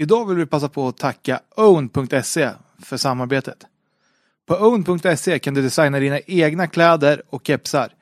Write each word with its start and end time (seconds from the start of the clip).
Idag 0.00 0.28
vill 0.28 0.36
vi 0.36 0.46
passa 0.46 0.68
på 0.68 0.88
att 0.88 0.96
tacka 0.96 1.40
own.se 1.56 2.50
för 2.82 2.96
samarbetet. 2.96 3.66
På 4.46 4.54
own.se 4.54 5.38
kan 5.38 5.54
du 5.54 5.62
designa 5.62 5.98
dina 5.98 6.20
egna 6.20 6.66
kläder 6.66 7.22
och 7.30 7.46
kepsar. 7.46 7.92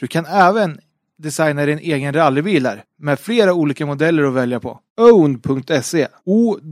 Du 0.00 0.06
kan 0.06 0.26
även 0.26 0.80
designa 1.18 1.66
din 1.66 1.78
egen 1.78 2.12
rallybilar 2.12 2.84
med 2.96 3.20
flera 3.20 3.54
olika 3.54 3.86
modeller 3.86 4.22
att 4.22 4.34
välja 4.34 4.60
på. 4.60 4.80
Own.se 4.96 6.08
O-W-N-E-D.se 6.24 6.66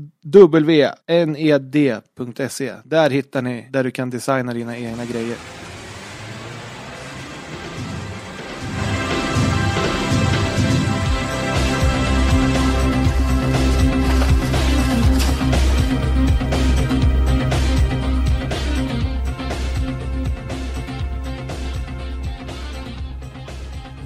Där 2.85 3.11
hittar 3.11 3.43
ni 3.43 3.69
där 3.71 3.85
du 3.85 3.91
kan 3.91 4.11
designa 4.11 4.55
dina 4.55 4.77
egna 4.77 5.05
grejer. 5.05 5.37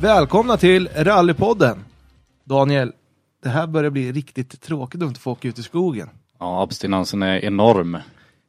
Välkomna 0.05 0.57
till 0.57 0.89
Rallypodden! 0.89 1.85
Daniel, 2.45 2.93
det 3.43 3.49
här 3.49 3.67
börjar 3.67 3.91
bli 3.91 4.13
riktigt 4.13 4.61
tråkigt 4.61 5.03
om 5.03 5.09
inte 5.09 5.21
få 5.21 5.33
åka 5.33 5.49
ut 5.49 5.59
i 5.59 5.63
skogen. 5.63 6.09
Ja, 6.39 6.63
abstinensen 6.63 7.23
är 7.23 7.45
enorm. 7.45 7.99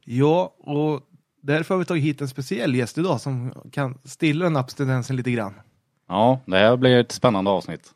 Ja, 0.05 0.55
och 0.59 1.01
därför 1.41 1.73
har 1.73 1.79
vi 1.79 1.85
tagit 1.85 2.03
hit 2.03 2.21
en 2.21 2.27
speciell 2.27 2.75
gäst 2.75 2.97
idag 2.97 3.21
som 3.21 3.53
kan 3.71 3.97
stilla 4.03 4.45
den 4.45 4.57
abstinensen 4.57 5.15
lite 5.15 5.31
grann. 5.31 5.53
Ja, 6.07 6.39
det 6.45 6.57
här 6.57 6.77
blir 6.77 6.99
ett 6.99 7.11
spännande 7.11 7.51
avsnitt. 7.51 7.93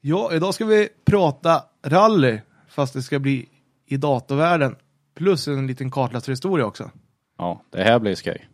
Ja, 0.00 0.32
idag 0.32 0.54
ska 0.54 0.64
vi 0.64 0.88
prata 1.04 1.64
rally, 1.86 2.40
fast 2.68 2.94
det 2.94 3.02
ska 3.02 3.18
bli 3.18 3.48
i 3.86 3.96
datorvärlden. 3.96 4.76
Plus 5.14 5.48
en 5.48 5.66
liten 5.66 5.90
kartläsarhistoria 5.90 6.66
också. 6.66 6.90
Ja, 7.38 7.62
det 7.70 7.82
här 7.82 7.98
blir 7.98 8.14
skoj. 8.14 8.48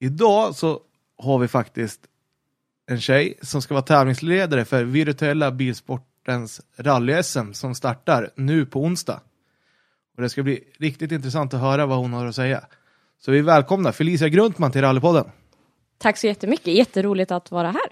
Idag 0.00 0.54
så 0.54 0.80
har 1.18 1.38
vi 1.38 1.48
faktiskt 1.48 2.06
en 2.90 3.00
tjej 3.00 3.34
som 3.42 3.62
ska 3.62 3.74
vara 3.74 3.82
tävlingsledare 3.82 4.64
för 4.64 4.84
virtuella 4.84 5.50
bilsportens 5.50 6.60
rally-SM 6.76 7.52
som 7.52 7.74
startar 7.74 8.30
nu 8.34 8.66
på 8.66 8.80
onsdag. 8.80 9.20
Och 10.16 10.22
det 10.22 10.28
ska 10.28 10.42
bli 10.42 10.64
riktigt 10.78 11.12
intressant 11.12 11.54
att 11.54 11.60
höra 11.60 11.86
vad 11.86 11.98
hon 11.98 12.12
har 12.12 12.26
att 12.26 12.34
säga. 12.34 12.64
Så 13.18 13.30
vi 13.30 13.40
välkomnar 13.40 13.92
Felicia 13.92 14.28
Gruntman 14.28 14.72
till 14.72 14.80
Rallypodden. 14.80 15.24
Tack 15.98 16.16
så 16.16 16.26
jättemycket, 16.26 16.74
jätteroligt 16.74 17.30
att 17.30 17.50
vara 17.50 17.70
här. 17.70 17.90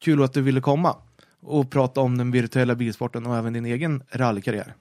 Kul 0.00 0.22
att 0.22 0.32
du 0.32 0.42
ville 0.42 0.60
komma 0.60 0.96
och 1.40 1.70
prata 1.70 2.00
om 2.00 2.18
den 2.18 2.30
virtuella 2.30 2.74
bilsporten 2.74 3.26
och 3.26 3.36
även 3.36 3.52
din 3.52 3.66
egen 3.66 4.02
rallykarriär. 4.10 4.74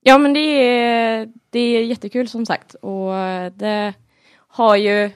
Ja 0.00 0.18
men 0.18 0.32
det 0.32 0.40
är, 0.40 1.32
det 1.50 1.58
är 1.58 1.84
jättekul 1.84 2.28
som 2.28 2.46
sagt 2.46 2.74
och 2.74 3.12
det 3.54 3.94
har 4.48 4.76
ju 4.76 5.10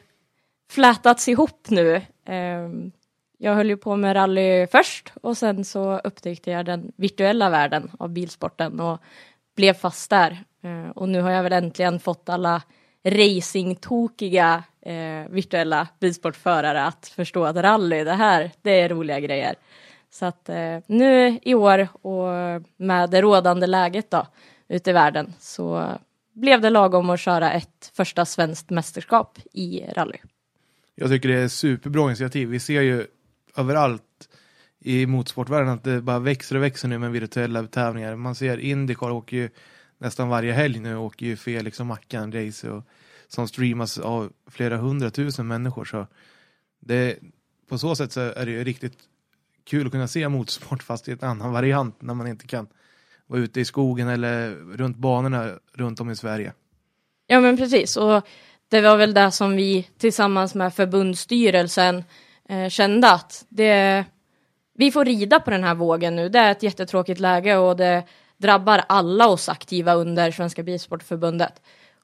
flätats 0.70 1.28
ihop 1.28 1.70
nu. 1.70 2.02
Ehm, 2.30 2.92
jag 3.38 3.54
höll 3.54 3.68
ju 3.68 3.76
på 3.76 3.96
med 3.96 4.16
rally 4.16 4.66
först 4.66 5.12
och 5.22 5.36
sen 5.36 5.64
så 5.64 5.98
upptäckte 5.98 6.50
jag 6.50 6.66
den 6.66 6.92
virtuella 6.96 7.50
världen 7.50 7.90
av 7.98 8.08
bilsporten 8.08 8.80
och 8.80 8.98
blev 9.56 9.74
fast 9.74 10.10
där. 10.10 10.44
Ehm, 10.62 10.90
och 10.90 11.08
nu 11.08 11.20
har 11.20 11.30
jag 11.30 11.42
väl 11.42 11.52
äntligen 11.52 12.00
fått 12.00 12.28
alla 12.28 12.62
racingtokiga 13.04 14.64
eh, 14.82 15.30
virtuella 15.30 15.88
bilsportförare 16.00 16.82
att 16.82 17.06
förstå 17.06 17.44
att 17.44 17.56
rally, 17.56 18.04
det 18.04 18.12
här, 18.12 18.50
det 18.62 18.80
är 18.80 18.88
roliga 18.88 19.20
grejer. 19.20 19.54
Så 20.10 20.26
att 20.26 20.48
eh, 20.48 20.78
nu 20.86 21.38
i 21.42 21.54
år 21.54 21.88
och 22.02 22.28
med 22.76 23.10
det 23.10 23.22
rådande 23.22 23.66
läget 23.66 24.10
då 24.10 24.26
ute 24.68 24.90
i 24.90 24.92
världen 24.92 25.34
så 25.38 25.88
blev 26.32 26.60
det 26.60 26.70
lagom 26.70 27.10
att 27.10 27.20
köra 27.20 27.52
ett 27.52 27.92
första 27.94 28.24
svenskt 28.24 28.70
mästerskap 28.70 29.38
i 29.52 29.84
rally. 29.92 30.18
Jag 31.00 31.10
tycker 31.10 31.28
det 31.28 31.38
är 31.38 31.48
superbra 31.48 32.06
initiativ. 32.06 32.48
Vi 32.48 32.60
ser 32.60 32.82
ju 32.82 33.06
överallt 33.56 34.28
i 34.80 35.06
motorsportvärlden 35.06 35.68
att 35.68 35.84
det 35.84 36.02
bara 36.02 36.18
växer 36.18 36.56
och 36.56 36.62
växer 36.62 36.88
nu 36.88 36.98
med 36.98 37.12
virtuella 37.12 37.66
tävlingar. 37.66 38.16
Man 38.16 38.34
ser 38.34 38.58
Indycar 38.58 39.10
åker 39.10 39.36
ju 39.36 39.48
nästan 39.98 40.28
varje 40.28 40.52
helg 40.52 40.80
nu 40.80 40.96
åker 40.96 41.26
ju 41.26 41.36
Felix 41.36 41.64
liksom 41.64 41.90
och 41.90 41.96
Mackan 41.96 42.32
race 42.32 42.70
och, 42.70 42.82
som 43.28 43.48
streamas 43.48 43.98
av 43.98 44.32
flera 44.50 44.76
hundratusen 44.76 45.46
människor. 45.46 45.84
Så 45.84 46.06
det, 46.80 47.18
på 47.68 47.78
så 47.78 47.94
sätt 47.94 48.12
så 48.12 48.20
är 48.20 48.46
det 48.46 48.52
ju 48.52 48.64
riktigt 48.64 48.98
kul 49.64 49.86
att 49.86 49.92
kunna 49.92 50.08
se 50.08 50.28
motorsport 50.28 50.82
fast 50.82 51.08
i 51.08 51.12
en 51.12 51.18
annan 51.20 51.52
variant 51.52 52.02
när 52.02 52.14
man 52.14 52.26
inte 52.26 52.46
kan 52.46 52.66
vara 53.26 53.40
ute 53.40 53.60
i 53.60 53.64
skogen 53.64 54.08
eller 54.08 54.50
runt 54.54 54.96
banorna 54.96 55.50
runt 55.72 56.00
om 56.00 56.10
i 56.10 56.16
Sverige. 56.16 56.52
Ja 57.26 57.40
men 57.40 57.56
precis 57.56 57.96
och 57.96 58.26
det 58.70 58.80
var 58.80 58.96
väl 58.96 59.14
det 59.14 59.30
som 59.30 59.56
vi 59.56 59.88
tillsammans 59.98 60.54
med 60.54 60.74
förbundsstyrelsen 60.74 62.04
eh, 62.48 62.68
kände 62.68 63.10
att 63.10 63.44
det, 63.48 64.04
vi 64.74 64.90
får 64.90 65.04
rida 65.04 65.40
på 65.40 65.50
den 65.50 65.64
här 65.64 65.74
vågen 65.74 66.16
nu. 66.16 66.28
Det 66.28 66.38
är 66.38 66.52
ett 66.52 66.62
jättetråkigt 66.62 67.20
läge 67.20 67.56
och 67.56 67.76
det 67.76 68.04
drabbar 68.36 68.84
alla 68.88 69.28
oss 69.28 69.48
aktiva 69.48 69.94
under 69.94 70.30
Svenska 70.30 70.62
Bilsportförbundet. 70.62 71.62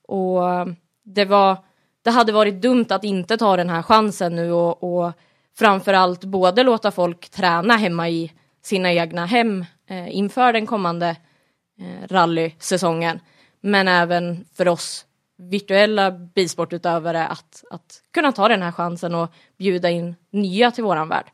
Och 0.09 0.50
eh, 0.50 0.66
det 1.05 1.25
var, 1.25 1.56
det 2.05 2.10
hade 2.10 2.32
varit 2.32 2.62
dumt 2.62 2.87
att 2.88 3.05
inte 3.05 3.37
ta 3.37 3.56
den 3.56 3.71
här 3.71 3.82
chansen 3.82 4.37
nu 4.37 4.53
och, 4.53 4.82
och 4.82 5.12
framförallt 5.59 6.25
både 6.25 6.62
låta 6.62 6.91
folk 6.91 7.28
träna 7.28 7.76
hemma 7.76 8.09
i 8.09 8.32
sina 8.62 8.93
egna 8.93 9.26
hem 9.26 9.65
eh, 9.88 10.16
inför 10.16 10.53
den 10.53 10.66
kommande 10.66 11.16
eh, 11.81 12.09
rallysäsongen. 12.09 13.21
Men 13.60 13.88
även 13.88 14.44
för 14.56 14.69
oss 14.69 15.06
virtuella 15.36 16.10
bilsportutövare 16.10 17.26
att, 17.26 17.64
att 17.70 18.02
kunna 18.14 18.32
ta 18.32 18.48
den 18.48 18.62
här 18.62 18.72
chansen 18.72 19.14
och 19.14 19.32
bjuda 19.58 19.91
in 19.91 20.16
nya 20.30 20.70
till 20.70 20.84
våran 20.84 21.08
värld. 21.08 21.26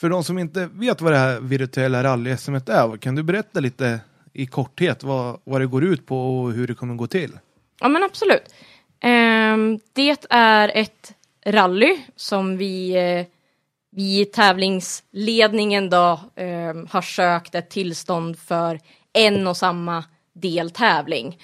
För 0.00 0.08
de 0.08 0.24
som 0.24 0.38
inte 0.38 0.68
vet 0.72 1.00
vad 1.00 1.12
det 1.12 1.18
här 1.18 1.40
virtuella 1.40 2.04
rally 2.04 2.36
sm 2.36 2.54
är, 2.54 2.96
kan 2.96 3.14
du 3.14 3.22
berätta 3.22 3.60
lite 3.60 4.00
i 4.32 4.46
korthet 4.46 5.02
vad, 5.02 5.40
vad 5.44 5.60
det 5.60 5.66
går 5.66 5.84
ut 5.84 6.06
på 6.06 6.40
och 6.40 6.52
hur 6.52 6.66
det 6.66 6.74
kommer 6.74 6.94
gå 6.94 7.06
till? 7.06 7.38
Ja 7.80 7.88
men 7.88 8.02
absolut. 8.02 8.54
Ehm, 9.00 9.78
det 9.92 10.26
är 10.30 10.72
ett 10.74 11.14
rally 11.46 11.98
som 12.16 12.56
vi, 12.56 12.90
eh, 12.96 13.26
vi 13.90 14.20
i 14.20 14.24
tävlingsledningen 14.24 15.90
då 15.90 16.20
ehm, 16.36 16.86
har 16.90 17.02
sökt 17.02 17.54
ett 17.54 17.70
tillstånd 17.70 18.38
för 18.38 18.80
en 19.12 19.46
och 19.46 19.56
samma 19.56 20.04
deltävling. 20.32 21.38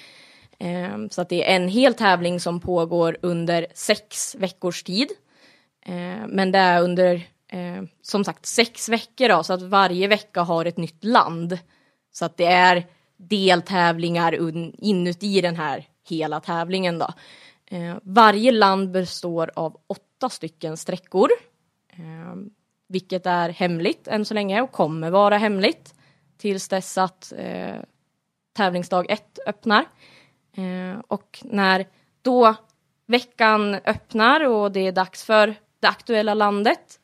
Ehm, 0.59 1.09
så 1.09 1.21
att 1.21 1.29
det 1.29 1.51
är 1.51 1.55
en 1.55 1.67
hel 1.67 1.93
tävling 1.93 2.39
som 2.39 2.59
pågår 2.59 3.17
under 3.21 3.67
sex 3.73 4.35
veckors 4.35 4.83
tid. 4.83 5.07
Ehm, 5.85 6.29
men 6.29 6.51
det 6.51 6.59
är 6.59 6.81
under 6.81 7.15
eh, 7.47 7.83
som 8.01 8.23
sagt 8.23 8.45
sex 8.45 8.89
veckor 8.89 9.29
då, 9.29 9.43
så 9.43 9.53
att 9.53 9.61
varje 9.61 10.07
vecka 10.07 10.41
har 10.41 10.65
ett 10.65 10.77
nytt 10.77 11.03
land. 11.03 11.59
Så 12.11 12.25
att 12.25 12.37
det 12.37 12.45
är 12.45 12.85
deltävlingar 13.17 14.33
un- 14.33 14.75
inuti 14.77 15.41
den 15.41 15.55
här 15.55 15.85
hela 16.09 16.39
tävlingen 16.39 16.99
då. 16.99 17.13
Eh, 17.65 17.95
varje 18.03 18.51
land 18.51 18.91
består 18.91 19.51
av 19.55 19.77
åtta 19.87 20.29
stycken 20.29 20.77
sträckor. 20.77 21.29
Eh, 21.89 22.35
vilket 22.89 23.25
är 23.25 23.49
hemligt 23.49 24.07
än 24.07 24.25
så 24.25 24.33
länge 24.33 24.61
och 24.61 24.71
kommer 24.71 25.09
vara 25.09 25.37
hemligt 25.37 25.93
tills 26.37 26.67
dess 26.67 26.97
att 26.97 27.33
eh, 27.37 27.75
tävlingsdag 28.53 29.05
ett 29.09 29.39
öppnar. 29.47 29.85
Eh, 30.57 30.99
och 31.07 31.39
när 31.43 31.85
då 32.21 32.55
veckan 33.07 33.75
öppnar 33.75 34.47
och 34.47 34.71
det 34.71 34.87
är 34.87 34.91
dags 34.91 35.23
för 35.23 35.55
det 35.79 35.87
aktuella 35.87 36.33
landet 36.33 36.99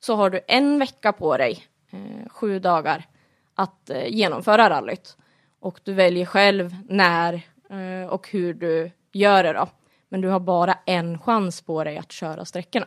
så 0.00 0.16
har 0.16 0.30
du 0.30 0.40
en 0.48 0.78
vecka 0.78 1.12
på 1.12 1.36
dig, 1.36 1.64
eh, 1.90 2.28
sju 2.28 2.58
dagar, 2.58 3.06
att 3.54 3.90
eh, 3.90 4.06
genomföra 4.08 4.70
rallyt. 4.70 5.16
Och 5.60 5.80
du 5.84 5.92
väljer 5.92 6.26
själv 6.26 6.76
när 6.88 7.34
eh, 7.70 8.08
och 8.08 8.28
hur 8.30 8.54
du 8.54 8.90
gör 9.12 9.42
det 9.42 9.52
då. 9.52 9.68
Men 10.08 10.20
du 10.20 10.28
har 10.28 10.40
bara 10.40 10.74
en 10.86 11.18
chans 11.18 11.62
på 11.62 11.84
dig 11.84 11.98
att 11.98 12.12
köra 12.12 12.44
sträckorna. 12.44 12.86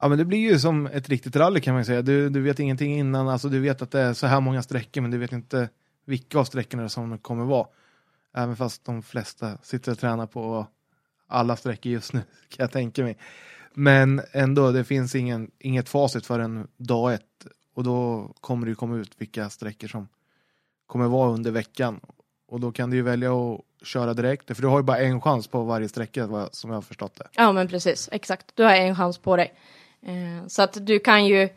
Ja 0.00 0.08
men 0.08 0.18
det 0.18 0.24
blir 0.24 0.38
ju 0.38 0.58
som 0.58 0.86
ett 0.86 1.08
riktigt 1.08 1.36
rally 1.36 1.60
kan 1.60 1.74
man 1.74 1.84
säga. 1.84 2.02
Du, 2.02 2.28
du 2.28 2.40
vet 2.40 2.58
ingenting 2.58 2.98
innan, 2.98 3.28
alltså 3.28 3.48
du 3.48 3.60
vet 3.60 3.82
att 3.82 3.90
det 3.90 4.00
är 4.00 4.12
så 4.12 4.26
här 4.26 4.40
många 4.40 4.62
sträckor 4.62 5.00
men 5.00 5.10
du 5.10 5.18
vet 5.18 5.32
inte 5.32 5.68
vilka 6.04 6.38
av 6.38 6.44
sträckorna 6.44 6.88
som 6.88 7.18
kommer 7.18 7.44
vara. 7.44 7.66
Även 8.34 8.56
fast 8.56 8.84
de 8.84 9.02
flesta 9.02 9.58
sitter 9.62 9.92
och 9.92 9.98
tränar 9.98 10.26
på 10.26 10.66
alla 11.26 11.56
sträckor 11.56 11.92
just 11.92 12.12
nu 12.12 12.20
kan 12.48 12.64
jag 12.64 12.72
tänka 12.72 13.02
mig. 13.02 13.18
Men 13.74 14.22
ändå, 14.32 14.70
det 14.70 14.84
finns 14.84 15.14
ingen, 15.14 15.50
inget 15.58 15.88
facit 15.88 16.26
förrän 16.26 16.68
dag 16.76 17.14
ett 17.14 17.46
och 17.74 17.84
då 17.84 18.28
kommer 18.40 18.66
det 18.66 18.70
ju 18.70 18.74
komma 18.74 18.96
ut 18.96 19.14
vilka 19.18 19.50
sträckor 19.50 19.88
som 19.88 20.08
kommer 20.86 21.06
vara 21.06 21.30
under 21.30 21.50
veckan. 21.50 22.00
Och 22.48 22.60
då 22.60 22.72
kan 22.72 22.90
du 22.90 22.96
ju 22.96 23.02
välja 23.02 23.32
att 23.32 23.60
köra 23.82 24.14
direkt, 24.14 24.56
för 24.56 24.62
du 24.62 24.68
har 24.68 24.78
ju 24.78 24.82
bara 24.82 24.98
en 24.98 25.20
chans 25.20 25.46
på 25.46 25.62
varje 25.64 25.88
sträcka 25.88 26.48
som 26.52 26.70
jag 26.70 26.76
har 26.76 26.82
förstått 26.82 27.14
det. 27.16 27.28
Ja 27.32 27.52
men 27.52 27.68
precis, 27.68 28.08
exakt. 28.12 28.46
Du 28.54 28.62
har 28.62 28.74
en 28.74 28.96
chans 28.96 29.18
på 29.18 29.36
dig. 29.36 29.54
Eh, 30.02 30.46
så 30.46 30.62
att 30.62 30.86
du 30.86 30.98
kan 30.98 31.26
ju 31.26 31.48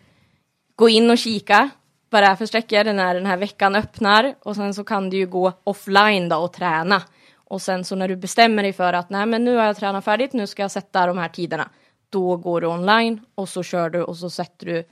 gå 0.76 0.90
in 0.90 1.10
och 1.10 1.18
kika 1.18 1.70
vad 2.12 2.24
det 2.24 2.28
är 2.28 2.36
för 2.36 2.46
sträckor 2.46 2.94
när 2.94 3.14
den 3.14 3.26
här 3.26 3.38
veckan 3.38 3.76
öppnar 3.76 4.36
och 4.40 4.56
sen 4.56 4.74
så 4.74 4.84
kan 4.84 5.10
du 5.10 5.18
ju 5.18 5.28
gå 5.28 5.54
offline 5.64 6.30
då 6.30 6.38
och 6.38 6.54
träna. 6.54 7.02
Och 7.36 7.62
sen 7.62 7.84
så 7.84 7.96
när 7.96 8.08
du 8.08 8.16
bestämmer 8.16 8.64
dig 8.64 8.74
för 8.74 8.94
att 8.94 9.10
nej 9.10 9.26
men 9.26 9.46
nu 9.46 9.56
har 9.56 9.66
jag 9.66 9.78
tränat 9.78 10.06
färdigt, 10.06 10.34
nu 10.34 10.48
ska 10.48 10.62
jag 10.62 10.72
sätta 10.72 11.06
de 11.06 11.18
här 11.18 11.30
tiderna. 11.30 11.70
Då 12.10 12.38
går 12.38 12.62
du 12.62 12.68
online 12.68 13.22
och 13.36 13.50
så 13.50 13.64
kör 13.64 13.90
du 13.90 14.04
och 14.04 14.18
så 14.18 14.30
sätter 14.30 14.66
du 14.66 14.84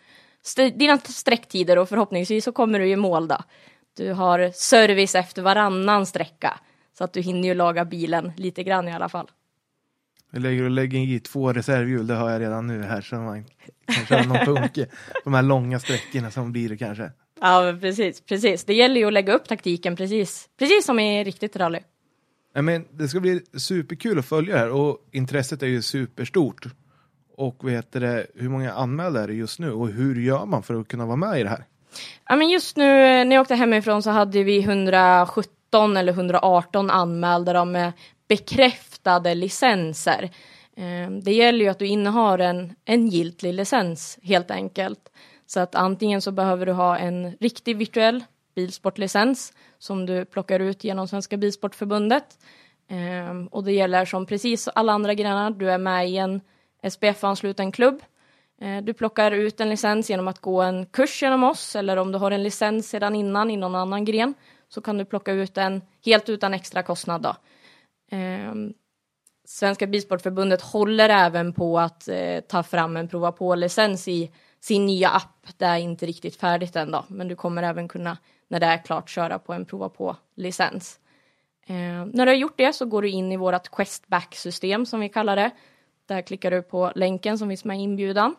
st 0.44 0.70
dina 0.70 0.98
sträcktider 0.98 1.78
och 1.78 1.90
förhoppningsvis 1.90 2.44
så 2.44 2.52
kommer 2.52 2.80
du 2.80 2.90
i 2.90 2.96
mål 2.96 3.28
då. 3.28 3.38
Du 3.98 4.14
har 4.14 4.52
service 4.54 5.16
efter 5.16 5.42
varannan 5.42 6.06
sträcka 6.06 6.60
så 6.98 7.04
att 7.04 7.14
du 7.14 7.22
hinner 7.22 7.48
ju 7.48 7.54
laga 7.54 7.86
bilen 7.86 8.32
lite 8.38 8.64
grann 8.64 8.88
i 8.88 8.94
alla 8.94 9.10
fall. 9.10 9.30
Jag 10.32 10.42
lägger 10.42 10.64
och 10.64 10.70
lägger 10.70 11.00
i 11.00 11.20
två 11.20 11.54
reservhjul, 11.54 12.08
det 12.08 12.14
har 12.14 12.30
jag 12.30 12.42
redan 12.42 12.68
nu 12.68 12.84
här 12.84 13.02
så 13.02 13.16
man 13.16 13.46
kan 13.90 14.06
köra 14.06 14.24
någon 14.24 14.46
punke. 14.56 14.88
De 15.24 15.34
här 15.34 15.42
långa 15.42 15.80
sträckorna 15.80 16.32
som 16.32 16.52
blir 16.52 16.70
det 16.70 16.78
kanske. 16.78 17.12
Ja, 17.42 17.78
precis, 17.82 18.22
precis. 18.22 18.64
Det 18.64 18.74
gäller 18.74 19.02
ju 19.02 19.08
att 19.08 19.14
lägga 19.14 19.34
upp 19.34 19.48
taktiken 19.48 19.96
precis, 19.96 20.50
precis 20.60 20.86
som 20.86 21.00
i 21.00 21.24
riktigt 21.24 21.56
rally. 21.56 21.80
Ja, 22.54 22.62
men 22.62 22.86
det 22.92 23.08
ska 23.08 23.20
bli 23.20 23.42
superkul 23.54 24.20
att 24.20 24.26
följa 24.26 24.54
det 24.54 24.60
här 24.60 24.72
och 24.72 24.98
intresset 25.12 25.64
är 25.64 25.68
ju 25.68 25.82
superstort. 25.82 26.66
Och 27.38 27.56
vad 27.60 27.72
heter 27.72 28.00
det, 28.00 28.28
hur 28.36 28.50
många 28.50 28.74
anmälda 28.74 29.24
är 29.24 29.28
det 29.28 29.34
just 29.34 29.60
nu 29.60 29.72
och 29.72 29.88
hur 29.88 30.16
gör 30.16 30.46
man 30.46 30.64
för 30.64 30.80
att 30.80 30.88
kunna 30.88 31.06
vara 31.06 31.16
med 31.16 31.40
i 31.40 31.44
det 31.44 31.50
här? 31.50 31.66
Ja, 32.30 32.36
men 32.36 32.50
just 32.50 32.78
nu 32.78 32.86
när 33.24 33.36
jag 33.36 33.42
åkte 33.42 33.56
hemifrån 33.56 34.04
så 34.04 34.10
hade 34.10 34.44
vi 34.44 34.60
117 34.60 35.98
eller 35.98 36.14
118 36.14 36.90
anmälda 36.90 37.66
med 37.66 37.92
bekräftade 38.28 39.36
licenser. 39.36 40.30
Ehm, 40.80 41.22
det 41.24 41.34
gäller 41.34 41.66
ju 41.66 41.72
att 41.72 41.80
du 41.80 41.88
innehar 41.88 42.40
en, 42.40 42.76
en 42.86 43.08
giltig 43.08 43.54
licens 43.54 44.20
helt 44.22 44.52
enkelt. 44.52 45.12
Så 45.46 45.60
att 45.60 45.76
antingen 45.76 46.22
så 46.22 46.32
behöver 46.32 46.66
du 46.66 46.72
ha 46.72 46.98
en 46.98 47.32
riktig 47.40 47.78
virtuell 47.78 48.24
bilsportlicens 48.56 49.54
som 49.78 50.06
du 50.06 50.26
plockar 50.26 50.60
ut 50.60 50.84
genom 50.84 51.08
Svenska 51.08 51.38
Bilsportförbundet. 51.38 52.40
Ehm, 52.88 53.48
och 53.48 53.64
det 53.64 53.72
gäller 53.72 54.06
som 54.06 54.26
precis 54.26 54.68
alla 54.68 54.94
andra 54.94 55.14
grenar, 55.14 55.52
du 55.52 55.72
är 55.72 55.78
med 55.78 56.10
i 56.10 56.18
en 56.18 56.42
SPF-ansluten 56.84 57.72
klubb. 57.72 58.02
Ehm, 58.62 58.86
du 58.86 58.94
plockar 58.94 59.32
ut 59.32 59.60
en 59.60 59.70
licens 59.70 60.10
genom 60.10 60.28
att 60.28 60.40
gå 60.40 60.62
en 60.62 60.86
kurs 60.86 61.22
genom 61.22 61.44
oss 61.44 61.76
eller 61.76 61.98
om 61.98 62.12
du 62.12 62.18
har 62.18 62.32
en 62.32 62.44
licens 62.44 62.90
sedan 62.90 63.16
innan 63.16 63.52
i 63.52 63.58
någon 63.58 63.76
annan 63.76 64.06
gren 64.06 64.34
så 64.70 64.82
kan 64.82 64.98
du 64.98 65.06
plocka 65.06 65.32
ut 65.32 65.54
den 65.54 65.82
helt 66.06 66.30
utan 66.30 66.54
extra 66.54 66.84
kostnad. 66.84 67.22
Då. 67.22 67.36
Svenska 69.52 69.88
Bilsportförbundet 69.88 70.62
håller 70.62 71.10
även 71.10 71.54
på 71.54 71.80
att 71.80 72.08
eh, 72.08 72.40
ta 72.40 72.64
fram 72.64 72.98
en 72.98 73.08
prova 73.08 73.32
på-licens 73.32 74.08
i 74.08 74.32
sin 74.60 74.86
nya 74.86 75.10
app. 75.10 75.48
Det 75.58 75.66
är 75.66 75.78
inte 75.78 76.06
riktigt 76.06 76.36
färdigt 76.36 76.76
än 76.76 76.92
då, 76.92 77.06
men 77.08 77.28
du 77.28 77.36
kommer 77.36 77.64
även 77.64 77.88
kunna 77.88 78.18
när 78.48 78.60
det 78.60 78.66
är 78.66 78.84
klart 78.84 79.10
köra 79.10 79.40
på 79.40 79.54
en 79.54 79.66
prova 79.66 79.90
på-licens. 79.90 81.00
Eh, 81.68 81.76
när 82.06 82.26
du 82.26 82.32
har 82.32 82.36
gjort 82.36 82.58
det 82.58 82.74
så 82.74 82.86
går 82.86 83.02
du 83.02 83.10
in 83.10 83.32
i 83.32 83.38
vårt 83.38 83.70
Questback-system 83.70 84.86
som 84.86 85.00
vi 85.00 85.10
kallar 85.10 85.36
det. 85.36 85.52
Där 86.06 86.22
klickar 86.22 86.52
du 86.52 86.62
på 86.62 86.92
länken 86.96 87.38
som 87.38 87.50
finns 87.50 87.66
med 87.66 87.80
i 87.80 87.82
inbjudan. 87.82 88.36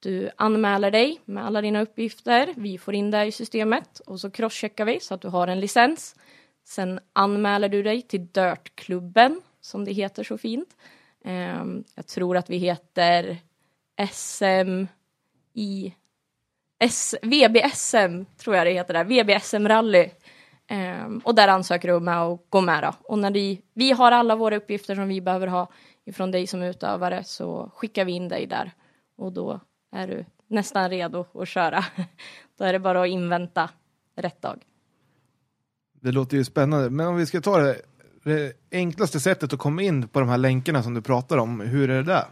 Du 0.00 0.30
anmäler 0.36 0.90
dig 0.90 1.20
med 1.24 1.46
alla 1.46 1.60
dina 1.60 1.82
uppgifter. 1.82 2.54
Vi 2.56 2.78
får 2.78 2.94
in 2.94 3.10
det 3.10 3.24
i 3.24 3.32
systemet 3.32 4.00
och 4.06 4.20
så 4.20 4.30
crosscheckar 4.30 4.84
vi 4.84 5.00
så 5.00 5.14
att 5.14 5.20
du 5.20 5.28
har 5.28 5.48
en 5.48 5.60
licens. 5.60 6.16
Sen 6.64 7.00
anmäler 7.12 7.68
du 7.68 7.82
dig 7.82 8.02
till 8.02 8.26
Dirtklubben 8.26 9.40
som 9.64 9.84
det 9.84 9.92
heter 9.92 10.24
så 10.24 10.38
fint. 10.38 10.76
Um, 11.24 11.84
jag 11.94 12.06
tror 12.06 12.36
att 12.36 12.50
vi 12.50 12.56
heter 12.56 13.38
SM 14.10 14.84
i 15.52 15.94
S, 16.78 17.14
VBSM 17.22 18.24
tror 18.36 18.56
jag 18.56 18.66
det 18.66 18.72
heter 18.72 18.94
där, 18.94 19.04
VBSM 19.04 19.68
rally. 19.68 20.10
Um, 20.70 21.18
och 21.24 21.34
där 21.34 21.48
ansöker 21.48 21.88
du 21.88 22.00
med 22.00 22.22
att 22.22 22.40
gå 22.48 22.60
med 22.60 22.82
då. 22.82 22.92
Och 23.02 23.18
när 23.18 23.30
vi, 23.30 23.62
vi 23.74 23.92
har 23.92 24.12
alla 24.12 24.36
våra 24.36 24.56
uppgifter 24.56 24.94
som 24.94 25.08
vi 25.08 25.20
behöver 25.20 25.46
ha 25.46 25.68
ifrån 26.04 26.30
dig 26.30 26.46
som 26.46 26.62
utövare 26.62 27.24
så 27.24 27.70
skickar 27.74 28.04
vi 28.04 28.12
in 28.12 28.28
dig 28.28 28.46
där. 28.46 28.72
Och 29.16 29.32
då 29.32 29.60
är 29.92 30.08
du 30.08 30.24
nästan 30.46 30.90
redo 30.90 31.26
att 31.34 31.48
köra. 31.48 31.84
då 32.58 32.64
är 32.64 32.72
det 32.72 32.78
bara 32.78 33.02
att 33.02 33.08
invänta 33.08 33.70
rätt 34.16 34.42
dag. 34.42 34.64
Det 36.00 36.12
låter 36.12 36.36
ju 36.36 36.44
spännande, 36.44 36.90
men 36.90 37.06
om 37.06 37.16
vi 37.16 37.26
ska 37.26 37.40
ta 37.40 37.58
det, 37.58 37.82
det 38.24 38.52
enklaste 38.70 39.20
sättet 39.20 39.52
att 39.52 39.58
komma 39.58 39.82
in 39.82 40.08
på 40.08 40.20
de 40.20 40.28
här 40.28 40.38
länkarna 40.38 40.82
som 40.82 40.94
du 40.94 41.02
pratar 41.02 41.38
om, 41.38 41.60
hur 41.60 41.90
är 41.90 41.96
det 41.96 42.02
där? 42.02 42.24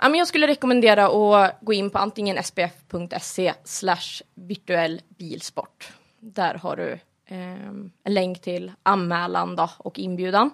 Ja, 0.00 0.08
men 0.08 0.18
jag 0.18 0.28
skulle 0.28 0.46
rekommendera 0.46 1.06
att 1.06 1.60
gå 1.60 1.72
in 1.72 1.90
på 1.90 1.98
antingen 1.98 2.42
spf.se 2.42 3.54
slash 3.64 4.22
virtuell 4.34 5.00
bilsport. 5.18 5.92
Där 6.20 6.54
har 6.54 6.76
du 6.76 6.92
eh, 7.26 7.68
en 7.68 7.92
länk 8.04 8.40
till 8.40 8.72
anmälan 8.82 9.56
då, 9.56 9.70
och 9.78 9.98
inbjudan. 9.98 10.50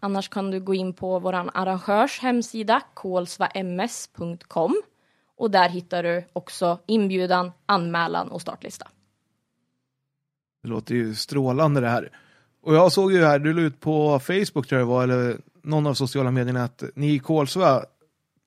Annars 0.00 0.28
kan 0.28 0.50
du 0.50 0.60
gå 0.60 0.74
in 0.74 0.92
på 0.92 1.18
vår 1.18 1.32
arrangörs 1.32 2.20
hemsida 2.20 2.82
kolsvams.com 2.94 4.82
och 5.36 5.50
där 5.50 5.68
hittar 5.68 6.02
du 6.02 6.24
också 6.32 6.78
inbjudan, 6.86 7.52
anmälan 7.66 8.28
och 8.28 8.40
startlista. 8.40 8.88
Det 10.62 10.68
låter 10.68 10.94
ju 10.94 11.14
strålande 11.14 11.80
det 11.80 11.88
här. 11.88 12.10
Och 12.62 12.74
jag 12.74 12.92
såg 12.92 13.12
ju 13.12 13.24
här, 13.24 13.38
du 13.38 13.52
la 13.52 13.60
ut 13.60 13.80
på 13.80 14.18
Facebook 14.20 14.66
tror 14.66 14.80
jag 14.80 14.80
det 14.80 14.92
var, 14.92 15.02
eller 15.02 15.36
någon 15.62 15.86
av 15.86 15.94
sociala 15.94 16.30
medierna, 16.30 16.64
att 16.64 16.82
ni 16.94 17.14
i 17.14 17.18
Kolsva 17.18 17.84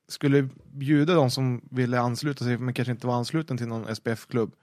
skulle 0.08 0.50
bjuda 0.74 1.14
de 1.14 1.32
som 1.32 1.62
ville 1.72 2.00
ansluta 2.00 2.46
sig, 2.46 2.58
men 2.58 2.74
kanske 2.74 2.92
inte 2.92 3.08
var 3.08 3.14
ansluten 3.14 3.58
till 3.58 3.68
någon 3.68 3.96
SPF-klubb, 3.96 4.54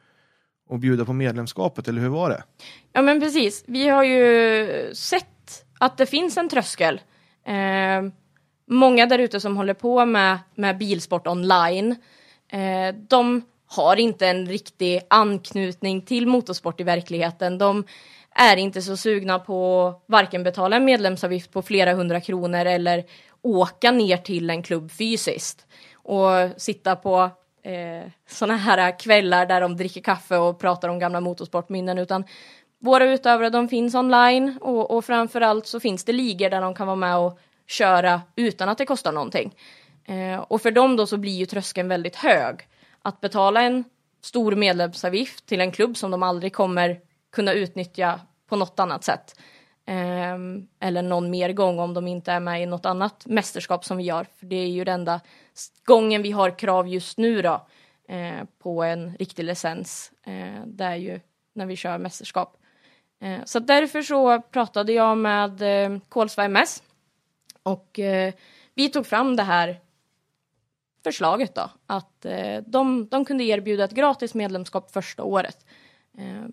och 0.69 0.79
bjuda 0.79 1.05
på 1.05 1.13
medlemskapet, 1.13 1.89
eller 1.89 2.01
hur 2.01 2.09
var 2.09 2.31
det? 2.31 2.43
Ja 2.93 3.03
men 3.03 3.21
precis, 3.21 3.65
vi 3.67 3.89
har 3.89 4.05
ju 4.05 4.95
sett 4.95 5.65
att 5.79 5.97
det 5.97 6.07
finns 6.07 6.37
en 6.37 6.49
tröskel. 6.49 7.01
Eh, 7.47 8.13
många 8.67 9.07
där 9.07 9.19
ute 9.19 9.41
som 9.41 9.57
håller 9.57 9.75
på 9.75 10.07
med, 10.07 10.39
med 10.55 10.79
bilsport 10.79 11.27
online, 11.27 11.97
eh, 12.53 12.95
de 13.09 13.43
har 13.67 13.97
inte 13.97 14.27
en 14.27 14.47
riktig 14.47 15.01
anknytning 15.11 16.03
till 16.03 16.27
motorsport 16.27 16.81
i 16.81 16.85
verkligheten. 16.85 17.59
De 17.59 17.85
är 18.39 18.57
inte 18.57 18.83
så 18.83 18.97
sugna 18.97 19.39
på 19.39 19.95
varken 20.07 20.43
betala 20.43 20.77
en 20.77 20.85
medlemsavgift 20.85 21.53
på 21.53 21.63
flera 21.63 21.95
hundra 21.95 22.21
kronor 22.21 22.65
eller 22.65 23.05
åka 23.43 23.91
ner 23.91 24.17
till 24.17 24.51
en 24.51 24.63
klubb 24.63 24.91
fysiskt 24.91 25.67
och 25.95 26.31
sitta 26.57 26.97
på 26.97 27.31
eh, 27.63 28.11
sådana 28.29 28.57
här 28.57 28.99
kvällar 28.99 29.47
där 29.47 29.61
de 29.61 29.77
dricker 29.77 30.01
kaffe 30.01 30.37
och 30.37 30.61
pratar 30.61 30.89
om 30.89 30.99
gamla 30.99 31.21
motorsportminnen 31.21 31.99
utan 31.99 32.25
våra 32.81 33.05
utövare 33.05 33.51
de 33.51 33.69
finns 33.69 33.95
online 33.95 34.59
och, 34.61 34.91
och 34.91 35.05
framförallt 35.05 35.67
så 35.67 35.81
finns 35.81 36.05
det 36.05 36.13
ligor 36.13 36.51
där 36.51 36.61
de 36.61 36.75
kan 36.75 36.87
vara 36.87 36.97
med 36.97 37.17
och 37.17 37.39
köra 37.67 38.23
utan 38.37 38.69
att 38.69 38.79
det 38.79 38.87
kostar 38.87 39.13
någonting. 39.13 39.55
Eh, 40.05 40.39
och 40.39 40.63
för 40.63 40.71
dem 40.71 40.97
då 40.97 41.07
så 41.07 41.17
blir 41.17 41.33
ju 41.33 41.47
tröskeln 41.47 41.89
väldigt 41.89 42.17
hög 42.17 42.69
att 43.03 43.21
betala 43.21 43.63
en 43.63 43.85
stor 44.23 44.55
medlemsavgift 44.55 45.47
till 45.47 45.61
en 45.61 45.73
klubb 45.73 45.97
som 45.97 46.11
de 46.11 46.23
aldrig 46.23 46.53
kommer 46.53 47.08
kunna 47.31 47.53
utnyttja 47.53 48.21
på 48.47 48.57
något 48.57 48.81
annat 48.81 49.05
sätt. 49.05 49.41
Eh, 49.87 50.37
eller 50.81 51.03
någon 51.03 51.31
mer 51.31 51.53
gång 51.53 51.79
om 51.79 51.95
de 51.95 52.09
inte 52.09 52.33
är 52.33 52.41
med 52.41 52.63
i 52.63 52.67
något 52.67 52.87
annat 52.87 53.27
mästerskap 53.27 53.85
som 53.85 53.97
vi 53.97 54.05
gör. 54.05 54.27
För 54.39 54.47
det 54.47 54.57
är 54.57 54.69
ju 54.69 54.85
den 54.85 55.01
enda 55.01 55.21
gången 55.85 56.23
vi 56.23 56.31
har 56.31 56.59
krav 56.59 56.89
just 56.89 57.19
nu 57.19 57.43
då 57.43 57.67
eh, 58.09 58.45
på 58.59 58.83
en 58.83 59.17
riktig 59.17 59.45
licens. 59.45 60.13
Eh, 60.27 60.63
det 60.67 60.85
är 60.85 60.97
ju 60.97 61.21
när 61.55 61.67
vi 61.67 61.77
kör 61.77 61.99
mästerskap. 61.99 62.57
Eh, 63.21 63.45
så 63.45 63.59
därför 63.59 64.03
så 64.03 64.41
pratade 64.41 64.93
jag 64.93 65.19
med 65.19 65.63
eh, 65.63 65.99
Kolsva 66.09 66.45
MS 66.45 66.83
och 67.63 67.99
eh, 67.99 68.35
vi 68.75 68.89
tog 68.89 69.07
fram 69.07 69.37
det 69.37 69.43
här 69.43 69.81
förslaget 71.05 71.55
då, 71.55 71.71
att 71.87 72.25
eh, 72.25 72.63
de, 72.67 73.09
de 73.09 73.25
kunde 73.25 73.45
erbjuda 73.45 73.85
ett 73.85 73.93
gratis 73.93 74.35
medlemskap 74.35 74.91
första 74.91 75.23
året 75.23 75.67
eh, 76.19 76.45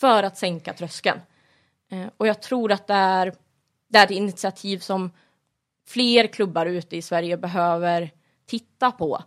för 0.00 0.22
att 0.22 0.38
sänka 0.38 0.72
tröskeln. 0.72 1.20
Eh, 1.90 2.06
och 2.16 2.26
jag 2.26 2.42
tror 2.42 2.72
att 2.72 2.86
det 2.86 2.94
är, 2.94 3.34
det 3.88 3.98
är 3.98 4.04
ett 4.04 4.10
initiativ 4.10 4.78
som 4.78 5.10
fler 5.86 6.26
klubbar 6.26 6.66
ute 6.66 6.96
i 6.96 7.02
Sverige 7.02 7.36
behöver 7.36 8.10
titta 8.46 8.90
på. 8.90 9.22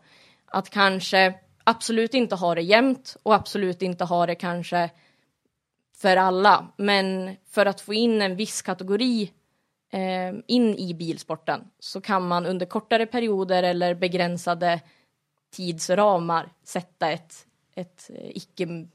Att 0.46 0.70
kanske 0.70 1.34
absolut 1.64 2.14
inte 2.14 2.36
ha 2.36 2.56
det 2.56 2.62
jämnt 2.62 3.18
och 3.24 3.36
absolut 3.36 3.82
inte 3.82 4.04
ha 4.04 4.26
det 4.26 4.36
kanske 4.36 4.90
för 5.98 6.18
alla, 6.18 6.68
men 6.78 7.36
för 7.50 7.66
att 7.66 7.82
få 7.82 7.94
in 7.94 8.22
en 8.22 8.36
viss 8.36 8.62
kategori 8.62 9.32
eh, 9.92 10.34
in 10.48 10.76
i 10.76 10.94
bilsporten 10.94 11.68
så 11.80 12.02
kan 12.02 12.28
man 12.28 12.46
under 12.46 12.66
kortare 12.66 13.06
perioder 13.06 13.64
eller 13.64 13.96
begränsade 13.96 14.82
tidsramar 15.52 16.50
sätta 16.64 17.12
ett, 17.12 17.46
ett 17.76 18.10
eh, 18.14 18.30
icke, 18.38 18.88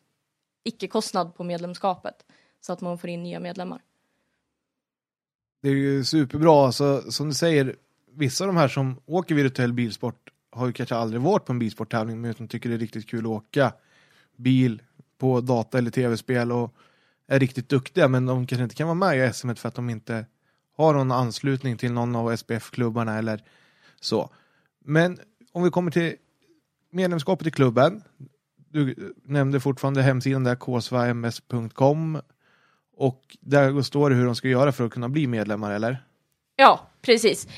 icke-kostnad 0.69 1.35
på 1.35 1.45
medlemskapet 1.45 2.15
så 2.61 2.73
att 2.73 2.81
man 2.81 2.99
får 2.99 3.11
in 3.11 3.23
nya 3.23 3.41
medlemmar. 3.41 3.83
Det 5.63 5.69
är 5.69 5.75
ju 5.75 6.05
superbra, 6.05 6.67
alltså, 6.67 7.11
som 7.11 7.29
du 7.29 7.35
säger, 7.35 7.77
vissa 8.13 8.45
av 8.45 8.49
de 8.49 8.57
här 8.57 8.69
som 8.69 9.01
åker 9.07 9.35
virtuell 9.35 9.73
bilsport 9.73 10.31
har 10.51 10.67
ju 10.67 10.73
kanske 10.73 10.95
aldrig 10.95 11.23
varit 11.23 11.45
på 11.45 11.53
en 11.53 11.59
bilsporttävling 11.59 12.21
men 12.21 12.31
utan 12.31 12.49
tycker 12.49 12.69
det 12.69 12.75
är 12.75 12.79
riktigt 12.79 13.09
kul 13.09 13.21
att 13.21 13.27
åka 13.27 13.73
bil 14.37 14.83
på 15.19 15.41
data 15.41 15.79
eller 15.79 15.91
tv-spel 15.91 16.53
och 16.53 16.75
är 17.27 17.39
riktigt 17.39 17.69
duktiga 17.69 18.09
men 18.09 18.27
de 18.27 18.47
kanske 18.47 18.63
inte 18.63 18.75
kan 18.75 18.87
vara 18.87 18.95
med 18.95 19.29
i 19.29 19.33
SM 19.33 19.55
för 19.55 19.69
att 19.69 19.75
de 19.75 19.91
inte 19.91 20.27
har 20.77 20.95
någon 20.95 21.13
anslutning 21.13 21.77
till 21.77 21.93
någon 21.93 22.17
av 22.17 22.37
SPF-klubbarna 22.37 23.19
eller 23.19 23.43
så. 24.01 24.31
Men 24.85 25.19
om 25.53 25.63
vi 25.63 25.71
kommer 25.71 25.91
till 25.91 26.17
medlemskapet 26.91 27.47
i 27.47 27.51
klubben. 27.51 28.03
Du 28.77 29.15
nämnde 29.25 29.61
fortfarande 29.61 30.03
hemsidan 30.03 30.45
där, 30.45 30.55
ksvms.com 30.55 32.21
och 32.97 33.37
där 33.41 33.83
står 33.83 34.11
det 34.11 34.17
hur 34.17 34.25
de 34.25 34.35
ska 34.35 34.49
göra 34.49 34.73
för 34.73 34.85
att 34.85 34.93
kunna 34.93 35.09
bli 35.09 35.27
medlemmar, 35.27 35.73
eller? 35.73 36.05
Ja, 36.57 36.87
precis. 37.03 37.49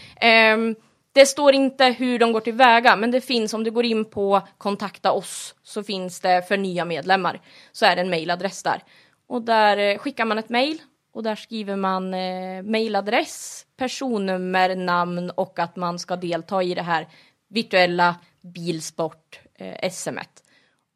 Um, 0.55 0.75
det 1.13 1.27
står 1.27 1.55
inte 1.55 1.85
hur 1.85 2.19
de 2.19 2.33
går 2.33 2.41
tillväga, 2.41 2.97
men 2.97 3.11
det 3.11 3.21
finns 3.21 3.55
om 3.55 3.65
du 3.65 3.71
går 3.71 3.85
in 3.85 4.05
på 4.05 4.41
kontakta 4.59 5.13
oss 5.13 5.55
så 5.63 5.83
finns 5.83 6.21
det 6.21 6.49
för 6.49 6.57
nya 6.57 6.85
medlemmar 6.85 7.41
så 7.73 7.87
är 7.87 7.97
det 7.97 8.03
en 8.03 8.11
mejladress 8.11 8.63
där 8.63 8.83
och 9.27 9.43
där 9.43 9.77
eh, 9.77 9.99
skickar 9.99 10.25
man 10.25 10.39
ett 10.39 10.49
mejl 10.49 10.79
och 11.13 11.23
där 11.23 11.35
skriver 11.35 11.77
man 11.77 12.15
eh, 12.15 12.63
mejladress, 12.63 13.67
personnummer, 13.77 14.77
namn 14.77 15.31
och 15.31 15.59
att 15.59 15.77
man 15.77 15.99
ska 15.99 16.17
delta 16.17 16.63
i 16.63 16.75
det 16.75 16.83
här 16.83 17.09
virtuella 17.49 18.17
bilsport 18.43 19.41
eh, 19.55 19.91
SM. 19.91 20.19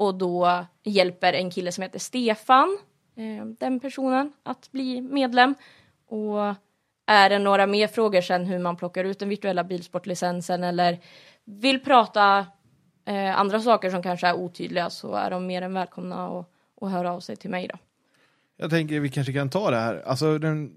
Och 0.03 0.15
då 0.15 0.67
hjälper 0.83 1.33
en 1.33 1.51
kille 1.51 1.73
som 1.73 1.83
heter 1.83 1.99
Stefan 1.99 2.79
eh, 3.17 3.47
den 3.59 3.81
personen 3.81 4.33
att 4.43 4.73
bli 4.73 5.01
medlem. 5.01 5.55
Och 6.07 6.55
är 7.07 7.31
det 7.31 7.39
några 7.39 7.67
mer 7.67 7.87
frågor 7.87 8.21
sen 8.21 8.45
hur 8.45 8.59
man 8.59 8.77
plockar 8.77 9.05
ut 9.05 9.19
den 9.19 9.29
virtuella 9.29 9.65
bilsportlicensen 9.65 10.65
eller 10.65 10.99
vill 11.45 11.81
prata 11.81 12.47
eh, 13.07 13.39
andra 13.41 13.61
saker 13.61 13.91
som 13.91 14.03
kanske 14.03 14.27
är 14.27 14.35
otydliga 14.35 14.91
så 14.91 15.15
är 15.15 15.31
de 15.31 15.47
mer 15.47 15.63
än 15.63 15.75
välkomna 15.75 16.39
att, 16.81 16.91
höra 16.91 17.13
av 17.13 17.21
sig 17.21 17.37
till 17.37 17.51
mig 17.51 17.69
då. 17.69 17.79
Jag 18.57 18.71
tänker 18.71 19.01
vi 19.01 19.09
kanske 19.09 19.33
kan 19.33 19.51
ta 19.51 19.71
det 19.71 19.79
här. 19.79 20.03
Alltså 20.07 20.39
den, 20.39 20.73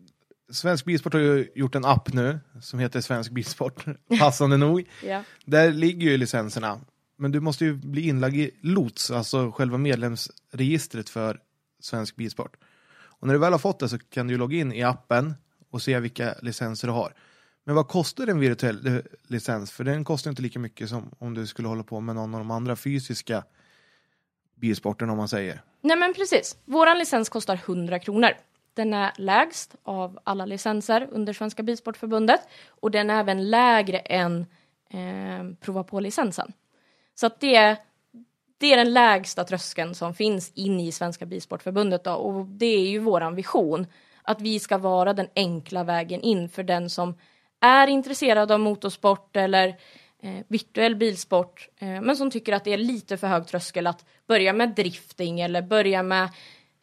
Svensk 0.51 0.85
Bilsport 0.85 1.13
har 1.13 1.19
ju 1.19 1.51
gjort 1.55 1.75
en 1.75 1.85
app 1.85 2.13
nu 2.13 2.39
som 2.61 2.79
heter 2.79 3.01
Svensk 3.01 3.31
Bilsport, 3.31 3.85
passande 4.19 4.57
nog. 4.57 4.89
Ja. 5.03 5.23
Där 5.45 5.71
ligger 5.71 6.09
ju 6.11 6.17
licenserna. 6.17 6.79
Men 7.15 7.31
du 7.31 7.39
måste 7.39 7.65
ju 7.65 7.73
bli 7.73 8.07
inlagd 8.07 8.35
i 8.35 8.51
LOTS, 8.61 9.11
alltså 9.11 9.51
själva 9.51 9.77
medlemsregistret 9.77 11.09
för 11.09 11.39
Svensk 11.79 12.15
Bilsport. 12.15 12.57
Och 12.95 13.27
när 13.27 13.33
du 13.33 13.39
väl 13.39 13.51
har 13.51 13.59
fått 13.59 13.79
det 13.79 13.89
så 13.89 13.97
kan 13.97 14.27
du 14.27 14.37
logga 14.37 14.57
in 14.57 14.73
i 14.73 14.83
appen 14.83 15.33
och 15.69 15.81
se 15.81 15.99
vilka 15.99 16.35
licenser 16.41 16.87
du 16.87 16.93
har. 16.93 17.13
Men 17.63 17.75
vad 17.75 17.87
kostar 17.87 18.27
en 18.27 18.39
virtuell 18.39 18.87
eh, 18.87 18.97
licens? 19.27 19.71
För 19.71 19.83
den 19.83 20.03
kostar 20.03 20.29
inte 20.29 20.41
lika 20.41 20.59
mycket 20.59 20.89
som 20.89 21.11
om 21.19 21.33
du 21.33 21.47
skulle 21.47 21.67
hålla 21.67 21.83
på 21.83 21.99
med 21.99 22.15
någon 22.15 22.33
av 22.33 22.39
de 22.39 22.51
andra 22.51 22.75
fysiska 22.75 23.43
bilsporterna 24.55 25.11
om 25.11 25.17
man 25.17 25.27
säger. 25.27 25.61
Nej 25.81 25.97
men 25.97 26.13
precis. 26.13 26.57
Våran 26.65 26.97
licens 26.97 27.29
kostar 27.29 27.55
100 27.65 27.99
kronor. 27.99 28.29
Den 28.73 28.93
är 28.93 29.13
lägst 29.17 29.75
av 29.83 30.19
alla 30.23 30.45
licenser 30.45 31.07
under 31.11 31.33
Svenska 31.33 31.63
Bilsportförbundet 31.63 32.41
och 32.67 32.91
den 32.91 33.09
är 33.09 33.19
även 33.19 33.49
lägre 33.49 33.97
än 33.97 34.45
eh, 34.89 35.57
prova 35.61 35.83
på-licensen. 35.83 36.53
Så 37.15 37.25
att 37.25 37.39
det, 37.39 37.77
det 38.57 38.73
är 38.73 38.77
den 38.77 38.93
lägsta 38.93 39.43
tröskeln 39.43 39.95
som 39.95 40.13
finns 40.13 40.51
in 40.55 40.79
i 40.79 40.91
Svenska 40.91 41.25
Bilsportförbundet 41.25 42.03
då, 42.03 42.13
och 42.13 42.45
det 42.45 42.65
är 42.65 42.87
ju 42.87 42.99
våran 42.99 43.35
vision 43.35 43.87
att 44.21 44.41
vi 44.41 44.59
ska 44.59 44.77
vara 44.77 45.13
den 45.13 45.27
enkla 45.35 45.83
vägen 45.83 46.21
in 46.21 46.49
för 46.49 46.63
den 46.63 46.89
som 46.89 47.17
är 47.61 47.87
intresserad 47.87 48.51
av 48.51 48.59
motorsport 48.59 49.35
eller 49.35 49.67
eh, 50.19 50.45
virtuell 50.47 50.95
bilsport 50.95 51.69
eh, 51.77 52.01
men 52.01 52.15
som 52.17 52.31
tycker 52.31 52.53
att 52.53 52.63
det 52.63 52.73
är 52.73 52.77
lite 52.77 53.17
för 53.17 53.27
hög 53.27 53.47
tröskel 53.47 53.87
att 53.87 54.05
börja 54.27 54.53
med 54.53 54.75
drifting 54.75 55.39
eller 55.39 55.61
börja 55.61 56.03
med 56.03 56.29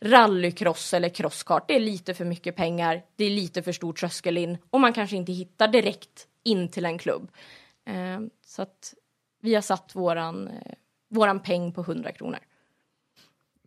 rallycross 0.01 0.95
eller 0.95 1.09
crosskart. 1.09 1.69
Det 1.69 1.77
är 1.77 1.81
lite 1.81 2.15
för 2.15 2.25
mycket 2.25 2.57
pengar, 2.57 3.03
det 3.17 3.25
är 3.25 3.31
lite 3.31 3.63
för 3.63 3.73
stor 3.73 3.93
tröskel 3.93 4.39
in 4.39 4.59
och 4.71 4.81
man 4.81 4.93
kanske 4.93 5.17
inte 5.17 5.33
hittar 5.33 5.69
direkt 5.69 6.27
in 6.45 6.69
till 6.69 6.85
en 6.85 6.99
klubb. 6.99 7.31
Eh, 7.87 8.21
så 8.47 8.63
att 8.63 8.95
vi 9.43 9.55
har 9.55 9.63
satt 9.63 9.95
våran, 9.95 10.49
eh, 10.49 10.73
våran 11.09 11.41
peng 11.41 11.73
på 11.73 11.81
100 11.81 12.13
kronor. 12.13 12.39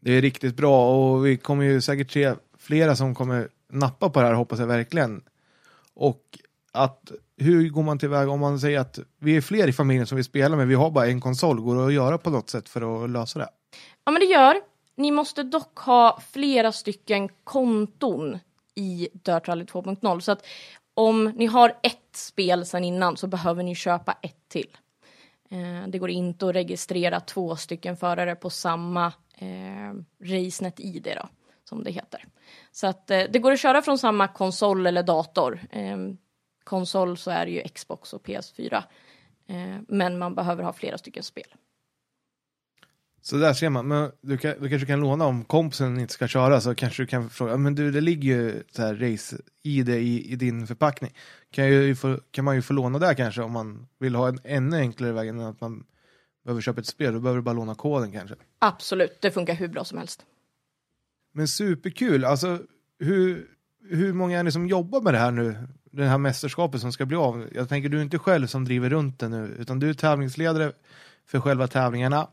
Det 0.01 0.11
är 0.11 0.21
riktigt 0.21 0.57
bra 0.57 0.95
och 0.95 1.25
vi 1.25 1.37
kommer 1.37 1.65
ju 1.65 1.81
säkert 1.81 2.11
se 2.11 2.33
flera 2.57 2.95
som 2.95 3.15
kommer 3.15 3.49
nappa 3.69 4.09
på 4.09 4.21
det 4.21 4.27
här 4.27 4.33
hoppas 4.33 4.59
jag 4.59 4.67
verkligen. 4.67 5.23
Och 5.93 6.39
att 6.71 7.11
hur 7.37 7.69
går 7.69 7.83
man 7.83 7.99
tillväga 7.99 8.31
om 8.31 8.39
man 8.39 8.59
säger 8.59 8.79
att 8.79 8.99
vi 9.19 9.37
är 9.37 9.41
fler 9.41 9.67
i 9.67 9.73
familjen 9.73 10.07
som 10.07 10.15
vill 10.15 10.25
spela 10.25 10.55
men 10.55 10.67
vi 10.67 10.75
har 10.75 10.91
bara 10.91 11.07
en 11.07 11.21
konsol, 11.21 11.61
går 11.61 11.75
det 11.75 11.85
att 11.85 11.93
göra 11.93 12.17
på 12.17 12.29
något 12.29 12.49
sätt 12.49 12.69
för 12.69 13.03
att 13.03 13.09
lösa 13.09 13.39
det? 13.39 13.49
Ja 14.05 14.11
men 14.11 14.19
det 14.19 14.25
gör. 14.25 14.61
Ni 14.95 15.11
måste 15.11 15.43
dock 15.43 15.79
ha 15.79 16.19
flera 16.31 16.71
stycken 16.71 17.29
konton 17.43 18.39
i 18.75 19.09
Dirt 19.13 19.47
Rally 19.47 19.63
2.0 19.63 20.19
så 20.19 20.31
att 20.31 20.45
om 20.93 21.23
ni 21.35 21.45
har 21.45 21.69
ett 21.83 22.15
spel 22.15 22.65
sedan 22.65 22.83
innan 22.83 23.17
så 23.17 23.27
behöver 23.27 23.63
ni 23.63 23.75
köpa 23.75 24.17
ett 24.21 24.49
till. 24.49 24.77
Eh, 25.49 25.87
det 25.87 25.99
går 25.99 26.09
inte 26.09 26.47
att 26.47 26.55
registrera 26.55 27.19
två 27.19 27.55
stycken 27.55 27.97
förare 27.97 28.35
på 28.35 28.49
samma 28.49 29.13
eh, 29.37 29.93
RaceNet-ID 30.19 31.07
då, 31.21 31.29
som 31.63 31.83
det 31.83 31.91
heter. 31.91 32.25
Så 32.71 32.87
att 32.87 33.11
eh, 33.11 33.23
det 33.29 33.39
går 33.39 33.51
att 33.51 33.59
köra 33.59 33.81
från 33.81 33.97
samma 33.97 34.27
konsol 34.27 34.87
eller 34.87 35.03
dator. 35.03 35.59
Eh, 35.71 35.97
konsol 36.63 37.17
så 37.17 37.31
är 37.31 37.45
det 37.45 37.51
ju 37.51 37.61
Xbox 37.61 38.13
och 38.13 38.25
PS4. 38.27 38.83
Eh, 39.47 39.77
men 39.87 40.17
man 40.17 40.35
behöver 40.35 40.63
ha 40.63 40.73
flera 40.73 40.97
stycken 40.97 41.23
spel. 41.23 41.55
Så 43.27 43.37
där 43.37 43.53
ser 43.53 43.69
man, 43.69 43.87
men 43.87 44.11
du, 44.21 44.37
kan, 44.37 44.53
du 44.59 44.69
kanske 44.69 44.85
kan 44.85 44.99
låna 44.99 45.25
om 45.25 45.43
kompisen 45.45 45.99
inte 45.99 46.13
ska 46.13 46.27
köra 46.27 46.61
så 46.61 46.75
kanske 46.75 47.03
du 47.03 47.07
kan 47.07 47.29
fråga, 47.29 47.57
men 47.57 47.75
du 47.75 47.91
det 47.91 48.01
ligger 48.01 48.29
ju 48.29 48.63
så 48.71 48.81
här 48.81 48.95
race 48.95 49.37
i 49.63 49.83
det 49.83 49.97
i, 49.97 50.31
i 50.31 50.35
din 50.35 50.67
förpackning. 50.67 51.13
Kan, 51.51 51.67
ju 51.67 51.95
få, 51.95 52.19
kan 52.31 52.45
man 52.45 52.55
ju 52.55 52.61
få 52.61 52.73
låna 52.73 52.99
där 52.99 53.13
kanske 53.13 53.41
om 53.41 53.51
man 53.51 53.87
vill 53.99 54.15
ha 54.15 54.27
en 54.27 54.39
ännu 54.43 54.77
enklare 54.77 55.11
väg 55.11 55.27
än 55.29 55.39
att 55.39 55.61
man 55.61 55.83
behöver 56.43 56.61
köpa 56.61 56.81
ett 56.81 56.87
spel, 56.87 57.13
då 57.13 57.19
behöver 57.19 57.37
du 57.37 57.43
bara 57.43 57.55
låna 57.55 57.75
koden 57.75 58.11
kanske. 58.11 58.35
Absolut, 58.59 59.21
det 59.21 59.31
funkar 59.31 59.53
hur 59.53 59.67
bra 59.67 59.83
som 59.83 59.97
helst. 59.97 60.25
Men 61.33 61.47
superkul, 61.47 62.25
alltså 62.25 62.59
hur, 62.99 63.47
hur 63.89 64.13
många 64.13 64.39
är 64.39 64.43
ni 64.43 64.51
som 64.51 64.67
jobbar 64.67 65.01
med 65.01 65.13
det 65.13 65.19
här 65.19 65.31
nu? 65.31 65.55
Det 65.91 66.05
här 66.05 66.17
mästerskapet 66.17 66.81
som 66.81 66.91
ska 66.91 67.05
bli 67.05 67.17
av. 67.17 67.47
Jag 67.53 67.69
tänker 67.69 67.89
du 67.89 67.97
är 67.97 68.01
inte 68.01 68.19
själv 68.19 68.47
som 68.47 68.65
driver 68.65 68.89
runt 68.89 69.19
det 69.19 69.29
nu, 69.29 69.55
utan 69.59 69.79
du 69.79 69.89
är 69.89 69.93
tävlingsledare 69.93 70.71
för 71.25 71.39
själva 71.39 71.67
tävlingarna. 71.67 72.27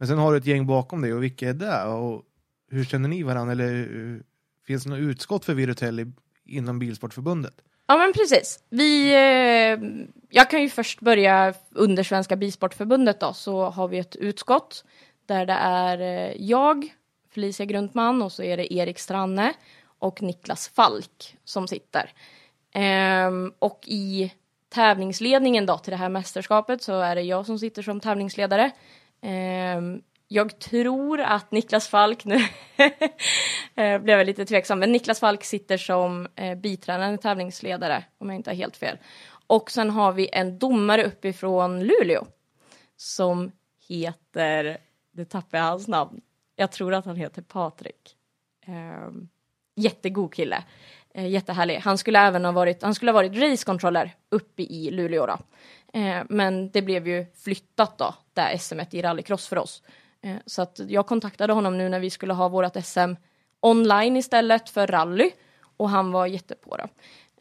Men 0.00 0.08
sen 0.08 0.18
har 0.18 0.32
du 0.32 0.38
ett 0.38 0.46
gäng 0.46 0.66
bakom 0.66 1.02
dig 1.02 1.14
och 1.14 1.22
vilka 1.22 1.48
är 1.48 1.54
det? 1.54 1.84
Och 1.84 2.22
hur 2.70 2.84
känner 2.84 3.08
ni 3.08 3.22
varandra? 3.22 3.52
Eller 3.52 3.72
uh, 3.72 4.20
finns 4.66 4.84
det 4.84 4.90
något 4.90 4.98
utskott 4.98 5.44
för 5.44 5.54
Virutelli 5.54 6.06
inom 6.44 6.78
Bilsportförbundet? 6.78 7.54
Ja 7.86 7.98
men 7.98 8.12
precis. 8.12 8.58
Vi, 8.68 9.14
eh, 9.14 10.04
jag 10.30 10.50
kan 10.50 10.62
ju 10.62 10.68
först 10.68 11.00
börja 11.00 11.54
under 11.70 12.02
Svenska 12.02 12.36
Bilsportförbundet 12.36 13.20
då, 13.20 13.32
så 13.32 13.64
har 13.64 13.88
vi 13.88 13.98
ett 13.98 14.16
utskott 14.16 14.84
där 15.26 15.46
det 15.46 15.52
är 15.60 16.00
eh, 16.00 16.34
jag, 16.38 16.94
Felicia 17.34 17.66
Grundman 17.66 18.22
och 18.22 18.32
så 18.32 18.42
är 18.42 18.56
det 18.56 18.74
Erik 18.74 18.98
Stranne 18.98 19.54
och 19.98 20.22
Niklas 20.22 20.68
Falk 20.68 21.36
som 21.44 21.68
sitter. 21.68 22.12
Ehm, 22.72 23.52
och 23.58 23.84
i 23.86 24.32
tävlingsledningen 24.68 25.66
då 25.66 25.78
till 25.78 25.90
det 25.90 25.96
här 25.96 26.08
mästerskapet 26.08 26.82
så 26.82 27.00
är 27.00 27.14
det 27.14 27.22
jag 27.22 27.46
som 27.46 27.58
sitter 27.58 27.82
som 27.82 28.00
tävlingsledare. 28.00 28.70
Ehm, 29.22 30.02
jag 30.28 30.58
tror 30.58 31.20
att 31.20 31.50
Niklas 31.50 31.88
Falk, 31.88 32.24
nu 32.24 32.34
eh, 33.74 33.98
blev 33.98 34.18
jag 34.18 34.26
lite 34.26 34.46
tveksam, 34.46 34.78
men 34.78 34.92
Niklas 34.92 35.20
Falk 35.20 35.44
sitter 35.44 35.76
som 35.76 36.28
eh, 36.36 36.58
biträdande 36.58 37.18
tävlingsledare 37.18 38.04
om 38.18 38.28
jag 38.28 38.36
inte 38.36 38.50
har 38.50 38.56
helt 38.56 38.76
fel. 38.76 38.98
Och 39.46 39.70
sen 39.70 39.90
har 39.90 40.12
vi 40.12 40.28
en 40.32 40.58
domare 40.58 41.04
uppifrån 41.04 41.80
Luleå 41.84 42.26
som 42.96 43.52
heter, 43.88 44.78
nu 45.12 45.24
tappar 45.24 45.58
jag 45.58 45.64
hans 45.64 45.88
namn, 45.88 46.20
jag 46.56 46.72
tror 46.72 46.94
att 46.94 47.04
han 47.04 47.16
heter 47.16 47.42
Patrik. 47.42 48.16
Ehm, 48.66 49.28
jättegod 49.76 50.34
kille, 50.34 50.64
Eh, 51.14 51.28
jättehärlig. 51.28 51.76
Han 51.76 51.98
skulle 51.98 52.18
även 52.18 52.44
ha 52.44 52.52
varit, 52.52 52.82
han 52.82 52.94
skulle 52.94 53.10
ha 53.10 53.14
varit 53.14 53.36
racecontroller 53.36 54.14
uppe 54.30 54.62
i 54.62 54.90
Luleå 54.90 55.26
då. 55.26 55.38
Eh, 55.98 56.22
men 56.28 56.70
det 56.70 56.82
blev 56.82 57.08
ju 57.08 57.26
flyttat 57.44 57.98
då, 57.98 58.14
där 58.34 58.56
SM 58.56 58.80
i 58.90 59.02
rallycross 59.02 59.48
för 59.48 59.58
oss. 59.58 59.82
Eh, 60.22 60.36
så 60.46 60.62
att 60.62 60.80
jag 60.88 61.06
kontaktade 61.06 61.52
honom 61.52 61.78
nu 61.78 61.88
när 61.88 62.00
vi 62.00 62.10
skulle 62.10 62.32
ha 62.32 62.48
vårt 62.48 62.84
SM 62.84 63.14
online 63.60 64.16
istället 64.16 64.70
för 64.70 64.86
rally 64.86 65.30
och 65.76 65.90
han 65.90 66.12
var 66.12 66.26
jättepå 66.26 66.76
då. 66.76 66.84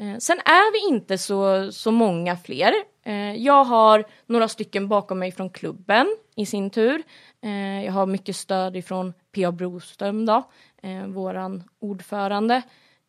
Eh, 0.05 0.17
sen 0.17 0.37
är 0.39 0.71
vi 0.73 0.95
inte 0.95 1.17
så, 1.17 1.71
så 1.71 1.91
många 1.91 2.37
fler. 2.37 2.73
Eh, 3.03 3.35
jag 3.35 3.63
har 3.63 4.05
några 4.25 4.47
stycken 4.47 4.87
bakom 4.87 5.19
mig 5.19 5.31
från 5.31 5.49
klubben 5.49 6.15
i 6.35 6.45
sin 6.45 6.69
tur. 6.69 7.03
Eh, 7.41 7.85
jag 7.85 7.93
har 7.93 8.05
mycket 8.05 8.35
stöd 8.35 8.77
ifrån 8.77 9.13
P.A. 9.31 9.51
Broström 9.51 10.25
då, 10.25 10.43
eh, 10.81 11.05
våran 11.07 11.63
ordförande 11.79 12.61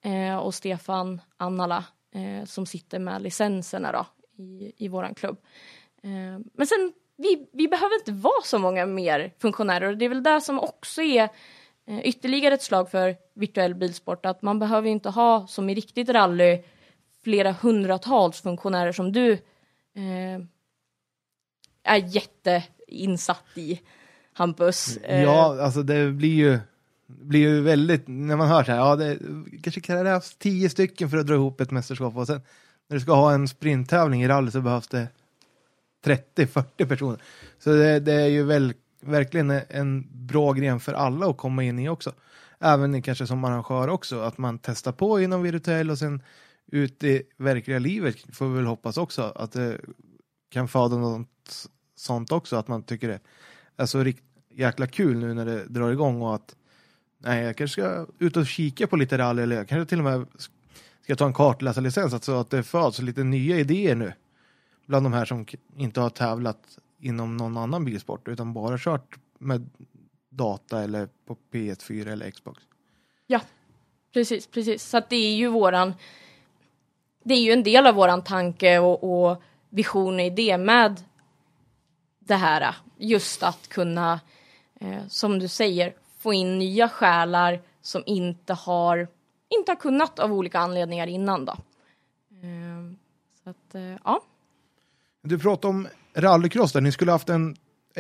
eh, 0.05 0.37
och 0.37 0.55
Stefan 0.55 1.21
Annala 1.37 1.85
eh, 2.15 2.45
som 2.45 2.67
sitter 2.67 2.99
med 2.99 3.23
licenserna 3.23 3.93
då 3.93 4.07
i, 4.43 4.73
i 4.77 4.89
vår 4.89 5.15
klubb. 5.15 5.37
Eh, 6.03 6.39
men 6.55 6.67
sen, 6.67 6.93
vi, 7.17 7.49
vi 7.53 7.69
behöver 7.69 7.95
inte 7.95 8.13
vara 8.13 8.43
så 8.45 8.59
många 8.59 8.87
mer 8.87 9.33
funktionärer 9.39 9.89
och 9.89 9.97
det 9.97 10.05
är 10.05 10.09
väl 10.09 10.23
det 10.23 10.41
som 10.41 10.61
också 10.61 11.03
är 11.03 11.29
eh, 11.87 12.01
ytterligare 12.01 12.55
ett 12.55 12.63
slag 12.63 12.91
för 12.91 13.17
virtuell 13.35 13.75
bilsport 13.75 14.27
att 14.27 14.43
man 14.43 14.59
behöver 14.59 14.87
ju 14.87 14.93
inte 14.93 15.11
ha 15.11 15.47
som 15.47 15.71
i 15.71 15.75
riktigt 15.75 16.09
rally 16.09 16.63
flera 17.25 17.53
hundratals 17.53 18.41
funktionärer 18.41 18.93
som 18.93 19.13
du 19.13 19.33
eh, 19.33 20.41
är 21.83 21.97
jätteinsatt 21.97 23.45
i, 23.55 23.81
Hampus. 24.33 24.97
Eh, 24.97 25.23
Ja, 25.23 25.63
alltså 25.63 25.83
det 25.83 26.11
blir 26.11 26.35
ju, 26.35 26.59
blir 27.21 27.41
ju 27.41 27.61
väldigt, 27.61 28.09
när 28.09 28.37
man 28.37 28.49
hör 28.49 28.65
så 28.65 28.73
här, 28.73 28.79
ja 28.79 28.97
det 28.97 29.19
kanske 29.63 29.81
krävs 29.81 30.37
tio 30.37 30.71
stycken 30.71 31.11
för 31.11 31.17
att 31.17 31.27
dra 31.27 31.35
ihop 31.35 31.61
ett 31.61 31.71
mästerskap 31.71 32.17
och 32.17 32.27
sen 32.27 32.41
när 32.89 32.97
du 32.97 33.01
ska 33.01 33.15
ha 33.15 33.33
en 33.33 33.49
sprinttävling 33.49 34.23
i 34.23 34.29
rally 34.29 34.51
så 34.51 34.61
behövs 34.61 34.89
det 34.89 35.09
30-40 36.05 36.89
personer. 36.89 37.23
Så 37.59 37.71
det, 37.71 38.01
det 38.01 38.13
är 38.13 38.27
ju 38.27 38.43
väl, 38.43 38.75
verkligen 39.01 39.51
en 39.51 40.07
bra 40.27 40.53
gren 40.53 40.81
för 40.81 40.93
alla 40.93 41.27
att 41.27 41.37
komma 41.37 41.65
in 41.65 41.79
i 41.79 41.89
också. 41.89 42.13
Även 42.59 43.03
kanske 43.03 43.27
som 43.27 43.45
arrangör 43.45 43.89
också, 43.89 44.21
att 44.21 44.39
man 44.39 44.59
testar 44.59 44.93
på 44.93 45.21
inom 45.21 45.43
virtuell 45.43 45.91
och 45.91 45.99
sen 45.99 46.23
ut 46.73 47.05
i 47.05 47.23
verkliga 47.37 47.79
livet 47.79 48.17
får 48.33 48.49
vi 48.49 48.57
väl 48.57 48.67
hoppas 48.67 48.97
också 48.97 49.23
att 49.23 49.53
det 49.53 49.81
kan 50.51 50.69
föda 50.69 50.97
något 50.97 51.69
sånt 51.97 52.33
också, 52.33 52.57
att 52.57 52.69
man 52.69 52.83
tycker 52.83 53.09
det 53.09 53.21
är 53.77 53.87
så 53.87 54.03
rikt, 54.03 54.25
jäkla 54.51 54.87
kul 54.87 55.19
nu 55.19 55.35
när 55.35 55.47
det 55.47 55.65
drar 55.65 55.91
igång 55.91 56.23
och 56.23 56.35
att 56.35 56.55
nej, 57.21 57.45
jag 57.45 57.57
kanske 57.57 57.83
ska 57.83 58.07
ut 58.19 58.37
och 58.37 58.47
kika 58.47 58.87
på 58.87 58.97
lite 58.97 59.19
rally 59.19 59.43
eller 59.43 59.57
jag 59.57 59.69
kanske 59.69 59.89
till 59.89 59.99
och 59.99 60.05
med 60.05 60.27
ska 61.03 61.17
ta 61.17 61.27
en 61.27 61.33
kartläsarlicens, 61.33 62.15
alltså 62.15 62.33
att 62.33 62.51
det 62.51 62.63
föds 62.63 62.99
lite 62.99 63.25
nya 63.25 63.59
idéer 63.59 63.95
nu 63.95 64.13
bland 64.87 65.07
de 65.07 65.13
här 65.13 65.25
som 65.25 65.47
inte 65.77 66.01
har 66.01 66.11
tävlat 66.11 66.79
inom 67.01 67.37
någon 67.37 67.57
annan 67.57 67.85
bilsport 67.85 68.29
utan 68.29 68.53
bara 68.53 68.79
kört 68.79 69.19
med 69.39 69.71
data 70.29 70.83
eller 70.83 71.09
på 71.27 71.37
PS4 71.53 72.13
eller 72.13 72.31
Xbox. 72.31 72.63
Ja, 73.27 73.41
precis, 74.13 74.47
precis. 74.47 74.83
Så 74.83 74.97
att 74.97 75.11
det 75.11 75.17
är 75.17 75.35
ju 75.35 75.49
våran, 75.49 75.95
det 77.25 77.35
är 77.35 77.43
ju 77.43 77.53
en 77.53 77.63
del 77.63 77.87
av 77.87 77.95
våran 77.95 78.25
tanke 78.25 78.79
och, 78.79 79.29
och 79.31 79.43
vision 79.69 80.15
och 80.15 80.21
idé 80.21 80.59
med 80.59 81.05
det 82.19 82.37
här. 82.37 82.75
Just 82.97 83.43
att 83.43 83.69
kunna, 83.69 84.21
eh, 84.81 85.07
som 85.09 85.39
du 85.39 85.49
säger, 85.49 85.95
få 86.21 86.33
in 86.33 86.59
nya 86.59 86.89
själar 86.89 87.61
som 87.83 88.03
inte 88.07 88.55
har, 88.55 89.09
inte 89.49 89.71
har 89.71 89.77
kunnat 89.77 90.19
av 90.19 90.33
olika 90.33 90.59
anledningar 90.59 91.07
innan 91.07 91.45
då. 91.45 91.53
Eh, 91.53 92.97
så 93.45 93.51
att, 93.51 93.75
eh, 93.75 93.97
ja. 94.05 94.21
Du 95.23 95.39
pratade 95.39 95.75
om 95.75 95.89
rallycross 96.15 96.73
där, 96.73 96.81
ni 96.81 96.93
skulle 96.93 97.13
haft 97.13 97.29
en 97.29 97.57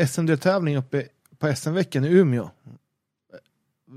SM-deltävling 0.06 0.76
uppe 0.76 1.06
på 1.38 1.54
SM-veckan 1.54 2.04
i 2.04 2.08
Umeå. 2.08 2.50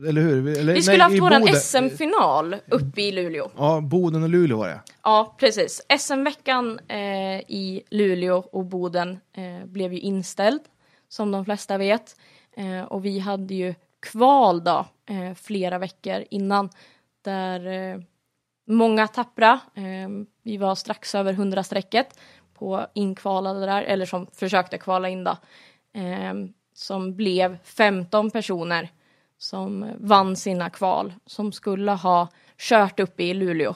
Eller 0.07 0.21
hur? 0.21 0.57
Eller, 0.57 0.73
Vi 0.73 0.81
skulle 0.81 0.97
nej, 0.97 1.19
haft 1.19 1.19
Boden. 1.19 1.55
SM-final 1.55 2.55
uppe 2.67 3.01
i 3.01 3.11
Luleå. 3.11 3.51
Ja, 3.57 3.81
Boden 3.81 4.23
och 4.23 4.29
Luleå 4.29 4.57
var 4.57 4.67
det. 4.67 4.81
Ja, 5.03 5.35
precis. 5.39 5.81
SM-veckan 5.99 6.79
eh, 6.87 7.39
i 7.39 7.83
Luleå 7.89 8.37
och 8.37 8.65
Boden 8.65 9.19
eh, 9.33 9.65
blev 9.65 9.93
ju 9.93 9.99
inställd, 9.99 10.61
som 11.09 11.31
de 11.31 11.45
flesta 11.45 11.77
vet. 11.77 12.15
Eh, 12.57 12.81
och 12.81 13.05
vi 13.05 13.19
hade 13.19 13.53
ju 13.53 13.75
kval 14.03 14.63
då, 14.63 14.86
eh, 15.10 15.33
flera 15.36 15.77
veckor 15.77 16.24
innan, 16.29 16.69
där 17.22 17.67
eh, 17.67 18.00
många 18.67 19.07
tappra, 19.07 19.60
eh, 19.75 20.10
vi 20.43 20.57
var 20.57 20.75
strax 20.75 21.15
över 21.15 21.33
100-strecket 21.33 22.19
på 22.53 22.88
inkvalade 22.93 23.65
där, 23.65 23.81
eller 23.83 24.05
som 24.05 24.27
försökte 24.33 24.77
kvala 24.77 25.10
in 25.10 25.24
då, 25.24 25.38
eh, 25.93 26.33
som 26.74 27.15
blev 27.15 27.57
15 27.63 28.31
personer 28.31 28.89
som 29.38 29.86
vann 30.00 30.36
sina 30.36 30.69
kval, 30.69 31.13
som 31.25 31.51
skulle 31.51 31.91
ha 31.91 32.27
kört 32.57 33.00
uppe 33.00 33.24
i 33.24 33.33
Luleå. 33.33 33.75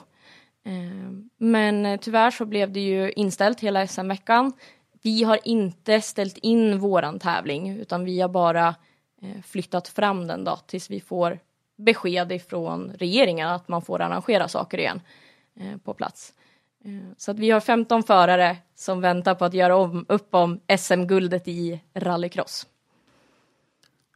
Eh, 0.64 1.10
Men 1.38 1.98
tyvärr 1.98 2.30
så 2.30 2.44
blev 2.44 2.72
det 2.72 2.80
ju 2.80 3.12
inställt 3.12 3.60
hela 3.60 3.86
SM-veckan. 3.86 4.52
Vi 5.02 5.22
har 5.24 5.38
inte 5.44 6.00
ställt 6.00 6.38
in 6.38 6.78
våran 6.78 7.18
tävling 7.18 7.70
utan 7.70 8.04
vi 8.04 8.20
har 8.20 8.28
bara 8.28 8.68
eh, 8.68 8.74
Eh, 9.22 9.42
flyttat 9.42 9.88
fram 9.88 10.26
den 10.26 10.44
då 10.44 10.56
tills 10.56 10.90
vi 10.90 11.00
får 11.00 11.38
besked 11.76 12.32
ifrån 12.32 12.92
regeringen 12.98 13.48
att 13.48 13.68
man 13.68 13.82
får 13.82 14.00
arrangera 14.00 14.48
saker 14.48 14.78
igen 14.78 15.00
eh, 15.60 15.76
på 15.84 15.94
plats. 15.94 16.32
Eh, 16.84 17.12
så 17.16 17.30
att 17.30 17.38
vi 17.38 17.50
har 17.50 17.60
15 17.60 18.02
förare 18.02 18.56
som 18.74 19.00
väntar 19.00 19.34
på 19.34 19.44
att 19.44 19.54
göra 19.54 19.76
om, 19.76 20.06
upp 20.08 20.34
om 20.34 20.60
SM-guldet 20.78 21.48
i 21.48 21.80
rallycross. 21.94 22.66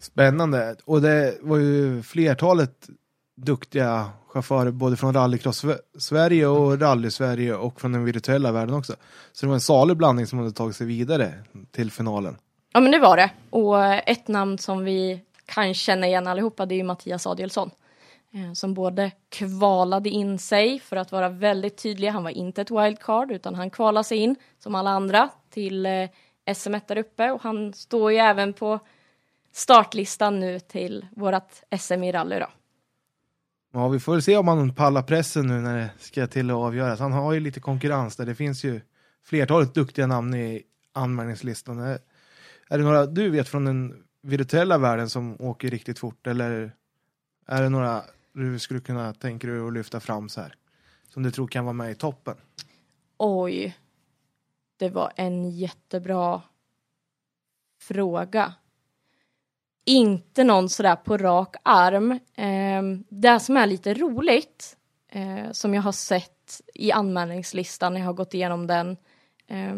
Spännande. 0.00 0.76
Och 0.84 1.02
det 1.02 1.38
var 1.40 1.56
ju 1.56 2.02
flertalet 2.02 2.88
duktiga 3.36 4.10
chaufförer 4.28 4.70
både 4.70 4.96
från 4.96 5.14
rallycross 5.14 5.64
Sverige 5.98 6.46
och 6.46 6.80
rally 6.80 7.10
Sverige 7.10 7.54
och 7.54 7.80
från 7.80 7.92
den 7.92 8.04
virtuella 8.04 8.52
världen 8.52 8.74
också. 8.74 8.94
Så 9.32 9.46
det 9.46 9.48
var 9.48 9.54
en 9.54 9.60
salig 9.60 9.96
blandning 9.96 10.26
som 10.26 10.38
hade 10.38 10.52
tagit 10.52 10.76
sig 10.76 10.86
vidare 10.86 11.34
till 11.70 11.90
finalen. 11.90 12.36
Ja 12.72 12.80
men 12.80 12.92
det 12.92 12.98
var 12.98 13.16
det. 13.16 13.30
Och 13.50 13.84
eh, 13.84 14.02
ett 14.06 14.28
namn 14.28 14.58
som 14.58 14.84
vi 14.84 15.20
kan 15.46 15.74
känna 15.74 16.06
igen 16.06 16.26
allihopa 16.26 16.66
det 16.66 16.74
är 16.74 16.76
ju 16.76 16.82
Mattias 16.82 17.26
Adielsson. 17.26 17.70
Eh, 18.34 18.52
som 18.52 18.74
både 18.74 19.10
kvalade 19.28 20.08
in 20.08 20.38
sig 20.38 20.80
för 20.80 20.96
att 20.96 21.12
vara 21.12 21.28
väldigt 21.28 21.76
tydlig. 21.76 22.08
Han 22.08 22.22
var 22.22 22.30
inte 22.30 22.62
ett 22.62 22.70
wildcard 22.70 23.30
utan 23.30 23.54
han 23.54 23.70
kvalade 23.70 24.04
sig 24.04 24.18
in 24.18 24.36
som 24.58 24.74
alla 24.74 24.90
andra 24.90 25.28
till 25.50 25.86
eh, 25.86 26.08
SM1 26.46 26.80
där 26.86 26.98
uppe. 26.98 27.30
Och 27.30 27.42
han 27.42 27.72
står 27.72 28.12
ju 28.12 28.18
även 28.18 28.52
på 28.52 28.78
startlistan 29.52 30.40
nu 30.40 30.60
till 30.60 31.06
vårat 31.16 31.64
SM 31.78 32.02
i 32.02 32.12
rally 32.12 32.38
då. 32.38 32.46
Ja, 33.72 33.88
vi 33.88 34.00
får 34.00 34.12
väl 34.12 34.22
se 34.22 34.36
om 34.36 34.48
han 34.48 34.74
pallar 34.74 35.02
pressen 35.02 35.46
nu 35.46 35.60
när 35.60 35.78
det 35.78 35.90
ska 35.98 36.26
till 36.26 36.50
att 36.50 36.56
avgöras. 36.56 37.00
Han 37.00 37.12
har 37.12 37.32
ju 37.32 37.40
lite 37.40 37.60
konkurrens 37.60 38.16
där. 38.16 38.26
Det 38.26 38.34
finns 38.34 38.64
ju 38.64 38.80
flertalet 39.24 39.74
duktiga 39.74 40.06
namn 40.06 40.34
i 40.34 40.62
anmälningslistan. 40.92 41.98
Är, 42.72 42.78
det 42.78 42.84
några 42.84 43.06
du 43.06 43.30
vet 43.30 43.48
från 43.48 43.64
den 43.64 44.04
virtuella 44.22 44.78
världen 44.78 45.10
som 45.10 45.36
åker 45.40 45.70
riktigt 45.70 45.98
fort 45.98 46.26
eller 46.26 46.72
är 47.46 47.62
det 47.62 47.68
några 47.68 48.02
du 48.32 48.58
skulle 48.58 48.80
kunna 48.80 49.14
tänka 49.14 49.46
dig 49.46 49.66
att 49.66 49.72
lyfta 49.72 50.00
fram 50.00 50.28
så 50.28 50.40
här? 50.40 50.54
Som 51.08 51.22
du 51.22 51.30
tror 51.30 51.46
kan 51.46 51.64
vara 51.64 51.72
med 51.72 51.90
i 51.90 51.94
toppen? 51.94 52.36
Oj. 53.18 53.78
Det 54.76 54.88
var 54.88 55.12
en 55.16 55.50
jättebra 55.50 56.42
fråga. 57.80 58.54
Inte 59.84 60.44
någon 60.44 60.68
sådär 60.68 60.96
på 60.96 61.16
rak 61.16 61.56
arm. 61.62 62.10
Eh, 62.34 62.82
det 63.08 63.40
som 63.40 63.56
är 63.56 63.66
lite 63.66 63.94
roligt, 63.94 64.76
eh, 65.08 65.50
som 65.52 65.74
jag 65.74 65.82
har 65.82 65.92
sett 65.92 66.60
i 66.74 66.92
anmälningslistan 66.92 67.92
när 67.92 68.00
jag 68.00 68.06
har 68.06 68.14
gått 68.14 68.34
igenom 68.34 68.66
den, 68.66 68.96
eh, 69.46 69.74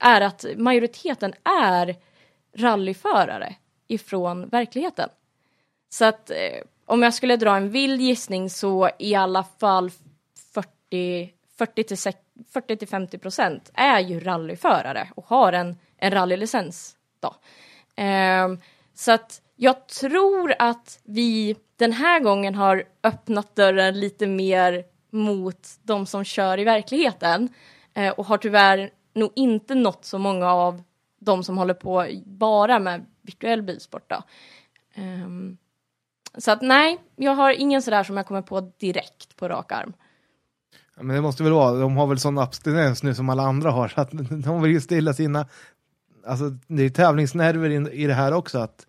är 0.00 0.20
att 0.20 0.44
majoriteten 0.56 1.32
är 1.62 1.96
rallyförare 2.56 3.54
ifrån 3.88 4.48
verkligheten. 4.48 5.08
Så 5.88 6.04
att 6.04 6.30
eh, 6.30 6.62
om 6.86 7.02
jag 7.02 7.14
skulle 7.14 7.36
dra 7.36 7.56
en 7.56 7.70
vild 7.70 8.00
gissning 8.00 8.50
så 8.50 8.90
i 8.98 9.14
alla 9.14 9.44
fall 9.58 9.90
40, 10.54 11.32
40 11.58 11.82
till, 11.84 11.96
sek- 11.96 12.44
40 12.52 12.76
till 12.76 12.88
50 12.88 13.18
procent 13.18 13.70
är 13.74 14.00
ju 14.00 14.20
rallyförare 14.20 15.08
och 15.14 15.26
har 15.26 15.52
en, 15.52 15.76
en 15.96 16.10
rallylicens. 16.10 16.96
Då. 17.20 17.34
Ehm, 17.96 18.60
så 18.94 19.12
att 19.12 19.40
jag 19.56 19.86
tror 19.86 20.54
att 20.58 20.98
vi 21.04 21.56
den 21.76 21.92
här 21.92 22.20
gången 22.20 22.54
har 22.54 22.84
öppnat 23.02 23.56
dörren 23.56 24.00
lite 24.00 24.26
mer 24.26 24.84
mot 25.10 25.68
de 25.82 26.06
som 26.06 26.24
kör 26.24 26.58
i 26.58 26.64
verkligheten 26.64 27.48
eh, 27.94 28.12
och 28.12 28.26
har 28.26 28.38
tyvärr 28.38 28.90
nog 29.14 29.32
inte 29.34 29.74
nått 29.74 30.04
så 30.04 30.18
många 30.18 30.52
av 30.52 30.82
de 31.24 31.44
som 31.44 31.58
håller 31.58 31.74
på 31.74 32.06
bara 32.26 32.78
med 32.78 33.06
virtuell 33.22 33.62
bilsport. 33.62 34.10
Då. 34.10 34.22
Um, 35.02 35.56
så 36.38 36.50
att 36.50 36.62
nej, 36.62 36.98
jag 37.16 37.34
har 37.34 37.52
ingen 37.52 37.82
sådär 37.82 38.04
som 38.04 38.16
jag 38.16 38.26
kommer 38.26 38.42
på 38.42 38.72
direkt 38.78 39.36
på 39.36 39.48
rak 39.48 39.72
arm. 39.72 39.92
Ja, 40.96 41.02
men 41.02 41.16
det 41.16 41.22
måste 41.22 41.42
väl 41.42 41.52
vara, 41.52 41.78
de 41.78 41.96
har 41.96 42.06
väl 42.06 42.18
sån 42.18 42.38
abstinens 42.38 43.02
nu 43.02 43.14
som 43.14 43.28
alla 43.28 43.42
andra 43.42 43.70
har, 43.70 43.88
så 43.88 44.00
att 44.00 44.10
de 44.44 44.62
vill 44.62 44.72
ju 44.72 44.80
stilla 44.80 45.14
sina, 45.14 45.46
alltså 46.26 46.50
det 46.66 46.82
är 46.82 46.90
tävlingsnerver 46.90 47.70
i, 47.70 48.02
i 48.02 48.06
det 48.06 48.14
här 48.14 48.32
också, 48.32 48.58
att 48.58 48.86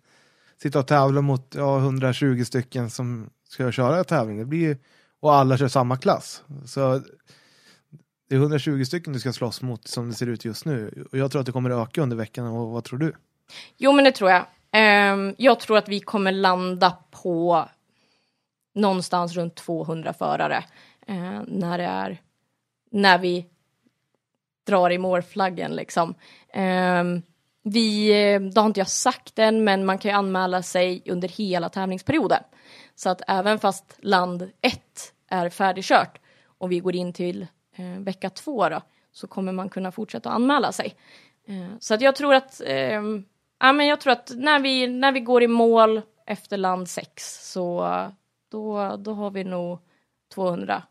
sitta 0.62 0.78
och 0.78 0.86
tävla 0.86 1.20
mot 1.20 1.54
ja, 1.54 1.78
120 1.78 2.44
stycken 2.44 2.90
som 2.90 3.30
ska 3.48 3.72
köra 3.72 4.04
tävling, 4.04 4.38
det 4.38 4.44
blir 4.44 4.60
ju, 4.60 4.76
och 5.20 5.34
alla 5.34 5.58
kör 5.58 5.68
samma 5.68 5.96
klass. 5.96 6.42
Så 6.66 7.02
det 8.28 8.34
är 8.34 8.38
120 8.38 8.84
stycken 8.84 9.12
du 9.12 9.20
ska 9.20 9.32
slåss 9.32 9.62
mot 9.62 9.88
som 9.88 10.08
det 10.08 10.14
ser 10.14 10.26
ut 10.26 10.44
just 10.44 10.64
nu, 10.64 11.06
och 11.12 11.18
jag 11.18 11.30
tror 11.30 11.40
att 11.40 11.46
det 11.46 11.52
kommer 11.52 11.82
öka 11.82 12.02
under 12.02 12.16
veckan, 12.16 12.46
och 12.46 12.68
vad 12.70 12.84
tror 12.84 12.98
du? 12.98 13.12
Jo, 13.76 13.92
men 13.92 14.04
det 14.04 14.12
tror 14.12 14.30
jag. 14.30 14.46
Um, 15.12 15.34
jag 15.38 15.60
tror 15.60 15.78
att 15.78 15.88
vi 15.88 16.00
kommer 16.00 16.32
landa 16.32 16.98
på 17.10 17.68
någonstans 18.74 19.34
runt 19.34 19.54
200 19.54 20.12
förare 20.12 20.64
uh, 21.10 21.42
när 21.46 21.78
det 21.78 21.84
är 21.84 22.20
när 22.90 23.18
vi 23.18 23.46
drar 24.66 24.90
i 24.90 24.98
målflaggen 24.98 25.72
liksom. 25.72 26.14
Um, 26.54 27.22
vi, 27.62 28.08
eh, 28.10 28.40
det 28.40 28.60
har 28.60 28.66
inte 28.66 28.80
jag 28.80 28.88
sagt 28.88 29.38
än, 29.38 29.64
men 29.64 29.84
man 29.84 29.98
kan 29.98 30.10
ju 30.10 30.16
anmäla 30.16 30.62
sig 30.62 31.02
under 31.06 31.28
hela 31.28 31.68
tävlingsperioden. 31.68 32.42
Så 32.94 33.08
att 33.10 33.22
även 33.28 33.58
fast 33.58 33.96
land 33.98 34.50
1 34.60 34.80
är 35.28 35.50
färdigkört 35.50 36.18
och 36.58 36.72
vi 36.72 36.80
går 36.80 36.96
in 36.96 37.12
till 37.12 37.46
eh, 37.76 38.00
vecka 38.00 38.30
två 38.30 38.68
då, 38.68 38.82
så 39.12 39.26
kommer 39.26 39.52
man 39.52 39.68
kunna 39.68 39.92
fortsätta 39.92 40.30
anmäla 40.30 40.72
sig. 40.72 40.96
Eh, 41.46 41.68
så 41.80 41.94
att 41.94 42.00
jag 42.00 42.16
tror 42.16 42.34
att, 42.34 42.60
eh, 42.60 43.02
ja, 43.60 43.72
men 43.72 43.86
jag 43.86 44.00
tror 44.00 44.12
att 44.12 44.32
när 44.36 44.60
vi, 44.60 44.86
när 44.86 45.12
vi 45.12 45.20
går 45.20 45.42
i 45.42 45.48
mål 45.48 46.02
efter 46.26 46.56
land 46.56 46.88
sex 46.88 47.38
så 47.52 47.88
då, 48.48 48.96
då 48.96 49.14
har 49.14 49.30
vi 49.30 49.44
nog 49.44 49.78
200 50.34 50.82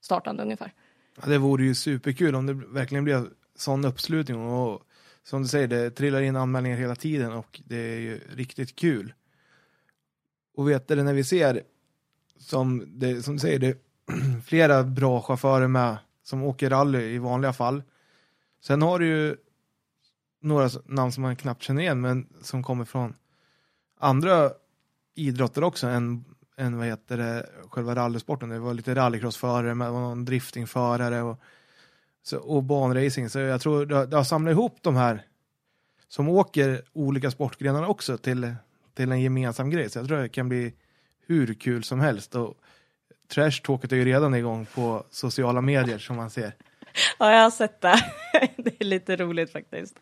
startande 0.00 0.42
ungefär. 0.42 0.72
Ja, 1.20 1.28
det 1.28 1.38
vore 1.38 1.64
ju 1.64 1.74
superkul 1.74 2.34
om 2.34 2.46
det 2.46 2.54
verkligen 2.54 3.04
blev 3.04 3.28
sån 3.56 3.84
uppslutning 3.84 4.46
och 4.46 4.82
som 5.24 5.42
du 5.42 5.48
säger, 5.48 5.68
det 5.68 5.90
trillar 5.90 6.20
in 6.20 6.36
anmälningar 6.36 6.76
hela 6.76 6.94
tiden 6.94 7.32
och 7.32 7.60
det 7.64 7.76
är 7.76 7.98
ju 7.98 8.20
riktigt 8.36 8.76
kul. 8.76 9.12
Och 10.56 10.70
vet 10.70 10.88
du, 10.88 11.02
när 11.02 11.14
vi 11.14 11.24
ser 11.24 11.62
som, 12.38 12.84
det, 12.86 13.22
som 13.22 13.34
du 13.34 13.40
säger, 13.40 13.58
det 13.58 13.66
är 13.68 13.76
flera 14.46 14.84
bra 14.84 15.22
chaufförer 15.22 15.68
med 15.68 15.96
som 16.22 16.42
åker 16.42 16.70
rally 16.70 17.14
i 17.14 17.18
vanliga 17.18 17.52
fall. 17.52 17.82
Sen 18.60 18.82
har 18.82 18.98
du 18.98 19.06
ju 19.06 19.36
några 20.40 20.68
namn 20.84 21.12
som 21.12 21.22
man 21.22 21.36
knappt 21.36 21.62
känner 21.62 21.82
igen 21.82 22.00
men 22.00 22.28
som 22.42 22.62
kommer 22.62 22.84
från 22.84 23.14
andra 23.98 24.50
idrotter 25.14 25.64
också 25.64 25.86
än, 25.86 26.24
än 26.56 26.78
vad 26.78 26.86
heter 26.86 27.16
det, 27.16 27.50
själva 27.70 27.94
rallysporten. 27.94 28.48
Det 28.48 28.58
var 28.58 28.74
lite 28.74 28.94
rallycrossförare, 28.94 29.74
med 29.74 29.92
någon 29.92 30.24
driftingförare 30.24 31.22
och, 31.22 31.38
så, 32.22 32.38
och 32.38 32.62
banracing. 32.62 33.28
Så 33.28 33.38
jag 33.38 33.60
tror 33.60 33.86
det 33.86 33.96
har, 33.96 34.06
det 34.06 34.16
har 34.16 34.24
samlat 34.24 34.52
ihop 34.52 34.78
de 34.80 34.96
här 34.96 35.26
som 36.08 36.28
åker 36.28 36.82
olika 36.92 37.30
sportgrenar 37.30 37.86
också 37.86 38.18
till, 38.18 38.54
till 38.94 39.12
en 39.12 39.20
gemensam 39.20 39.70
grej. 39.70 39.90
Så 39.90 39.98
jag 39.98 40.06
tror 40.06 40.18
det 40.18 40.28
kan 40.28 40.48
bli 40.48 40.74
hur 41.26 41.54
kul 41.54 41.84
som 41.84 42.00
helst. 42.00 42.34
Och 42.34 42.56
trash 43.28 43.62
talket 43.62 43.92
är 43.92 43.96
ju 43.96 44.04
redan 44.04 44.34
igång 44.34 44.66
på 44.74 45.04
sociala 45.10 45.60
medier 45.60 45.98
som 45.98 46.16
man 46.16 46.30
ser. 46.30 46.52
Ja, 47.18 47.32
jag 47.32 47.42
har 47.42 47.50
sett 47.50 47.80
det. 47.80 48.04
Det 48.56 48.80
är 48.80 48.84
lite 48.84 49.16
roligt 49.16 49.52
faktiskt. 49.52 49.98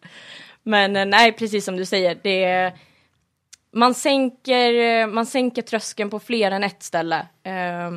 Men 0.62 0.96
eh, 0.96 1.06
nej, 1.06 1.32
precis 1.32 1.64
som 1.64 1.76
du 1.76 1.84
säger, 1.84 2.18
det 2.22 2.44
är, 2.44 2.74
man, 3.72 3.94
sänker, 3.94 4.74
eh, 4.74 5.06
man 5.06 5.26
sänker 5.26 5.62
tröskeln 5.62 6.10
på 6.10 6.20
fler 6.20 6.50
än 6.50 6.64
ett 6.64 6.82
ställe 6.82 7.18
eh, 7.42 7.90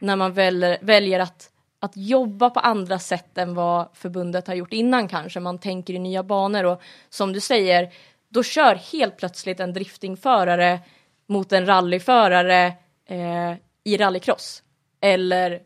när 0.00 0.16
man 0.16 0.32
väljer, 0.32 0.78
väljer 0.80 1.20
att, 1.20 1.50
att 1.80 1.92
jobba 1.94 2.50
på 2.50 2.60
andra 2.60 2.98
sätt 2.98 3.38
än 3.38 3.54
vad 3.54 3.88
förbundet 3.94 4.46
har 4.46 4.54
gjort 4.54 4.72
innan 4.72 5.08
kanske. 5.08 5.40
Man 5.40 5.58
tänker 5.58 5.94
i 5.94 5.98
nya 5.98 6.22
banor 6.22 6.64
och 6.64 6.82
som 7.08 7.32
du 7.32 7.40
säger, 7.40 7.92
då 8.28 8.42
kör 8.42 8.74
helt 8.74 9.16
plötsligt 9.16 9.60
en 9.60 9.72
driftingförare 9.72 10.80
mot 11.26 11.52
en 11.52 11.66
rallyförare 11.66 12.66
eh, 13.08 13.54
i 13.84 13.96
rallycross. 13.96 14.62
Eller 15.00 15.62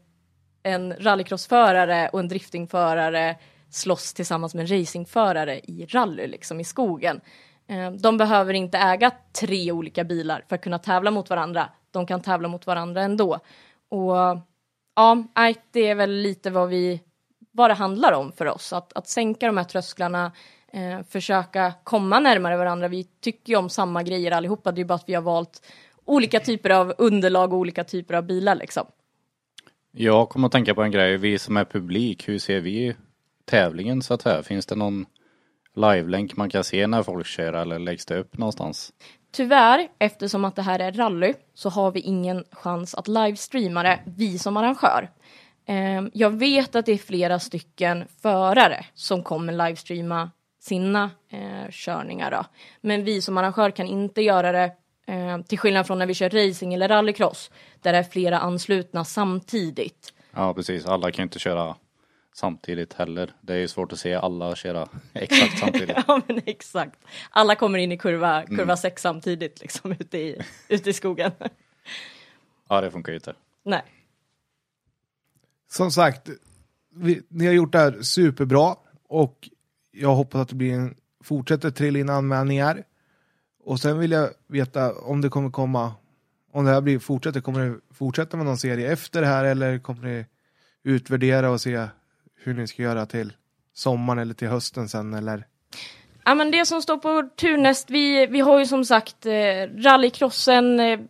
en 0.62 0.94
rallycrossförare 0.98 2.08
och 2.08 2.20
en 2.20 2.28
driftingförare 2.28 3.36
slåss 3.70 4.14
tillsammans 4.14 4.54
med 4.54 4.70
en 4.70 4.78
racingförare 4.78 5.58
i 5.58 5.86
rally, 5.86 6.26
liksom 6.26 6.60
i 6.60 6.64
skogen. 6.64 7.20
Eh, 7.68 7.90
de 7.90 8.16
behöver 8.16 8.54
inte 8.54 8.78
äga 8.78 9.10
tre 9.40 9.72
olika 9.72 10.04
bilar 10.04 10.44
för 10.48 10.54
att 10.54 10.62
kunna 10.62 10.78
tävla 10.78 11.10
mot 11.10 11.30
varandra. 11.30 11.68
De 11.90 12.06
kan 12.06 12.22
tävla 12.22 12.48
mot 12.48 12.66
varandra 12.66 13.02
ändå. 13.02 13.38
Och 13.88 14.16
ja, 14.96 15.24
det 15.70 15.88
är 15.88 15.94
väl 15.94 16.10
lite 16.10 16.50
vad 16.50 16.68
vi 16.68 17.00
vad 17.52 17.70
det 17.70 17.74
handlar 17.74 18.12
om 18.12 18.32
för 18.32 18.46
oss, 18.46 18.72
att, 18.72 18.92
att 18.92 19.08
sänka 19.08 19.46
de 19.46 19.56
här 19.56 19.64
trösklarna, 19.64 20.32
eh, 20.72 21.02
försöka 21.08 21.72
komma 21.84 22.20
närmare 22.20 22.56
varandra. 22.56 22.88
Vi 22.88 23.04
tycker 23.04 23.52
ju 23.52 23.58
om 23.58 23.68
samma 23.68 24.02
grejer 24.02 24.30
allihopa, 24.30 24.72
det 24.72 24.80
är 24.80 24.84
bara 24.84 24.94
att 24.94 25.08
vi 25.08 25.14
har 25.14 25.22
valt 25.22 25.66
olika 26.04 26.40
typer 26.40 26.70
av 26.70 26.94
underlag 26.98 27.52
och 27.52 27.58
olika 27.58 27.84
typer 27.84 28.14
av 28.14 28.22
bilar 28.22 28.54
liksom. 28.54 28.86
Jag 29.94 30.28
kommer 30.28 30.46
att 30.46 30.52
tänka 30.52 30.74
på 30.74 30.82
en 30.82 30.90
grej, 30.90 31.16
vi 31.16 31.38
som 31.38 31.56
är 31.56 31.64
publik, 31.64 32.28
hur 32.28 32.38
ser 32.38 32.60
vi 32.60 32.96
tävlingen 33.44 34.02
så 34.02 34.14
att 34.14 34.22
säga? 34.22 34.42
Finns 34.42 34.66
det 34.66 34.74
någon 34.74 35.06
livelänk 35.74 36.36
man 36.36 36.50
kan 36.50 36.64
se 36.64 36.86
när 36.86 37.02
folk 37.02 37.26
kör 37.26 37.52
eller 37.52 37.78
läggs 37.78 38.06
det 38.06 38.16
upp 38.16 38.38
någonstans? 38.38 38.92
Tyvärr, 39.32 39.88
eftersom 39.98 40.44
att 40.44 40.56
det 40.56 40.62
här 40.62 40.78
är 40.78 40.92
rally, 40.92 41.34
så 41.54 41.68
har 41.68 41.90
vi 41.90 42.00
ingen 42.00 42.44
chans 42.50 42.94
att 42.94 43.08
livestreama 43.08 43.82
det, 43.82 44.00
vi 44.04 44.38
som 44.38 44.56
arrangör. 44.56 45.10
Ehm, 45.66 46.10
jag 46.14 46.30
vet 46.30 46.74
att 46.74 46.86
det 46.86 46.92
är 46.92 46.98
flera 46.98 47.38
stycken 47.38 48.04
förare 48.22 48.86
som 48.94 49.22
kommer 49.22 49.52
livestreama 49.52 50.30
sina 50.60 51.10
eh, 51.30 51.70
körningar. 51.70 52.30
Då. 52.30 52.44
Men 52.80 53.04
vi 53.04 53.22
som 53.22 53.38
arrangör 53.38 53.70
kan 53.70 53.86
inte 53.86 54.22
göra 54.22 54.52
det 54.52 54.72
Eh, 55.06 55.42
till 55.42 55.58
skillnad 55.58 55.86
från 55.86 55.98
när 55.98 56.06
vi 56.06 56.14
kör 56.14 56.30
racing 56.30 56.74
eller 56.74 56.88
rallycross 56.88 57.50
där 57.80 57.92
det 57.92 57.98
är 57.98 58.02
flera 58.02 58.38
anslutna 58.38 59.04
samtidigt. 59.04 60.12
Ja 60.30 60.54
precis, 60.54 60.86
alla 60.86 61.12
kan 61.12 61.22
inte 61.22 61.38
köra 61.38 61.76
samtidigt 62.34 62.92
heller. 62.92 63.32
Det 63.40 63.52
är 63.54 63.58
ju 63.58 63.68
svårt 63.68 63.92
att 63.92 63.98
se 63.98 64.14
alla 64.14 64.56
köra 64.56 64.88
exakt 65.12 65.58
samtidigt. 65.58 65.96
ja 66.06 66.20
men 66.26 66.40
exakt. 66.46 66.98
Alla 67.30 67.54
kommer 67.54 67.78
in 67.78 67.92
i 67.92 67.98
kurva, 67.98 68.42
kurva 68.46 68.76
mm. 68.84 68.92
samtidigt 68.96 69.60
liksom 69.60 69.92
ute 70.00 70.18
i, 70.18 70.42
ute 70.68 70.90
i 70.90 70.92
skogen. 70.92 71.32
ja 72.68 72.80
det 72.80 72.90
funkar 72.90 73.12
ju 73.12 73.16
inte. 73.16 73.34
Nej. 73.62 73.82
Som 75.70 75.90
sagt, 75.90 76.28
vi, 76.94 77.22
ni 77.28 77.46
har 77.46 77.52
gjort 77.52 77.72
det 77.72 77.78
här 77.78 78.02
superbra 78.02 78.76
och 79.08 79.48
jag 79.90 80.14
hoppas 80.14 80.40
att 80.40 80.48
det 80.48 80.54
blir 80.54 80.72
en, 80.72 80.96
fortsätter 81.24 81.70
trilla 81.70 81.98
in 81.98 82.10
anmälningar. 82.10 82.84
Och 83.64 83.80
sen 83.80 83.98
vill 83.98 84.10
jag 84.10 84.30
veta 84.46 84.92
om 84.94 85.20
det 85.20 85.28
kommer 85.28 85.50
komma, 85.50 85.92
om 86.52 86.64
det 86.64 86.70
här 86.70 86.80
blir 86.80 86.98
fortsätter, 86.98 87.40
kommer 87.40 87.60
det 87.60 87.94
fortsätta 87.94 88.36
med 88.36 88.46
någon 88.46 88.58
serie 88.58 88.92
efter 88.92 89.20
det 89.20 89.26
här 89.26 89.44
eller 89.44 89.78
kommer 89.78 90.02
ni 90.02 90.26
utvärdera 90.84 91.50
och 91.50 91.60
se 91.60 91.86
hur 92.36 92.54
ni 92.54 92.66
ska 92.66 92.82
göra 92.82 93.06
till 93.06 93.32
sommaren 93.74 94.18
eller 94.18 94.34
till 94.34 94.48
hösten 94.48 94.88
sen 94.88 95.14
eller? 95.14 95.46
Ja 96.24 96.34
men 96.34 96.50
det 96.50 96.66
som 96.66 96.82
står 96.82 96.96
på 96.96 97.28
turnäst, 97.36 97.90
vi, 97.90 98.26
vi 98.26 98.40
har 98.40 98.58
ju 98.58 98.66
som 98.66 98.84
sagt 98.84 99.26
eh, 99.26 99.32
rallycrossen 99.76 100.80
eh, 100.80 101.00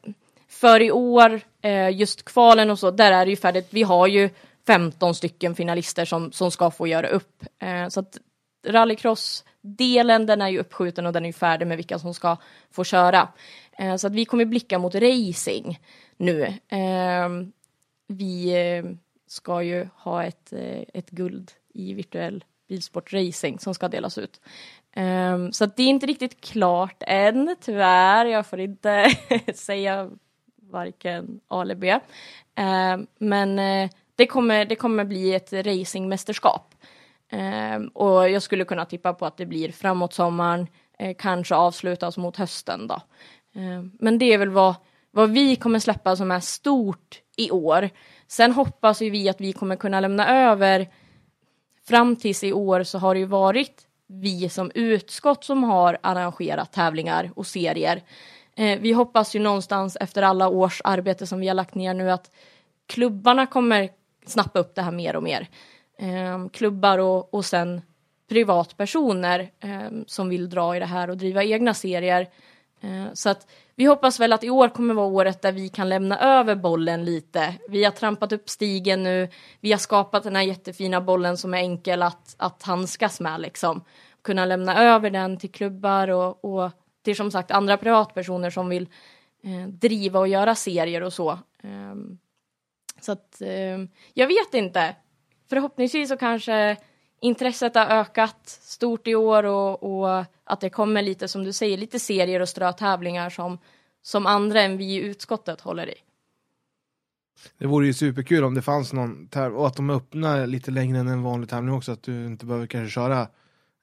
för 0.48 0.82
i 0.82 0.90
år, 0.90 1.40
eh, 1.62 1.90
just 1.90 2.24
kvalen 2.24 2.70
och 2.70 2.78
så, 2.78 2.90
där 2.90 3.12
är 3.12 3.24
det 3.24 3.30
ju 3.30 3.36
färdigt. 3.36 3.68
Vi 3.70 3.82
har 3.82 4.06
ju 4.06 4.30
15 4.66 5.14
stycken 5.14 5.54
finalister 5.54 6.04
som, 6.04 6.32
som 6.32 6.50
ska 6.50 6.70
få 6.70 6.86
göra 6.86 7.08
upp. 7.08 7.44
Eh, 7.58 7.88
så 7.88 8.00
att 8.00 8.18
rallycross 8.66 9.44
delen, 9.62 10.26
den 10.26 10.42
är 10.42 10.48
ju 10.48 10.58
uppskjuten 10.58 11.06
och 11.06 11.12
den 11.12 11.24
är 11.24 11.28
ju 11.28 11.32
färdig 11.32 11.66
med 11.66 11.76
vilka 11.76 11.98
som 11.98 12.14
ska 12.14 12.36
få 12.70 12.84
köra. 12.84 13.28
Eh, 13.78 13.96
så 13.96 14.06
att 14.06 14.14
vi 14.14 14.24
kommer 14.24 14.44
blicka 14.44 14.78
mot 14.78 14.94
racing 14.94 15.80
nu. 16.16 16.42
Eh, 16.68 17.28
vi 18.08 18.48
eh, 18.48 18.84
ska 19.26 19.62
ju 19.62 19.88
ha 19.96 20.24
ett, 20.24 20.52
eh, 20.52 20.82
ett 20.94 21.10
guld 21.10 21.52
i 21.74 21.94
virtuell 21.94 22.44
bilsportracing 22.68 23.58
som 23.58 23.74
ska 23.74 23.88
delas 23.88 24.18
ut. 24.18 24.40
Um, 24.96 25.52
så 25.52 25.66
det 25.66 25.82
är 25.82 25.88
inte 25.88 26.06
riktigt 26.06 26.40
klart 26.40 27.02
än, 27.06 27.56
tyvärr. 27.60 28.26
Jag 28.26 28.46
får 28.46 28.60
inte 28.60 29.10
säga 29.54 30.10
varken 30.56 31.40
A 31.48 31.62
eller 31.62 31.74
B. 31.74 31.98
Um, 32.56 33.06
men 33.18 33.58
uh, 33.58 33.90
det, 34.16 34.26
kommer, 34.26 34.64
det 34.64 34.74
kommer 34.74 35.04
bli 35.04 35.34
ett 35.34 35.52
racingmästerskap 35.52 36.71
Ehm, 37.32 37.88
och 37.88 38.30
jag 38.30 38.42
skulle 38.42 38.64
kunna 38.64 38.84
tippa 38.84 39.14
på 39.14 39.26
att 39.26 39.36
det 39.36 39.46
blir 39.46 39.72
framåt 39.72 40.14
sommaren, 40.14 40.66
eh, 40.98 41.16
kanske 41.18 41.54
avslutas 41.54 42.16
mot 42.16 42.36
hösten 42.36 42.86
då. 42.86 42.94
Eh, 43.54 43.84
men 43.98 44.18
det 44.18 44.32
är 44.32 44.38
väl 44.38 44.50
vad, 44.50 44.74
vad 45.10 45.30
vi 45.30 45.56
kommer 45.56 45.78
släppa 45.78 46.16
som 46.16 46.30
är 46.30 46.40
stort 46.40 47.20
i 47.36 47.50
år. 47.50 47.90
Sen 48.26 48.52
hoppas 48.52 49.02
ju 49.02 49.10
vi 49.10 49.28
att 49.28 49.40
vi 49.40 49.52
kommer 49.52 49.76
kunna 49.76 50.00
lämna 50.00 50.50
över 50.50 50.88
fram 51.88 52.16
tills 52.16 52.44
i 52.44 52.52
år 52.52 52.82
så 52.82 52.98
har 52.98 53.14
det 53.14 53.20
ju 53.20 53.26
varit 53.26 53.86
vi 54.06 54.48
som 54.48 54.70
utskott 54.74 55.44
som 55.44 55.64
har 55.64 55.98
arrangerat 56.02 56.72
tävlingar 56.72 57.30
och 57.34 57.46
serier. 57.46 58.02
Eh, 58.56 58.80
vi 58.80 58.92
hoppas 58.92 59.34
ju 59.34 59.40
någonstans 59.40 59.96
efter 60.00 60.22
alla 60.22 60.48
års 60.48 60.80
arbete 60.84 61.26
som 61.26 61.40
vi 61.40 61.48
har 61.48 61.54
lagt 61.54 61.74
ner 61.74 61.94
nu 61.94 62.10
att 62.10 62.30
klubbarna 62.86 63.46
kommer 63.46 63.90
snappa 64.26 64.58
upp 64.58 64.74
det 64.74 64.82
här 64.82 64.92
mer 64.92 65.16
och 65.16 65.22
mer 65.22 65.48
eh, 66.02 66.48
klubbar 66.48 66.98
och, 66.98 67.34
och 67.34 67.44
sen 67.44 67.82
privatpersoner 68.28 69.50
eh, 69.60 69.90
som 70.06 70.28
vill 70.28 70.50
dra 70.50 70.76
i 70.76 70.78
det 70.78 70.86
här 70.86 71.10
och 71.10 71.16
driva 71.16 71.44
egna 71.44 71.74
serier. 71.74 72.28
Eh, 72.80 73.12
så 73.12 73.28
att 73.28 73.46
vi 73.74 73.84
hoppas 73.84 74.20
väl 74.20 74.32
att 74.32 74.44
i 74.44 74.50
år 74.50 74.68
kommer 74.68 74.94
vara 74.94 75.06
året 75.06 75.42
där 75.42 75.52
vi 75.52 75.68
kan 75.68 75.88
lämna 75.88 76.20
över 76.20 76.54
bollen 76.54 77.04
lite. 77.04 77.54
Vi 77.68 77.84
har 77.84 77.90
trampat 77.90 78.32
upp 78.32 78.48
stigen 78.48 79.02
nu. 79.02 79.28
Vi 79.60 79.72
har 79.72 79.78
skapat 79.78 80.22
den 80.22 80.36
här 80.36 80.42
jättefina 80.42 81.00
bollen 81.00 81.36
som 81.36 81.54
är 81.54 81.58
enkel 81.58 82.02
att, 82.02 82.34
att 82.38 82.62
handskas 82.62 83.20
med 83.20 83.40
liksom. 83.40 83.84
Kunna 84.22 84.44
lämna 84.44 84.82
över 84.82 85.10
den 85.10 85.36
till 85.36 85.50
klubbar 85.50 86.08
och, 86.08 86.44
och 86.44 86.70
till 87.04 87.16
som 87.16 87.30
sagt 87.30 87.50
andra 87.50 87.76
privatpersoner 87.76 88.50
som 88.50 88.68
vill 88.68 88.88
eh, 89.42 89.68
driva 89.68 90.20
och 90.20 90.28
göra 90.28 90.54
serier 90.54 91.02
och 91.02 91.12
så. 91.12 91.30
Eh, 91.62 91.94
så 93.00 93.12
att 93.12 93.40
eh, 93.40 93.78
jag 94.14 94.26
vet 94.26 94.54
inte 94.54 94.94
förhoppningsvis 95.52 96.08
så 96.08 96.16
kanske 96.16 96.76
intresset 97.20 97.74
har 97.74 97.86
ökat 97.86 98.48
stort 98.62 99.06
i 99.06 99.14
år 99.14 99.44
och, 99.44 99.82
och, 99.82 100.24
att 100.44 100.60
det 100.60 100.70
kommer 100.70 101.02
lite 101.02 101.28
som 101.28 101.44
du 101.44 101.52
säger, 101.52 101.78
lite 101.78 101.98
serier 101.98 102.40
och 102.40 102.48
strötävlingar 102.48 103.30
som, 103.30 103.58
som 104.02 104.26
andra 104.26 104.62
än 104.62 104.76
vi 104.76 104.84
i 104.84 105.00
utskottet 105.00 105.60
håller 105.60 105.88
i. 105.88 105.94
Det 107.58 107.66
vore 107.66 107.86
ju 107.86 107.94
superkul 107.94 108.44
om 108.44 108.54
det 108.54 108.62
fanns 108.62 108.92
någon 108.92 109.28
tävling 109.28 109.58
och 109.58 109.66
att 109.66 109.76
de 109.76 109.90
öppnar 109.90 110.46
lite 110.46 110.70
längre 110.70 110.98
än 110.98 111.08
en 111.08 111.22
vanlig 111.22 111.50
tävling 111.50 111.74
också. 111.74 111.92
Att 111.92 112.02
du 112.02 112.26
inte 112.26 112.46
behöver 112.46 112.66
kanske 112.66 112.94
köra 112.94 113.28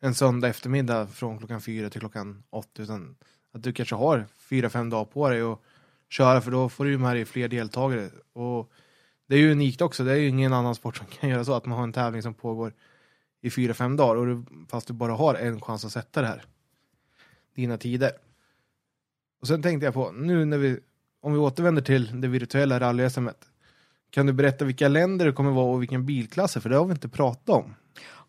en 0.02 0.16
söndag 0.16 0.48
eftermiddag 0.48 1.08
från 1.08 1.38
klockan 1.38 1.62
fyra 1.62 1.90
till 1.90 2.00
klockan 2.00 2.44
åtta. 2.50 2.82
Utan 2.82 3.16
att 3.54 3.64
du 3.64 3.74
kanske 3.74 3.96
har 3.96 4.26
fyra, 4.50 4.70
fem 4.70 4.90
dagar 4.90 5.06
på 5.06 5.30
dig 5.30 5.42
att 5.42 5.60
köra 6.10 6.42
för 6.42 6.52
då 6.52 6.70
får 6.70 6.86
du 6.86 6.92
ju 6.92 6.98
med 6.98 7.16
dig 7.16 7.26
fler 7.26 7.48
deltagare. 7.48 8.10
Och 8.34 8.72
det 9.30 9.36
är 9.36 9.40
ju 9.40 9.52
unikt 9.52 9.82
också. 9.82 10.04
Det 10.04 10.12
är 10.12 10.16
ju 10.16 10.28
ingen 10.28 10.54
annan 10.54 10.76
sport 10.76 10.98
som 10.98 11.06
kan 11.08 11.30
göra 11.30 11.46
så. 11.46 11.54
Att 11.54 11.66
man 11.66 11.78
har 11.78 11.84
en 11.84 11.94
tävling 11.94 12.22
som 12.22 12.34
pågår 12.34 12.74
i 13.42 13.50
fyra, 13.50 13.74
fem 13.74 13.96
dagar. 13.96 14.16
Och 14.16 14.26
du, 14.26 14.46
fast 14.70 14.88
du 14.88 14.94
bara 14.94 15.14
har 15.14 15.36
en 15.36 15.62
chans 15.62 15.86
att 15.86 15.92
sätta 15.92 16.22
det 16.22 16.28
här. 16.28 16.44
Dina 17.56 17.78
tider. 17.78 18.12
Och 19.42 19.48
sen 19.48 19.62
tänkte 19.62 19.86
jag 19.86 19.94
på, 19.94 20.12
nu 20.12 20.46
när 20.46 20.58
vi, 20.58 20.80
om 21.22 21.34
vi 21.34 21.40
återvänder 21.40 21.82
till 21.82 22.22
det 22.22 22.28
virtuella 22.28 22.80
rally 22.80 23.10
Kan 24.10 24.26
du 24.26 24.34
berätta 24.34 24.66
vilka 24.66 24.88
länder 24.88 25.26
det 25.26 25.32
kommer 25.32 25.52
vara 25.52 25.74
och 25.74 25.82
vilken 25.82 26.06
bilklasser? 26.06 26.60
För 26.60 26.70
det 26.70 26.78
har 26.78 26.86
vi 26.86 26.92
inte 26.92 27.10
pratat 27.10 27.50
om. 27.50 27.76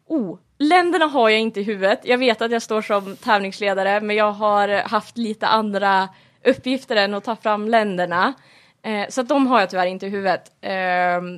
Oh, 0.06 0.38
länderna 0.58 1.04
har 1.04 1.28
jag 1.28 1.40
inte 1.40 1.60
i 1.60 1.62
huvudet. 1.62 2.00
Jag 2.04 2.18
vet 2.18 2.42
att 2.42 2.50
jag 2.50 2.62
står 2.62 2.82
som 2.82 3.16
tävlingsledare, 3.16 4.00
men 4.00 4.16
jag 4.16 4.32
har 4.32 4.68
haft 4.68 5.18
lite 5.18 5.46
andra 5.46 6.08
uppgifter 6.44 6.96
än 6.96 7.14
att 7.14 7.24
ta 7.24 7.36
fram 7.36 7.68
länderna. 7.68 8.34
Eh, 8.82 9.08
så 9.08 9.22
de 9.22 9.46
har 9.46 9.60
jag 9.60 9.70
tyvärr 9.70 9.86
inte 9.86 10.06
i 10.06 10.08
huvudet. 10.08 10.52
Eh, 10.60 10.70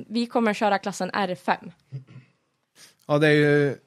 vi 0.09 0.25
kommer 0.31 0.53
köra 0.53 0.77
klassen 0.77 1.11
R5. 1.11 1.71
Ja, 3.07 3.17
det 3.17 3.27
är 3.27 3.31
ju 3.31 3.77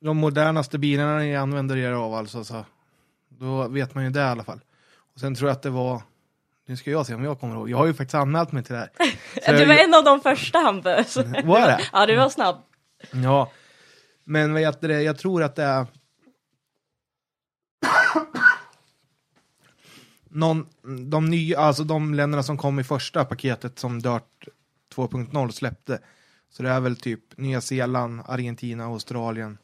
de 0.00 0.16
modernaste 0.16 0.78
bilarna 0.78 1.18
ni 1.18 1.36
använder 1.36 1.76
er 1.76 1.92
av 1.92 2.14
alltså. 2.14 2.44
Så 2.44 2.64
då 3.28 3.68
vet 3.68 3.94
man 3.94 4.04
ju 4.04 4.10
det 4.10 4.20
i 4.20 4.22
alla 4.22 4.44
fall. 4.44 4.60
Och 5.14 5.20
sen 5.20 5.34
tror 5.34 5.48
jag 5.50 5.54
att 5.56 5.62
det 5.62 5.70
var, 5.70 6.02
nu 6.66 6.76
ska 6.76 6.90
jag 6.90 7.06
se 7.06 7.14
om 7.14 7.24
jag 7.24 7.40
kommer 7.40 7.54
ihåg, 7.54 7.70
jag 7.70 7.76
har 7.76 7.86
ju 7.86 7.94
faktiskt 7.94 8.14
anmält 8.14 8.52
mig 8.52 8.62
till 8.64 8.74
det 8.74 8.78
här. 8.80 8.90
Du 9.52 9.58
jag- 9.58 9.66
var 9.66 9.74
en 9.74 9.94
av 9.94 10.04
de 10.04 10.20
första 10.20 10.58
Hampus. 10.58 11.16
Var 11.44 11.60
det? 11.66 11.80
ja, 11.92 12.06
du 12.06 12.16
var 12.16 12.28
snabb. 12.28 12.56
Ja, 13.12 13.52
men 14.24 14.52
vad 14.52 14.62
heter 14.62 14.88
det, 14.88 15.02
jag 15.02 15.18
tror 15.18 15.42
att 15.42 15.56
det 15.56 15.62
är 15.62 15.86
någon, 20.38 20.66
de 21.10 21.30
nya, 21.30 21.58
alltså 21.58 21.84
de 21.84 22.14
länderna 22.14 22.42
som 22.42 22.58
kom 22.58 22.80
i 22.80 22.84
första 22.84 23.24
paketet 23.24 23.78
som 23.78 24.02
Dirt 24.02 24.48
2.0 24.94 25.50
släppte. 25.50 25.98
Så 26.50 26.62
det 26.62 26.70
är 26.70 26.80
väl 26.80 26.96
typ 26.96 27.36
Nya 27.36 27.60
Zeeland, 27.60 28.20
Argentina, 28.26 28.84
Australien, 28.84 29.58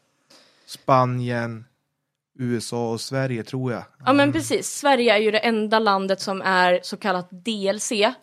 Spanien, 0.66 1.64
USA 2.38 2.90
och 2.90 3.00
Sverige 3.00 3.44
tror 3.44 3.72
jag. 3.72 3.82
Ja 4.06 4.12
men 4.12 4.32
precis, 4.32 4.66
Sverige 4.66 5.14
är 5.14 5.18
ju 5.18 5.30
det 5.30 5.38
enda 5.38 5.78
landet 5.78 6.20
som 6.20 6.42
är 6.42 6.80
så 6.82 6.96
kallat 6.96 7.28
DLC, 7.30 7.92
eh, 7.92 8.14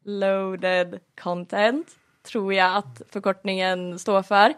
Downloaded 0.00 1.00
Content, 1.20 1.86
tror 2.28 2.54
jag 2.54 2.76
att 2.76 3.02
förkortningen 3.08 3.98
står 3.98 4.22
för. 4.22 4.54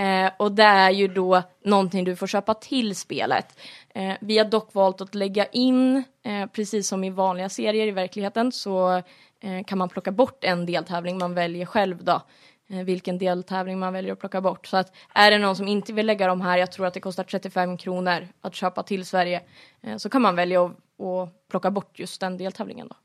Eh, 0.00 0.30
och 0.36 0.52
det 0.52 0.62
är 0.62 0.90
ju 0.90 1.08
då 1.08 1.42
någonting 1.64 2.04
du 2.04 2.16
får 2.16 2.26
köpa 2.26 2.54
till 2.54 2.96
spelet. 2.96 3.58
Eh, 3.94 4.12
vi 4.20 4.38
har 4.38 4.44
dock 4.44 4.74
valt 4.74 5.00
att 5.00 5.14
lägga 5.14 5.46
in, 5.46 6.04
eh, 6.24 6.46
precis 6.46 6.88
som 6.88 7.04
i 7.04 7.10
vanliga 7.10 7.48
serier 7.48 7.86
i 7.86 7.90
verkligheten, 7.90 8.52
så 8.52 9.02
eh, 9.40 9.64
kan 9.66 9.78
man 9.78 9.88
plocka 9.88 10.12
bort 10.12 10.44
en 10.44 10.66
deltävling 10.66 11.18
man 11.18 11.34
väljer 11.34 11.66
själv 11.66 12.04
då 12.04 12.22
eh, 12.70 12.84
vilken 12.84 13.18
deltävling 13.18 13.78
man 13.78 13.92
väljer 13.92 14.12
att 14.12 14.20
plocka 14.20 14.40
bort. 14.40 14.66
Så 14.66 14.76
att 14.76 14.92
är 15.14 15.30
det 15.30 15.38
någon 15.38 15.56
som 15.56 15.68
inte 15.68 15.92
vill 15.92 16.06
lägga 16.06 16.26
de 16.26 16.40
här, 16.40 16.58
jag 16.58 16.72
tror 16.72 16.86
att 16.86 16.94
det 16.94 17.00
kostar 17.00 17.24
35 17.24 17.76
kronor 17.76 18.28
att 18.40 18.54
köpa 18.54 18.82
till 18.82 19.06
Sverige, 19.06 19.40
eh, 19.82 19.96
så 19.96 20.08
kan 20.08 20.22
man 20.22 20.36
välja 20.36 20.64
att, 20.64 20.72
att 21.00 21.48
plocka 21.50 21.70
bort 21.70 21.98
just 21.98 22.20
den 22.20 22.36
deltävlingen 22.36 22.88
då. 22.88 22.96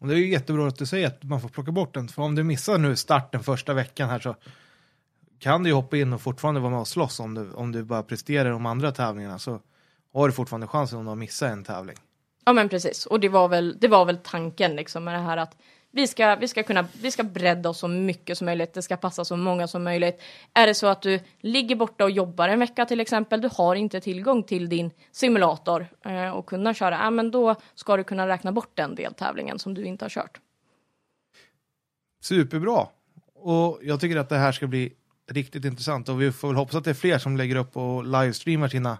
Och 0.00 0.08
det 0.08 0.14
är 0.14 0.18
ju 0.18 0.32
jättebra 0.32 0.66
att 0.66 0.78
du 0.78 0.86
säger 0.86 1.06
att 1.06 1.22
man 1.22 1.40
får 1.40 1.48
plocka 1.48 1.72
bort 1.72 1.94
den. 1.94 2.08
För 2.08 2.22
om 2.22 2.34
du 2.34 2.44
missar 2.44 2.78
nu 2.78 2.96
starten 2.96 3.42
första 3.42 3.74
veckan 3.74 4.08
här 4.08 4.18
så 4.18 4.34
kan 5.38 5.62
du 5.62 5.68
ju 5.68 5.74
hoppa 5.74 5.96
in 5.96 6.12
och 6.12 6.20
fortfarande 6.20 6.60
vara 6.60 6.70
med 6.70 6.80
och 6.80 6.88
slåss 6.88 7.20
om 7.20 7.34
du, 7.34 7.52
om 7.52 7.72
du 7.72 7.82
bara 7.82 8.02
presterar 8.02 8.50
de 8.50 8.66
andra 8.66 8.92
tävlingarna. 8.92 9.38
Så 9.38 9.60
har 10.12 10.28
du 10.28 10.32
fortfarande 10.32 10.66
chansen 10.66 10.98
om 10.98 11.04
du 11.04 11.08
har 11.08 11.16
missat 11.16 11.50
en 11.50 11.64
tävling. 11.64 11.96
Ja 12.44 12.52
men 12.52 12.68
precis, 12.68 13.06
och 13.06 13.20
det 13.20 13.28
var 13.28 13.48
väl, 13.48 13.76
det 13.80 13.88
var 13.88 14.04
väl 14.04 14.18
tanken 14.18 14.76
liksom 14.76 15.04
med 15.04 15.14
det 15.14 15.20
här 15.20 15.36
att 15.36 15.56
vi 15.90 16.06
ska, 16.06 16.36
vi 16.36 16.48
ska 16.48 16.62
kunna, 16.62 16.88
vi 17.02 17.10
ska 17.10 17.22
bredda 17.22 17.68
oss 17.68 17.78
så 17.78 17.88
mycket 17.88 18.38
som 18.38 18.44
möjligt, 18.44 18.74
det 18.74 18.82
ska 18.82 18.96
passa 18.96 19.24
så 19.24 19.36
många 19.36 19.68
som 19.68 19.84
möjligt. 19.84 20.22
Är 20.54 20.66
det 20.66 20.74
så 20.74 20.86
att 20.86 21.02
du 21.02 21.20
ligger 21.40 21.76
borta 21.76 22.04
och 22.04 22.10
jobbar 22.10 22.48
en 22.48 22.58
vecka 22.58 22.84
till 22.86 23.00
exempel, 23.00 23.40
du 23.40 23.48
har 23.52 23.74
inte 23.74 24.00
tillgång 24.00 24.42
till 24.42 24.68
din 24.68 24.90
simulator 25.12 25.86
eh, 26.04 26.30
och 26.30 26.46
kunna 26.46 26.74
köra, 26.74 26.94
ja 26.94 27.10
men 27.10 27.30
då 27.30 27.54
ska 27.74 27.96
du 27.96 28.04
kunna 28.04 28.28
räkna 28.28 28.52
bort 28.52 28.70
den 28.74 28.94
deltävlingen 28.94 29.58
som 29.58 29.74
du 29.74 29.84
inte 29.84 30.04
har 30.04 30.10
kört. 30.10 30.40
Superbra! 32.22 32.86
Och 33.34 33.78
jag 33.82 34.00
tycker 34.00 34.16
att 34.16 34.28
det 34.28 34.36
här 34.36 34.52
ska 34.52 34.66
bli 34.66 34.92
riktigt 35.28 35.64
intressant 35.64 36.08
och 36.08 36.22
vi 36.22 36.32
får 36.32 36.48
väl 36.48 36.56
hoppas 36.56 36.74
att 36.74 36.84
det 36.84 36.90
är 36.90 36.94
fler 36.94 37.18
som 37.18 37.36
lägger 37.36 37.56
upp 37.56 37.76
och 37.76 38.04
livestreamar 38.04 38.68
sina, 38.68 38.98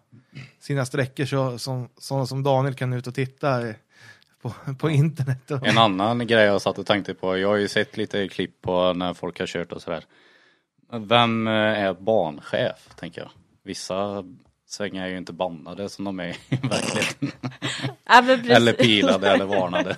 sina 0.61 0.87
sträckor 0.87 1.25
så 1.25 1.59
som, 1.59 1.89
sådana 1.99 2.27
som 2.27 2.43
Daniel 2.43 2.75
kan 2.75 2.93
ut 2.93 3.07
och 3.07 3.15
titta 3.15 3.75
på, 4.43 4.53
på 4.79 4.91
internet. 4.91 5.51
Och, 5.51 5.67
En 5.67 5.79
annan 5.79 6.27
grej 6.27 6.45
jag 6.45 6.63
satt 6.63 6.79
och 6.79 6.87
tänkte 6.87 7.15
på, 7.15 7.39
jag 7.39 7.49
har 7.49 7.57
ju 7.57 7.69
sett 7.69 7.97
lite 7.97 8.29
klipp 8.29 8.63
på 8.63 8.93
när 8.93 9.15
folk 9.15 9.39
har 9.39 9.47
kört 9.47 9.73
och 9.73 9.83
sådär. 9.83 10.05
Vem 10.93 11.47
är 11.47 11.95
banchef, 11.95 12.89
tänker 12.97 13.21
jag? 13.21 13.31
Vissa 13.63 14.25
svängar 14.69 15.05
är 15.05 15.09
ju 15.09 15.19
inte 15.19 15.33
bannade 15.33 15.89
som 15.89 16.05
de 16.05 16.21
är 16.21 16.29
i 16.29 16.37
verkligheten. 16.63 17.31
Ja. 18.11 18.23
Eller 18.49 18.73
pilade 18.73 19.31
eller 19.31 19.45
varnade. 19.45 19.97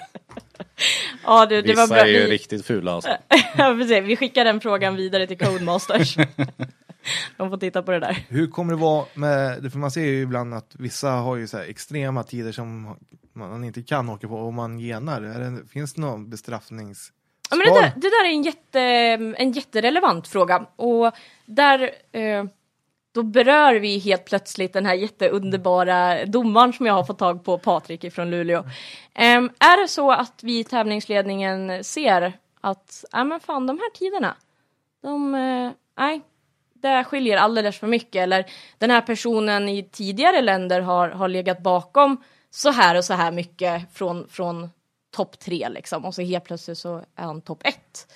ja, 1.25 1.47
du, 1.47 1.63
det 1.63 1.75
var 1.75 1.83
Vissa 1.83 1.95
bra. 1.95 2.03
är 2.03 2.07
ju 2.07 2.25
Vi, 2.25 2.31
riktigt 2.31 2.67
fula 2.67 2.93
alltså. 2.93 3.11
ja, 3.57 3.77
precis. 3.79 4.05
vi 4.05 4.17
skickar 4.17 4.45
den 4.45 4.61
frågan 4.61 4.97
vidare 4.97 5.27
till 5.27 5.39
Codemasters. 5.39 6.17
De 7.37 7.51
får 7.51 7.57
titta 7.57 7.83
på 7.83 7.91
det 7.91 8.01
där. 8.01 8.25
Hur 8.29 8.47
kommer 8.47 8.73
det 8.73 8.79
vara 8.81 9.07
med, 9.15 9.73
för 9.73 9.79
man 9.79 9.91
ser 9.91 10.01
ju 10.05 10.23
ibland 10.23 10.55
att 10.55 10.75
vissa 10.79 11.11
har 11.11 11.37
ju 11.37 11.47
så 11.47 11.57
här 11.57 11.65
extrema 11.65 12.23
tider 12.23 12.53
som 12.53 12.97
man 13.33 13.65
inte 13.65 13.83
kan 13.83 14.09
åka 14.09 14.29
på 14.29 14.35
och 14.35 14.55
man 14.55 14.79
genar. 14.79 15.23
Är 15.23 15.51
det, 15.51 15.69
finns 15.69 15.95
det 15.95 16.01
någon 16.01 16.31
bestraffnings... 16.31 17.13
Ja, 17.51 17.57
men 17.57 17.67
det, 17.67 17.81
där, 17.81 17.93
det 17.97 18.09
där 18.09 18.25
är 18.25 18.31
en, 18.31 18.43
jätte, 18.43 18.81
en 19.43 19.53
jätterelevant 19.53 20.29
fråga. 20.29 20.67
Och 20.77 21.13
där 21.47 21.91
eh, 22.13 22.45
då 23.13 23.23
berör 23.23 23.75
vi 23.75 23.99
helt 23.99 24.25
plötsligt 24.25 24.73
den 24.73 24.87
här 24.87 24.95
jätteunderbara 24.95 26.25
domaren 26.25 26.73
som 26.73 26.87
jag 26.87 26.95
har 26.95 27.05
fått 27.05 27.19
tag 27.19 27.45
på, 27.45 27.59
Patrik 27.59 28.05
ifrån 28.05 28.31
Luleå. 28.31 28.59
Um, 28.59 29.51
är 29.59 29.83
det 29.83 29.89
så 29.89 30.13
att 30.13 30.41
vi 30.43 30.59
i 30.59 30.65
tävlingsledningen 30.65 31.85
ser 31.85 32.33
att, 32.61 33.05
ja 33.13 33.25
men 33.25 33.41
fan 33.41 33.67
de 33.67 33.79
här 33.79 33.91
tiderna, 33.91 34.37
de, 35.03 35.33
nej, 35.33 35.73
nej, 35.99 36.21
det 36.73 37.05
skiljer 37.05 37.37
alldeles 37.37 37.79
för 37.79 37.87
mycket. 37.87 38.23
Eller 38.23 38.47
den 38.79 38.91
här 38.91 39.01
personen 39.01 39.69
i 39.69 39.83
tidigare 39.83 40.41
länder 40.41 40.81
har, 40.81 41.09
har 41.09 41.29
legat 41.29 41.63
bakom 41.63 42.23
så 42.51 42.71
här 42.71 42.97
och 42.97 43.05
så 43.05 43.15
här 43.15 43.33
mycket 43.33 43.83
från, 43.93 44.29
från 44.29 44.71
topp 45.11 45.39
tre 45.39 45.69
liksom. 45.69 46.05
Och 46.05 46.15
så 46.15 46.23
helt 46.23 46.45
plötsligt 46.45 46.79
så 46.79 46.97
är 46.97 47.25
han 47.25 47.41
topp 47.41 47.63
ett. 47.65 48.15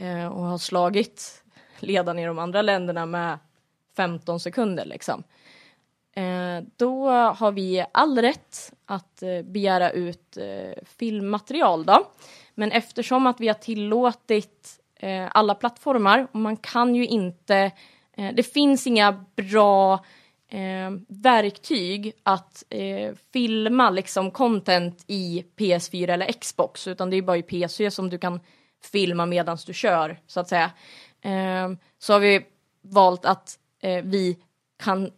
Uh, 0.00 0.26
och 0.26 0.44
har 0.44 0.58
slagit 0.58 1.42
ledaren 1.78 2.18
i 2.18 2.26
de 2.26 2.38
andra 2.38 2.62
länderna 2.62 3.06
med 3.06 3.38
15 3.96 4.40
sekunder 4.40 4.84
liksom. 4.84 5.22
Eh, 6.16 6.64
då 6.76 7.10
har 7.10 7.52
vi 7.52 7.84
all 7.92 8.18
rätt 8.18 8.72
att 8.86 9.22
eh, 9.22 9.42
begära 9.42 9.90
ut 9.90 10.36
eh, 10.36 10.84
filmmaterial 10.98 11.84
då. 11.84 12.06
Men 12.54 12.72
eftersom 12.72 13.26
att 13.26 13.40
vi 13.40 13.48
har 13.48 13.54
tillåtit 13.54 14.80
eh, 14.96 15.28
alla 15.30 15.54
plattformar 15.54 16.26
och 16.32 16.40
man 16.40 16.56
kan 16.56 16.94
ju 16.94 17.06
inte, 17.06 17.56
eh, 18.16 18.34
det 18.34 18.42
finns 18.42 18.86
inga 18.86 19.24
bra 19.36 20.04
eh, 20.48 20.90
verktyg 21.08 22.12
att 22.22 22.64
filma 23.32 23.90
liksom 23.90 24.30
content 24.30 25.04
i 25.06 25.44
PS4 25.56 26.10
eller 26.10 26.32
Xbox 26.32 26.86
utan 26.86 27.10
det 27.10 27.16
är 27.16 27.22
bara 27.22 27.36
i 27.36 27.42
PC 27.42 27.90
som 27.90 28.10
du 28.10 28.18
kan 28.18 28.40
filma 28.92 29.26
medan 29.26 29.58
du 29.66 29.74
kör 29.74 30.20
så 30.26 30.40
att 30.40 30.48
säga. 30.48 30.70
Så 31.98 32.12
har 32.12 32.20
vi 32.20 32.46
valt 32.82 33.24
att 33.24 33.58
eh, 33.82 34.04
vi 34.04 34.38
kan 34.78 35.10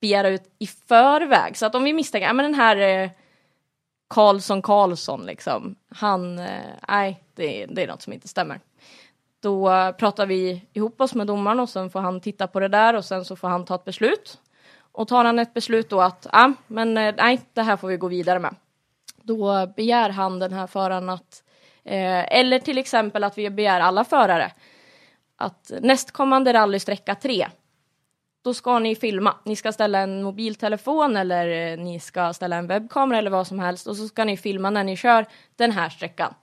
begära 0.00 0.28
ut 0.28 0.54
i 0.58 0.66
förväg 0.66 1.56
så 1.56 1.66
att 1.66 1.74
om 1.74 1.84
vi 1.84 1.92
misstänker, 1.92 2.26
ja 2.26 2.32
men 2.32 2.44
den 2.44 2.54
här 2.54 2.76
eh, 2.76 3.10
Karlsson 4.08 4.62
Karlsson 4.62 5.26
liksom, 5.26 5.76
han, 5.88 6.38
eh, 6.38 6.72
nej 6.88 7.22
det, 7.34 7.66
det 7.66 7.82
är 7.82 7.86
något 7.86 8.02
som 8.02 8.12
inte 8.12 8.28
stämmer. 8.28 8.60
Då 9.40 9.72
eh, 9.72 9.92
pratar 9.92 10.26
vi 10.26 10.62
ihop 10.72 11.00
oss 11.00 11.14
med 11.14 11.26
domaren 11.26 11.60
och 11.60 11.68
sen 11.68 11.90
får 11.90 12.00
han 12.00 12.20
titta 12.20 12.46
på 12.46 12.60
det 12.60 12.68
där 12.68 12.94
och 12.94 13.04
sen 13.04 13.24
så 13.24 13.36
får 13.36 13.48
han 13.48 13.64
ta 13.64 13.74
ett 13.74 13.84
beslut. 13.84 14.38
Och 14.92 15.08
tar 15.08 15.24
han 15.24 15.38
ett 15.38 15.54
beslut 15.54 15.90
då 15.90 16.00
att, 16.00 16.26
ja 16.32 16.52
men 16.66 16.96
eh, 16.96 17.14
nej 17.16 17.40
det 17.52 17.62
här 17.62 17.76
får 17.76 17.88
vi 17.88 17.96
gå 17.96 18.08
vidare 18.08 18.38
med. 18.38 18.54
Då 19.22 19.66
begär 19.76 20.10
han 20.10 20.38
den 20.38 20.52
här 20.52 20.66
föraren 20.66 21.08
att, 21.08 21.42
eh, 21.84 22.38
eller 22.38 22.58
till 22.58 22.78
exempel 22.78 23.24
att 23.24 23.38
vi 23.38 23.50
begär 23.50 23.80
alla 23.80 24.04
förare 24.04 24.52
att 25.36 25.72
nästkommande 25.80 26.52
rallysträcka 26.52 27.14
3 27.14 27.46
då 28.46 28.54
ska 28.54 28.78
ni 28.78 28.94
filma. 28.94 29.34
Ni 29.44 29.56
ska 29.56 29.72
ställa 29.72 29.98
en 29.98 30.22
mobiltelefon 30.22 31.16
eller 31.16 31.72
eh, 31.72 31.78
ni 31.84 32.00
ska 32.00 32.32
ställa 32.32 32.56
en 32.56 32.66
webbkamera 32.66 33.18
eller 33.18 33.30
vad 33.30 33.46
som 33.46 33.58
helst 33.58 33.86
och 33.86 33.96
så 33.96 34.08
ska 34.08 34.24
ni 34.24 34.36
filma 34.36 34.70
när 34.70 34.84
ni 34.84 34.96
kör 34.96 35.26
den 35.56 35.70
här 35.70 35.88
sträckan. 35.88 36.34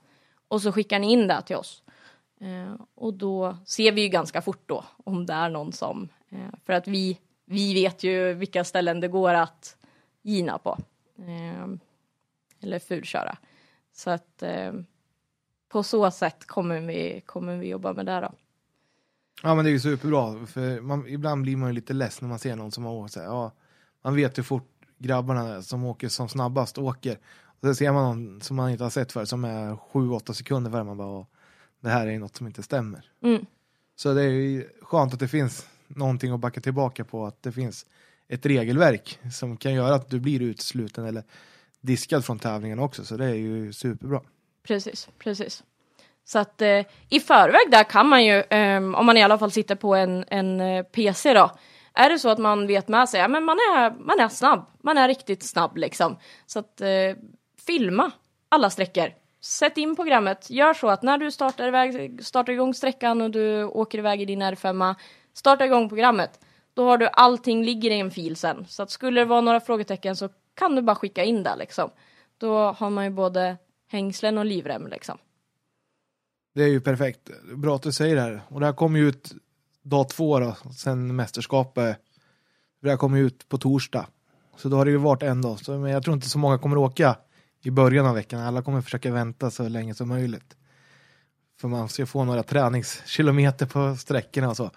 och 0.48 0.62
så 0.62 0.72
skickar 0.72 0.98
ni 0.98 1.12
in 1.12 1.28
det 1.28 1.42
till 1.42 1.56
oss. 1.56 1.82
Eh, 2.40 2.74
och 2.94 3.14
då 3.14 3.56
ser 3.66 3.92
vi 3.92 4.02
ju 4.02 4.08
ganska 4.08 4.42
fort 4.42 4.62
då 4.66 4.84
om 5.04 5.26
det 5.26 5.32
är 5.32 5.48
någon 5.48 5.72
som, 5.72 6.08
eh, 6.30 6.54
för 6.66 6.72
att 6.72 6.88
vi, 6.88 7.18
vi 7.44 7.74
vet 7.74 8.02
ju 8.02 8.32
vilka 8.32 8.64
ställen 8.64 9.00
det 9.00 9.08
går 9.08 9.34
att 9.34 9.76
gina 10.22 10.58
på. 10.58 10.78
Eh, 11.18 11.66
eller 12.62 12.78
fulköra. 12.78 13.36
Så 13.92 14.10
att 14.10 14.42
eh, 14.42 14.72
på 15.68 15.82
så 15.82 16.10
sätt 16.10 16.46
kommer 16.46 16.80
vi, 16.80 17.22
kommer 17.26 17.56
vi 17.56 17.68
jobba 17.68 17.92
med 17.92 18.06
det 18.06 18.20
då. 18.20 18.32
Ja 19.44 19.54
men 19.54 19.64
det 19.64 19.70
är 19.70 19.72
ju 19.72 19.80
superbra, 19.80 20.46
för 20.46 20.80
man, 20.80 21.08
ibland 21.08 21.42
blir 21.42 21.56
man 21.56 21.68
ju 21.68 21.74
lite 21.74 21.92
less 21.92 22.20
när 22.20 22.28
man 22.28 22.38
ser 22.38 22.56
någon 22.56 22.72
som 22.72 22.84
har 22.84 22.92
åkt 22.92 23.12
så 23.12 23.20
här, 23.20 23.26
ja, 23.26 23.52
Man 24.02 24.16
vet 24.16 24.38
hur 24.38 24.42
fort 24.42 24.70
grabbarna 24.98 25.62
som 25.62 25.84
åker 25.84 26.08
som 26.08 26.28
snabbast 26.28 26.78
åker. 26.78 27.18
Och 27.60 27.68
så 27.68 27.74
ser 27.74 27.92
man 27.92 28.04
någon 28.04 28.40
som 28.40 28.56
man 28.56 28.70
inte 28.70 28.82
har 28.84 28.90
sett 28.90 29.12
för 29.12 29.24
som 29.24 29.44
är 29.44 29.76
7-8 29.92 30.32
sekunder 30.32 30.70
före, 30.70 30.84
man 30.84 30.96
bara, 30.96 31.08
"Åh, 31.08 31.26
det 31.80 31.88
här 31.88 32.06
är 32.06 32.18
något 32.18 32.36
som 32.36 32.46
inte 32.46 32.62
stämmer. 32.62 33.10
Mm. 33.22 33.46
Så 33.96 34.14
det 34.14 34.22
är 34.22 34.28
ju 34.28 34.68
skönt 34.82 35.12
att 35.14 35.20
det 35.20 35.28
finns 35.28 35.66
någonting 35.88 36.32
att 36.32 36.40
backa 36.40 36.60
tillbaka 36.60 37.04
på, 37.04 37.26
att 37.26 37.42
det 37.42 37.52
finns 37.52 37.86
ett 38.28 38.46
regelverk 38.46 39.18
som 39.32 39.56
kan 39.56 39.74
göra 39.74 39.94
att 39.94 40.10
du 40.10 40.20
blir 40.20 40.42
utesluten 40.42 41.04
eller 41.04 41.24
diskad 41.80 42.24
från 42.24 42.38
tävlingen 42.38 42.78
också, 42.78 43.04
så 43.04 43.16
det 43.16 43.24
är 43.24 43.34
ju 43.34 43.72
superbra. 43.72 44.20
Precis, 44.62 45.08
precis. 45.18 45.64
Så 46.24 46.38
att 46.38 46.62
eh, 46.62 46.84
i 47.08 47.20
förväg 47.20 47.70
där 47.70 47.84
kan 47.84 48.08
man 48.08 48.24
ju, 48.24 48.40
eh, 48.40 48.76
om 48.76 49.06
man 49.06 49.16
i 49.16 49.22
alla 49.22 49.38
fall 49.38 49.50
sitter 49.50 49.74
på 49.74 49.94
en, 49.94 50.24
en 50.28 50.60
eh, 50.60 50.82
PC 50.82 51.34
då, 51.34 51.50
är 51.94 52.10
det 52.10 52.18
så 52.18 52.28
att 52.28 52.38
man 52.38 52.66
vet 52.66 52.88
med 52.88 53.08
sig, 53.08 53.20
ja 53.20 53.28
men 53.28 53.44
man 53.44 53.56
är, 53.56 53.90
man 53.90 54.20
är 54.20 54.28
snabb, 54.28 54.66
man 54.82 54.98
är 54.98 55.08
riktigt 55.08 55.42
snabb 55.42 55.76
liksom. 55.76 56.18
Så 56.46 56.58
att 56.58 56.80
eh, 56.80 57.16
filma 57.66 58.10
alla 58.48 58.70
sträckor. 58.70 59.10
Sätt 59.40 59.78
in 59.78 59.96
programmet, 59.96 60.50
gör 60.50 60.74
så 60.74 60.88
att 60.88 61.02
när 61.02 61.18
du 61.18 61.30
startar, 61.30 61.68
iväg, 61.68 62.24
startar 62.24 62.52
igång 62.52 62.74
sträckan 62.74 63.22
och 63.22 63.30
du 63.30 63.64
åker 63.64 63.98
iväg 63.98 64.22
i 64.22 64.24
din 64.24 64.42
R5, 64.42 64.94
starta 65.34 65.64
igång 65.64 65.88
programmet. 65.88 66.40
Då 66.74 66.88
har 66.88 66.98
du 66.98 67.08
allting 67.12 67.64
ligger 67.64 67.90
i 67.90 68.00
en 68.00 68.10
fil 68.10 68.36
sen. 68.36 68.66
Så 68.68 68.82
att 68.82 68.90
skulle 68.90 69.20
det 69.20 69.24
vara 69.24 69.40
några 69.40 69.60
frågetecken 69.60 70.16
så 70.16 70.28
kan 70.54 70.76
du 70.76 70.82
bara 70.82 70.96
skicka 70.96 71.24
in 71.24 71.42
det 71.42 71.56
liksom. 71.56 71.90
Då 72.38 72.58
har 72.58 72.90
man 72.90 73.04
ju 73.04 73.10
både 73.10 73.56
hängslen 73.88 74.38
och 74.38 74.44
livrem 74.44 74.86
liksom. 74.86 75.18
Det 76.54 76.62
är 76.62 76.68
ju 76.68 76.80
perfekt. 76.80 77.30
Bra 77.56 77.76
att 77.76 77.82
du 77.82 77.92
säger 77.92 78.14
det 78.14 78.20
här. 78.20 78.42
Och 78.48 78.60
det 78.60 78.66
här 78.66 78.72
kommer 78.72 78.98
ju 78.98 79.08
ut 79.08 79.32
dag 79.82 80.08
två 80.08 80.38
då, 80.40 80.56
sen 80.76 81.16
mästerskapet. 81.16 81.98
Det 82.82 82.90
här 82.90 82.96
kommer 82.96 83.18
ju 83.18 83.26
ut 83.26 83.48
på 83.48 83.58
torsdag. 83.58 84.06
Så 84.56 84.68
då 84.68 84.76
har 84.76 84.84
det 84.84 84.90
ju 84.90 84.96
varit 84.96 85.22
en 85.22 85.42
dag. 85.42 85.58
Så, 85.58 85.78
men 85.78 85.90
jag 85.90 86.02
tror 86.02 86.14
inte 86.14 86.28
så 86.28 86.38
många 86.38 86.58
kommer 86.58 86.76
åka 86.76 87.16
i 87.60 87.70
början 87.70 88.06
av 88.06 88.14
veckan. 88.14 88.40
Alla 88.40 88.62
kommer 88.62 88.82
försöka 88.82 89.12
vänta 89.12 89.50
så 89.50 89.68
länge 89.68 89.94
som 89.94 90.08
möjligt. 90.08 90.56
För 91.60 91.68
man 91.68 91.88
ska 91.88 92.06
få 92.06 92.24
några 92.24 92.42
träningskilometer 92.42 93.66
på 93.66 93.96
sträckorna 93.96 94.48
och 94.48 94.56
så. 94.56 94.70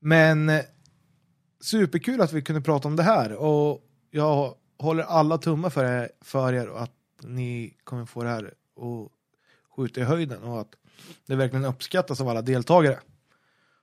Men 0.00 0.48
eh, 0.48 0.60
superkul 1.60 2.20
att 2.20 2.32
vi 2.32 2.42
kunde 2.42 2.60
prata 2.60 2.88
om 2.88 2.96
det 2.96 3.02
här. 3.02 3.32
Och 3.32 3.80
jag 4.10 4.54
håller 4.78 5.04
alla 5.04 5.38
tummar 5.38 5.70
för 5.70 5.84
er, 5.84 6.10
för 6.20 6.52
er 6.52 6.68
och 6.68 6.82
att 6.82 6.94
ni 7.22 7.76
kommer 7.84 8.06
få 8.06 8.22
det 8.22 8.28
här 8.28 8.44
att 8.76 9.10
skjuta 9.76 10.00
i 10.00 10.04
höjden 10.04 10.42
och 10.42 10.60
att 10.60 10.74
det 11.26 11.36
verkligen 11.36 11.64
uppskattas 11.64 12.20
av 12.20 12.28
alla 12.28 12.42
deltagare. 12.42 12.98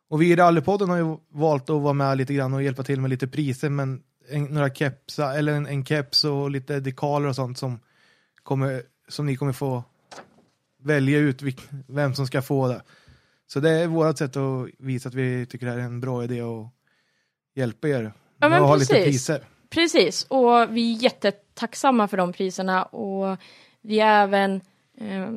Och 0.09 0.21
vi 0.21 0.31
i 0.31 0.35
Rallypodden 0.35 0.89
har 0.89 0.97
ju 0.97 1.17
valt 1.29 1.69
att 1.69 1.81
vara 1.81 1.93
med 1.93 2.17
lite 2.17 2.33
grann 2.33 2.53
och 2.53 2.63
hjälpa 2.63 2.83
till 2.83 3.01
med 3.01 3.09
lite 3.09 3.27
priser, 3.27 3.69
men 3.69 4.03
en, 4.29 4.43
några 4.43 4.69
kepsar, 4.69 5.37
eller 5.37 5.53
en, 5.53 5.67
en 5.67 5.85
keps 5.85 6.23
och 6.23 6.51
lite 6.51 6.79
dekaler 6.79 7.27
och 7.27 7.35
sånt 7.35 7.57
som, 7.57 7.79
kommer, 8.43 8.83
som 9.07 9.25
ni 9.25 9.35
kommer 9.35 9.53
få 9.53 9.83
välja 10.83 11.19
ut 11.19 11.41
vilk, 11.41 11.61
vem 11.87 12.15
som 12.15 12.27
ska 12.27 12.41
få 12.41 12.67
det. 12.67 12.81
Så 13.47 13.59
det 13.59 13.69
är 13.69 13.87
vårt 13.87 14.17
sätt 14.17 14.37
att 14.37 14.67
visa 14.79 15.09
att 15.09 15.15
vi 15.15 15.45
tycker 15.45 15.65
det 15.65 15.71
här 15.71 15.79
är 15.79 15.83
en 15.83 16.01
bra 16.01 16.23
idé 16.23 16.41
och 16.41 16.67
hjälpa 17.55 17.87
er 17.87 18.13
Ja, 18.39 18.49
men 18.49 18.61
ha 18.63 18.75
lite 18.75 18.93
precis. 18.93 19.05
priser. 19.05 19.45
Precis, 19.69 20.23
och 20.29 20.75
vi 20.75 20.95
är 20.95 21.03
jättetacksamma 21.03 22.07
för 22.07 22.17
de 22.17 22.33
priserna 22.33 22.83
och 22.83 23.37
vi 23.81 23.99
har 23.99 24.09
även 24.09 24.61
eh, 24.97 25.29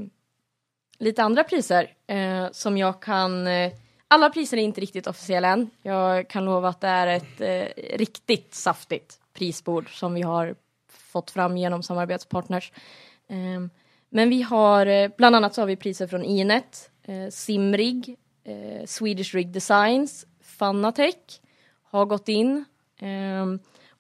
lite 0.99 1.23
andra 1.23 1.45
priser 1.45 1.91
eh, 2.07 2.47
som 2.53 2.77
jag 2.77 3.03
kan 3.03 3.47
eh, 3.47 3.73
alla 4.09 4.31
priser 4.31 4.57
är 4.57 4.63
inte 4.63 4.81
riktigt 4.81 5.07
officiella 5.07 5.49
än. 5.49 5.71
Jag 5.83 6.29
kan 6.29 6.45
lova 6.45 6.69
att 6.69 6.81
det 6.81 6.89
är 6.89 7.07
ett 7.07 7.41
eh, 7.41 7.97
riktigt 7.97 8.55
saftigt 8.55 9.19
prisbord 9.33 9.99
som 9.99 10.15
vi 10.15 10.23
har 10.23 10.55
fått 10.89 11.31
fram 11.31 11.57
genom 11.57 11.83
samarbetspartners. 11.83 12.73
Eh, 13.29 13.61
men 14.09 14.31
vi 14.31 14.43
har, 14.43 14.87
eh, 14.87 15.11
bland 15.17 15.37
annat 15.37 15.55
så 15.55 15.63
har 15.63 15.67
vi 15.67 15.77
priser 15.77 16.07
från 16.07 16.25
Inet, 16.25 16.91
eh, 17.03 17.29
Simrig, 17.31 18.17
eh, 18.45 18.87
Swedish 18.87 19.35
Rig 19.35 19.53
Designs, 19.53 20.27
Fanatec 20.43 21.41
har 21.83 22.05
gått 22.05 22.29
in. 22.29 22.65
Eh, 22.99 23.47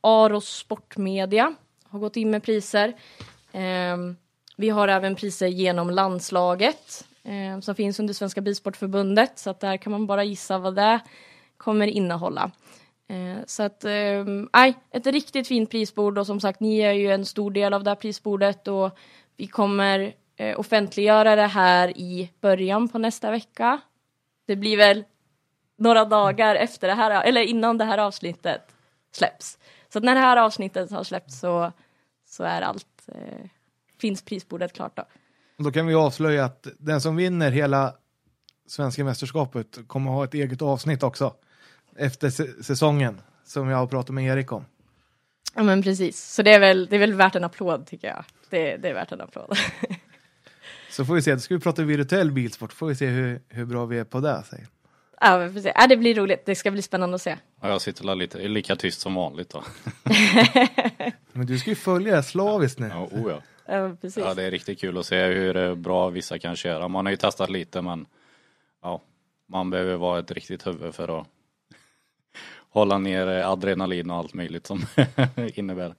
Aros 0.01 0.57
Sportmedia 0.57 1.55
har 1.85 1.99
gått 1.99 2.17
in 2.17 2.31
med 2.31 2.43
priser. 2.43 2.89
Eh, 3.53 3.97
vi 4.57 4.69
har 4.69 4.89
även 4.89 5.17
priser 5.17 5.47
genom 5.47 5.91
landslaget 5.91 7.05
eh, 7.23 7.61
som 7.61 7.75
finns 7.75 8.01
under 8.01 8.15
Svenska 8.15 8.41
Bilsportförbundet 8.41 9.39
så 9.39 9.51
att 9.51 9.61
där 9.61 9.77
kan 9.77 9.93
man 9.93 10.07
bara 10.07 10.25
gissa 10.25 10.59
vad 10.59 10.75
det 10.75 11.01
kommer 11.57 11.87
innehålla. 11.87 12.51
Eh, 13.09 13.45
så 13.47 13.63
att, 13.63 13.85
eh, 13.85 14.25
ett 14.91 15.07
riktigt 15.07 15.49
fint 15.49 15.71
prisbord 15.71 16.19
och 16.19 16.27
som 16.27 16.41
sagt 16.41 16.61
ni 16.61 16.79
är 16.79 16.93
ju 16.93 17.13
en 17.13 17.27
stor 17.27 17.51
del 17.51 17.75
av 17.75 17.85
det 17.85 17.91
här 17.91 17.95
prisbordet 17.97 18.69
och 18.69 18.99
vi 19.37 19.47
kommer 19.47 20.15
eh, 20.37 20.61
offentliggöra 20.61 21.37
det 21.37 21.47
här 21.47 21.99
i 21.99 22.31
början 22.41 22.89
på 22.89 22.99
nästa 22.99 23.31
vecka. 23.31 23.81
Det 24.47 24.57
blir 24.57 24.77
väl 24.77 25.05
några 25.77 26.05
dagar 26.05 26.55
efter 26.55 26.89
det 26.89 26.95
här, 26.95 27.25
eller 27.25 27.41
innan 27.41 27.79
det 27.79 27.85
här 27.85 27.99
avsnittet 27.99 28.75
släpps. 29.13 29.59
Så 29.89 29.99
att 29.99 30.05
när 30.05 30.15
det 30.15 30.21
här 30.21 30.37
avsnittet 30.37 30.91
har 30.91 31.05
släppts 31.05 31.41
så, 31.41 31.73
så 32.27 32.45
är 32.45 32.63
allt, 32.63 33.09
eh, 33.09 33.47
finns 34.05 34.23
prisbordet 34.23 34.73
klart 34.73 34.97
då. 34.97 35.05
Då 35.57 35.73
kan 35.73 35.87
vi 35.87 35.95
avslöja 35.95 36.45
att 36.45 36.67
den 36.79 37.01
som 37.01 37.17
vinner 37.17 37.51
hela 37.51 37.95
svenska 38.67 39.05
mästerskapet 39.05 39.79
kommer 39.87 40.11
ha 40.11 40.25
ett 40.25 40.35
eget 40.35 40.63
avsnitt 40.63 41.03
också 41.03 41.35
efter 41.97 42.31
säsongen 42.63 43.21
som 43.45 43.69
jag 43.69 43.77
har 43.77 43.87
pratat 43.87 44.15
med 44.15 44.25
Erik 44.25 44.53
om. 44.53 44.65
Ja 45.55 45.63
men 45.63 45.83
precis, 45.83 46.35
så 46.35 46.43
det 46.43 46.53
är 46.53 46.61
väl, 46.61 46.87
det 46.87 46.97
är 46.97 47.01
väl 47.01 47.15
värt 47.15 47.35
en 47.35 47.45
applåd 47.45 47.87
tycker 47.87 48.09
jag. 48.09 48.25
Det, 48.51 48.77
det 48.77 48.89
är 48.89 48.95
värt 48.95 49.13
en 49.13 49.21
applåd. 49.21 49.57
Så 50.91 51.05
får 51.05 51.15
vi 51.15 51.23
se, 51.23 51.35
då 51.35 51.41
ska 51.41 51.55
vi 51.55 51.61
prata 51.61 51.83
virtuell 51.83 52.33
bilsport, 52.33 52.73
får 52.73 52.87
vi 52.87 52.95
se 52.95 53.07
hur, 53.07 53.41
hur 53.49 53.65
bra 53.65 53.87
vi 53.87 53.99
är 53.99 54.05
på 54.05 54.21
det. 54.21 54.43
Säger. 54.51 54.67
ja, 55.21 55.39
men 55.39 55.55
precis. 55.55 55.73
Ja, 55.75 55.87
det 55.87 55.97
blir 55.97 56.15
roligt, 56.15 56.47
det 56.47 56.55
ska 56.55 56.71
bli 56.71 56.83
spännande 56.83 57.15
att 57.15 57.23
se. 57.23 57.37
Och 57.61 57.69
jag 57.69 57.81
sitter 57.81 58.05
där 58.05 58.15
lite, 58.15 58.49
lika 58.49 58.77
tyst 58.77 59.01
som 59.01 59.15
vanligt 59.15 59.51
då. 59.51 59.65
Men 61.33 61.47
du 61.47 61.59
ska 61.59 61.71
ju 61.71 61.77
följa 61.77 62.17
det 62.17 62.23
slaviskt 62.23 62.79
nu. 62.79 62.87
Ja, 62.87 63.09
oh 63.13 63.31
ja. 63.31 63.43
Ja, 63.67 63.97
precis. 64.01 64.25
ja, 64.25 64.35
det 64.35 64.43
är 64.43 64.51
riktigt 64.51 64.81
kul 64.81 64.99
att 64.99 65.07
se 65.07 65.25
hur 65.25 65.57
eh, 65.57 65.75
bra 65.75 66.09
vissa 66.09 66.39
kan 66.39 66.57
köra. 66.57 66.89
Man 66.89 67.07
har 67.07 67.11
ju 67.11 67.17
testat 67.17 67.51
lite 67.51 67.83
men 67.83 68.07
ja, 68.83 69.03
man 69.47 69.71
behöver 69.71 69.97
vara 69.97 70.19
ett 70.19 70.31
riktigt 70.31 70.67
huvud 70.67 70.95
för 70.95 71.21
att 71.21 71.27
hålla 72.71 72.99
ner 72.99 73.27
eh, 73.29 73.51
adrenalin 73.51 74.11
och 74.11 74.17
allt 74.17 74.35
möjligt 74.35 74.67
som 74.67 74.83
innebär. 75.55 75.95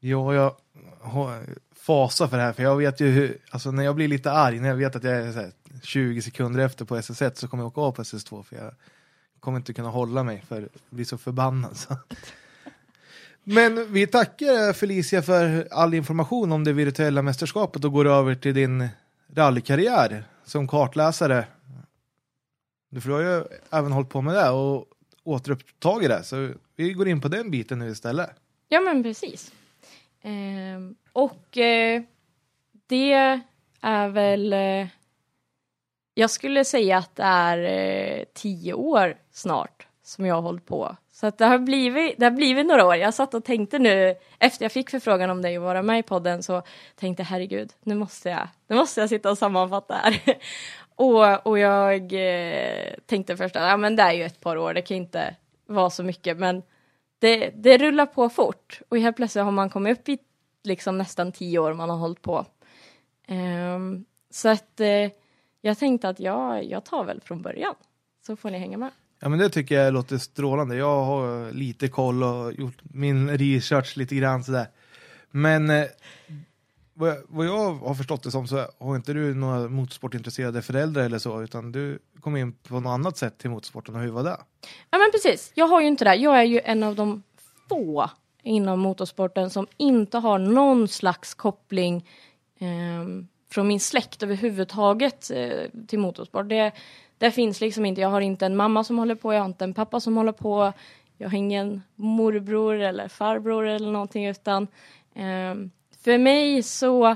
Ja, 0.00 0.34
jag 0.34 0.56
har 1.00 1.42
fasa 1.74 2.28
för 2.28 2.36
det 2.36 2.42
här, 2.42 2.52
för 2.52 2.62
jag 2.62 2.76
vet 2.76 3.00
ju 3.00 3.06
hur, 3.06 3.38
alltså 3.50 3.70
när 3.70 3.84
jag 3.84 3.94
blir 3.94 4.08
lite 4.08 4.32
arg, 4.32 4.60
när 4.60 4.68
jag 4.68 4.76
vet 4.76 4.96
att 4.96 5.04
jag 5.04 5.14
är 5.14 5.32
så 5.32 5.38
här, 5.38 5.52
20 5.82 6.22
sekunder 6.22 6.60
efter 6.60 6.84
på 6.84 6.96
SS1 6.96 7.34
så 7.34 7.48
kommer 7.48 7.62
jag 7.62 7.68
åka 7.68 7.80
av 7.80 7.92
på 7.92 8.02
SS2 8.02 8.42
för 8.42 8.56
jag 8.56 8.74
kommer 9.40 9.58
inte 9.58 9.74
kunna 9.74 9.88
hålla 9.88 10.22
mig 10.22 10.42
för 10.48 10.60
jag 10.60 10.68
blir 10.90 11.04
så 11.04 11.18
förbannad. 11.18 11.76
Så. 11.76 11.96
Men 13.44 13.92
vi 13.92 14.06
tackar 14.06 14.72
Felicia 14.72 15.22
för 15.22 15.68
all 15.70 15.94
information 15.94 16.52
om 16.52 16.64
det 16.64 16.72
virtuella 16.72 17.22
mästerskapet 17.22 17.84
och 17.84 17.92
går 17.92 18.06
över 18.06 18.34
till 18.34 18.54
din 18.54 18.88
rallykarriär 19.34 20.24
som 20.44 20.68
kartläsare. 20.68 21.44
Du 22.90 23.12
har 23.12 23.20
ju 23.20 23.44
även 23.70 23.92
hållit 23.92 24.08
på 24.08 24.20
med 24.20 24.34
det 24.34 24.50
och 24.50 24.86
återupptagit 25.24 26.08
det, 26.08 26.24
så 26.24 26.50
vi 26.76 26.92
går 26.92 27.08
in 27.08 27.20
på 27.20 27.28
den 27.28 27.50
biten 27.50 27.78
nu 27.78 27.90
istället. 27.90 28.30
Ja 28.68 28.80
men 28.80 29.02
precis. 29.02 29.52
Ehm, 30.22 30.94
och 31.12 31.58
eh, 31.58 32.02
det 32.86 33.12
är 33.80 34.08
väl, 34.08 34.52
eh, 34.52 34.86
jag 36.14 36.30
skulle 36.30 36.64
säga 36.64 36.98
att 36.98 37.16
det 37.16 37.22
är 37.22 37.58
eh, 37.58 38.24
tio 38.34 38.74
år 38.74 39.16
snart 39.30 39.86
som 40.02 40.26
jag 40.26 40.34
har 40.34 40.42
hållit 40.42 40.66
på. 40.66 40.96
Så 41.14 41.26
att 41.26 41.38
det, 41.38 41.46
har 41.46 41.58
blivit, 41.58 42.18
det 42.18 42.26
har 42.26 42.30
blivit 42.30 42.66
några 42.66 42.86
år. 42.86 42.96
Jag 42.96 43.14
satt 43.14 43.34
och 43.34 43.44
tänkte 43.44 43.78
nu, 43.78 44.14
efter 44.38 44.64
jag 44.64 44.72
fick 44.72 44.90
förfrågan 44.90 45.30
om 45.30 45.42
dig 45.42 45.56
att 45.56 45.62
vara 45.62 45.82
med 45.82 45.98
i 45.98 46.02
podden 46.02 46.42
så 46.42 46.62
tänkte 46.96 47.20
jag 47.20 47.26
herregud, 47.26 47.72
nu 47.82 47.94
måste 47.94 48.28
jag, 48.28 48.48
nu 48.66 48.76
måste 48.76 49.00
jag 49.00 49.08
sitta 49.08 49.30
och 49.30 49.38
sammanfatta 49.38 49.94
här. 49.94 50.20
och, 50.96 51.46
och 51.46 51.58
jag 51.58 52.12
eh, 52.12 52.94
tänkte 53.06 53.36
först 53.36 53.56
att 53.56 53.62
ja, 53.62 53.76
men 53.76 53.96
det 53.96 54.02
är 54.02 54.12
ju 54.12 54.24
ett 54.24 54.40
par 54.40 54.56
år, 54.56 54.74
det 54.74 54.82
kan 54.82 54.96
inte 54.96 55.36
vara 55.66 55.90
så 55.90 56.02
mycket 56.02 56.38
men 56.38 56.62
det, 57.18 57.50
det 57.54 57.78
rullar 57.78 58.06
på 58.06 58.28
fort 58.28 58.80
och 58.88 58.98
helt 58.98 59.16
plötsligt 59.16 59.44
har 59.44 59.52
man 59.52 59.70
kommit 59.70 59.98
upp 59.98 60.08
i 60.08 60.18
liksom 60.64 60.98
nästan 60.98 61.32
tio 61.32 61.58
år 61.58 61.72
man 61.72 61.90
har 61.90 61.96
hållit 61.96 62.22
på. 62.22 62.46
Um, 63.28 64.04
så 64.30 64.48
att 64.48 64.80
eh, 64.80 65.10
jag 65.60 65.78
tänkte 65.78 66.08
att 66.08 66.20
jag, 66.20 66.64
jag 66.64 66.84
tar 66.84 67.04
väl 67.04 67.20
från 67.20 67.42
början. 67.42 67.74
Så 68.26 68.36
får 68.36 68.50
ni 68.50 68.58
hänga 68.58 68.78
med. 68.78 68.90
Ja 69.22 69.28
men 69.28 69.38
det 69.38 69.50
tycker 69.50 69.74
jag 69.74 69.94
låter 69.94 70.18
strålande. 70.18 70.76
Jag 70.76 71.04
har 71.04 71.52
lite 71.52 71.88
koll 71.88 72.22
och 72.22 72.52
gjort 72.52 72.78
min 72.82 73.38
research 73.38 73.96
lite 73.96 74.14
grann 74.14 74.44
sådär. 74.44 74.66
Men 75.30 75.70
eh, 75.70 75.86
vad, 76.94 77.10
jag, 77.10 77.22
vad 77.28 77.46
jag 77.46 77.74
har 77.74 77.94
förstått 77.94 78.22
det 78.22 78.30
som 78.30 78.46
så 78.46 78.66
har 78.78 78.96
inte 78.96 79.12
du 79.12 79.34
några 79.34 79.68
motorsportintresserade 79.68 80.62
föräldrar 80.62 81.02
eller 81.02 81.18
så 81.18 81.42
utan 81.42 81.72
du 81.72 81.98
kom 82.20 82.36
in 82.36 82.52
på 82.52 82.80
något 82.80 82.90
annat 82.90 83.16
sätt 83.16 83.38
till 83.38 83.50
motorsporten 83.50 83.94
och 83.94 84.00
hur 84.00 84.10
var 84.10 84.24
det? 84.24 84.36
Ja 84.90 84.98
men 84.98 85.10
precis, 85.12 85.52
jag 85.54 85.68
har 85.68 85.80
ju 85.80 85.86
inte 85.86 86.04
det. 86.04 86.14
Jag 86.14 86.38
är 86.38 86.44
ju 86.44 86.60
en 86.64 86.82
av 86.82 86.94
de 86.94 87.22
få 87.68 88.10
inom 88.42 88.80
motorsporten 88.80 89.50
som 89.50 89.66
inte 89.76 90.18
har 90.18 90.38
någon 90.38 90.88
slags 90.88 91.34
koppling 91.34 92.08
eh, 92.58 93.24
från 93.50 93.68
min 93.68 93.80
släkt 93.80 94.22
överhuvudtaget 94.22 95.30
eh, 95.30 95.86
till 95.86 95.98
motorsport. 95.98 96.48
Det, 96.48 96.72
det 97.22 97.30
finns 97.30 97.60
liksom 97.60 97.84
inte. 97.84 98.00
Jag 98.00 98.08
har 98.08 98.20
inte 98.20 98.46
en 98.46 98.56
mamma 98.56 98.84
som 98.84 98.98
håller 98.98 99.14
på, 99.14 99.32
jag 99.32 99.40
har 99.40 99.46
inte 99.46 99.64
en 99.64 99.74
pappa 99.74 100.00
som 100.00 100.16
håller 100.16 100.32
på. 100.32 100.72
Jag 101.18 101.28
har 101.28 101.38
ingen 101.38 101.82
morbror 101.94 102.74
eller 102.80 103.08
farbror 103.08 103.66
eller 103.66 103.90
någonting 103.90 104.26
utan 104.26 104.62
eh, 105.14 105.54
för 106.04 106.18
mig 106.18 106.62
så 106.62 107.06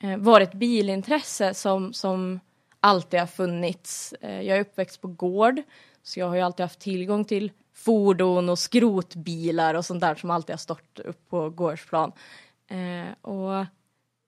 eh, 0.00 0.16
var 0.16 0.40
det 0.40 0.44
ett 0.44 0.54
bilintresse 0.54 1.54
som, 1.54 1.92
som 1.92 2.40
alltid 2.80 3.20
har 3.20 3.26
funnits. 3.26 4.14
Eh, 4.20 4.40
jag 4.40 4.56
är 4.56 4.60
uppväxt 4.60 5.00
på 5.00 5.08
gård 5.08 5.62
så 6.02 6.20
jag 6.20 6.28
har 6.28 6.36
ju 6.36 6.42
alltid 6.42 6.64
haft 6.64 6.80
tillgång 6.80 7.24
till 7.24 7.52
fordon 7.74 8.48
och 8.48 8.58
skrotbilar 8.58 9.74
och 9.74 9.84
sånt 9.84 10.00
där 10.00 10.14
som 10.14 10.30
alltid 10.30 10.52
har 10.52 10.58
stått 10.58 10.98
upp 10.98 11.28
på 11.28 11.50
gårdsplan. 11.50 12.12
Eh, 12.68 13.12
och 13.22 13.60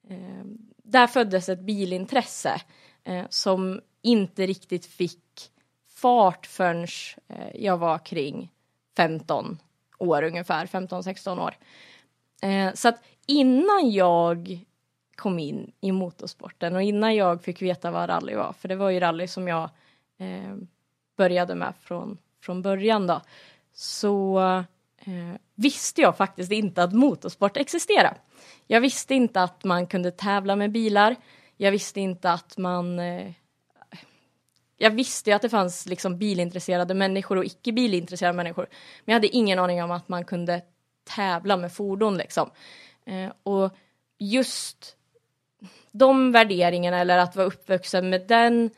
eh, 0.08 0.44
där 0.82 1.06
föddes 1.06 1.48
ett 1.48 1.60
bilintresse 1.60 2.60
eh, 3.04 3.24
som 3.30 3.80
inte 4.04 4.46
riktigt 4.46 4.86
fick 4.86 5.50
fart 5.88 6.46
förrän 6.46 6.86
eh, 7.28 7.48
jag 7.54 7.76
var 7.76 7.98
kring 7.98 8.50
15 8.96 9.58
år 9.98 10.22
ungefär, 10.22 10.66
15-16 10.66 11.44
år. 11.46 11.54
Eh, 12.42 12.74
så 12.74 12.88
att 12.88 13.02
innan 13.26 13.90
jag 13.90 14.64
kom 15.16 15.38
in 15.38 15.72
i 15.80 15.92
motorsporten 15.92 16.76
och 16.76 16.82
innan 16.82 17.14
jag 17.14 17.42
fick 17.42 17.62
veta 17.62 17.90
vad 17.90 18.08
rally 18.08 18.34
var, 18.34 18.52
för 18.52 18.68
det 18.68 18.76
var 18.76 18.90
ju 18.90 19.00
rally 19.00 19.28
som 19.28 19.48
jag 19.48 19.70
eh, 20.18 20.56
började 21.16 21.54
med 21.54 21.74
från, 21.80 22.18
från 22.42 22.62
början 22.62 23.06
då, 23.06 23.20
så 23.72 24.38
eh, 24.98 25.34
visste 25.54 26.00
jag 26.00 26.16
faktiskt 26.16 26.52
inte 26.52 26.82
att 26.82 26.92
motorsport 26.92 27.56
existerade. 27.56 28.16
Jag 28.66 28.80
visste 28.80 29.14
inte 29.14 29.42
att 29.42 29.64
man 29.64 29.86
kunde 29.86 30.10
tävla 30.10 30.56
med 30.56 30.72
bilar. 30.72 31.16
Jag 31.56 31.70
visste 31.70 32.00
inte 32.00 32.30
att 32.30 32.58
man... 32.58 32.98
Eh, 32.98 33.32
jag 34.76 34.90
visste 34.90 35.30
ju 35.30 35.36
att 35.36 35.42
det 35.42 35.48
fanns 35.48 35.86
liksom 35.86 36.18
bilintresserade 36.18 36.94
människor 36.94 37.36
och 37.36 37.44
icke 37.44 37.72
bilintresserade 37.72 38.36
människor. 38.36 38.66
Men 39.04 39.12
jag 39.12 39.14
hade 39.14 39.36
ingen 39.36 39.58
aning 39.58 39.82
om 39.82 39.90
att 39.90 40.08
man 40.08 40.24
kunde 40.24 40.62
tävla 41.04 41.56
med 41.56 41.72
fordon 41.72 42.16
liksom. 42.16 42.50
Eh, 43.06 43.32
och 43.42 43.70
just 44.18 44.96
de 45.92 46.32
värderingarna 46.32 46.98
eller 46.98 47.18
att 47.18 47.36
vara 47.36 47.46
uppvuxen 47.46 48.10
med 48.10 48.26
den 48.26 48.70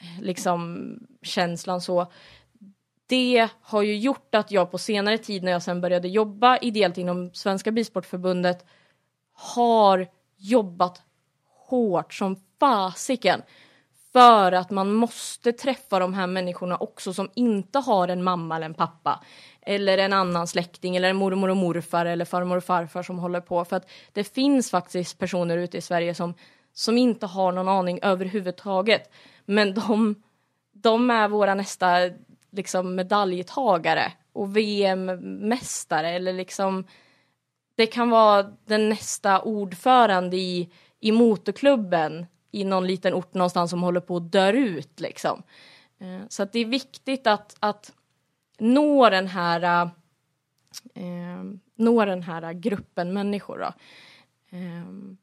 eh, 0.00 0.22
liksom 0.22 0.88
känslan 1.22 1.80
så 1.80 2.12
det 3.06 3.48
har 3.60 3.82
ju 3.82 3.96
gjort 3.96 4.34
att 4.34 4.50
jag 4.50 4.70
på 4.70 4.78
senare 4.78 5.18
tid 5.18 5.42
när 5.42 5.52
jag 5.52 5.62
sen 5.62 5.80
började 5.80 6.08
jobba 6.08 6.58
ideellt 6.58 6.98
inom 6.98 7.34
Svenska 7.34 7.70
Bilsportförbundet 7.70 8.64
har 9.32 10.08
jobbat 10.36 11.02
hårt 11.44 12.14
som 12.14 12.36
fasiken 12.60 13.42
för 14.16 14.52
att 14.52 14.70
man 14.70 14.92
måste 14.92 15.52
träffa 15.52 15.98
de 15.98 16.14
här 16.14 16.26
människorna 16.26 16.76
också 16.76 17.12
som 17.12 17.30
inte 17.34 17.78
har 17.78 18.08
en 18.08 18.24
mamma 18.24 18.56
eller 18.56 18.66
en 18.66 18.74
pappa 18.74 19.24
eller 19.62 19.98
en 19.98 20.12
annan 20.12 20.46
släkting 20.46 20.96
eller 20.96 21.10
en 21.10 21.16
mormor 21.16 21.48
och 21.48 21.56
morfar 21.56 22.06
eller 22.06 22.24
farmor 22.24 22.56
och 22.56 22.64
farfar 22.64 23.02
som 23.02 23.18
håller 23.18 23.40
på. 23.40 23.64
För 23.64 23.76
att 23.76 23.90
det 24.12 24.24
finns 24.34 24.70
faktiskt 24.70 25.18
personer 25.18 25.58
ute 25.58 25.78
i 25.78 25.80
Sverige 25.80 26.14
som, 26.14 26.34
som 26.72 26.98
inte 26.98 27.26
har 27.26 27.52
någon 27.52 27.68
aning 27.68 27.98
överhuvudtaget. 28.02 29.10
Men 29.44 29.74
de, 29.74 30.22
de 30.72 31.10
är 31.10 31.28
våra 31.28 31.54
nästa 31.54 32.10
liksom 32.50 32.94
medaljtagare 32.94 34.12
och 34.32 34.56
VM-mästare 34.56 36.10
eller 36.10 36.32
liksom 36.32 36.86
det 37.74 37.86
kan 37.86 38.10
vara 38.10 38.42
den 38.42 38.88
nästa 38.88 39.40
ordförande 39.40 40.36
i, 40.36 40.70
i 41.00 41.12
motorklubben 41.12 42.26
i 42.56 42.64
någon 42.64 42.86
liten 42.86 43.14
ort 43.14 43.34
någonstans 43.34 43.70
som 43.70 43.82
håller 43.82 44.00
på 44.00 44.16
att 44.16 44.32
dö 44.32 44.52
ut 44.52 45.00
liksom. 45.00 45.42
Eh, 45.98 46.20
så 46.28 46.42
att 46.42 46.52
det 46.52 46.58
är 46.58 46.64
viktigt 46.64 47.26
att, 47.26 47.56
att 47.60 47.92
nå 48.58 49.10
den 49.10 49.26
här 49.26 49.62
eh, 49.62 49.90
eh 50.94 51.44
nå 51.74 52.04
den 52.04 52.22
här 52.22 52.52
gruppen 52.52 53.12
människor 53.12 53.58
då. 53.58 53.72
Eh, 54.56 55.16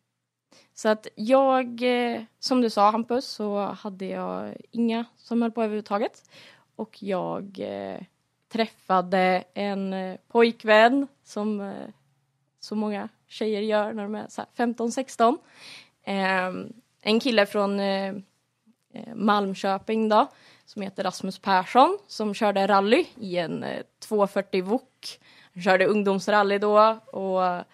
så 0.74 0.90
att 0.90 1.08
jag, 1.16 1.82
eh, 1.82 2.22
som 2.40 2.62
du 2.62 2.70
sa 2.70 2.92
Hampus, 2.92 3.26
så 3.26 3.60
hade 3.60 4.06
jag 4.06 4.56
inga 4.72 5.06
som 5.18 5.42
höll 5.42 5.52
på 5.52 5.62
överhuvudtaget. 5.62 6.30
Och 6.76 7.04
jag 7.04 7.60
eh, 7.60 8.02
träffade 8.48 9.44
en 9.54 9.94
eh, 9.94 10.18
pojkvän 10.28 11.08
som 11.24 11.62
eh, 11.62 11.90
så 12.60 12.76
många 12.76 13.10
tjejer 13.28 13.62
gör 13.62 13.94
när 13.94 14.04
de 14.04 14.16
är 14.16 14.28
15-16. 14.28 15.38
En 17.06 17.20
kille 17.20 17.46
från 17.46 17.80
eh, 17.80 18.08
eh, 18.94 19.16
Malmköping 19.16 20.10
då, 20.10 20.28
som 20.66 20.82
heter 20.82 21.04
Rasmus 21.04 21.40
Persson, 21.40 21.98
som 22.08 22.34
körde 22.34 22.68
rally 22.68 23.06
i 23.20 23.38
en 23.38 23.64
eh, 23.64 23.82
240 24.00 24.64
Wok. 24.64 25.20
Han 25.54 25.64
körde 25.64 25.86
ungdomsrally 25.86 26.58
då 26.58 27.00
och 27.06 27.66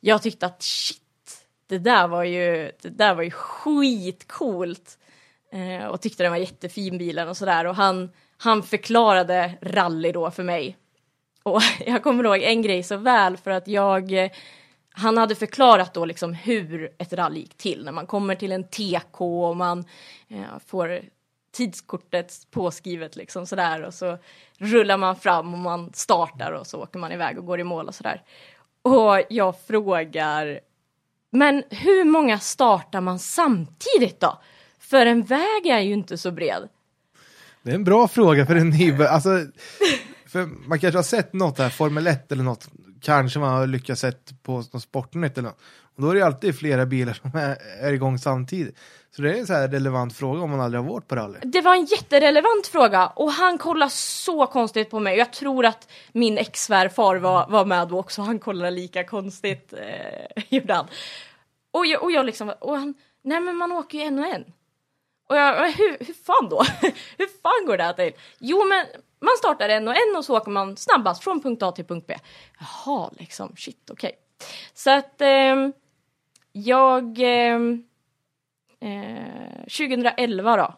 jag 0.00 0.22
tyckte 0.22 0.46
att 0.46 0.62
shit, 0.62 1.46
det 1.66 1.78
där 1.78 2.08
var 2.08 2.24
ju, 2.24 2.72
det 2.82 2.88
där 2.88 3.14
var 3.14 3.22
ju 3.22 3.30
skitcoolt. 3.30 4.98
Eh, 5.52 5.86
och 5.86 6.00
tyckte 6.00 6.22
den 6.22 6.32
var 6.32 6.38
jättefin 6.38 6.98
bilen 6.98 7.28
och 7.28 7.36
sådär 7.36 7.66
och 7.66 7.74
han 7.74 8.10
han 8.36 8.62
förklarade 8.62 9.52
rally 9.62 10.12
då 10.12 10.30
för 10.30 10.42
mig. 10.42 10.76
Och 11.42 11.60
jag 11.86 12.02
kommer 12.02 12.24
ihåg 12.24 12.42
en 12.42 12.62
grej 12.62 12.82
så 12.82 12.96
väl 12.96 13.36
för 13.36 13.50
att 13.50 13.68
jag 13.68 14.12
eh, 14.12 14.30
han 15.00 15.18
hade 15.18 15.34
förklarat 15.34 15.94
då 15.94 16.04
liksom 16.04 16.34
hur 16.34 16.90
ett 16.98 17.12
rally 17.12 17.40
gick 17.40 17.56
till 17.56 17.84
när 17.84 17.92
man 17.92 18.06
kommer 18.06 18.34
till 18.34 18.52
en 18.52 18.64
TK 18.64 19.20
och 19.20 19.56
man 19.56 19.84
eh, 20.28 20.58
får 20.66 21.00
tidskortet 21.52 22.32
påskrivet 22.50 23.16
liksom 23.16 23.46
sådär 23.46 23.82
och 23.82 23.94
så 23.94 24.18
rullar 24.58 24.96
man 24.96 25.16
fram 25.16 25.54
och 25.54 25.60
man 25.60 25.90
startar 25.94 26.52
och 26.52 26.66
så 26.66 26.82
åker 26.82 26.98
man 26.98 27.12
iväg 27.12 27.38
och 27.38 27.46
går 27.46 27.60
i 27.60 27.64
mål 27.64 27.88
och 27.88 27.94
sådär. 27.94 28.22
Och 28.82 29.22
jag 29.30 29.60
frågar, 29.60 30.60
men 31.30 31.62
hur 31.70 32.04
många 32.04 32.38
startar 32.38 33.00
man 33.00 33.18
samtidigt 33.18 34.20
då? 34.20 34.40
För 34.78 35.06
en 35.06 35.22
väg 35.22 35.66
är 35.66 35.80
ju 35.80 35.92
inte 35.92 36.18
så 36.18 36.30
bred. 36.30 36.68
Det 37.62 37.70
är 37.70 37.74
en 37.74 37.84
bra 37.84 38.08
fråga 38.08 38.46
för 38.46 38.54
en 38.54 38.70
nybörjare. 38.70 39.14
Alltså, 39.14 39.46
för 40.26 40.68
man 40.68 40.78
kanske 40.78 40.98
har 40.98 41.02
sett 41.02 41.32
något 41.32 41.58
här, 41.58 41.68
Formel 41.68 42.06
1 42.06 42.32
eller 42.32 42.44
något. 42.44 42.68
Kanske 43.00 43.38
man 43.38 43.54
har 43.54 43.66
lyckats 43.66 44.00
sett 44.00 44.42
på 44.42 44.52
något 44.52 44.82
Sportnytt 44.82 45.38
eller 45.38 45.48
något. 45.48 45.60
Och 45.96 46.02
då 46.02 46.10
är 46.10 46.14
det 46.14 46.26
alltid 46.26 46.58
flera 46.58 46.86
bilar 46.86 47.12
som 47.12 47.30
är, 47.34 47.56
är 47.80 47.92
igång 47.92 48.18
samtidigt. 48.18 48.78
Så 49.16 49.22
det 49.22 49.30
är 49.30 49.40
en 49.40 49.46
så 49.46 49.52
här 49.52 49.68
relevant 49.68 50.16
fråga 50.16 50.42
om 50.42 50.50
man 50.50 50.60
aldrig 50.60 50.82
har 50.82 50.90
varit 50.90 51.08
på 51.08 51.16
rally. 51.16 51.38
Det 51.42 51.60
var 51.60 51.74
en 51.74 51.84
jätterelevant 51.84 52.66
fråga 52.66 53.06
och 53.06 53.32
han 53.32 53.58
kollade 53.58 53.90
så 53.90 54.46
konstigt 54.46 54.90
på 54.90 55.00
mig. 55.00 55.18
Jag 55.18 55.32
tror 55.32 55.66
att 55.66 55.88
min 56.12 56.38
ex-svärfar 56.38 57.16
var, 57.16 57.46
var 57.48 57.64
med 57.64 57.88
då 57.88 57.98
också. 57.98 58.22
Han 58.22 58.38
kollade 58.38 58.70
lika 58.70 59.04
konstigt, 59.04 59.72
eh, 59.72 60.42
gjorde 60.48 60.74
han. 60.74 60.86
Och 61.72 61.86
jag, 61.86 62.02
och 62.02 62.12
jag 62.12 62.26
liksom, 62.26 62.52
och 62.60 62.76
han, 62.78 62.94
nej 63.24 63.40
men 63.40 63.56
man 63.56 63.72
åker 63.72 63.98
ju 63.98 64.04
en 64.04 64.18
och 64.18 64.26
en. 64.26 64.44
Och 65.30 65.36
jag, 65.36 65.72
hur, 65.72 66.04
hur 66.06 66.14
fan 66.14 66.48
då? 66.48 66.62
hur 67.18 67.40
fan 67.42 67.66
går 67.66 67.76
det 67.76 67.84
här 67.84 67.92
till? 67.92 68.12
Jo, 68.38 68.64
men 68.64 68.86
man 69.20 69.36
startar 69.38 69.68
en 69.68 69.88
och 69.88 69.94
en 69.94 70.16
och 70.16 70.24
så 70.24 70.36
åker 70.36 70.50
man 70.50 70.76
snabbast 70.76 71.24
från 71.24 71.42
punkt 71.42 71.62
A 71.62 71.72
till 71.72 71.84
punkt 71.84 72.04
B. 72.06 72.16
Jaha, 72.60 73.10
liksom, 73.18 73.56
shit, 73.56 73.90
okej. 73.90 74.08
Okay. 74.08 74.20
Så 74.74 74.90
att 74.90 75.20
ehm, 75.20 75.58
ehm, 75.58 75.64
eh, 75.64 75.72
jag... 76.52 77.18
Eh, 78.80 79.60
2011 79.60 80.56
då 80.56 80.74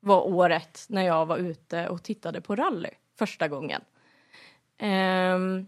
var 0.00 0.26
året 0.26 0.86
när 0.88 1.02
jag 1.02 1.26
var 1.26 1.36
ute 1.36 1.88
och 1.88 2.02
tittade 2.02 2.40
på 2.40 2.56
rally 2.56 2.90
första 3.18 3.48
gången. 3.48 3.82
Ehm, 4.78 5.58
eh, 5.58 5.64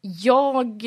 jag, 0.00 0.84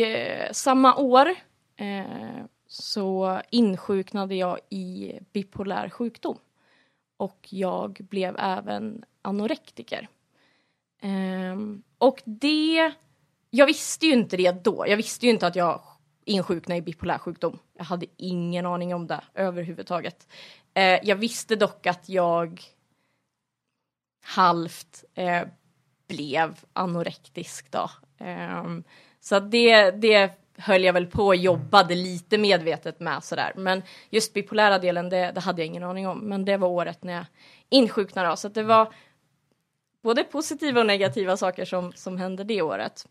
samma 0.51 0.95
år 0.95 1.29
eh, 1.75 2.45
så 2.81 3.41
insjuknade 3.49 4.35
jag 4.35 4.59
i 4.69 5.13
bipolär 5.33 5.89
sjukdom. 5.89 6.37
Och 7.17 7.47
jag 7.49 7.91
blev 8.09 8.35
även 8.39 9.05
anorektiker. 9.21 10.07
Um, 11.01 11.83
och 11.97 12.21
det... 12.25 12.93
Jag 13.49 13.65
visste 13.65 14.05
ju 14.05 14.13
inte 14.13 14.37
det 14.37 14.63
då. 14.63 14.85
Jag 14.87 14.97
visste 14.97 15.25
ju 15.25 15.31
inte 15.31 15.47
att 15.47 15.55
jag 15.55 15.81
insjuknade 16.25 16.77
i 16.77 16.81
bipolär 16.81 17.17
sjukdom. 17.17 17.59
Jag 17.77 17.85
hade 17.85 18.05
ingen 18.17 18.65
aning 18.65 18.95
om 18.95 19.07
det 19.07 19.23
överhuvudtaget. 19.33 20.27
Eh, 20.73 20.99
jag 21.03 21.15
visste 21.15 21.55
dock 21.55 21.87
att 21.87 22.09
jag 22.09 22.61
halvt 24.23 25.03
eh, 25.13 25.43
blev 26.07 26.59
anorektisk 26.73 27.71
då. 27.71 27.89
Ehm, 28.17 28.83
så 29.19 29.39
det, 29.39 29.91
det 29.91 30.44
höll 30.57 30.83
jag 30.83 30.93
väl 30.93 31.05
på 31.05 31.25
och 31.25 31.35
jobbade 31.35 31.95
lite 31.95 32.37
medvetet 32.37 32.99
med 32.99 33.23
sådär. 33.23 33.53
Men 33.55 33.81
just 34.09 34.33
bipolära 34.33 34.79
delen, 34.79 35.09
det, 35.09 35.31
det 35.31 35.41
hade 35.41 35.61
jag 35.61 35.67
ingen 35.67 35.83
aning 35.83 36.07
om. 36.07 36.19
Men 36.19 36.45
det 36.45 36.57
var 36.57 36.67
året 36.67 37.03
när 37.03 37.13
jag 37.13 37.25
insjuknade 37.69 38.29
då. 38.29 38.35
Så 38.35 38.49
det 38.49 38.63
var 38.63 38.93
både 40.03 40.23
positiva 40.23 40.79
och 40.79 40.87
negativa 40.87 41.37
saker 41.37 41.65
som, 41.65 41.93
som 41.95 42.17
hände 42.17 42.43
det 42.43 42.61
året. 42.61 43.07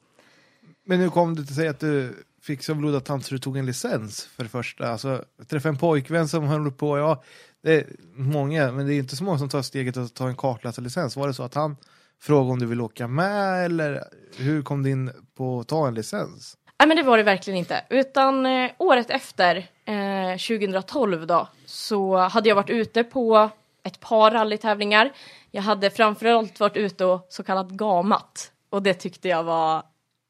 Men 0.84 1.01
nu 1.01 1.11
kom 1.11 1.34
du 1.34 1.47
till 1.47 1.55
säga 1.55 1.70
att 1.70 1.80
du 1.80 2.24
fick 2.42 2.64
så 2.64 2.74
blodad 2.74 3.05
tand 3.05 3.24
så 3.24 3.34
du 3.34 3.38
tog 3.38 3.57
en 3.57 3.66
licens 3.66 4.24
för 4.24 4.42
det 4.42 4.49
första. 4.49 4.88
Alltså, 4.88 5.24
jag 5.36 5.49
träffade 5.49 5.72
en 5.72 5.78
pojkvän 5.78 6.28
som 6.28 6.45
höll 6.45 6.72
på, 6.72 6.99
ja, 6.99 7.22
det 7.62 7.74
är 7.74 7.86
många, 8.14 8.72
men 8.72 8.86
det 8.86 8.95
är 8.95 8.99
inte 8.99 9.16
så 9.16 9.24
många 9.24 9.38
som 9.38 9.49
tar 9.49 9.62
steget 9.62 9.97
att 9.97 10.14
ta 10.14 10.28
en 10.28 10.36
kartläsarlicens. 10.36 11.16
Var 11.16 11.26
det 11.26 11.34
så 11.34 11.42
att 11.42 11.55
han 11.55 11.76
frågade 12.20 12.53
om 12.53 12.59
du 12.59 12.66
vill 12.66 12.80
åka 12.80 13.09
med 13.09 13.64
eller 13.64 14.05
hur 14.36 14.62
kom 14.62 14.82
du 14.82 14.90
in 14.90 15.11
på 15.34 15.61
att 15.61 15.68
ta 15.68 15.88
en 15.88 15.95
licens? 15.95 16.57
Nej 16.79 16.89
men 16.89 16.97
det 16.97 17.03
var 17.03 17.16
det 17.16 17.22
verkligen 17.22 17.59
inte. 17.59 17.85
Utan 17.89 18.47
eh, 18.47 18.70
året 18.79 19.11
efter, 19.11 19.57
eh, 19.85 20.39
2012 20.39 21.27
då, 21.27 21.49
så 21.66 22.16
hade 22.16 22.49
jag 22.49 22.57
varit 22.57 22.70
ute 22.70 23.05
på 23.05 23.51
ett 23.83 24.01
par 24.01 24.31
rallytävlingar. 24.31 25.12
Jag 25.51 25.62
hade 25.62 25.91
framförallt 25.91 26.61
varit 26.61 26.77
ute 26.77 27.05
och 27.05 27.27
så 27.29 27.43
kallat 27.43 27.68
gamat. 27.68 28.53
Och 28.70 28.83
det 28.83 28.95
tyckte 28.95 29.29
jag 29.29 29.43
var 29.43 29.83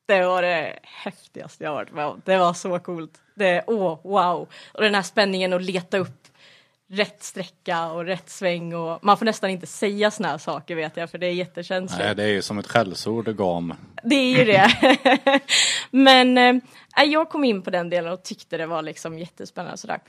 det 0.07 0.27
var 0.27 0.43
det 0.43 0.79
häftigaste 0.83 1.65
jag 1.65 1.73
varit 1.73 1.93
med 1.93 2.07
om. 2.07 2.23
Det 2.25 2.37
var 2.37 2.53
så 2.53 2.79
coolt. 2.79 3.21
Det, 3.35 3.65
åh, 3.67 3.99
wow. 4.03 4.49
Och 4.73 4.83
den 4.83 4.95
här 4.95 5.03
spänningen 5.03 5.53
att 5.53 5.63
leta 5.63 5.99
upp 5.99 6.29
rätt 6.97 7.23
sträcka 7.23 7.91
och 7.91 8.05
rätt 8.05 8.31
sväng 8.31 8.75
och 8.75 9.05
man 9.05 9.19
får 9.19 9.25
nästan 9.25 9.51
inte 9.51 9.67
säga 9.67 10.11
såna 10.11 10.29
här 10.29 10.39
saker 10.39 10.77
vet 10.77 10.97
jag 10.97 11.11
för 11.11 11.19
det 11.19 11.27
är 11.27 11.33
jättekänsligt. 11.33 12.05
Nej, 12.05 12.15
det 12.15 12.23
är 12.23 12.29
ju 12.29 12.43
som 12.43 12.59
ett 12.59 12.67
skällsord, 12.67 13.37
gam. 13.37 13.75
Det 14.03 14.15
är 14.15 14.39
ju 14.39 14.45
det. 14.45 14.71
Men 15.91 16.39
eh, 16.39 17.05
jag 17.05 17.29
kom 17.29 17.45
in 17.45 17.63
på 17.63 17.71
den 17.71 17.91
delen 17.91 18.13
och 18.13 18.23
tyckte 18.23 18.57
det 18.57 18.67
var 18.67 18.83
liksom 18.83 19.19
jättespännande 19.19 19.77
sådär. 19.77 20.01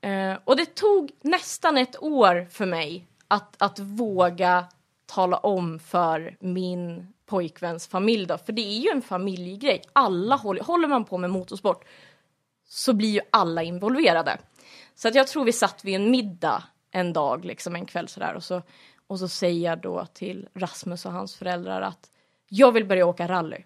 Eh, 0.00 0.38
och 0.44 0.56
det 0.56 0.74
tog 0.74 1.10
nästan 1.22 1.76
ett 1.78 2.02
år 2.02 2.46
för 2.50 2.66
mig 2.66 3.06
att, 3.28 3.62
att 3.62 3.78
våga 3.78 4.64
tala 5.06 5.36
om 5.36 5.78
för 5.78 6.36
min 6.40 7.12
pojkväns 7.26 7.86
familj 7.86 8.26
då, 8.26 8.38
för 8.38 8.52
det 8.52 8.62
är 8.62 8.78
ju 8.78 8.90
en 8.90 9.02
familjegrej. 9.02 9.82
Alla 9.92 10.36
håller, 10.36 10.62
håller 10.62 10.88
man 10.88 11.04
på 11.04 11.18
med 11.18 11.30
motorsport 11.30 11.84
så 12.68 12.92
blir 12.92 13.08
ju 13.08 13.20
alla 13.30 13.62
involverade. 13.62 14.38
Så 15.00 15.08
att 15.08 15.14
jag 15.14 15.26
tror 15.26 15.44
vi 15.44 15.52
satt 15.52 15.84
vid 15.84 15.94
en 15.94 16.10
middag 16.10 16.62
en 16.90 17.12
dag, 17.12 17.44
liksom 17.44 17.74
en 17.74 17.86
kväll 17.86 18.08
sådär 18.08 18.34
och 18.34 18.44
så, 18.44 18.62
och 19.06 19.18
så 19.18 19.28
säger 19.28 19.70
jag 19.70 19.80
då 19.80 20.06
till 20.06 20.48
Rasmus 20.54 21.06
och 21.06 21.12
hans 21.12 21.36
föräldrar 21.36 21.80
att 21.80 22.10
jag 22.48 22.72
vill 22.72 22.84
börja 22.84 23.06
åka 23.06 23.28
rally. 23.28 23.62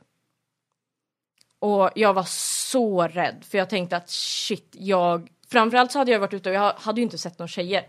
Och 1.59 1.91
jag 1.95 2.15
var 2.15 2.23
så 2.29 3.03
rädd 3.09 3.45
för 3.45 3.59
jag 3.59 3.71
tänkte 3.71 3.97
att 3.97 4.11
shit, 4.11 4.77
jag 4.79 5.31
framförallt 5.49 5.93
så 5.93 5.99
hade 5.99 6.11
jag 6.11 6.21
varit 6.21 6.35
ute 6.35 6.49
och 6.49 6.55
jag 6.55 6.73
hade 6.73 7.01
ju 7.01 7.05
inte 7.05 7.19
sett 7.19 7.39
några 7.39 7.49
tjejer. 7.49 7.87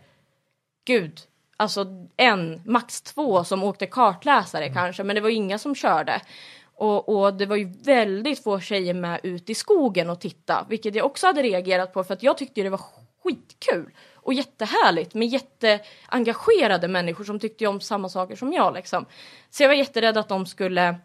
Gud, 0.86 1.20
alltså 1.58 1.86
en, 2.18 2.62
max 2.66 3.02
två 3.02 3.43
som 3.43 3.64
åkte 3.64 3.86
kartläsare 3.86 4.64
mm. 4.64 4.76
kanske, 4.76 5.04
men 5.04 5.16
det 5.16 5.22
var 5.22 5.30
inga 5.30 5.58
som 5.58 5.76
körde. 5.76 6.22
Och, 6.76 7.10
och, 7.10 7.34
det 7.34 7.46
var 7.46 7.56
ju 7.56 7.74
väldigt 7.84 8.43
få 8.43 8.60
tjejer 8.60 8.93
med 8.93 9.20
ut 9.24 9.50
i 9.50 9.56
skogen 9.56 10.10
och 10.10 10.20
titta, 10.20 10.66
vilket 10.70 10.96
jag 10.96 11.06
också 11.06 11.28
hade 11.28 11.43
reagerat 11.43 11.93
på 11.93 12.04
för 12.04 12.14
att 12.14 12.24
jag 12.24 12.38
tyckte 12.38 12.64
det 12.64 12.70
var 12.70 13.05
skitkul 13.26 13.92
och 14.16 14.34
jättehärligt 14.34 15.14
med 15.14 15.28
jätteengagerade 15.28 16.88
människor 16.88 17.24
som 17.24 17.40
tyckte 17.40 17.68
om 17.68 17.82
samma 17.82 18.10
saker 18.10 18.36
som 18.36 18.54
jag 18.54 18.74
liksom. 18.74 19.06
Så 19.50 19.64
jag 19.64 19.70
var 19.70 19.76
jätterädd 19.76 20.18
att 20.18 20.30
de 20.30 20.46
skulle 20.46 20.96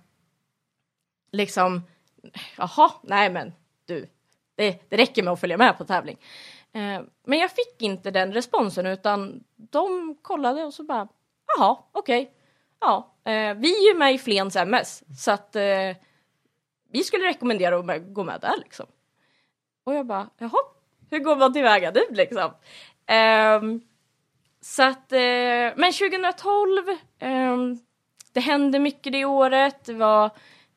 liksom, 1.32 1.82
jaha, 2.56 2.90
nej 3.02 3.30
men 3.30 3.52
du, 3.84 4.06
det, 4.54 4.90
det 4.90 4.96
räcker 4.96 5.22
med 5.22 5.32
att 5.32 5.40
följa 5.40 5.56
med 5.56 5.78
på 5.78 5.84
tävling. 5.84 6.18
Eh, 6.72 7.02
men 7.24 7.38
jag 7.38 7.50
fick 7.50 7.82
inte 7.82 8.10
den 8.10 8.32
responsen 8.32 8.86
utan 8.86 9.44
de 9.56 10.16
kollade 10.22 10.64
och 10.64 10.74
så 10.74 10.82
bara, 10.82 11.08
jaha, 11.56 11.76
okej, 11.92 12.22
okay. 12.22 12.34
ja, 12.80 13.14
eh, 13.24 13.54
vi 13.54 13.86
är 13.86 13.92
ju 13.92 13.98
med 13.98 14.14
i 14.14 14.18
Flens 14.18 14.56
MS 14.56 15.02
så 15.18 15.30
att 15.30 15.56
eh, 15.56 15.96
vi 16.90 17.04
skulle 17.04 17.28
rekommendera 17.28 17.78
att 17.78 18.14
gå 18.14 18.24
med 18.24 18.40
där 18.40 18.56
liksom. 18.58 18.86
Och 19.84 19.94
jag 19.94 20.06
bara, 20.06 20.30
jaha, 20.38 20.60
hur 21.10 21.18
går 21.18 21.36
man 21.36 21.52
tillväga 21.52 21.90
nu 21.90 22.00
liksom? 22.10 22.50
Um, 23.62 23.80
så 24.60 24.82
att, 24.82 25.12
uh, 25.12 25.76
men 25.76 25.92
2012, 25.92 26.88
um, 26.88 26.96
ehm, 27.18 27.78
det 28.32 28.40
hände 28.40 28.78
mycket 28.78 29.12
det 29.12 29.24
året. 29.24 29.84
Det 29.84 29.92
var 29.92 30.24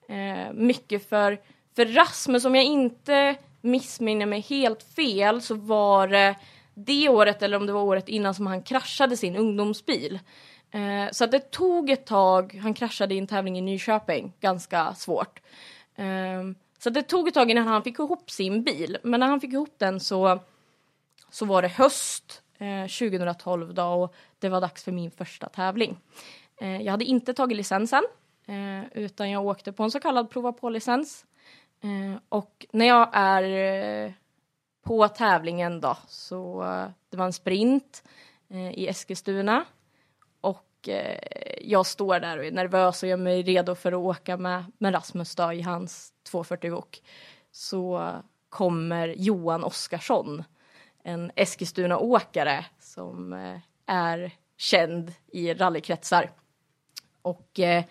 uh, 0.10 0.54
mycket 0.54 1.10
för, 1.10 1.40
för 1.76 1.86
Rasmus, 1.86 2.46
om 2.46 2.56
jag 2.56 2.66
inte 2.66 3.36
missminner 3.62 4.26
mig 4.26 4.40
helt 4.40 4.84
fel 4.84 5.42
så 5.42 5.56
var 5.56 6.08
det 6.08 6.36
det 6.74 7.10
året 7.10 7.42
eller 7.42 7.58
om 7.58 7.66
det 7.66 7.74
var 7.74 7.82
året 7.82 8.10
innan 8.10 8.34
som 8.34 8.48
han 8.48 8.64
kraschade 8.64 9.18
sin 9.18 9.36
ungdomsbil. 9.36 10.20
Uh, 10.76 11.12
så 11.12 11.24
att 11.24 11.32
det 11.32 11.52
tog 11.52 11.90
ett 11.90 12.06
tag, 12.06 12.60
han 12.64 12.74
kraschade 12.74 13.16
i 13.16 13.18
en 13.18 13.28
tävling 13.28 13.58
i 13.58 13.62
Nyköping, 13.62 14.34
ganska 14.40 14.96
svårt. 14.96 15.40
Um, 15.98 16.56
så 16.84 16.90
det 16.90 17.04
tog 17.04 17.28
ett 17.28 17.34
tag 17.34 17.52
innan 17.52 17.68
han 17.68 17.84
fick 17.84 18.00
ihop 18.00 18.32
sin 18.32 18.64
bil. 18.64 18.98
Men 19.04 19.20
när 19.20 19.28
han 19.28 19.42
fick 19.42 19.54
ihop 19.54 19.74
den 19.78 20.00
så, 20.00 20.40
så 21.30 21.46
var 21.46 21.62
det 21.62 21.68
höst 21.68 22.42
eh, 22.58 22.82
2012 22.82 23.74
då, 23.74 23.84
och 23.84 24.16
det 24.40 24.50
var 24.50 24.62
dags 24.62 24.84
för 24.84 24.92
min 24.92 25.12
första 25.12 25.50
tävling. 25.50 25.98
Eh, 26.62 26.82
jag 26.82 26.92
hade 26.92 27.06
inte 27.06 27.34
tagit 27.34 27.58
licensen 27.58 28.04
eh, 28.46 28.98
utan 29.04 29.32
jag 29.32 29.46
åkte 29.46 29.72
på 29.72 29.84
en 29.84 29.92
så 29.92 30.00
kallad 30.00 30.30
prova 30.30 30.52
på-licens. 30.52 31.26
Eh, 31.82 32.22
och 32.30 32.66
när 32.72 32.86
jag 32.86 33.10
är 33.14 33.44
eh, 34.06 34.12
på 34.82 35.08
tävlingen 35.08 35.82
då 35.82 35.98
så 36.08 36.64
eh, 36.64 36.88
det 37.10 37.18
var 37.18 37.26
en 37.26 37.34
sprint 37.34 38.04
eh, 38.50 38.72
i 38.72 38.88
Eskilstuna 38.88 39.66
och 40.42 40.90
jag 41.62 41.86
står 41.86 42.20
där 42.20 42.38
och 42.38 42.46
är 42.46 42.52
nervös 42.52 43.04
och 43.04 43.10
gör 43.10 43.18
mig 43.18 43.42
redo 43.42 43.76
för 43.76 43.92
att 43.92 43.98
åka 43.98 44.38
med, 44.38 44.66
med 44.78 44.94
Rasmus 44.94 45.36
då 45.36 45.54
i 45.54 45.62
hans 45.62 46.13
240 46.24 46.72
Wok 46.72 47.02
så 47.52 48.12
kommer 48.50 49.08
Johan 49.18 49.64
Oskarsson, 49.64 50.44
en 51.04 51.32
Eskilstuna-åkare 51.36 52.66
som 52.80 53.34
eh, 53.34 53.60
är 53.86 54.32
känd 54.58 55.14
i 55.32 55.54
rallykretsar. 55.54 56.32
Och 57.22 57.60
eh, 57.60 57.84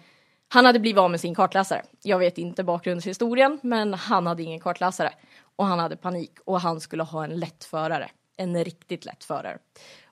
han 0.49 0.65
hade 0.65 0.79
blivit 0.79 0.99
av 0.99 1.11
med 1.11 1.21
sin 1.21 1.35
kartläsare. 1.35 1.83
Jag 2.03 2.19
vet 2.19 2.39
inte 2.39 2.65
bakgrundshistorien, 2.65 3.61
men 3.63 3.95
han 3.95 4.27
hade 4.27 4.43
ingen 4.43 4.61
kartläsare. 4.61 5.13
Och 5.57 5.67
han 5.67 5.79
hade 5.79 5.97
panik 5.97 6.33
och 6.45 6.61
han 6.61 6.81
skulle 6.81 7.03
ha 7.03 7.25
en 7.25 7.41
lätt 7.41 7.65
förare. 7.65 8.11
En 8.37 8.65
riktigt 8.65 9.05
lätt 9.05 9.25
förare. 9.25 9.59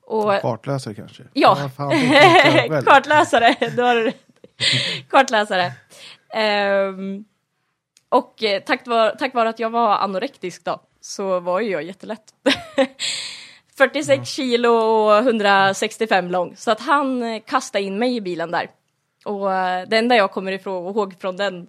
Och, 0.02 0.40
kartläsare 0.40 0.94
kanske? 0.94 1.22
Ja, 1.32 1.56
ja 1.60 1.68
fan, 1.68 1.90
kartläsare. 2.84 3.56
Då 3.76 3.82
har 3.82 3.94
du 3.94 4.12
Kartläsare. 5.10 5.72
Um, 6.88 7.24
och 8.10 8.44
eh, 8.44 8.62
tack, 8.62 8.86
var, 8.86 9.10
tack 9.10 9.34
vare 9.34 9.48
att 9.48 9.58
jag 9.58 9.70
var 9.70 9.96
anorektisk 9.96 10.64
då 10.64 10.80
så 11.00 11.40
var 11.40 11.60
ju 11.60 11.70
jag 11.70 11.82
jättelätt. 11.82 12.34
46 13.76 14.10
mm. 14.10 14.24
kilo 14.24 14.68
och 14.68 15.18
165 15.18 16.30
lång. 16.30 16.56
Så 16.56 16.70
att 16.70 16.80
han 16.80 17.22
eh, 17.22 17.42
kastade 17.46 17.84
in 17.84 17.98
mig 17.98 18.16
i 18.16 18.20
bilen 18.20 18.50
där. 18.50 18.70
Och 19.24 19.52
eh, 19.52 19.88
det 19.88 19.98
enda 19.98 20.16
jag 20.16 20.32
kommer 20.32 20.52
ihåg 20.52 21.14
från 21.20 21.36
den 21.36 21.66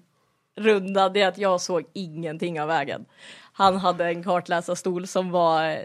rundan 0.57 1.15
är 1.15 1.27
att 1.27 1.37
jag 1.37 1.61
såg 1.61 1.83
ingenting 1.93 2.61
av 2.61 2.67
vägen. 2.67 3.05
Han 3.53 3.77
hade 3.77 4.05
en 4.05 4.23
kartläsarstol 4.23 5.07
som 5.07 5.31
var 5.31 5.69
eh, 5.69 5.79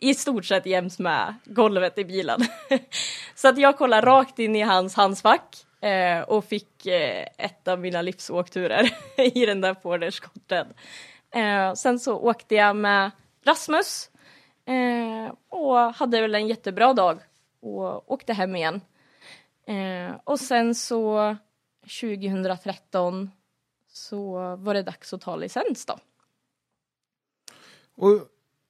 i 0.00 0.14
stort 0.14 0.44
sett 0.44 0.66
jäms 0.66 0.98
med 0.98 1.34
golvet 1.44 1.98
i 1.98 2.04
bilen. 2.04 2.40
så 3.34 3.48
att 3.48 3.58
jag 3.58 3.78
kollade 3.78 4.06
rakt 4.06 4.38
in 4.38 4.56
i 4.56 4.62
hans 4.62 4.94
handskfack 4.94 5.65
Eh, 5.80 6.20
och 6.20 6.44
fick 6.44 6.86
eh, 6.86 7.26
ett 7.38 7.68
av 7.68 7.80
mina 7.80 8.02
livsåkturer 8.02 8.90
i 9.16 9.46
den 9.46 9.60
där 9.60 9.74
Forderskorten. 9.74 10.66
Eh, 11.30 11.74
sen 11.74 11.98
så 11.98 12.18
åkte 12.18 12.54
jag 12.54 12.76
med 12.76 13.10
Rasmus 13.44 14.10
eh, 14.64 15.34
och 15.48 15.76
hade 15.76 16.20
väl 16.20 16.34
en 16.34 16.48
jättebra 16.48 16.92
dag 16.92 17.18
och 17.60 18.12
åkte 18.12 18.32
hem 18.32 18.56
igen. 18.56 18.80
Eh, 19.66 20.16
och 20.24 20.40
sen 20.40 20.74
så 20.74 21.36
2013 22.00 23.30
så 23.88 24.56
var 24.56 24.74
det 24.74 24.82
dags 24.82 25.12
att 25.12 25.20
ta 25.20 25.36
licens 25.36 25.86
då. 25.86 25.98
Och 27.94 28.28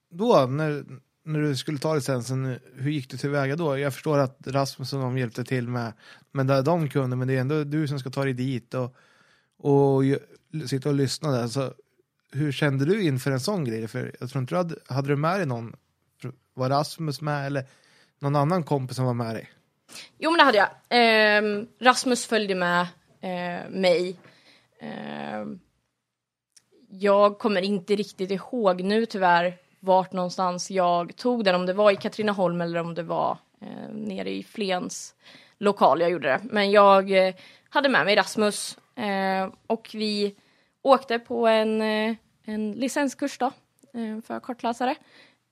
då 0.09 0.45
när, 0.45 0.85
när 1.27 1.39
du 1.39 1.55
skulle 1.55 1.77
ta 1.77 1.95
licensen, 1.95 2.59
hur 2.75 2.91
gick 2.91 3.09
du 3.09 3.17
tillväga 3.17 3.55
då? 3.55 3.77
Jag 3.77 3.93
förstår 3.93 4.17
att 4.17 4.37
Rasmus 4.45 4.93
och 4.93 4.99
de 4.99 5.17
hjälpte 5.17 5.43
till 5.43 5.67
med, 5.67 5.93
med 6.31 6.47
det 6.47 6.61
de 6.61 6.89
kunde, 6.89 7.15
men 7.15 7.27
det 7.27 7.35
är 7.35 7.41
ändå 7.41 7.63
du 7.63 7.87
som 7.87 7.99
ska 7.99 8.09
ta 8.09 8.23
dig 8.23 8.33
dit 8.33 8.73
och, 8.73 8.95
och 9.57 10.03
sitta 10.67 10.89
och 10.89 10.95
lyssna 10.95 11.31
där. 11.31 11.47
Så 11.47 11.73
hur 12.31 12.51
kände 12.51 12.85
du 12.85 13.03
inför 13.03 13.31
en 13.31 13.39
sån 13.39 13.65
grej? 13.65 13.87
För 13.87 14.15
jag 14.19 14.29
tror 14.29 14.41
inte 14.41 14.53
du 14.53 14.57
hade, 14.57 14.75
hade 14.87 15.07
du 15.07 15.15
med 15.15 15.39
dig 15.39 15.45
någon, 15.45 15.75
var 16.53 16.69
Rasmus 16.69 17.21
med 17.21 17.45
eller 17.45 17.65
någon 18.19 18.35
annan 18.35 18.63
kompis 18.63 18.95
som 18.95 19.05
var 19.05 19.13
med 19.13 19.35
dig? 19.35 19.49
Jo 20.17 20.31
men 20.31 20.37
det 20.37 20.43
hade 20.43 20.57
jag. 20.57 20.69
Ehm, 20.89 21.67
Rasmus 21.79 22.25
följde 22.25 22.55
med 22.55 22.81
eh, 23.21 23.69
mig. 23.69 24.19
Ehm, 24.81 25.59
jag 26.89 27.39
kommer 27.39 27.61
inte 27.61 27.95
riktigt 27.95 28.31
ihåg 28.31 28.81
nu 28.81 29.05
tyvärr 29.05 29.66
vart 29.79 30.13
någonstans 30.13 30.71
jag 30.71 31.15
tog 31.15 31.43
den, 31.43 31.55
om 31.55 31.65
det 31.65 31.73
var 31.73 31.91
i 31.91 31.95
Katrineholm 31.95 32.61
eller 32.61 32.79
om 32.79 32.93
det 32.93 33.03
var 33.03 33.37
eh, 33.61 33.89
nere 33.93 34.29
i 34.29 34.43
Flens 34.43 35.15
lokal 35.57 36.01
jag 36.01 36.11
gjorde 36.11 36.27
det. 36.27 36.39
Men 36.43 36.71
jag 36.71 37.27
eh, 37.27 37.35
hade 37.69 37.89
med 37.89 38.05
mig 38.05 38.15
Rasmus 38.15 38.77
eh, 38.95 39.49
och 39.67 39.89
vi 39.93 40.35
åkte 40.81 41.19
på 41.19 41.47
en, 41.47 41.81
eh, 41.81 42.15
en 42.43 42.71
licenskurs 42.71 43.37
då 43.37 43.45
eh, 43.93 44.21
för 44.21 44.39
kartläsare. 44.39 44.95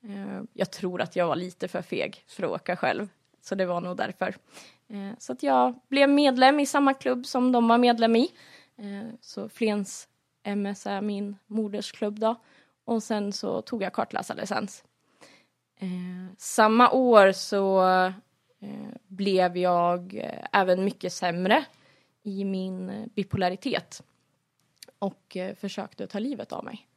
Eh, 0.04 0.44
jag 0.54 0.72
tror 0.72 1.02
att 1.02 1.16
jag 1.16 1.28
var 1.28 1.36
lite 1.36 1.68
för 1.68 1.82
feg 1.82 2.24
för 2.28 2.44
att 2.44 2.50
åka 2.50 2.76
själv, 2.76 3.08
så 3.42 3.56
det 3.56 3.66
var 3.66 3.82
nog 3.82 3.98
därför. 3.98 4.36
Eh, 4.90 5.18
så 5.18 5.34
att 5.34 5.44
jag 5.44 5.80
blev 5.88 6.10
medlem 6.10 6.60
i 6.60 6.66
samma 6.66 6.94
klubb 6.94 7.26
som 7.26 7.52
de 7.52 7.68
var 7.68 7.78
medlem 7.78 8.16
i. 8.16 8.32
Eh, 8.78 9.14
så 9.22 9.50
Flens 9.50 10.08
MS 10.44 10.86
är 10.86 11.02
min 11.02 11.38
modersklubb 11.48 12.20
då. 12.20 12.36
Och 12.86 13.04
sen 13.04 13.34
så 13.34 13.62
tog 13.62 13.84
jag 13.84 13.94
kartläsarlicens. 13.94 14.84
Eh, 15.80 16.36
samma 16.38 16.92
år 16.92 17.32
så 17.32 17.86
eh, 18.60 18.88
blev 19.08 19.58
jag 19.58 20.16
eh, 20.16 20.46
även 20.54 20.86
mycket 20.86 21.14
sämre 21.14 21.66
i 22.24 22.44
min 22.46 22.90
eh, 22.90 23.06
bipolaritet 23.16 24.04
och 25.00 25.38
eh, 25.38 25.56
försökte 25.56 26.08
ta 26.08 26.20
livet 26.20 26.52
av 26.52 26.64
mig. 26.64 26.88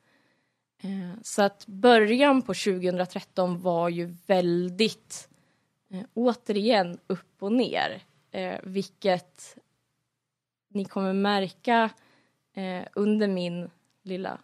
Eh, 0.83 1.21
så 1.23 1.43
att 1.43 1.67
början 1.67 2.43
på 2.43 2.55
2013 2.55 3.61
var 3.61 3.89
ju 3.89 4.15
väldigt, 4.27 5.29
eh, 5.91 6.03
återigen, 6.15 6.99
upp 7.07 7.43
och 7.43 7.53
ner. 7.53 8.03
Eh, 8.31 8.59
vilket 8.63 9.59
ni 10.69 10.85
kommer 10.85 11.13
märka 11.13 11.91
under 12.95 13.29
min 13.29 13.71
lilla 14.03 14.39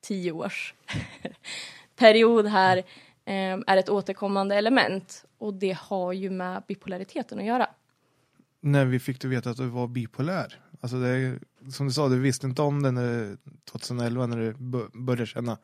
tioårsperiod 0.00 2.46
här 2.50 2.76
eh, 3.24 3.58
är 3.66 3.76
ett 3.76 3.88
återkommande 3.88 4.56
element 4.56 5.24
och 5.38 5.54
det 5.54 5.76
har 5.80 6.12
ju 6.12 6.30
med 6.30 6.62
bipolariteten 6.68 7.38
att 7.38 7.44
göra. 7.44 7.66
När 8.60 8.84
vi 8.84 8.98
fick 8.98 9.20
du 9.20 9.28
veta 9.28 9.50
att 9.50 9.56
du 9.56 9.66
var 9.66 9.86
bipolär? 9.86 10.60
Alltså 10.80 10.96
det 10.96 11.38
som 11.72 11.86
du 11.86 11.92
sa, 11.92 12.08
du 12.08 12.20
visste 12.20 12.46
inte 12.46 12.62
om 12.62 12.82
det 12.82 12.90
när, 12.90 13.36
2011 13.70 14.26
när 14.26 14.36
du 14.36 14.54
började 14.98 15.26
känna 15.26 15.58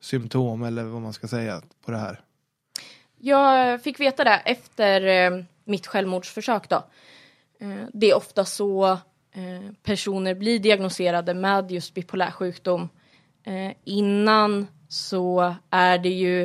symptom 0.00 0.62
eller 0.62 0.84
vad 0.84 1.02
man 1.02 1.12
ska 1.12 1.28
säga 1.28 1.62
på 1.84 1.90
det 1.90 1.98
här. 1.98 2.20
Jag 3.18 3.82
fick 3.82 4.00
veta 4.00 4.24
det 4.24 4.42
efter 4.44 5.06
eh, 5.06 5.44
mitt 5.64 5.86
självmordsförsök 5.86 6.68
då. 6.68 6.84
Eh, 7.60 7.84
det 7.92 8.10
är 8.10 8.16
ofta 8.16 8.44
så 8.44 8.92
eh, 9.32 9.72
personer 9.82 10.34
blir 10.34 10.58
diagnostiserade 10.58 11.34
med 11.34 11.70
just 11.70 11.94
bipolär 11.94 12.30
sjukdom 12.30 12.88
Eh, 13.44 13.72
innan 13.84 14.66
så 14.88 15.54
är 15.70 15.98
det 15.98 16.08
ju 16.08 16.44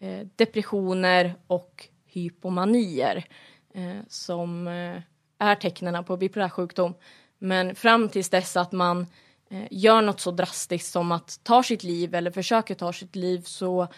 eh, 0.00 0.26
depressioner 0.36 1.34
och 1.46 1.88
hypomanier 2.06 3.24
eh, 3.74 3.96
som 4.08 4.66
eh, 4.66 5.02
är 5.38 5.54
tecknen 5.54 6.04
på 6.04 6.16
bipolär 6.16 6.48
sjukdom. 6.48 6.94
Men 7.38 7.74
fram 7.74 8.08
tills 8.08 8.30
dess 8.30 8.56
att 8.56 8.72
man 8.72 9.06
eh, 9.50 9.66
gör 9.70 10.02
något 10.02 10.20
så 10.20 10.30
drastiskt 10.30 10.92
som 10.92 11.12
att 11.12 11.40
ta 11.42 11.62
sitt 11.62 11.84
liv 11.84 12.14
eller 12.14 12.30
försöker 12.30 12.74
ta 12.74 12.92
sitt 12.92 13.16
liv 13.16 13.42
så 13.44 13.88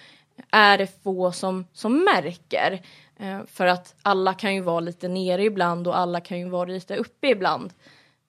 är 0.50 0.78
det 0.78 1.02
få 1.02 1.32
som, 1.32 1.66
som 1.72 2.04
märker. 2.04 2.80
Eh, 3.16 3.40
för 3.46 3.66
att 3.66 3.94
alla 4.02 4.34
kan 4.34 4.54
ju 4.54 4.60
vara 4.60 4.80
lite 4.80 5.08
nere 5.08 5.44
ibland 5.44 5.88
och 5.88 5.98
alla 5.98 6.20
kan 6.20 6.38
ju 6.38 6.48
vara 6.48 6.68
lite 6.68 6.96
uppe 6.96 7.28
ibland. 7.28 7.72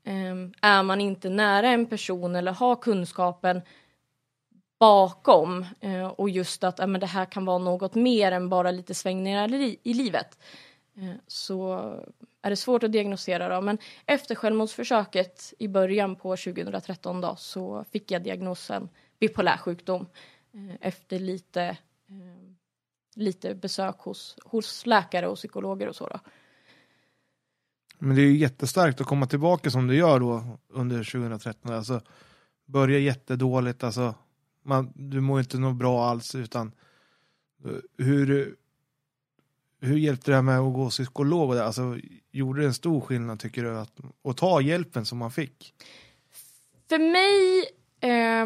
Ehm, 0.04 0.54
är 0.62 0.84
man 0.84 1.02
inte 1.02 1.30
nära 1.30 1.70
en 1.70 1.86
person 1.86 2.36
eller 2.36 2.52
har 2.52 2.76
kunskapen 2.76 3.62
bakom 4.80 5.66
eh, 5.80 6.08
och 6.08 6.30
just 6.30 6.64
att 6.64 6.80
eh, 6.80 6.88
men 6.88 7.02
det 7.02 7.08
här 7.08 7.26
kan 7.26 7.46
vara 7.46 7.58
något 7.58 7.96
mer 7.96 8.32
än 8.32 8.50
bara 8.50 8.72
lite 8.72 8.94
svängningar 8.94 9.54
i, 9.54 9.80
i 9.84 9.94
livet 9.94 10.38
eh, 10.96 11.16
så 11.28 11.80
är 12.42 12.50
det 12.50 12.56
svårt 12.56 12.84
att 12.84 12.92
diagnosera 12.92 13.56
då. 13.56 13.62
Men 13.62 13.78
efter 14.06 14.36
självmordsförsöket 14.36 15.54
i 15.60 15.68
början 15.68 16.16
på 16.16 16.36
2013 16.36 17.22
då 17.22 17.36
så 17.36 17.86
fick 17.92 18.12
jag 18.12 18.24
diagnosen 18.24 18.90
bipolär 19.20 19.58
sjukdom 19.58 20.08
eh, 20.54 20.76
efter 20.82 21.20
lite, 21.20 21.64
eh, 22.10 22.56
lite 23.16 23.56
besök 23.56 24.00
hos, 24.00 24.38
hos 24.46 24.86
läkare 24.86 25.28
och 25.28 25.38
psykologer 25.38 25.88
och 25.88 25.96
så 25.96 26.08
då. 26.08 26.20
Men 28.00 28.16
det 28.16 28.22
är 28.22 28.26
ju 28.26 28.38
jättestarkt 28.38 29.02
att 29.02 29.08
komma 29.08 29.26
tillbaka 29.26 29.70
som 29.70 29.88
du 29.88 29.96
gör 29.96 30.20
då 30.20 30.58
under 30.70 31.04
2013. 31.04 31.74
Alltså 31.74 32.02
börja 32.66 33.00
jättedåligt, 33.00 33.84
alltså 33.84 34.16
man, 34.66 34.92
du 34.96 35.22
mår 35.22 35.40
inte 35.40 35.58
något 35.58 35.76
bra 35.76 36.06
alls 36.06 36.36
utan 36.36 36.72
eh, 37.66 37.72
hur, 38.06 38.56
hur 39.82 39.98
hjälpte 39.98 40.32
det 40.32 40.36
här 40.36 40.42
med 40.42 40.60
att 40.60 40.74
gå 40.74 40.90
psykolog? 40.90 41.50
och 41.50 41.56
det? 41.56 41.66
Alltså, 41.66 41.98
gjorde 42.32 42.62
det 42.62 42.68
en 42.68 42.74
stor 42.74 43.02
skillnad 43.02 43.40
tycker 43.40 43.64
du 43.64 43.78
att, 43.78 44.00
att 44.24 44.38
ta 44.38 44.62
hjälpen 44.62 45.06
som 45.06 45.18
man 45.18 45.32
fick? 45.32 45.74
För 46.90 47.00
mig 47.00 47.66
eh, 48.12 48.46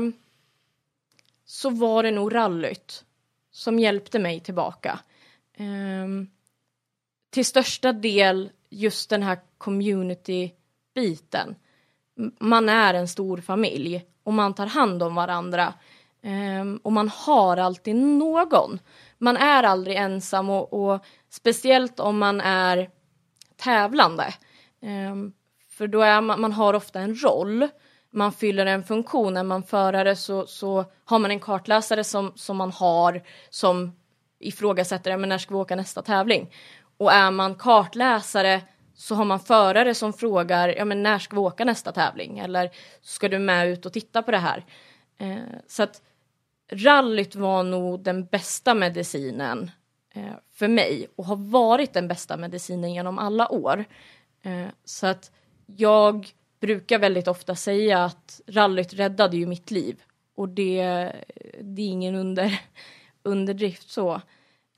så 1.45 1.69
var 1.69 2.03
det 2.03 2.11
nog 2.11 2.35
rallyt 2.35 3.05
som 3.51 3.79
hjälpte 3.79 4.19
mig 4.19 4.39
tillbaka. 4.39 4.99
Eh, 5.53 6.07
till 7.29 7.45
största 7.45 7.93
del 7.93 8.49
just 8.69 9.09
den 9.09 9.23
här 9.23 9.39
community-biten. 9.57 11.55
Man 12.39 12.69
är 12.69 12.93
en 12.93 13.07
stor 13.07 13.37
familj 13.37 14.05
och 14.23 14.33
man 14.33 14.53
tar 14.53 14.65
hand 14.65 15.03
om 15.03 15.15
varandra. 15.15 15.73
Um, 16.23 16.77
och 16.77 16.91
man 16.91 17.09
har 17.09 17.57
alltid 17.57 17.95
någon. 17.95 18.79
Man 19.17 19.37
är 19.37 19.63
aldrig 19.63 19.97
ensam 19.97 20.49
och, 20.49 20.73
och 20.73 21.05
speciellt 21.29 21.99
om 21.99 22.17
man 22.17 22.41
är 22.41 22.89
tävlande. 23.57 24.33
Um, 24.81 25.33
för 25.69 25.87
då 25.87 26.01
är 26.01 26.21
man, 26.21 26.41
man 26.41 26.53
har 26.53 26.73
ofta 26.73 26.99
en 26.99 27.15
roll. 27.15 27.67
Man 28.11 28.31
fyller 28.31 28.65
en 28.65 28.83
funktion. 28.83 29.37
Är 29.37 29.43
man 29.43 29.63
förare 29.63 30.15
så, 30.15 30.47
så 30.47 30.85
har 31.05 31.19
man 31.19 31.31
en 31.31 31.39
kartläsare 31.39 32.03
som, 32.03 32.31
som 32.35 32.57
man 32.57 32.71
har 32.71 33.23
som 33.49 33.95
ifrågasätter 34.39 35.17
men 35.17 35.29
när 35.29 35.37
ska 35.37 35.53
vi 35.53 35.59
åka 35.59 35.75
nästa 35.75 36.01
tävling. 36.01 36.53
Och 36.97 37.11
är 37.11 37.31
man 37.31 37.55
kartläsare 37.55 38.61
så 38.95 39.15
har 39.15 39.25
man 39.25 39.39
förare 39.39 39.95
som 39.95 40.13
frågar 40.13 40.69
ja, 40.69 40.85
men 40.85 41.03
när 41.03 41.19
ska 41.19 41.35
vi 41.35 41.41
åka 41.41 41.65
nästa 41.65 41.91
tävling 41.91 42.39
eller 42.39 42.69
ska 43.01 43.29
du 43.29 43.39
med 43.39 43.69
ut 43.69 43.85
och 43.85 43.93
titta 43.93 44.21
på 44.21 44.31
det 44.31 44.37
här. 44.37 44.65
Eh, 45.17 45.37
så 45.67 45.83
att 45.83 46.01
rallyt 46.71 47.35
var 47.35 47.63
nog 47.63 48.03
den 48.03 48.25
bästa 48.25 48.73
medicinen 48.73 49.71
eh, 50.13 50.33
för 50.53 50.67
mig 50.67 51.07
och 51.15 51.25
har 51.25 51.35
varit 51.35 51.93
den 51.93 52.07
bästa 52.07 52.37
medicinen 52.37 52.93
genom 52.93 53.19
alla 53.19 53.51
år. 53.51 53.85
Eh, 54.43 54.67
så 54.83 55.07
att 55.07 55.31
jag 55.65 56.27
brukar 56.59 56.99
väldigt 56.99 57.27
ofta 57.27 57.55
säga 57.55 58.05
att 58.05 58.41
rallyt 58.47 58.93
räddade 58.93 59.37
ju 59.37 59.45
mitt 59.45 59.71
liv 59.71 60.01
och 60.35 60.49
det, 60.49 60.83
det 61.61 61.81
är 61.81 61.87
ingen 61.87 62.15
under, 62.15 62.61
underdrift 63.23 63.89
så. 63.89 64.21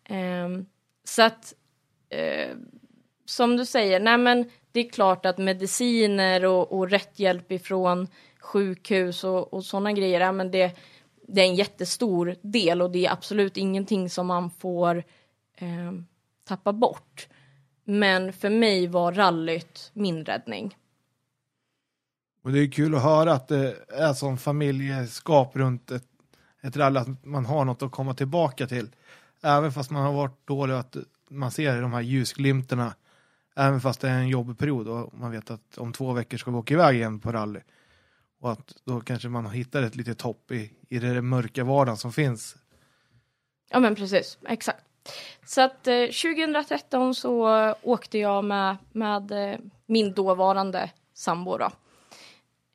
Eh, 0.04 0.50
så 1.04 1.22
att 1.22 1.54
eh, 2.10 2.56
som 3.26 3.58
du 3.58 3.66
säger, 3.66 4.00
nej 4.00 4.18
men 4.18 4.50
det 4.72 4.80
är 4.80 4.90
klart 4.90 5.26
att 5.26 5.38
mediciner 5.38 6.46
och, 6.46 6.72
och 6.72 6.90
rätt 6.90 7.20
hjälp 7.20 7.52
ifrån 7.52 8.08
sjukhus 8.40 9.24
och, 9.24 9.54
och 9.54 9.66
sådana 9.66 9.92
grejer, 9.92 10.22
ja, 10.22 10.32
men 10.32 10.52
det, 10.52 10.72
det 11.28 11.42
är 11.42 11.46
en 11.46 11.56
jättestor 11.56 12.36
del 12.42 12.82
och 12.82 12.92
det 12.92 13.06
är 13.06 13.12
absolut 13.12 13.58
ingenting 13.58 14.10
som 14.10 14.28
man 14.28 14.50
får 14.50 15.04
eh, 15.56 15.92
tappa 16.48 16.74
bort. 16.74 17.28
Men 17.84 18.34
för 18.34 18.50
mig 18.50 18.88
var 18.88 19.12
rallyt 19.12 19.92
min 19.94 20.26
räddning. 20.26 20.78
Och 22.44 22.52
det 22.52 22.60
är 22.60 22.72
kul 22.72 22.96
att 22.96 23.04
höra 23.04 23.34
att 23.34 23.48
det 23.48 23.76
är 23.88 24.14
som 24.14 24.38
familjeskap 24.38 25.56
runt 25.56 25.92
ett, 25.92 26.08
ett 26.62 26.78
rally, 26.78 27.00
att 27.00 27.26
man 27.26 27.46
har 27.46 27.66
något 27.66 27.82
att 27.82 27.92
komma 27.92 28.14
tillbaka 28.14 28.68
till. 28.68 28.90
Även 29.44 29.72
fast 29.72 29.92
man 29.92 30.04
har 30.04 30.14
varit 30.14 30.48
dålig, 30.48 30.74
att 30.74 30.98
man 31.30 31.52
ser 31.52 31.82
de 31.82 31.94
här 31.94 32.02
ljusglimtarna. 32.02 32.94
Även 33.56 33.82
fast 33.82 34.02
det 34.02 34.10
är 34.10 34.18
en 34.18 34.30
jobbig 34.30 34.58
period 34.58 34.88
och 34.88 35.14
man 35.14 35.32
vet 35.32 35.52
att 35.52 35.78
om 35.78 35.94
två 35.94 36.14
veckor 36.14 36.38
ska 36.38 36.52
vi 36.52 36.58
åka 36.58 36.74
iväg 36.74 36.96
igen 36.96 37.20
på 37.20 37.32
rally. 37.32 37.60
Och 38.42 38.52
att 38.52 38.76
då 38.86 39.02
kanske 39.02 39.30
man 39.30 39.52
hittar 39.52 39.84
ett 39.84 39.96
litet 39.96 40.22
hopp 40.22 40.52
i, 40.52 40.72
i 40.90 41.00
den 41.00 41.28
mörka 41.28 41.64
vardagen 41.64 41.98
som 41.98 42.14
finns. 42.14 42.56
Ja 43.70 43.80
men 43.80 43.96
precis, 43.96 44.38
exakt. 44.48 44.86
Så 45.46 45.62
att 45.62 45.88
eh, 45.88 46.06
2013 46.06 47.16
så 47.16 47.48
åkte 47.82 48.18
jag 48.18 48.44
med, 48.44 48.78
med 48.92 49.32
eh, 49.32 49.60
min 49.86 50.14
dåvarande 50.14 50.92
sambo 51.14 51.58
då. 51.58 51.72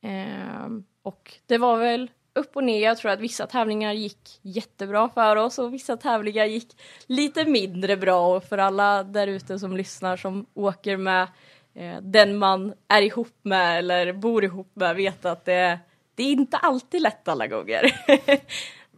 Eh, 0.08 0.66
och 1.02 1.32
det 1.46 1.58
var 1.58 1.76
väl 1.76 2.10
upp 2.36 2.56
och 2.56 2.64
ner. 2.64 2.82
Jag 2.82 2.98
tror 2.98 3.10
att 3.10 3.20
vissa 3.20 3.46
tävlingar 3.46 3.92
gick 3.92 4.38
jättebra 4.42 5.08
för 5.08 5.36
oss 5.36 5.58
och 5.58 5.74
vissa 5.74 5.96
tävlingar 5.96 6.44
gick 6.44 6.76
lite 7.06 7.44
mindre 7.44 7.96
bra. 7.96 8.36
Och 8.36 8.44
för 8.44 8.58
alla 8.58 9.02
där 9.02 9.26
ute 9.26 9.58
som 9.58 9.76
lyssnar 9.76 10.16
som 10.16 10.46
åker 10.54 10.96
med 10.96 11.22
eh, 11.22 11.28
den 12.02 12.38
man 12.38 12.74
är 12.88 13.02
ihop 13.02 13.32
med 13.42 13.78
eller 13.78 14.12
bor 14.12 14.44
ihop 14.44 14.70
med 14.74 14.96
vet 14.96 15.24
att 15.24 15.44
det, 15.44 15.78
det 16.14 16.22
är 16.22 16.32
inte 16.32 16.56
alltid 16.56 17.02
lätt 17.02 17.28
alla 17.28 17.46
gånger. 17.46 17.82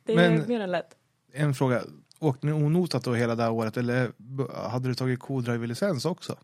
det 0.04 0.12
är 0.12 0.16
Men- 0.16 0.48
mer 0.48 0.60
än 0.60 0.70
lätt. 0.70 0.96
En 1.32 1.54
fråga. 1.54 1.82
Åkte 2.20 2.46
ni 2.46 2.52
onotat 2.52 3.04
då 3.04 3.14
hela 3.14 3.34
det 3.34 3.42
här 3.42 3.52
året 3.52 3.76
eller 3.76 4.10
hade 4.70 4.88
du 4.88 4.94
tagit 4.94 5.20
co-driver-licens 5.20 6.04
också? 6.04 6.36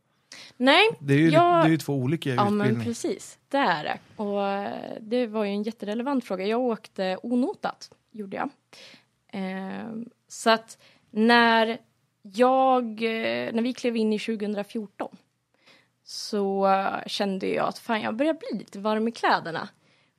Nej, 0.56 0.82
Det 1.00 1.14
är 1.14 1.18
ju, 1.18 1.30
Jag- 1.30 1.64
det 1.64 1.68
är 1.68 1.70
ju 1.70 1.78
två 1.78 1.94
olika 1.94 2.30
Ja 2.30 2.44
men 2.50 2.60
utbildningar. 2.60 2.84
precis, 2.84 3.38
det 3.48 3.56
är 3.58 3.84
det. 3.84 3.98
Och 4.22 4.46
eh, 4.46 4.92
det 5.00 5.26
var 5.26 5.44
ju 5.44 5.50
en 5.50 5.62
jätterelevant 5.62 6.24
fråga. 6.24 6.46
Jag 6.46 6.60
åkte 6.60 7.18
onotat, 7.22 7.90
gjorde 8.12 8.36
jag. 8.36 8.50
Ehm, 9.32 10.08
så 10.28 10.50
att 10.50 10.78
när 11.10 11.78
jag, 12.22 12.84
eh, 12.84 13.52
när 13.54 13.62
vi 13.62 13.72
klev 13.72 13.96
in 13.96 14.12
i 14.12 14.18
2014 14.18 15.16
så 16.04 16.68
kände 17.06 17.46
jag 17.46 17.68
att 17.68 17.78
fan 17.78 18.00
jag 18.00 18.16
börjar 18.16 18.34
bli 18.34 18.58
lite 18.58 18.78
varm 18.78 19.08
i 19.08 19.12
kläderna. 19.12 19.68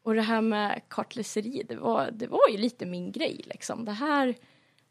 Och 0.03 0.15
det 0.15 0.21
här 0.21 0.41
med 0.41 0.81
kartläseri, 0.87 1.63
det 1.67 1.75
var, 1.75 2.09
det 2.11 2.27
var 2.27 2.49
ju 2.49 2.57
lite 2.57 2.85
min 2.85 3.11
grej 3.11 3.41
liksom. 3.45 3.85
Det 3.85 3.91
här, 3.91 4.35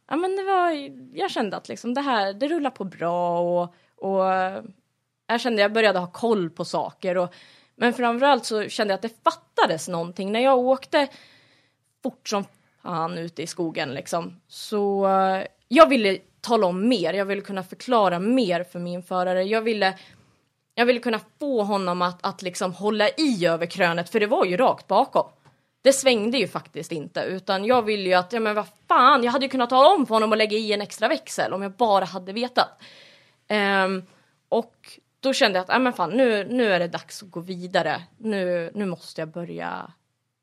ja 0.09 0.17
men 0.17 0.37
det 0.37 0.43
var, 0.43 0.71
jag 1.19 1.31
kände 1.31 1.57
att 1.57 1.69
liksom 1.69 1.95
det 1.95 2.01
här, 2.01 2.33
det 2.33 2.49
rullar 2.49 2.71
på 2.71 2.85
bra 2.85 3.41
och, 3.41 3.75
och 3.97 4.25
jag 5.27 5.41
kände 5.41 5.63
jag 5.63 5.73
började 5.73 5.99
ha 5.99 6.07
koll 6.07 6.51
på 6.51 6.65
saker. 6.65 7.17
Och, 7.17 7.35
men 7.77 7.93
framförallt 7.93 8.45
så 8.45 8.69
kände 8.69 8.93
jag 8.93 8.97
att 8.97 9.03
det 9.03 9.23
fattades 9.25 9.89
någonting. 9.89 10.33
När 10.33 10.41
jag 10.41 10.59
åkte 10.59 11.09
fort 12.03 12.29
som 12.29 12.45
fan 12.83 13.19
ute 13.19 13.43
i 13.43 13.47
skogen 13.47 13.95
liksom. 13.95 14.41
Så 14.49 15.09
jag 15.69 15.89
ville 15.89 16.19
tala 16.41 16.67
om 16.67 16.89
mer. 16.89 17.15
Jag 17.15 17.25
ville 17.25 17.43
kunna 17.43 17.63
förklara 17.63 18.19
mer 18.19 18.65
för 18.65 18.79
min 18.79 19.03
förare. 19.03 19.43
Jag 19.43 19.63
ville, 19.63 19.99
jag 20.75 20.87
ville 20.87 21.01
kunna 21.01 21.20
få 21.41 21.62
honom 21.62 22.03
att, 22.03 22.27
att 22.27 22.43
liksom 22.43 22.72
hålla 22.72 23.09
i 23.09 23.47
över 23.47 23.66
krönet. 23.66 24.11
För 24.11 24.20
det 24.20 24.27
var 24.27 24.45
ju 24.45 24.57
rakt 24.57 24.87
bakom. 24.87 25.31
Det 25.83 25.93
svängde 25.93 26.39
ju 26.39 26.49
faktiskt 26.49 26.93
inte. 26.93 27.20
Utan 27.20 27.64
jag 27.64 27.83
ville 27.83 28.09
ju 28.09 28.14
att, 28.14 28.33
ja 28.33 28.41
men 28.41 28.55
vad 28.55 28.66
fan, 28.89 29.25
jag 29.25 29.33
hade 29.33 29.45
ju 29.45 29.51
kunnat 29.51 29.70
tala 29.70 29.89
om 29.89 30.07
för 30.07 30.14
honom 30.14 30.33
att 30.33 30.39
lägga 30.39 30.57
i 30.57 30.72
en 30.72 30.81
extra 30.81 31.09
växel. 31.09 31.53
Om 31.53 31.62
jag 31.62 31.72
bara 31.72 32.05
hade 32.05 32.33
vetat. 32.33 32.83
Um, 33.85 34.03
och 34.49 34.99
då 35.20 35.33
kände 35.33 35.59
jag 35.59 35.64
att, 35.64 35.68
ja 35.68 35.79
men 35.79 35.93
fan, 35.93 36.11
nu, 36.11 36.45
nu 36.45 36.72
är 36.72 36.79
det 36.79 36.89
dags 36.89 37.22
att 37.22 37.31
gå 37.31 37.41
vidare. 37.41 38.03
Nu, 38.18 38.70
nu 38.75 38.87
måste 38.87 39.20
jag 39.20 39.29
börja, 39.29 39.93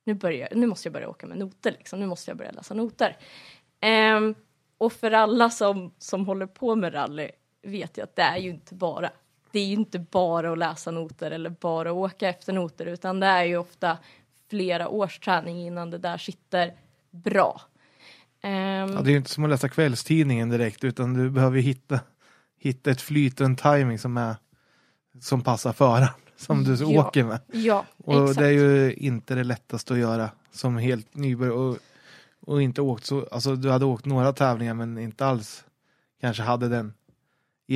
nu, 0.05 0.13
börja, 0.13 0.47
nu 0.51 0.67
måste 0.67 0.87
jag 0.87 0.93
börja 0.93 1.09
åka 1.09 1.27
med 1.27 1.37
noter 1.37 1.71
liksom. 1.71 1.99
Nu 1.99 2.05
måste 2.05 2.31
jag 2.31 2.37
börja 2.37 2.51
läsa 2.51 2.73
noter. 2.73 3.17
Um, 4.15 4.35
och 4.77 4.93
för 4.93 5.11
alla 5.11 5.49
som, 5.49 5.93
som 5.97 6.25
håller 6.25 6.45
på 6.45 6.75
med 6.75 6.93
rally 6.93 7.31
vet 7.61 7.97
jag 7.97 8.03
att 8.03 8.15
det 8.15 8.21
är 8.21 8.37
ju 8.37 8.49
inte 8.49 8.75
bara, 8.75 9.09
det 9.51 9.59
är 9.59 9.65
ju 9.65 9.73
inte 9.73 9.99
bara 9.99 10.51
att 10.51 10.57
läsa 10.57 10.91
noter 10.91 11.31
eller 11.31 11.49
bara 11.49 11.89
att 11.89 11.95
åka 11.95 12.29
efter 12.29 12.53
noter, 12.53 12.85
utan 12.85 13.19
det 13.19 13.27
är 13.27 13.43
ju 13.43 13.57
ofta 13.57 13.97
flera 14.49 14.89
års 14.89 15.19
träning 15.19 15.67
innan 15.67 15.89
det 15.89 15.97
där 15.97 16.17
sitter 16.17 16.73
bra. 17.11 17.61
Ehm, 18.41 18.93
Ja, 18.93 19.01
det 19.01 19.09
är 19.09 19.11
ju 19.11 19.17
inte 19.17 19.29
som 19.29 19.43
att 19.43 19.49
läsa 19.49 19.69
kvällstidningen 19.69 20.49
direkt 20.49 20.83
utan 20.83 21.13
du 21.13 21.29
behöver 21.29 21.55
ju 21.57 21.61
hitta, 21.63 21.99
hitta 22.59 22.91
ett 22.91 23.01
flyt 23.01 23.39
och 23.39 23.45
en 23.45 23.55
timing 23.55 23.99
som, 23.99 24.17
är, 24.17 24.35
som 25.21 25.41
passar 25.41 25.73
föraren 25.73 26.07
som 26.37 26.63
du 26.63 26.75
Ja. 26.79 27.07
åker 27.07 27.23
med. 27.23 27.39
ja, 27.53 27.85
Och 27.97 28.21
exakt. 28.23 28.39
det 28.39 28.45
är 28.45 28.51
ju 28.51 28.93
inte 28.93 29.35
det 29.35 29.43
lättaste 29.43 29.93
att 29.93 29.99
göra 29.99 30.29
som 30.51 30.77
helt 30.77 31.15
nybörjare 31.15 31.55
och, 31.55 31.77
och 32.41 32.61
inte 32.61 32.81
åkt 32.81 33.05
så, 33.05 33.27
alltså 33.31 33.55
du 33.55 33.69
hade 33.71 33.85
åkt 33.85 34.05
några 34.05 34.33
tävlingar 34.33 34.73
men 34.73 34.97
inte 34.97 35.25
alls 35.25 35.65
kanske 36.21 36.43
hade 36.43 36.69
den 36.69 36.93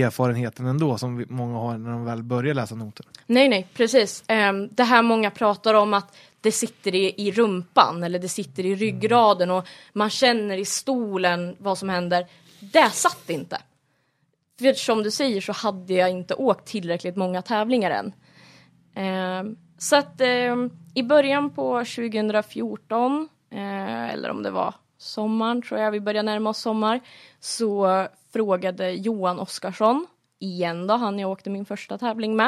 erfarenheten 0.01 0.65
ändå 0.65 0.97
som 0.97 1.25
många 1.29 1.57
har 1.57 1.77
när 1.77 1.91
de 1.91 2.05
väl 2.05 2.23
börjar 2.23 2.53
läsa 2.53 2.75
noter. 2.75 3.05
Nej, 3.25 3.49
nej, 3.49 3.67
precis. 3.73 4.23
Ehm, 4.27 4.69
det 4.71 4.83
här 4.83 5.01
många 5.01 5.31
pratar 5.31 5.73
om 5.73 5.93
att 5.93 6.17
det 6.41 6.51
sitter 6.51 6.95
i, 6.95 7.27
i 7.27 7.31
rumpan 7.31 8.03
eller 8.03 8.19
det 8.19 8.29
sitter 8.29 8.65
i 8.65 8.75
ryggraden 8.75 9.51
och 9.51 9.67
man 9.93 10.09
känner 10.09 10.57
i 10.57 10.65
stolen 10.65 11.55
vad 11.59 11.77
som 11.77 11.89
händer. 11.89 12.27
Det 12.59 12.89
satt 12.89 13.29
inte. 13.29 13.61
För 14.59 14.73
som 14.73 15.03
du 15.03 15.11
säger 15.11 15.41
så 15.41 15.51
hade 15.51 15.93
jag 15.93 16.09
inte 16.09 16.33
åkt 16.33 16.65
tillräckligt 16.65 17.15
många 17.15 17.41
tävlingar 17.41 17.91
än. 17.91 18.13
Ehm, 18.95 19.57
så 19.77 19.95
att 19.95 20.21
ehm, 20.21 20.69
i 20.93 21.03
början 21.03 21.49
på 21.49 21.79
2014, 21.79 23.29
eh, 23.51 24.13
eller 24.13 24.29
om 24.29 24.43
det 24.43 24.51
var 24.51 24.73
sommaren 24.97 25.61
tror 25.61 25.79
jag, 25.79 25.91
vi 25.91 25.99
börjar 25.99 26.23
närma 26.23 26.49
oss 26.49 26.57
sommar, 26.57 26.99
så 27.39 28.07
frågade 28.35 28.91
Johan 28.91 29.39
Oskarsson, 29.39 30.07
igen 30.39 30.87
då, 30.87 30.93
han 30.93 31.19
jag 31.19 31.31
åkte 31.31 31.49
min 31.49 31.65
första 31.65 31.97
tävling 31.97 32.35
med, 32.35 32.47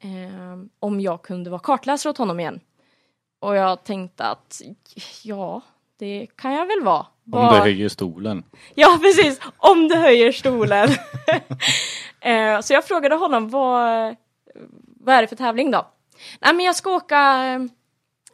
eh, 0.00 0.58
om 0.78 1.00
jag 1.00 1.22
kunde 1.22 1.50
vara 1.50 1.60
kartläsare 1.60 2.10
åt 2.10 2.18
honom 2.18 2.40
igen. 2.40 2.60
Och 3.40 3.56
jag 3.56 3.84
tänkte 3.84 4.24
att 4.24 4.62
ja, 5.22 5.60
det 5.98 6.26
kan 6.36 6.52
jag 6.52 6.66
väl 6.66 6.82
vara. 6.82 6.98
Om 6.98 7.06
Bara- 7.24 7.52
du 7.54 7.60
höjer 7.60 7.88
stolen. 7.88 8.44
Ja, 8.74 8.98
precis. 9.02 9.40
Om 9.56 9.88
du 9.88 9.96
höjer 9.96 10.32
stolen. 10.32 10.88
eh, 12.20 12.60
så 12.60 12.72
jag 12.72 12.84
frågade 12.84 13.14
honom 13.14 13.48
vad, 13.48 14.16
vad 15.00 15.14
är 15.14 15.22
det 15.22 15.28
för 15.28 15.36
tävling 15.36 15.70
då? 15.70 15.86
Nej, 16.40 16.54
men 16.54 16.64
jag 16.66 16.76
ska 16.76 16.90
åka 16.90 17.44
eh, 17.46 17.60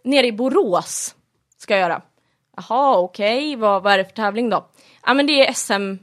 ner 0.05 0.25
i 0.25 0.33
Borås. 0.33 1.15
Ska 1.59 1.75
jag 1.75 1.81
göra. 1.81 2.03
Jaha, 2.57 2.99
okej. 2.99 3.57
Vad, 3.57 3.83
vad 3.83 3.93
är 3.93 3.99
det 3.99 4.05
för 4.05 4.13
tävling 4.13 4.51
då? 4.51 4.67
Ja, 5.07 5.15
men 5.15 5.27
det 5.27 5.49
är 5.49 5.53
SM, 5.53 5.97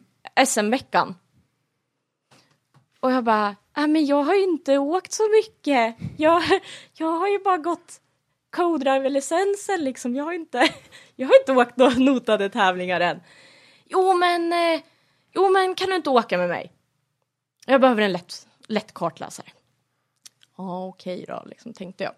SM-veckan. 0.45 1.15
Och 2.99 3.11
jag 3.11 3.23
bara, 3.23 3.55
ja, 3.75 3.87
men 3.87 4.05
jag 4.05 4.23
har 4.23 4.35
ju 4.35 4.43
inte 4.43 4.77
åkt 4.77 5.11
så 5.11 5.29
mycket. 5.29 5.95
Jag, 6.17 6.43
jag 6.93 7.11
har 7.11 7.27
ju 7.27 7.39
bara 7.39 7.57
gått 7.57 8.01
co-driver-licensen 8.55 9.83
liksom. 9.83 10.15
Jag 10.15 10.23
har 10.23 10.33
inte, 10.33 10.57
jag 11.15 11.27
har 11.27 11.39
inte 11.39 11.51
åkt 11.53 11.77
några 11.77 11.97
notade 11.97 12.49
tävlingar 12.49 13.01
än. 13.01 13.21
Jo 13.85 14.13
men, 14.13 14.53
eh, 14.53 14.81
jo 15.33 15.49
men 15.49 15.75
kan 15.75 15.89
du 15.89 15.95
inte 15.95 16.09
åka 16.09 16.37
med 16.37 16.49
mig? 16.49 16.71
Jag 17.65 17.81
behöver 17.81 18.01
en 18.01 18.11
lätt, 18.11 18.47
lätt 18.67 18.93
kartläsare. 18.93 19.47
Ja 20.57 20.85
okej 20.85 21.25
då, 21.27 21.43
liksom 21.45 21.73
tänkte 21.73 22.03
jag. 22.03 22.13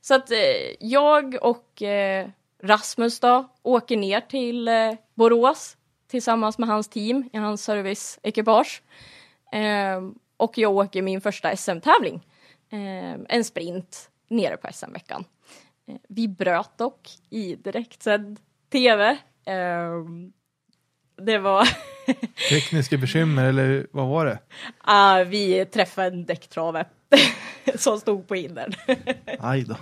Så 0.00 0.14
att 0.14 0.30
eh, 0.30 0.38
jag 0.80 1.36
och 1.42 1.82
eh, 1.82 2.28
Rasmus 2.62 3.20
då 3.20 3.48
åker 3.62 3.96
ner 3.96 4.20
till 4.20 4.68
eh, 4.68 4.94
Borås 5.14 5.76
tillsammans 6.12 6.58
med 6.58 6.68
hans 6.68 6.88
team 6.88 7.28
i 7.32 7.36
hans 7.38 7.64
serviceekipage. 7.64 8.82
Eh, 9.52 10.00
och 10.36 10.58
jag 10.58 10.72
åker 10.72 11.02
min 11.02 11.20
första 11.20 11.56
SM-tävling. 11.56 12.26
Eh, 12.72 13.20
en 13.28 13.44
sprint 13.44 14.10
nere 14.28 14.56
på 14.56 14.68
SM-veckan. 14.72 15.24
Eh, 15.88 15.96
vi 16.08 16.28
bröt 16.28 16.78
dock 16.78 17.08
i 17.30 17.54
direktsänd 17.54 18.40
tv. 18.72 19.10
Eh, 19.46 20.04
det 21.22 21.38
var... 21.38 21.68
Tekniska 22.50 22.96
bekymmer 22.96 23.44
eller 23.44 23.86
vad 23.90 24.08
var 24.08 24.26
det? 24.26 24.38
Ah, 24.78 25.24
vi 25.24 25.64
träffade 25.64 26.06
en 26.06 26.24
däcktrave 26.24 26.84
som 27.74 28.00
stod 28.00 28.28
på 28.28 28.34
hindern. 28.34 28.72
Aj 29.40 29.62
då. 29.62 29.76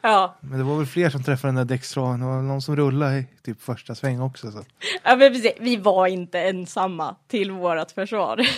ja, 0.00 0.36
Men 0.40 0.58
det 0.58 0.64
var 0.64 0.76
väl 0.76 0.86
fler 0.86 1.10
som 1.10 1.22
träffade 1.22 1.48
den 1.48 1.66
där 1.66 1.74
däckstraven. 1.74 2.20
Det 2.20 2.26
var 2.26 2.42
någon 2.42 2.62
som 2.62 2.76
rullade 2.76 3.18
i 3.18 3.26
typ 3.42 3.62
första 3.62 3.94
sväng 3.94 4.20
också. 4.20 4.50
Så. 4.50 4.64
ja 5.02 5.16
men 5.16 5.32
precis. 5.32 5.52
Vi 5.60 5.76
var 5.76 6.06
inte 6.06 6.40
ensamma 6.40 7.16
till 7.28 7.50
vårt 7.50 7.90
försvar. 7.90 8.40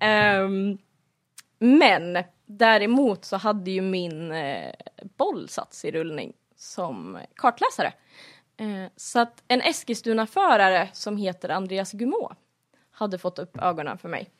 Ehm, 0.00 0.78
men 1.58 2.24
däremot 2.46 3.24
så 3.24 3.36
hade 3.36 3.70
ju 3.70 3.80
min 3.80 4.32
eh, 4.32 4.72
boll 5.16 5.48
satts 5.48 5.84
i 5.84 5.90
rullning 5.90 6.32
som 6.56 7.18
kartläsare. 7.36 7.92
Eh, 8.56 8.90
så 8.96 9.20
att 9.20 9.42
en 9.48 9.60
Eskilstuna-förare 9.60 10.88
som 10.92 11.16
heter 11.16 11.48
Andreas 11.48 11.92
Gumå 11.92 12.32
hade 12.90 13.18
fått 13.18 13.38
upp 13.38 13.56
ögonen 13.62 13.98
för 13.98 14.08
mig. 14.08 14.30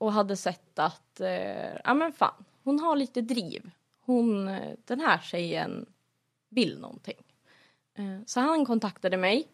Och 0.00 0.12
hade 0.12 0.36
sett 0.36 0.78
att, 0.78 1.20
eh, 1.20 1.74
ja 1.84 1.94
men 1.94 2.12
fan, 2.12 2.44
hon 2.64 2.80
har 2.80 2.96
lite 2.96 3.20
driv. 3.20 3.70
Hon, 4.04 4.48
eh, 4.48 4.72
den 4.84 5.00
här 5.00 5.18
tjejen 5.18 5.86
vill 6.48 6.78
någonting. 6.78 7.22
Eh, 7.94 8.18
så 8.26 8.40
han 8.40 8.66
kontaktade 8.66 9.16
mig. 9.16 9.48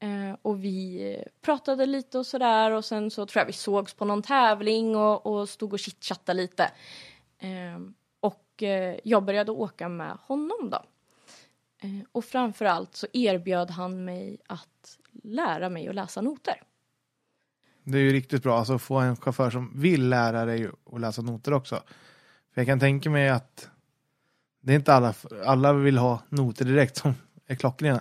Eh, 0.00 0.36
och 0.42 0.64
vi 0.64 1.24
pratade 1.40 1.86
lite 1.86 2.18
och 2.18 2.26
sådär 2.26 2.70
och 2.70 2.84
sen 2.84 3.10
så 3.10 3.26
tror 3.26 3.40
jag 3.40 3.46
vi 3.46 3.52
sågs 3.52 3.94
på 3.94 4.04
någon 4.04 4.22
tävling 4.22 4.96
och, 4.96 5.26
och 5.26 5.48
stod 5.48 5.72
och 5.72 5.78
chitchattade 5.78 6.42
lite. 6.42 6.70
Eh, 7.38 7.80
och 8.20 8.62
eh, 8.62 8.98
jag 9.04 9.24
började 9.24 9.52
åka 9.52 9.88
med 9.88 10.16
honom 10.22 10.70
då. 10.70 10.82
Eh, 11.82 12.06
och 12.12 12.24
framförallt 12.24 12.96
så 12.96 13.06
erbjöd 13.12 13.70
han 13.70 14.04
mig 14.04 14.38
att 14.46 14.98
lära 15.22 15.68
mig 15.68 15.88
att 15.88 15.94
läsa 15.94 16.20
noter. 16.20 16.62
Det 17.90 17.98
är 17.98 18.02
ju 18.02 18.12
riktigt 18.12 18.42
bra 18.42 18.58
alltså, 18.58 18.74
att 18.74 18.82
få 18.82 18.96
en 18.96 19.16
chaufför 19.16 19.50
som 19.50 19.72
vill 19.74 20.08
lära 20.08 20.44
dig 20.44 20.68
att 20.92 21.00
läsa 21.00 21.22
noter 21.22 21.52
också. 21.52 21.82
För 22.54 22.60
jag 22.60 22.66
kan 22.66 22.80
tänka 22.80 23.10
mig 23.10 23.28
att 23.28 23.68
det 24.60 24.72
är 24.72 24.76
inte 24.76 24.94
alla, 24.94 25.14
alla 25.44 25.72
vill 25.72 25.98
ha 25.98 26.22
noter 26.28 26.64
direkt 26.64 26.96
som 26.96 27.14
är 27.46 27.54
klockrena. 27.54 28.00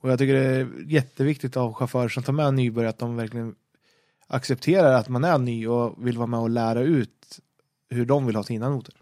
Och 0.00 0.10
jag 0.10 0.18
tycker 0.18 0.34
det 0.34 0.46
är 0.46 0.68
jätteviktigt 0.86 1.56
av 1.56 1.74
chaufförer 1.74 2.08
som 2.08 2.22
tar 2.22 2.32
med 2.32 2.54
nybörjare 2.54 2.90
att 2.90 2.98
de 2.98 3.16
verkligen 3.16 3.54
accepterar 4.26 4.92
att 4.92 5.08
man 5.08 5.24
är 5.24 5.38
ny 5.38 5.68
och 5.68 6.06
vill 6.06 6.18
vara 6.18 6.26
med 6.26 6.40
och 6.40 6.50
lära 6.50 6.80
ut 6.80 7.40
hur 7.88 8.06
de 8.06 8.26
vill 8.26 8.36
ha 8.36 8.42
sina 8.42 8.68
noter. 8.68 8.94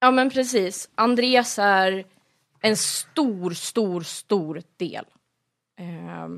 Ja 0.00 0.10
men 0.10 0.30
precis. 0.30 0.88
Andreas 0.94 1.58
är 1.58 2.04
en 2.60 2.76
stor, 2.76 3.50
stor, 3.50 4.00
stor 4.00 4.62
del 4.76 5.04
eh, 5.78 6.28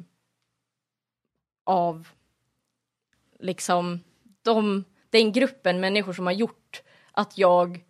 av 1.64 2.08
liksom 3.44 4.00
de, 4.42 4.84
den 5.10 5.32
gruppen 5.32 5.80
människor 5.80 6.12
som 6.12 6.26
har 6.26 6.32
gjort 6.32 6.82
att 7.12 7.38
jag 7.38 7.84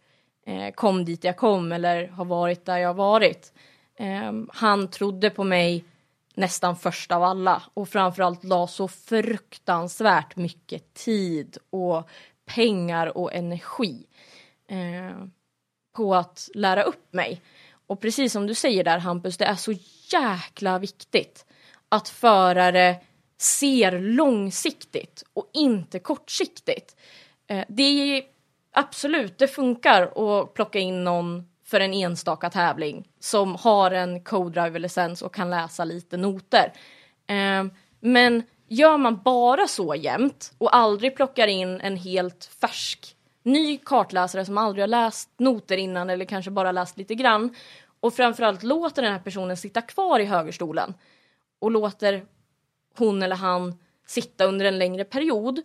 eh, 0.47 0.75
kom 0.75 1.05
dit 1.05 1.25
jag 1.25 1.37
kom 1.37 1.73
eller 1.73 2.09
har 2.09 2.25
varit 2.25 2.65
där 2.65 2.79
jag 2.79 2.89
har 2.89 2.95
varit. 2.95 3.53
Eh, 3.99 4.33
han 4.49 4.91
trodde 4.91 5.31
på 5.31 5.45
mig 5.45 5.85
nästan 6.35 6.77
först 6.77 7.13
av 7.13 7.23
alla 7.23 7.63
och 7.75 7.89
framförallt 7.89 8.45
la 8.45 8.67
så 8.67 8.89
fruktansvärt 8.89 10.37
mycket 10.37 10.95
tid 10.95 11.59
och 11.71 12.09
pengar 12.47 13.19
och 13.19 13.35
energi 13.35 14.07
eh, 14.69 15.27
på 15.97 16.15
att 16.15 16.49
lära 16.55 16.83
upp 16.83 17.13
mig. 17.13 17.43
Och 17.87 18.01
precis 18.01 18.33
som 18.33 18.47
du 18.47 18.55
säger 18.55 18.85
där 18.85 18.99
Hampus, 18.99 19.37
det 19.37 19.45
är 19.45 19.55
så 19.55 19.73
jäkla 20.13 20.79
viktigt 20.79 21.47
att 21.89 22.09
förare 22.09 23.01
ser 23.39 23.99
långsiktigt 23.99 25.25
och 25.33 25.51
inte 25.53 25.99
kortsiktigt. 25.99 26.97
Eh, 27.47 27.65
det 27.69 27.83
är 27.83 28.23
absolut, 28.73 29.39
det 29.39 29.49
funkar 29.49 30.03
att 30.03 30.55
plocka 30.55 30.79
in 30.79 31.05
någon 31.05 31.49
för 31.65 31.81
en 31.81 31.95
enstaka 31.95 32.51
tävling 32.51 33.09
som 33.21 33.55
har 33.55 33.91
en 33.91 34.25
co-driver-licens 34.25 35.23
och 35.23 35.35
kan 35.35 35.51
läsa 35.51 35.85
lite 35.85 36.17
noter. 36.17 36.73
Eh, 37.27 37.65
men 38.01 38.43
gör 38.69 38.99
man 38.99 39.23
bara 39.25 39.67
så 39.67 39.95
jämt 39.95 40.53
och 40.59 40.77
aldrig 40.77 41.17
plockar 41.17 41.47
in 41.47 41.81
en 41.81 41.97
helt 41.97 42.45
färsk 42.61 43.17
ny 43.43 43.79
kartläsare 43.79 44.45
som 44.45 44.59
aldrig 44.59 44.83
har 44.83 44.89
läst 44.89 45.31
noter 45.37 45.77
innan 45.77 46.11
eller 46.11 46.25
kanske 46.25 46.51
bara 46.51 46.73
läst 46.73 46.99
lite 46.99 47.15
grann 47.15 47.55
och 48.01 48.15
framförallt 48.15 48.63
låter 48.63 49.03
den 49.03 49.13
här 49.13 49.21
personen 49.21 49.57
sitta 49.57 49.83
kvar 49.83 50.21
i 50.21 50.25
högerstolen 50.25 50.95
och 51.59 51.71
låter 51.71 52.25
hon 52.99 53.23
eller 53.23 53.37
han 53.37 53.79
sitta 54.07 54.45
under 54.45 54.65
en 54.65 54.79
längre 54.79 55.05
period 55.05 55.63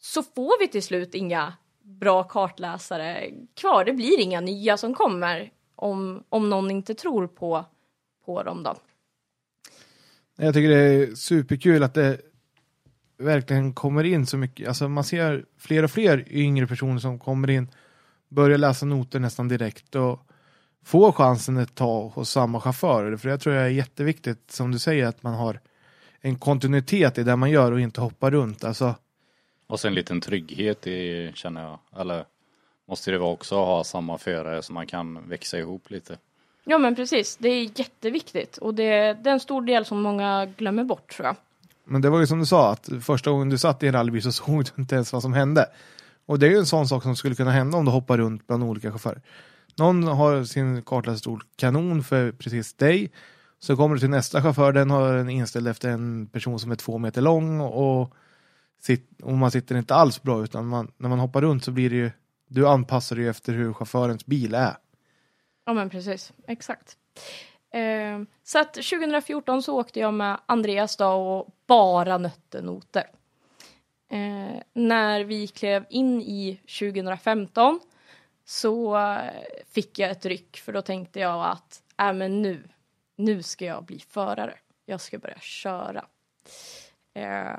så 0.00 0.22
får 0.22 0.60
vi 0.60 0.68
till 0.68 0.82
slut 0.82 1.14
inga 1.14 1.54
bra 1.82 2.22
kartläsare 2.22 3.30
kvar. 3.54 3.84
Det 3.84 3.92
blir 3.92 4.20
inga 4.20 4.40
nya 4.40 4.76
som 4.76 4.94
kommer 4.94 5.50
om, 5.76 6.24
om 6.28 6.50
någon 6.50 6.70
inte 6.70 6.94
tror 6.94 7.26
på, 7.26 7.64
på 8.24 8.42
dem 8.42 8.62
då. 8.62 8.76
Jag 10.36 10.54
tycker 10.54 10.68
det 10.68 10.76
är 10.76 11.14
superkul 11.14 11.82
att 11.82 11.94
det 11.94 12.20
verkligen 13.18 13.72
kommer 13.72 14.04
in 14.04 14.26
så 14.26 14.36
mycket. 14.36 14.68
Alltså 14.68 14.88
man 14.88 15.04
ser 15.04 15.44
fler 15.58 15.82
och 15.82 15.90
fler 15.90 16.24
yngre 16.28 16.66
personer 16.66 16.98
som 16.98 17.18
kommer 17.18 17.50
in, 17.50 17.68
börjar 18.28 18.58
läsa 18.58 18.86
noter 18.86 19.20
nästan 19.20 19.48
direkt 19.48 19.94
och 19.94 20.20
får 20.84 21.12
chansen 21.12 21.56
ett 21.56 21.74
tag 21.74 22.08
hos 22.08 22.30
samma 22.30 22.60
chaufförer. 22.60 23.16
För 23.16 23.28
jag 23.28 23.40
tror 23.40 23.54
jag 23.54 23.64
är 23.64 23.70
jätteviktigt, 23.70 24.50
som 24.50 24.70
du 24.70 24.78
säger, 24.78 25.06
att 25.06 25.22
man 25.22 25.34
har 25.34 25.60
en 26.22 26.38
kontinuitet 26.38 27.18
i 27.18 27.22
det 27.22 27.36
man 27.36 27.50
gör 27.50 27.72
och 27.72 27.80
inte 27.80 28.00
hoppar 28.00 28.30
runt. 28.30 28.64
Alltså, 28.64 28.94
Och 29.66 29.80
sen 29.80 29.88
en 29.88 29.94
liten 29.94 30.20
trygghet 30.20 30.86
i, 30.86 31.32
känner 31.34 31.62
jag. 31.62 31.78
Eller 32.00 32.24
måste 32.88 33.10
det 33.10 33.18
vara 33.18 33.30
också 33.30 33.60
att 33.60 33.66
ha 33.66 33.84
samma 33.84 34.18
förare 34.18 34.62
så 34.62 34.72
man 34.72 34.86
kan 34.86 35.28
växa 35.28 35.58
ihop 35.58 35.90
lite. 35.90 36.18
Ja 36.64 36.78
men 36.78 36.94
precis, 36.96 37.36
det 37.36 37.48
är 37.48 37.78
jätteviktigt 37.78 38.56
och 38.56 38.74
det, 38.74 39.14
det 39.22 39.30
är 39.30 39.34
en 39.34 39.40
stor 39.40 39.62
del 39.62 39.84
som 39.84 40.02
många 40.02 40.46
glömmer 40.56 40.84
bort 40.84 41.16
tror 41.16 41.26
jag. 41.26 41.36
Men 41.84 42.02
det 42.02 42.10
var 42.10 42.20
ju 42.20 42.26
som 42.26 42.38
du 42.38 42.46
sa, 42.46 42.72
att 42.72 42.88
första 43.02 43.30
gången 43.30 43.48
du 43.48 43.58
satt 43.58 43.82
i 43.82 43.86
en 43.86 43.92
rallybil 43.92 44.22
så 44.22 44.32
såg 44.44 44.64
du 44.64 44.70
inte 44.78 44.94
ens 44.94 45.12
vad 45.12 45.22
som 45.22 45.32
hände. 45.32 45.66
Och 46.26 46.38
det 46.38 46.46
är 46.46 46.50
ju 46.50 46.56
en 46.56 46.66
sån 46.66 46.88
sak 46.88 47.02
som 47.02 47.16
skulle 47.16 47.34
kunna 47.34 47.50
hända 47.50 47.78
om 47.78 47.84
du 47.84 47.90
hoppar 47.90 48.18
runt 48.18 48.46
bland 48.46 48.64
olika 48.64 48.90
chaufförer. 48.90 49.20
Någon 49.76 50.02
har 50.02 50.44
sin 50.44 50.82
kartläsarstol 50.82 51.42
kanon 51.56 52.04
för 52.04 52.32
precis 52.32 52.74
dig. 52.74 53.10
Så 53.62 53.76
kommer 53.76 53.94
du 53.94 54.00
till 54.00 54.10
nästa 54.10 54.42
chaufför, 54.42 54.72
den 54.72 54.90
har 54.90 55.14
den 55.14 55.30
inställd 55.30 55.68
efter 55.68 55.88
en 55.88 56.26
person 56.26 56.58
som 56.58 56.70
är 56.70 56.76
två 56.76 56.98
meter 56.98 57.20
lång 57.20 57.60
och, 57.60 58.14
sit, 58.80 59.22
och 59.22 59.32
man 59.32 59.50
sitter 59.50 59.74
inte 59.74 59.94
alls 59.94 60.22
bra 60.22 60.44
utan 60.44 60.66
man, 60.66 60.92
när 60.96 61.08
man 61.08 61.18
hoppar 61.18 61.42
runt 61.42 61.64
så 61.64 61.70
blir 61.70 61.90
det 61.90 61.96
ju, 61.96 62.10
du 62.48 62.68
anpassar 62.68 63.16
dig 63.16 63.28
efter 63.28 63.52
hur 63.52 63.72
chaufförens 63.72 64.26
bil 64.26 64.54
är. 64.54 64.76
Ja 65.64 65.72
men 65.72 65.90
precis, 65.90 66.32
exakt. 66.46 66.96
Eh, 67.74 68.22
så 68.44 68.58
att 68.58 68.74
2014 68.74 69.62
så 69.62 69.80
åkte 69.80 70.00
jag 70.00 70.14
med 70.14 70.40
Andreas 70.46 70.96
då 70.96 71.06
och 71.06 71.54
bara 71.66 72.18
nötte 72.18 72.62
noter. 72.62 73.06
Eh, 74.10 74.62
när 74.72 75.24
vi 75.24 75.46
klev 75.46 75.84
in 75.88 76.22
i 76.22 76.60
2015 76.78 77.80
så 78.44 78.96
eh, 78.96 79.20
fick 79.66 79.98
jag 79.98 80.10
ett 80.10 80.26
ryck 80.26 80.56
för 80.56 80.72
då 80.72 80.82
tänkte 80.82 81.20
jag 81.20 81.46
att 81.46 81.82
äh, 82.00 82.12
men 82.12 82.42
nu, 82.42 82.62
nu 83.16 83.42
ska 83.42 83.64
jag 83.64 83.84
bli 83.84 83.98
förare. 83.98 84.58
Jag 84.86 85.00
ska 85.00 85.18
börja 85.18 85.38
köra. 85.38 86.04
Eh, 87.14 87.56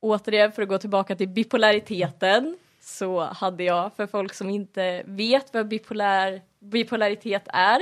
återigen 0.00 0.52
för 0.52 0.62
att 0.62 0.68
gå 0.68 0.78
tillbaka 0.78 1.16
till 1.16 1.28
bipolariteten 1.28 2.58
så 2.80 3.20
hade 3.20 3.64
jag 3.64 3.92
för 3.92 4.06
folk 4.06 4.34
som 4.34 4.50
inte 4.50 5.02
vet 5.06 5.54
vad 5.54 5.68
bipolär, 5.68 6.42
bipolaritet 6.58 7.42
är 7.46 7.80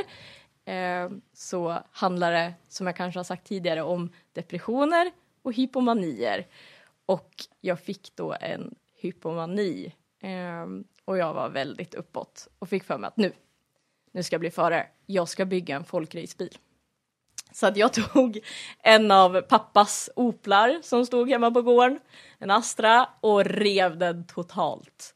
eh, 0.65 1.11
så 1.33 1.79
handlar 1.91 2.33
det 2.33 2.55
som 2.69 2.87
jag 2.87 2.97
kanske 2.97 3.19
har 3.19 3.25
sagt 3.25 3.47
tidigare 3.47 3.83
om 3.83 4.13
depressioner 4.33 5.13
och 5.43 5.53
hypomanier. 5.53 6.47
Och 7.07 7.35
jag 7.61 7.81
fick 7.81 8.17
då 8.17 8.37
en 8.41 8.75
hypomani 8.97 9.95
eh, 10.21 10.67
och 11.05 11.19
jag 11.19 11.35
var 11.35 11.49
väldigt 11.49 11.95
uppåt 11.95 12.49
och 12.59 12.69
fick 12.69 12.85
för 12.85 12.99
mig 12.99 13.09
att 13.09 13.17
nu, 13.17 13.33
nu 14.13 14.23
ska 14.23 14.35
jag 14.35 14.41
bli 14.41 14.51
förare. 14.51 14.87
Jag 15.07 15.29
ska 15.29 15.45
bygga 15.45 15.77
en 15.77 15.85
folkracebil. 15.85 16.59
Så 17.53 17.67
att 17.67 17.77
jag 17.77 17.93
tog 18.13 18.39
en 18.83 19.11
av 19.11 19.41
pappas 19.41 20.11
Oplar 20.17 20.81
som 20.83 21.07
stod 21.07 21.31
hemma 21.31 21.51
på 21.51 21.63
gården, 21.63 21.99
en 22.39 22.51
Astra, 22.51 23.09
och 23.21 23.45
rev 23.45 23.99
den 23.99 24.27
totalt. 24.27 25.15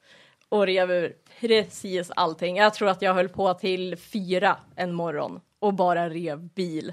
Och 0.49 0.67
rev 0.67 0.91
ur 0.91 1.17
precis 1.41 2.11
allting. 2.17 2.57
Jag 2.57 2.75
tror 2.75 2.89
att 2.89 3.03
jag 3.03 3.15
höll 3.15 3.29
på 3.29 3.55
till 3.55 3.97
fyra 3.97 4.57
en 4.77 4.93
morgon 4.93 5.41
och 5.59 5.75
bara 5.75 6.09
rev 6.09 6.39
bil. 6.39 6.93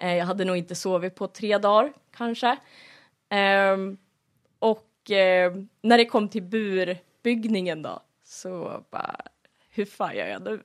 Eh, 0.00 0.16
jag 0.16 0.26
hade 0.26 0.44
nog 0.44 0.56
inte 0.56 0.74
sovit 0.74 1.14
på 1.14 1.26
tre 1.26 1.58
dagar 1.58 1.92
kanske. 2.16 2.56
Eh, 3.30 3.76
och 4.58 5.10
eh, 5.10 5.52
när 5.82 5.98
det 5.98 6.04
kom 6.04 6.28
till 6.28 6.42
burbyggningen 6.42 7.82
då 7.82 8.02
så 8.24 8.84
bara 8.90 9.20
hur 9.78 9.84
fan 9.84 10.16
gör 10.16 10.26
jag 10.26 10.42
nu? 10.42 10.62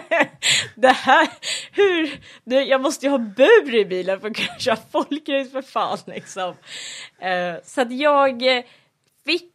det 0.74 0.88
här, 0.88 1.28
hur, 1.72 2.20
Nu, 2.44 2.56
jag 2.62 2.80
måste 2.80 3.06
ju 3.06 3.10
ha 3.10 3.18
bur 3.18 3.74
i 3.74 3.84
bilen 3.84 4.20
för 4.20 4.30
att 4.30 4.36
kunna 4.36 4.58
köra 4.58 4.76
folkrace 4.76 5.50
för 5.50 5.62
fan 5.62 5.98
liksom. 6.06 6.54
Eh, 7.18 7.54
så 7.64 7.80
att 7.80 7.92
jag 7.92 8.56
eh, 8.56 8.64
fick 9.24 9.52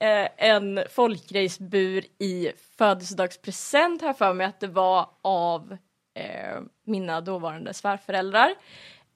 eh, 0.00 0.28
en 0.36 0.80
folkracebur 0.90 2.04
i 2.18 2.52
födelsedagspresent 2.78 4.02
här 4.02 4.12
för 4.12 4.32
mig 4.32 4.46
att 4.46 4.60
det 4.60 4.66
var 4.66 5.08
av 5.22 5.76
eh, 6.14 6.60
mina 6.84 7.20
dåvarande 7.20 7.74
svärföräldrar 7.74 8.54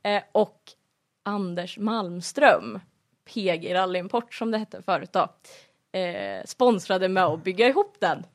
eh, 0.02 0.22
och 0.32 0.60
Anders 1.22 1.78
Malmström, 1.78 2.80
PG 3.34 3.74
Rallyimport 3.74 4.34
som 4.34 4.50
det 4.50 4.58
hette 4.58 4.82
förut 4.82 5.12
då, 5.12 5.28
eh, 5.98 6.44
sponsrade 6.44 7.08
med 7.08 7.24
att 7.24 7.44
bygga 7.44 7.68
ihop 7.68 7.96
den. 8.00 8.26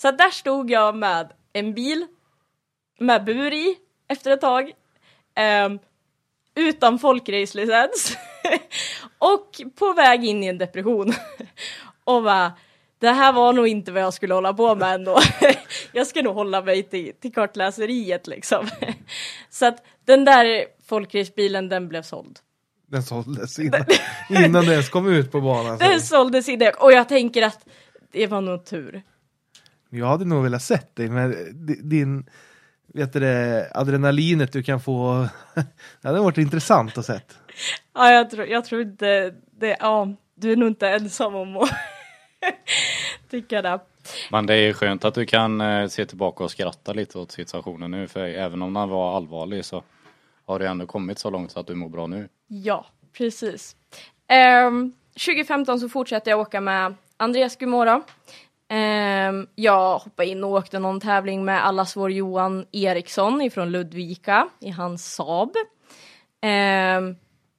Så 0.00 0.10
där 0.10 0.30
stod 0.30 0.70
jag 0.70 0.96
med 0.96 1.32
en 1.52 1.74
bil 1.74 2.06
med 2.98 3.24
bur 3.24 3.52
i 3.52 3.76
efter 4.08 4.30
ett 4.30 4.40
tag. 4.40 4.72
Eh, 5.34 5.68
utan 6.54 6.98
folkracelicens. 6.98 8.16
och 9.18 9.60
på 9.74 9.92
väg 9.92 10.24
in 10.24 10.44
i 10.44 10.46
en 10.46 10.58
depression. 10.58 11.12
och 12.04 12.22
bara, 12.22 12.52
det 12.98 13.08
här 13.08 13.32
var 13.32 13.52
nog 13.52 13.68
inte 13.68 13.92
vad 13.92 14.02
jag 14.02 14.14
skulle 14.14 14.34
hålla 14.34 14.54
på 14.54 14.74
med 14.74 14.94
ändå. 14.94 15.20
jag 15.92 16.06
ska 16.06 16.22
nog 16.22 16.34
hålla 16.34 16.62
mig 16.62 16.82
till, 16.82 17.12
till 17.20 17.32
kartläseriet 17.32 18.26
liksom. 18.26 18.68
Så 19.50 19.66
att 19.66 19.86
den 20.04 20.24
där 20.24 20.64
folkracebilen 20.86 21.68
den 21.68 21.88
blev 21.88 22.02
såld. 22.02 22.38
Den 22.86 23.02
såldes 23.02 23.58
innan, 23.58 23.84
innan 24.30 24.64
det 24.64 24.72
ens 24.72 24.88
kom 24.88 25.08
ut 25.08 25.32
på 25.32 25.40
banan. 25.40 25.78
Den 25.78 26.00
såldes 26.00 26.48
innan 26.48 26.72
och 26.78 26.92
jag 26.92 27.08
tänker 27.08 27.42
att 27.42 27.66
det 28.12 28.26
var 28.26 28.40
nog 28.40 28.64
tur. 28.64 29.02
Jag 29.90 30.06
hade 30.06 30.24
nog 30.24 30.42
velat 30.42 30.62
sett 30.62 30.96
dig 30.96 31.08
med 31.08 31.36
din 31.82 32.26
vet 32.94 33.12
du 33.12 33.20
det, 33.20 33.70
adrenalinet 33.74 34.52
du 34.52 34.62
kan 34.62 34.80
få. 34.80 35.28
det 36.02 36.08
hade 36.08 36.20
varit 36.20 36.38
intressant 36.38 36.98
att 36.98 37.06
se. 37.06 37.20
Ja, 37.94 38.12
jag 38.12 38.30
tror, 38.30 38.46
jag 38.46 38.64
tror 38.64 38.82
inte 38.82 39.34
det. 39.50 39.76
Ja, 39.80 40.14
du 40.34 40.52
är 40.52 40.56
nog 40.56 40.68
inte 40.68 40.88
ensam 40.88 41.34
om 41.34 41.56
att 41.56 41.70
tycka 43.30 43.62
det. 43.62 43.80
Men 44.30 44.46
det 44.46 44.54
är 44.54 44.72
skönt 44.72 45.04
att 45.04 45.14
du 45.14 45.26
kan 45.26 45.60
eh, 45.60 45.88
se 45.88 46.06
tillbaka 46.06 46.44
och 46.44 46.50
skratta 46.50 46.92
lite 46.92 47.18
åt 47.18 47.32
situationen 47.32 47.90
nu 47.90 48.08
för 48.08 48.24
även 48.24 48.62
om 48.62 48.74
den 48.74 48.88
var 48.88 49.16
allvarlig 49.16 49.64
så 49.64 49.82
har 50.46 50.58
det 50.58 50.68
ändå 50.68 50.86
kommit 50.86 51.18
så 51.18 51.30
långt 51.30 51.52
så 51.52 51.60
att 51.60 51.66
du 51.66 51.74
mår 51.74 51.88
bra 51.88 52.06
nu. 52.06 52.28
Ja, 52.46 52.86
precis. 53.18 53.76
Ehm, 54.28 54.92
2015 55.12 55.80
så 55.80 55.88
fortsatte 55.88 56.30
jag 56.30 56.40
åka 56.40 56.60
med 56.60 56.94
Andreas 57.16 57.56
Gumora. 57.56 58.02
Um, 58.70 59.48
jag 59.54 59.98
hoppade 59.98 60.28
in 60.28 60.44
och 60.44 60.50
åkte 60.50 60.78
någon 60.78 61.00
tävling 61.00 61.44
med 61.44 61.66
allas 61.66 61.96
vår 61.96 62.10
Johan 62.10 62.66
Eriksson 62.72 63.40
ifrån 63.40 63.70
Ludvika 63.70 64.48
i 64.60 64.70
hans 64.70 65.14
Saab. 65.14 65.50
Um, 66.42 67.16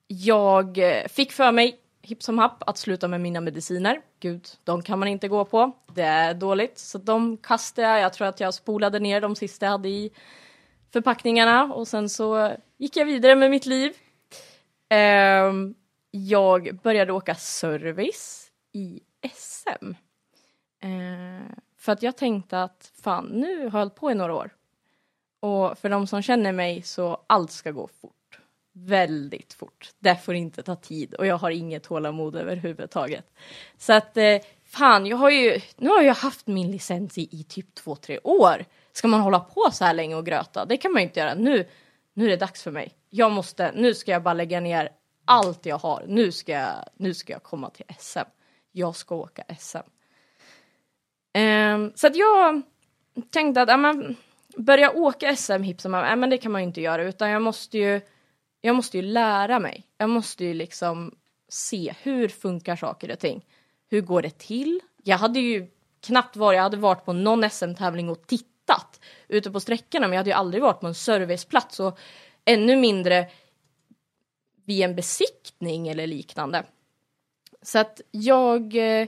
jag 0.07 0.79
fick 1.09 1.31
för 1.31 1.51
mig 1.51 1.79
hipp 2.01 2.23
som 2.23 2.37
happ 2.37 2.63
att 2.69 2.77
sluta 2.77 3.07
med 3.07 3.21
mina 3.21 3.41
mediciner. 3.41 4.01
Gud, 4.19 4.47
de 4.63 4.81
kan 4.81 4.99
man 4.99 5.07
inte 5.07 5.27
gå 5.27 5.45
på. 5.45 5.71
Det 5.93 6.01
är 6.01 6.33
dåligt. 6.33 6.79
Så 6.79 6.97
de 6.97 7.37
kastade 7.37 7.87
jag. 7.87 7.99
Jag 7.99 8.13
tror 8.13 8.27
att 8.27 8.39
jag 8.39 8.53
spolade 8.53 8.99
ner 8.99 9.21
de 9.21 9.35
sista 9.35 9.65
jag 9.65 9.71
hade 9.71 9.89
i 9.89 10.11
förpackningarna 10.93 11.73
och 11.73 11.87
sen 11.87 12.09
så 12.09 12.51
gick 12.77 12.97
jag 12.97 13.05
vidare 13.05 13.35
med 13.35 13.51
mitt 13.51 13.65
liv. 13.65 13.93
Um, 15.49 15.75
jag 16.11 16.79
började 16.83 17.13
åka 17.13 17.35
service 17.35 18.51
i 18.73 18.99
SM. 19.33 19.93
Eh, 20.79 21.55
för 21.77 21.91
att 21.91 22.03
jag 22.03 22.17
tänkte 22.17 22.63
att 22.63 22.91
fan, 23.01 23.25
nu 23.25 23.57
har 23.57 23.63
jag 23.63 23.71
hållit 23.71 23.95
på 23.95 24.11
i 24.11 24.15
några 24.15 24.35
år. 24.35 24.55
Och 25.39 25.77
för 25.77 25.89
de 25.89 26.07
som 26.07 26.21
känner 26.21 26.51
mig 26.51 26.81
så 26.81 27.23
allt 27.27 27.51
ska 27.51 27.71
gå 27.71 27.87
fort. 28.01 28.39
Väldigt 28.73 29.53
fort. 29.53 29.91
Det 29.99 30.15
får 30.15 30.35
inte 30.35 30.63
ta 30.63 30.75
tid 30.75 31.13
och 31.13 31.25
jag 31.25 31.37
har 31.37 31.51
inget 31.51 31.83
tålamod 31.83 32.35
överhuvudtaget. 32.35 33.33
Så 33.77 33.93
att 33.93 34.17
eh, 34.17 34.37
fan, 34.65 35.05
jag 35.05 35.17
har 35.17 35.29
ju, 35.29 35.61
nu 35.77 35.89
har 35.89 36.01
jag 36.01 36.15
haft 36.15 36.47
min 36.47 36.71
licens 36.71 37.17
i, 37.17 37.29
i 37.31 37.43
typ 37.43 37.75
två, 37.75 37.95
tre 37.95 38.19
år. 38.23 38.65
Ska 38.91 39.07
man 39.07 39.21
hålla 39.21 39.39
på 39.39 39.69
så 39.71 39.85
här 39.85 39.93
länge 39.93 40.15
och 40.15 40.25
gröta? 40.25 40.65
Det 40.65 40.77
kan 40.77 40.91
man 40.91 41.01
ju 41.01 41.07
inte 41.07 41.19
göra. 41.19 41.33
Nu, 41.33 41.67
nu 42.13 42.25
är 42.25 42.29
det 42.29 42.37
dags 42.37 42.63
för 42.63 42.71
mig. 42.71 42.93
Jag 43.09 43.31
måste, 43.31 43.71
nu 43.75 43.93
ska 43.93 44.11
jag 44.11 44.23
bara 44.23 44.33
lägga 44.33 44.59
ner 44.59 44.89
allt 45.25 45.65
jag 45.65 45.77
har. 45.77 46.05
Nu 46.07 46.31
ska 46.31 46.51
jag, 46.51 46.85
nu 46.97 47.13
ska 47.13 47.33
jag 47.33 47.43
komma 47.43 47.69
till 47.69 47.85
SM. 47.99 48.19
Jag 48.71 48.95
ska 48.95 49.15
åka 49.15 49.43
SM. 49.59 49.77
Um, 51.37 51.91
så 51.95 52.07
att 52.07 52.15
jag 52.15 52.61
tänkte 53.29 53.61
att, 53.61 53.69
ja, 53.69 53.77
men, 53.77 54.15
börja 54.57 54.91
åka 54.91 55.35
SM 55.35 55.63
hipp 55.63 55.81
som 55.81 55.93
ja, 55.93 56.15
men 56.15 56.29
det 56.29 56.37
kan 56.37 56.51
man 56.51 56.61
ju 56.61 56.67
inte 56.67 56.81
göra 56.81 57.03
utan 57.03 57.29
jag 57.29 57.41
måste 57.41 57.77
ju, 57.77 58.01
jag 58.61 58.75
måste 58.75 58.97
ju 58.97 59.03
lära 59.03 59.59
mig. 59.59 59.87
Jag 59.97 60.09
måste 60.09 60.45
ju 60.45 60.53
liksom 60.53 61.15
se 61.49 61.93
hur 62.01 62.27
funkar 62.27 62.75
saker 62.75 63.11
och 63.11 63.19
ting. 63.19 63.45
Hur 63.89 64.01
går 64.01 64.21
det 64.21 64.37
till? 64.37 64.79
Jag 65.03 65.17
hade 65.17 65.39
ju 65.39 65.67
knappt 66.01 66.35
varit, 66.35 66.57
jag 66.57 66.63
hade 66.63 66.77
varit 66.77 67.05
på 67.05 67.13
någon 67.13 67.49
SM-tävling 67.49 68.09
och 68.09 68.27
tittat 68.27 68.99
ute 69.27 69.51
på 69.51 69.59
sträckorna 69.59 70.07
men 70.07 70.13
jag 70.13 70.19
hade 70.19 70.29
ju 70.29 70.35
aldrig 70.35 70.63
varit 70.63 70.79
på 70.79 70.87
en 70.87 70.95
serviceplats 70.95 71.79
och 71.79 71.99
ännu 72.45 72.75
mindre 72.75 73.27
vid 74.65 74.81
en 74.81 74.95
besiktning 74.95 75.87
eller 75.87 76.07
liknande. 76.07 76.63
Så 77.61 77.79
att 77.79 78.01
jag 78.11 78.75
eh, 78.75 79.07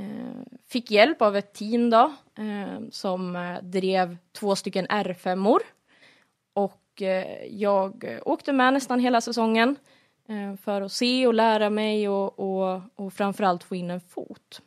Eh, 0.00 0.42
fick 0.66 0.90
hjälp 0.90 1.22
av 1.22 1.36
ett 1.36 1.52
team 1.52 1.90
då 1.90 2.12
eh, 2.34 2.80
som 2.90 3.36
eh, 3.36 3.62
drev 3.62 4.16
två 4.32 4.56
stycken 4.56 4.86
R5-or. 4.86 5.60
Och 6.52 7.02
eh, 7.02 7.46
jag 7.46 8.04
eh, 8.04 8.20
åkte 8.24 8.52
med 8.52 8.72
nästan 8.72 9.00
hela 9.00 9.20
säsongen 9.20 9.76
eh, 10.28 10.56
för 10.56 10.82
att 10.82 10.92
se 10.92 11.26
och 11.26 11.34
lära 11.34 11.70
mig 11.70 12.08
och, 12.08 12.38
och, 12.38 12.80
och 12.94 13.12
framförallt 13.12 13.64
få 13.64 13.76
in 13.76 13.90
en 13.90 14.00
fot. 14.00 14.62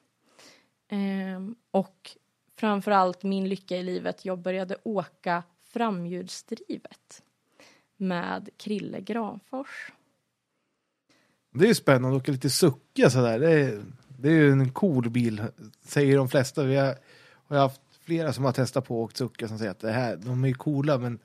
Eh, 0.92 1.42
och 1.72 2.12
framförallt 2.56 3.24
min 3.24 3.50
lycka 3.50 3.78
i 3.78 3.84
livet, 3.84 4.26
jag 4.26 4.40
började 4.40 4.78
åka 4.84 5.44
framhjulsdrivet 5.74 7.24
med 7.98 8.50
Krille 8.58 9.02
Granfors. 9.02 9.92
Det 11.54 11.66
är 11.66 11.68
ju 11.68 11.76
spännande 11.76 12.18
att 12.18 12.24
åka 12.24 12.32
lite 12.32 12.50
sucka 12.50 13.10
sådär. 13.10 13.40
Det 13.40 13.52
är, 13.52 13.84
det 14.24 14.30
är 14.30 14.34
ju 14.34 14.52
en 14.52 14.70
cool 14.70 15.10
bil, 15.10 15.42
säger 15.82 16.18
de 16.18 16.30
flesta. 16.30 16.64
Vi 16.64 16.76
har, 16.76 16.96
har 17.48 17.58
haft 17.58 17.82
flera 18.02 18.34
som 18.34 18.46
har 18.46 18.52
testat 18.52 18.88
på 18.88 19.04
och 19.04 19.22
åkt 19.22 19.48
som 19.48 19.58
säger 19.58 19.72
att 19.72 19.80
det 19.80 19.92
här, 19.92 20.16
de 20.16 20.46
är 20.46 20.54
coola 20.54 20.98
men 20.98 21.20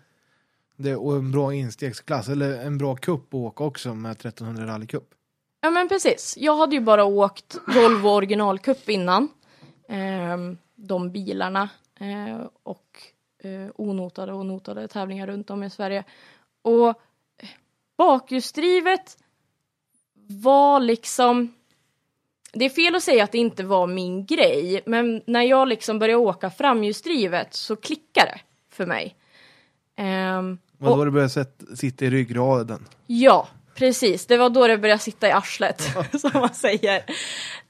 det 0.76 0.90
är 0.90 0.96
och 0.96 1.16
en 1.16 1.32
bra 1.32 1.54
instegsklass, 1.54 2.28
eller 2.28 2.66
en 2.66 2.78
bra 2.78 2.96
kupp 2.96 3.28
att 3.28 3.34
åka 3.34 3.64
också 3.64 3.94
med 3.94 4.12
1300 4.12 4.66
rallycup. 4.66 5.14
Ja 5.60 5.70
men 5.70 5.88
precis. 5.88 6.34
Jag 6.38 6.56
hade 6.56 6.74
ju 6.76 6.80
bara 6.80 7.04
åkt 7.04 7.58
Volvo 7.66 8.08
originalcup 8.08 8.88
innan. 8.88 9.28
Ehm, 9.88 10.58
de 10.74 11.12
bilarna 11.12 11.68
eh, 12.00 12.46
och 12.62 13.02
eh, 13.42 13.68
onotade 13.74 14.32
och 14.32 14.46
notade 14.46 14.88
tävlingar 14.88 15.26
runt 15.26 15.50
om 15.50 15.62
i 15.62 15.70
Sverige. 15.70 16.04
Och 16.62 16.94
bakhjulsdrivet 17.96 19.18
var 20.14 20.80
liksom 20.80 21.54
det 22.52 22.64
är 22.64 22.70
fel 22.70 22.94
att 22.94 23.02
säga 23.02 23.24
att 23.24 23.32
det 23.32 23.38
inte 23.38 23.64
var 23.64 23.86
min 23.86 24.26
grej, 24.26 24.82
men 24.86 25.22
när 25.26 25.42
jag 25.42 25.68
liksom 25.68 25.98
började 25.98 26.22
åka 26.22 26.50
framhjulsdrivet 26.50 27.54
så 27.54 27.76
klickade 27.76 28.30
det 28.30 28.40
för 28.76 28.86
mig. 28.86 29.16
Ehm, 29.96 30.58
och- 30.80 30.96
då 30.96 31.04
det 31.04 31.10
började 31.10 31.30
sätt, 31.30 31.62
sitta 31.74 32.04
i 32.04 32.10
ryggraden. 32.10 32.86
Ja, 33.06 33.48
precis. 33.74 34.26
Det 34.26 34.36
var 34.36 34.50
då 34.50 34.66
det 34.66 34.78
började 34.78 34.98
sitta 35.02 35.28
i 35.28 35.32
arslet, 35.32 35.80
som 36.20 36.30
man 36.34 36.54
säger. 36.54 37.02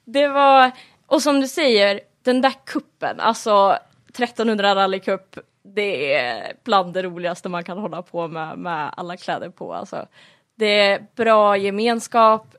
Det 0.04 0.28
var, 0.28 0.70
och 1.06 1.22
som 1.22 1.40
du 1.40 1.48
säger, 1.48 2.00
den 2.22 2.40
där 2.40 2.52
kuppen, 2.66 3.20
alltså 3.20 3.78
1300 4.08 4.74
rallycup, 4.74 5.38
det 5.74 6.14
är 6.14 6.52
bland 6.64 6.94
det 6.94 7.02
roligaste 7.02 7.48
man 7.48 7.64
kan 7.64 7.78
hålla 7.78 8.02
på 8.02 8.28
med, 8.28 8.58
med 8.58 8.94
alla 8.96 9.16
kläder 9.16 9.50
på. 9.50 9.74
Alltså. 9.74 10.06
Det 10.54 10.80
är 10.80 11.06
bra 11.16 11.56
gemenskap, 11.56 12.54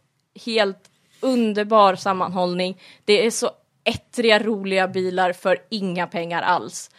helt 0.46 0.90
underbar 1.20 1.96
sammanhållning. 1.96 2.82
Det 3.06 3.26
är 3.26 3.32
så 3.32 3.52
ettriga, 3.84 4.40
roliga 4.40 4.88
bilar 4.88 5.34
för 5.34 5.64
inga 5.70 6.08
pengar 6.08 6.42
alls. 6.42 6.92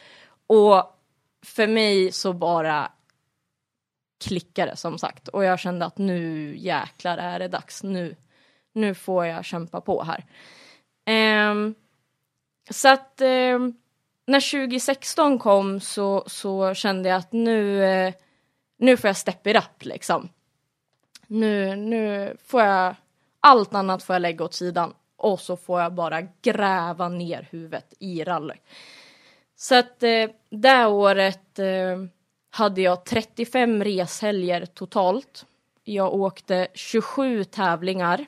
Och 0.46 0.96
för 1.42 1.66
mig 1.66 2.12
så 2.12 2.32
bara 2.32 2.92
klickade 4.24 4.76
som 4.76 4.98
sagt 4.98 5.28
och 5.28 5.44
jag 5.44 5.58
kände 5.58 5.86
att 5.86 5.98
nu 5.98 6.54
jäklar 6.56 7.18
är 7.18 7.38
det 7.38 7.48
dags 7.48 7.82
nu. 7.82 8.16
Nu 8.72 8.94
får 8.94 9.26
jag 9.26 9.44
kämpa 9.44 9.80
på 9.80 10.02
här. 10.02 10.24
Um, 11.50 11.74
så 12.70 12.88
att 12.88 13.20
um, 13.20 13.76
när 14.26 14.66
2016 14.68 15.38
kom 15.38 15.80
så, 15.80 16.24
så 16.26 16.74
kände 16.74 17.08
jag 17.08 17.18
att 17.18 17.32
nu, 17.32 17.80
uh, 17.80 18.14
nu 18.78 18.96
får 18.96 19.08
jag 19.08 19.16
step 19.16 19.46
it 19.46 19.56
up 19.56 19.84
liksom. 19.84 20.28
Nu, 21.26 21.76
nu 21.76 22.36
får 22.44 22.62
jag, 22.62 22.94
allt 23.40 23.74
annat 23.74 24.02
får 24.02 24.14
jag 24.14 24.22
lägga 24.22 24.44
åt 24.44 24.54
sidan 24.54 24.94
och 25.16 25.40
så 25.40 25.56
får 25.56 25.80
jag 25.80 25.94
bara 25.94 26.22
gräva 26.42 27.08
ner 27.08 27.48
huvudet 27.50 27.94
i 27.98 28.24
rally. 28.24 28.54
Så 29.56 29.74
att 29.74 30.02
eh, 30.02 30.30
det 30.50 30.86
året 30.86 31.58
eh, 31.58 31.98
hade 32.50 32.80
jag 32.80 33.04
35 33.04 33.84
reshelger 33.84 34.66
totalt. 34.66 35.46
Jag 35.84 36.14
åkte 36.14 36.68
27 36.74 37.44
tävlingar. 37.44 38.26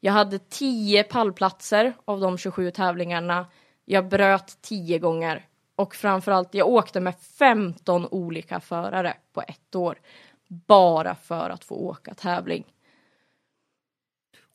Jag 0.00 0.12
hade 0.12 0.38
10 0.38 1.04
pallplatser 1.04 1.92
av 2.04 2.20
de 2.20 2.38
27 2.38 2.70
tävlingarna. 2.70 3.46
Jag 3.84 4.08
bröt 4.08 4.58
10 4.62 4.98
gånger. 4.98 5.46
Och 5.76 5.94
framförallt, 5.94 6.54
jag 6.54 6.68
åkte 6.68 7.00
med 7.00 7.14
15 7.38 8.06
olika 8.10 8.60
förare 8.60 9.16
på 9.32 9.42
ett 9.42 9.74
år. 9.74 9.98
Bara 10.46 11.14
för 11.14 11.50
att 11.50 11.64
få 11.64 11.74
åka 11.74 12.14
tävling. 12.14 12.64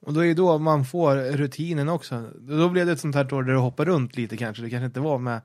Och 0.05 0.13
då 0.13 0.19
är 0.19 0.27
det 0.27 0.33
då 0.33 0.57
man 0.57 0.85
får 0.85 1.15
rutinen 1.15 1.89
också. 1.89 2.23
Då 2.39 2.69
blev 2.69 2.85
det 2.85 2.91
ett 2.91 2.99
sånt 2.99 3.15
här 3.15 3.33
år 3.33 3.43
där 3.43 3.53
du 3.53 3.59
hoppar 3.59 3.85
runt 3.85 4.17
lite 4.17 4.37
kanske. 4.37 4.63
Det 4.63 4.69
kanske 4.69 4.85
inte 4.85 4.99
var 4.99 5.17
med. 5.17 5.41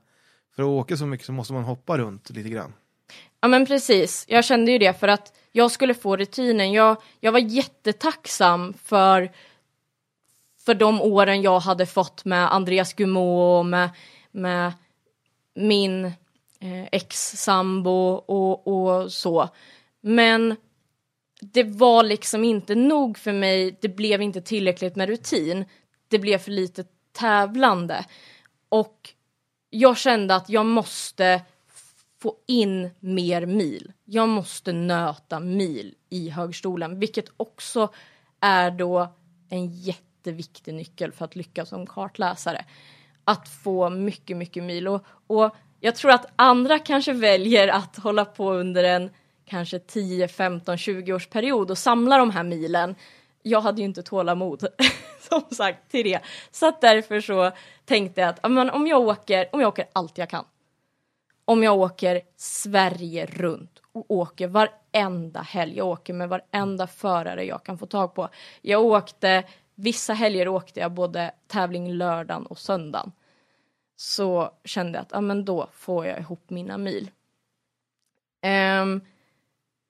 För 0.55 0.63
att 0.63 0.67
åka 0.67 0.97
så 0.97 1.05
mycket 1.05 1.25
så 1.25 1.31
måste 1.31 1.53
man 1.53 1.63
hoppa 1.63 1.97
runt 1.97 2.29
lite 2.29 2.49
grann. 2.49 2.73
Ja 3.41 3.47
men 3.47 3.65
precis, 3.65 4.25
jag 4.27 4.45
kände 4.45 4.71
ju 4.71 4.77
det 4.77 4.99
för 4.99 5.07
att 5.07 5.33
jag 5.51 5.71
skulle 5.71 5.93
få 5.93 6.17
rutinen. 6.17 6.71
Jag, 6.71 6.97
jag 7.19 7.31
var 7.31 7.39
jättetacksam 7.39 8.73
för, 8.83 9.31
för 10.65 10.73
de 10.73 11.01
åren 11.01 11.41
jag 11.41 11.59
hade 11.59 11.85
fått 11.85 12.25
med 12.25 12.53
Andreas 12.53 12.93
Gumeau 12.93 13.59
och 13.59 13.65
med, 13.65 13.89
med 14.31 14.73
min 15.55 16.05
eh, 16.59 16.83
ex-sambo 16.91 18.13
och, 18.13 18.67
och 18.67 19.11
så. 19.11 19.49
Men 20.01 20.55
det 21.41 21.63
var 21.63 22.03
liksom 22.03 22.43
inte 22.43 22.75
nog 22.75 23.17
för 23.17 23.33
mig, 23.33 23.77
det 23.81 23.89
blev 23.89 24.21
inte 24.21 24.41
tillräckligt 24.41 24.95
med 24.95 25.09
rutin. 25.09 25.65
Det 26.07 26.19
blev 26.19 26.37
för 26.37 26.51
lite 26.51 26.83
tävlande. 27.11 28.05
Och 28.69 29.09
jag 29.69 29.97
kände 29.97 30.35
att 30.35 30.49
jag 30.49 30.65
måste 30.65 31.41
få 32.21 32.35
in 32.47 32.89
mer 32.99 33.45
mil. 33.45 33.91
Jag 34.05 34.29
måste 34.29 34.73
nöta 34.73 35.39
mil 35.39 35.95
i 36.09 36.29
högstolen, 36.29 36.99
vilket 36.99 37.25
också 37.37 37.93
är 38.39 38.71
då 38.71 39.13
en 39.49 39.67
jätteviktig 39.67 40.73
nyckel 40.73 41.11
för 41.11 41.25
att 41.25 41.35
lyckas 41.35 41.69
som 41.69 41.87
kartläsare. 41.87 42.65
att 43.23 43.49
få 43.49 43.89
mycket, 43.89 44.37
mycket 44.37 44.63
mil. 44.63 44.87
Och, 44.87 45.05
och 45.27 45.55
jag 45.79 45.95
tror 45.95 46.11
att 46.11 46.25
andra 46.35 46.79
kanske 46.79 47.13
väljer 47.13 47.67
att 47.67 47.95
hålla 47.95 48.25
på 48.25 48.53
under 48.53 48.83
en 48.83 49.09
kanske 49.45 49.79
10, 49.79 50.27
15, 50.27 50.77
20 50.77 51.13
års 51.13 51.27
period 51.27 51.71
och 51.71 51.77
samla 51.77 52.17
de 52.17 52.31
här 52.31 52.43
milen. 52.43 52.95
Jag 53.43 53.61
hade 53.61 53.81
ju 53.81 53.85
inte 53.85 54.03
tålamod 54.03 54.67
som 55.29 55.41
sagt 55.55 55.91
till 55.91 56.03
det. 56.03 56.19
Så 56.51 56.67
att 56.67 56.81
därför 56.81 57.21
så 57.21 57.51
tänkte 57.85 58.21
jag 58.21 58.29
att 58.29 58.51
men, 58.51 58.69
om 58.69 58.87
jag 58.87 59.01
åker, 59.01 59.49
om 59.51 59.61
jag 59.61 59.67
åker 59.67 59.85
allt 59.93 60.17
jag 60.17 60.29
kan. 60.29 60.45
Om 61.45 61.63
jag 61.63 61.77
åker 61.77 62.21
Sverige 62.37 63.25
runt 63.25 63.81
och 63.91 64.11
åker 64.11 64.47
varenda 64.47 65.41
helg. 65.41 65.77
Jag 65.77 65.87
åker 65.87 66.13
med 66.13 66.29
varenda 66.29 66.87
förare 66.87 67.45
jag 67.45 67.63
kan 67.63 67.77
få 67.77 67.85
tag 67.85 68.15
på. 68.15 68.29
Jag 68.61 68.85
åkte, 68.85 69.43
vissa 69.75 70.13
helger 70.13 70.47
åkte 70.47 70.79
jag 70.79 70.91
både 70.91 71.31
tävling 71.47 71.93
lördagen 71.93 72.45
och 72.45 72.59
söndagen. 72.59 73.11
Så 73.95 74.51
kände 74.63 74.97
jag 74.97 75.01
att 75.01 75.11
ja, 75.11 75.21
men 75.21 75.45
då 75.45 75.67
får 75.73 76.05
jag 76.05 76.19
ihop 76.19 76.49
mina 76.49 76.77
mil. 76.77 77.11
Um, 78.81 79.01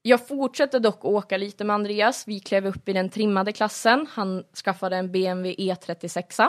jag 0.02 0.28
fortsatte 0.28 0.80
dock 0.80 1.06
åka 1.06 1.38
lite 1.38 1.64
med 1.64 1.74
Andreas. 1.74 2.28
Vi 2.28 2.40
klev 2.40 2.66
upp 2.66 2.90
i 2.90 2.94
den 2.94 3.10
trimmade 3.10 3.52
klassen. 3.52 4.08
Han 4.10 4.44
skaffade 4.64 4.98
en 4.98 5.12
BMW 5.12 5.56
E36. 5.74 6.42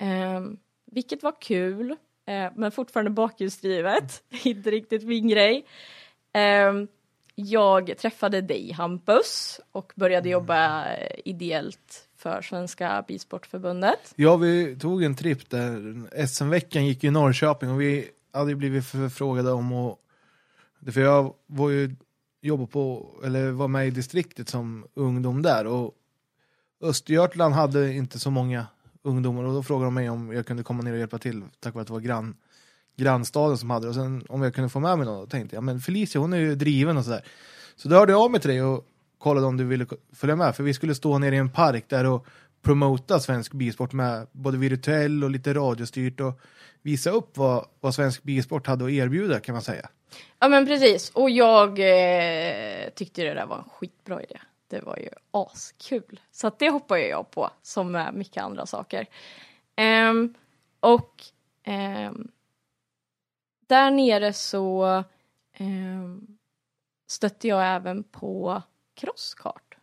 Eh, 0.00 0.40
vilket 0.86 1.22
var 1.22 1.40
kul, 1.40 1.90
eh, 2.26 2.52
men 2.56 2.72
fortfarande 2.72 3.10
bakhjulsdrivet. 3.10 4.22
Inte 4.44 4.70
riktigt 4.70 5.02
min 5.02 5.28
grej. 5.28 5.66
Eh, 6.32 6.72
jag 7.34 7.98
träffade 7.98 8.40
dig 8.40 8.72
Hampus 8.72 9.60
och 9.72 9.92
började 9.96 10.28
jobba 10.28 10.86
ideellt 11.24 12.08
för 12.16 12.42
Svenska 12.42 13.04
Bilsportförbundet. 13.08 14.12
Ja, 14.16 14.36
vi 14.36 14.76
tog 14.76 15.02
en 15.02 15.14
tripp 15.14 15.50
där. 15.50 16.26
SM-veckan 16.26 16.86
gick 16.86 17.04
i 17.04 17.10
Norrköping 17.10 17.70
och 17.70 17.80
vi 17.80 18.10
hade 18.32 18.54
blivit 18.54 18.86
förfrågade 18.86 19.52
om 19.52 19.72
att... 19.72 19.98
För 20.94 21.00
jag 21.00 21.34
var 21.46 21.70
ju 21.70 21.96
jobba 22.40 22.66
på, 22.66 23.06
eller 23.24 23.50
var 23.50 23.68
med 23.68 23.86
i 23.86 23.90
distriktet 23.90 24.48
som 24.48 24.84
ungdom 24.94 25.42
där. 25.42 25.66
Och 25.66 25.94
Östergötland 26.82 27.54
hade 27.54 27.92
inte 27.92 28.18
så 28.18 28.30
många 28.30 28.66
ungdomar. 29.02 29.44
Och 29.44 29.54
då 29.54 29.62
frågade 29.62 29.86
de 29.86 29.94
mig 29.94 30.10
om 30.10 30.32
jag 30.32 30.46
kunde 30.46 30.62
komma 30.62 30.82
ner 30.82 30.92
och 30.92 30.98
hjälpa 30.98 31.18
till 31.18 31.42
tack 31.60 31.74
vare 31.74 31.82
att 31.82 31.86
det 31.86 31.92
var 31.92 32.00
grann, 32.00 32.36
grannstaden 32.96 33.58
som 33.58 33.70
hade 33.70 33.86
det. 33.86 33.88
Och 33.88 33.94
sen 33.94 34.24
om 34.28 34.42
jag 34.42 34.54
kunde 34.54 34.70
få 34.70 34.80
med 34.80 34.98
mig 34.98 35.06
någon, 35.06 35.20
då 35.20 35.26
tänkte 35.26 35.56
jag 35.56 35.64
men 35.64 35.80
Felicia 35.80 36.20
hon 36.20 36.32
är 36.32 36.38
ju 36.38 36.54
driven 36.54 36.96
och 36.96 37.04
sådär. 37.04 37.24
Så 37.76 37.88
då 37.88 37.96
hörde 37.96 38.12
jag 38.12 38.20
av 38.20 38.30
mig 38.30 38.40
till 38.40 38.50
dig 38.50 38.62
och 38.62 38.86
kollade 39.18 39.46
om 39.46 39.56
du 39.56 39.64
ville 39.64 39.86
följa 40.12 40.36
med. 40.36 40.56
För 40.56 40.62
vi 40.62 40.74
skulle 40.74 40.94
stå 40.94 41.18
nere 41.18 41.34
i 41.34 41.38
en 41.38 41.50
park 41.50 41.84
där 41.88 42.06
och 42.06 42.26
promota 42.62 43.20
svensk 43.20 43.52
bisport 43.52 43.92
med 43.92 44.26
både 44.32 44.58
virtuell 44.58 45.24
och 45.24 45.30
lite 45.30 45.54
radiostyrt 45.54 46.20
och 46.20 46.40
visa 46.82 47.10
upp 47.10 47.36
vad, 47.36 47.66
vad 47.80 47.94
svensk 47.94 48.22
bilsport 48.22 48.66
hade 48.66 48.84
att 48.84 48.90
erbjuda 48.90 49.40
kan 49.40 49.52
man 49.52 49.62
säga. 49.62 49.88
Ja 50.38 50.48
men 50.48 50.66
precis, 50.66 51.10
och 51.10 51.30
jag 51.30 51.68
eh, 51.68 52.90
tyckte 52.90 53.22
det 53.22 53.34
där 53.34 53.46
var 53.46 53.58
en 53.58 53.70
skitbra 53.70 54.22
idé. 54.22 54.40
Det 54.68 54.80
var 54.80 54.96
ju 54.96 55.08
askul. 55.30 56.20
Så 56.30 56.46
att 56.46 56.58
det 56.58 56.70
hoppar 56.70 56.96
jag 56.96 57.30
på, 57.30 57.50
som 57.62 57.92
med 57.92 58.14
mycket 58.14 58.42
andra 58.42 58.66
saker. 58.66 59.06
Um, 60.10 60.34
och 60.80 61.24
um, 61.66 62.30
där 63.66 63.90
nere 63.90 64.32
så 64.32 65.04
um, 65.58 66.38
stötte 67.08 67.48
jag 67.48 67.74
även 67.74 68.02
på 68.02 68.62
crosskart 68.94 69.76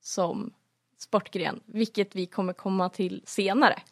som 0.00 0.54
sportgren, 0.98 1.60
vilket 1.66 2.16
vi 2.16 2.26
kommer 2.26 2.52
komma 2.52 2.88
till 2.88 3.22
senare. 3.26 3.82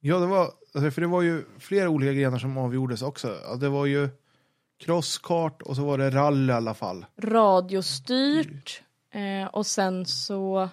Ja, 0.00 0.18
det 0.18 0.26
var, 0.26 0.50
alltså, 0.74 0.90
för 0.90 1.00
det 1.00 1.06
var 1.06 1.22
ju 1.22 1.44
flera 1.58 1.88
olika 1.88 2.12
grenar 2.12 2.38
som 2.38 2.58
avgjordes 2.58 3.02
också. 3.02 3.36
Det 3.60 3.68
var 3.68 3.86
ju 3.86 4.08
crosskart 4.78 5.62
och 5.62 5.76
så 5.76 5.84
var 5.84 5.98
det 5.98 6.10
rally 6.10 6.52
i 6.52 6.52
alla 6.52 6.74
fall. 6.74 7.06
Radiostyrt 7.16 8.82
eh, 9.10 9.46
och 9.46 9.66
sen 9.66 10.06
så 10.06 10.68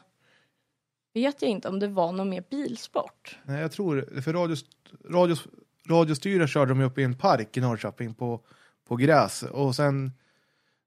vet 1.14 1.42
jag 1.42 1.52
inte 1.52 1.70
om 1.70 1.80
det 1.80 1.88
var 1.88 2.12
någon 2.12 2.30
mer 2.30 2.44
bilsport. 2.50 3.38
Nej, 3.44 3.62
jag 3.62 3.72
tror 3.72 4.22
för 4.22 4.34
radios, 4.34 4.66
radios, 5.10 5.48
radiostyra 5.90 6.48
körde 6.48 6.72
de 6.72 6.82
upp 6.82 6.98
i 6.98 7.04
en 7.04 7.18
park 7.18 7.58
i 7.58 7.62
Norrköping 7.62 8.14
på, 8.14 8.42
på 8.88 8.96
gräs 8.96 9.44
och 9.44 9.76
sen 9.76 10.12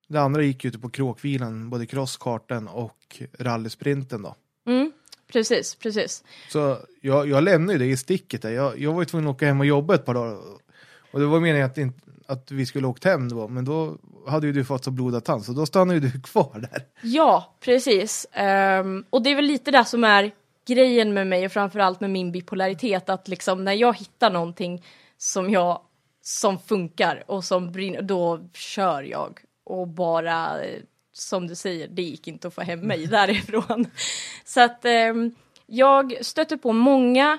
det 0.08 0.20
andra 0.20 0.42
gick 0.42 0.64
ute 0.64 0.78
på 0.78 0.90
kråkvilan, 0.90 1.70
både 1.70 1.86
crosskarten 1.86 2.68
och 2.68 3.22
rallysprinten 3.38 4.22
då. 4.22 4.34
Mm, 4.66 4.91
precis, 5.32 5.74
precis. 5.74 6.24
Så 6.48 6.78
jag, 7.00 7.28
jag 7.28 7.44
lämnade 7.44 7.72
ju 7.72 7.78
det 7.78 7.86
i 7.86 7.96
sticket 7.96 8.42
där. 8.42 8.50
Jag, 8.50 8.78
jag 8.78 8.92
var 8.92 9.00
ju 9.00 9.06
tvungen 9.06 9.28
att 9.28 9.34
åka 9.34 9.46
hem 9.46 9.60
och 9.60 9.66
jobba 9.66 9.94
ett 9.94 10.04
par 10.04 10.14
dagar. 10.14 10.38
Och 11.12 11.20
det 11.20 11.26
var 11.26 11.40
meningen 11.40 11.66
att, 11.66 11.78
inte, 11.78 12.00
att 12.26 12.50
vi 12.50 12.66
skulle 12.66 12.86
åkt 12.86 13.04
hem 13.04 13.28
då, 13.28 13.48
men 13.48 13.64
då 13.64 13.96
hade 14.26 14.46
ju 14.46 14.52
du 14.52 14.64
fått 14.64 14.84
så 14.84 14.90
blodad 14.90 15.24
tand, 15.24 15.44
så 15.44 15.52
då 15.52 15.66
stannade 15.66 15.98
ju 15.98 16.08
du 16.08 16.20
kvar 16.24 16.68
där. 16.70 16.82
Ja, 17.02 17.56
precis. 17.60 18.26
Um, 18.80 19.04
och 19.10 19.22
det 19.22 19.30
är 19.30 19.36
väl 19.36 19.44
lite 19.44 19.70
det 19.70 19.84
som 19.84 20.04
är 20.04 20.30
grejen 20.66 21.14
med 21.14 21.26
mig 21.26 21.46
och 21.46 21.52
framförallt 21.52 22.00
med 22.00 22.10
min 22.10 22.32
bipolaritet, 22.32 23.08
att 23.08 23.28
liksom 23.28 23.64
när 23.64 23.72
jag 23.72 23.96
hittar 23.96 24.30
någonting 24.30 24.84
som 25.18 25.50
jag 25.50 25.80
som 26.22 26.58
funkar 26.58 27.24
och 27.26 27.44
som 27.44 27.72
brinner, 27.72 28.02
då 28.02 28.48
kör 28.54 29.02
jag 29.02 29.40
och 29.64 29.88
bara 29.88 30.58
som 31.12 31.46
du 31.46 31.54
säger, 31.54 31.88
det 31.88 32.02
gick 32.02 32.28
inte 32.28 32.48
att 32.48 32.54
få 32.54 32.60
hem 32.60 32.80
mig 32.80 33.06
därifrån. 33.06 33.86
Så 34.44 34.60
att 34.60 34.84
eh, 34.84 35.12
jag 35.66 36.24
stötte 36.24 36.56
på 36.56 36.72
många 36.72 37.38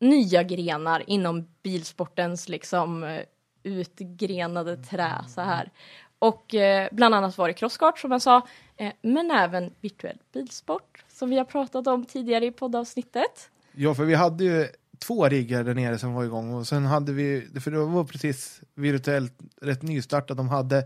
nya 0.00 0.42
grenar 0.42 1.02
inom 1.06 1.48
bilsportens 1.62 2.48
liksom 2.48 3.04
eh, 3.04 3.20
utgrenade 3.62 4.76
trä 4.76 5.24
så 5.28 5.40
här. 5.40 5.70
Och 6.18 6.54
eh, 6.54 6.88
bland 6.92 7.14
annat 7.14 7.38
var 7.38 7.48
det 7.48 7.54
crosskart 7.54 7.98
som 7.98 8.12
jag 8.12 8.22
sa, 8.22 8.46
eh, 8.76 8.92
men 9.02 9.30
även 9.30 9.74
virtuell 9.80 10.18
bilsport 10.32 11.04
som 11.08 11.30
vi 11.30 11.38
har 11.38 11.44
pratat 11.44 11.86
om 11.86 12.04
tidigare 12.04 12.46
i 12.46 12.50
poddavsnittet. 12.50 13.50
Ja, 13.72 13.94
för 13.94 14.04
vi 14.04 14.14
hade 14.14 14.44
ju 14.44 14.68
två 14.98 15.28
riggar 15.28 15.64
där 15.64 15.74
nere 15.74 15.98
som 15.98 16.14
var 16.14 16.24
igång 16.24 16.54
och 16.54 16.66
sen 16.66 16.84
hade 16.84 17.12
vi, 17.12 17.48
för 17.60 17.70
det 17.70 17.78
var 17.78 18.04
precis 18.04 18.60
virtuellt 18.74 19.38
rätt 19.60 19.82
nystartat, 19.82 20.36
de 20.36 20.48
hade 20.48 20.84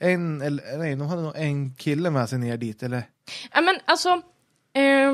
en, 0.00 0.42
eller 0.42 0.78
nej, 0.78 0.96
de 0.96 1.08
hade 1.08 1.22
nog 1.22 1.36
en 1.36 1.74
kille 1.74 2.10
med 2.10 2.28
sig 2.28 2.38
ner 2.38 2.56
dit 2.56 2.82
eller? 2.82 3.02
Ja 3.52 3.60
men 3.60 3.76
alltså, 3.84 4.08
eh, 4.72 5.12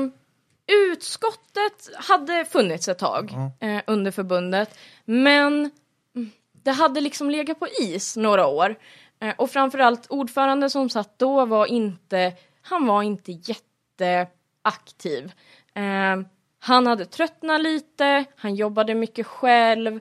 utskottet 0.91 1.89
hade 1.95 2.45
funnits 2.45 2.87
ett 2.87 2.99
tag 2.99 3.33
eh, 3.59 3.81
under 3.87 4.11
förbundet, 4.11 4.77
men 5.05 5.71
det 6.63 6.71
hade 6.71 7.01
liksom 7.01 7.29
legat 7.29 7.59
på 7.59 7.67
is 7.81 8.17
några 8.17 8.47
år. 8.47 8.75
Eh, 9.19 9.33
och 9.37 9.49
framförallt 9.49 10.07
ordföranden 10.09 10.69
som 10.69 10.89
satt 10.89 11.19
då 11.19 11.45
var 11.45 11.65
inte, 11.65 12.33
han 12.61 12.87
var 12.87 13.03
inte 13.03 13.31
jätteaktiv. 13.31 15.31
Eh, 15.75 16.21
han 16.59 16.87
hade 16.87 17.05
tröttnat 17.05 17.61
lite, 17.61 18.25
han 18.35 18.55
jobbade 18.55 18.95
mycket 18.95 19.27
själv 19.27 19.99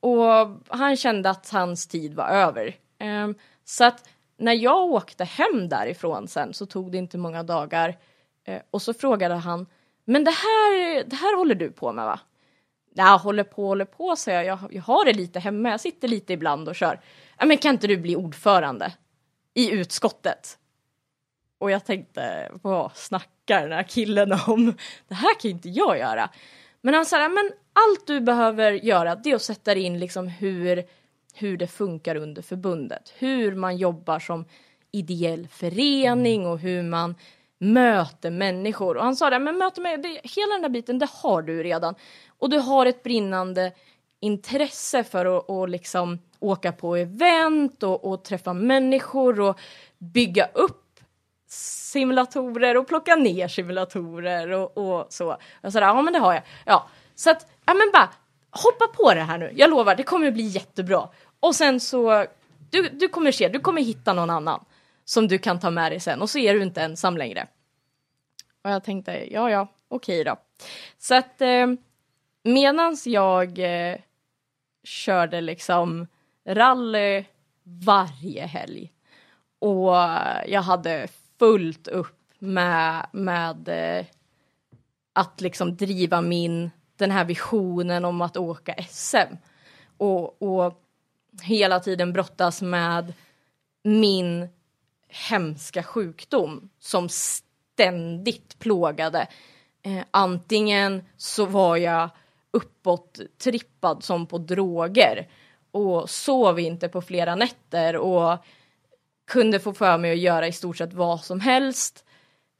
och 0.00 0.62
han 0.68 0.96
kände 0.96 1.30
att 1.30 1.50
hans 1.50 1.86
tid 1.86 2.14
var 2.14 2.28
över. 2.28 2.66
Eh, 2.98 3.28
så 3.64 3.84
att 3.84 4.08
när 4.36 4.52
jag 4.52 4.84
åkte 4.84 5.24
hem 5.24 5.68
därifrån 5.68 6.28
sen 6.28 6.54
så 6.54 6.66
tog 6.66 6.92
det 6.92 6.98
inte 6.98 7.18
många 7.18 7.42
dagar 7.42 7.98
eh, 8.44 8.62
och 8.70 8.82
så 8.82 8.94
frågade 8.94 9.34
han 9.34 9.66
men 10.04 10.24
det 10.24 10.30
här, 10.30 11.04
det 11.04 11.16
här 11.16 11.36
håller 11.36 11.54
du 11.54 11.70
på 11.70 11.92
med 11.92 12.04
va? 12.04 12.20
Ja, 12.94 13.20
håller 13.22 13.44
på, 13.44 13.66
håller 13.66 13.84
på, 13.84 14.16
säger 14.16 14.42
jag. 14.42 14.58
jag. 14.62 14.74
Jag 14.74 14.82
har 14.82 15.04
det 15.04 15.12
lite 15.12 15.40
hemma, 15.40 15.70
jag 15.70 15.80
sitter 15.80 16.08
lite 16.08 16.32
ibland 16.32 16.68
och 16.68 16.76
kör. 16.76 17.00
Ja, 17.38 17.46
men 17.46 17.58
kan 17.58 17.74
inte 17.74 17.86
du 17.86 17.96
bli 17.96 18.16
ordförande 18.16 18.92
i 19.54 19.70
utskottet? 19.70 20.58
Och 21.58 21.70
jag 21.70 21.84
tänkte, 21.84 22.50
vad 22.62 22.96
snackar 22.96 23.62
den 23.62 23.72
här 23.72 23.82
killen 23.82 24.32
om? 24.46 24.76
Det 25.08 25.14
här 25.14 25.40
kan 25.40 25.50
inte 25.50 25.68
jag 25.68 25.98
göra. 25.98 26.30
Men 26.80 26.94
han 26.94 27.06
sa, 27.06 27.28
men 27.28 27.50
allt 27.72 28.06
du 28.06 28.20
behöver 28.20 28.72
göra 28.72 29.14
det 29.14 29.30
är 29.30 29.34
att 29.34 29.42
sätta 29.42 29.74
in 29.74 29.98
liksom 29.98 30.28
hur, 30.28 30.84
hur 31.34 31.56
det 31.56 31.66
funkar 31.66 32.16
under 32.16 32.42
förbundet. 32.42 33.12
Hur 33.18 33.54
man 33.54 33.76
jobbar 33.76 34.18
som 34.18 34.44
ideell 34.90 35.48
förening 35.48 36.46
och 36.46 36.58
hur 36.58 36.82
man 36.82 37.14
möter 37.58 38.30
människor. 38.30 38.96
Och 38.96 39.04
han 39.04 39.16
sa 39.16 39.30
det, 39.30 39.38
men 39.38 39.58
möter 39.58 39.82
mig, 39.82 39.98
det, 39.98 40.08
hela 40.08 40.52
den 40.52 40.62
där 40.62 40.68
biten, 40.68 40.98
det 40.98 41.08
har 41.10 41.42
du 41.42 41.62
redan. 41.62 41.94
Och 42.38 42.50
du 42.50 42.58
har 42.58 42.86
ett 42.86 43.02
brinnande 43.02 43.72
intresse 44.20 45.04
för 45.04 45.38
att 45.38 45.44
och 45.48 45.68
liksom 45.68 46.18
åka 46.38 46.72
på 46.72 46.96
event 46.96 47.82
och, 47.82 48.04
och 48.04 48.24
träffa 48.24 48.52
människor 48.52 49.40
och 49.40 49.60
bygga 49.98 50.48
upp 50.54 51.00
simulatorer 51.48 52.76
och 52.76 52.88
plocka 52.88 53.16
ner 53.16 53.48
simulatorer 53.48 54.50
och, 54.50 54.78
och 54.78 55.06
så. 55.12 55.36
Jag 55.62 55.72
sa, 55.72 55.80
ja 55.80 56.02
men 56.02 56.12
det 56.12 56.18
har 56.18 56.34
jag. 56.34 56.42
Ja, 56.66 56.88
så 57.14 57.30
att, 57.30 57.46
ja 57.66 57.74
men 57.74 57.90
bara 57.92 58.10
hoppa 58.50 58.86
på 58.86 59.14
det 59.14 59.20
här 59.20 59.38
nu. 59.38 59.52
Jag 59.54 59.70
lovar, 59.70 59.94
det 59.94 60.02
kommer 60.02 60.30
bli 60.30 60.42
jättebra. 60.42 61.08
Och 61.44 61.54
sen 61.54 61.80
så, 61.80 62.26
du, 62.70 62.88
du 62.88 63.08
kommer 63.08 63.32
se, 63.32 63.48
du 63.48 63.60
kommer 63.60 63.82
hitta 63.82 64.12
någon 64.12 64.30
annan 64.30 64.64
som 65.04 65.28
du 65.28 65.38
kan 65.38 65.60
ta 65.60 65.70
med 65.70 65.92
dig 65.92 66.00
sen 66.00 66.22
och 66.22 66.30
så 66.30 66.38
är 66.38 66.54
du 66.54 66.62
inte 66.62 66.82
ensam 66.82 67.16
längre. 67.16 67.46
Och 68.62 68.70
jag 68.70 68.84
tänkte, 68.84 69.32
ja 69.32 69.50
ja, 69.50 69.68
okej 69.88 70.24
då. 70.24 70.36
Så 70.98 71.14
att 71.14 71.40
eh, 71.40 71.66
medans 72.42 73.06
jag 73.06 73.58
eh, 73.58 73.96
körde 74.84 75.40
liksom 75.40 76.06
rally 76.46 77.24
varje 77.62 78.46
helg 78.46 78.92
och 79.58 79.94
jag 80.46 80.62
hade 80.62 81.08
fullt 81.38 81.88
upp 81.88 82.20
med, 82.38 83.06
med 83.12 83.68
eh, 83.68 84.06
att 85.12 85.40
liksom 85.40 85.76
driva 85.76 86.20
min, 86.20 86.70
den 86.96 87.10
här 87.10 87.24
visionen 87.24 88.04
om 88.04 88.20
att 88.20 88.36
åka 88.36 88.74
SM. 88.88 89.34
Och, 89.96 90.42
och 90.42 90.83
hela 91.42 91.80
tiden 91.80 92.12
brottas 92.12 92.62
med 92.62 93.12
min 93.82 94.48
hemska 95.08 95.82
sjukdom 95.82 96.70
som 96.80 97.08
ständigt 97.08 98.58
plågade. 98.58 99.26
Eh, 99.82 100.04
antingen 100.10 101.04
så 101.16 101.46
var 101.46 101.76
jag 101.76 102.10
uppåt 102.50 103.20
trippad 103.38 104.04
som 104.04 104.26
på 104.26 104.38
droger 104.38 105.28
och 105.70 106.10
sov 106.10 106.60
inte 106.60 106.88
på 106.88 107.02
flera 107.02 107.34
nätter 107.34 107.96
och 107.96 108.38
kunde 109.26 109.60
få 109.60 109.72
för 109.72 109.98
mig 109.98 110.12
att 110.12 110.18
göra 110.18 110.46
i 110.46 110.52
stort 110.52 110.76
sett 110.76 110.92
vad 110.92 111.20
som 111.20 111.40
helst 111.40 112.04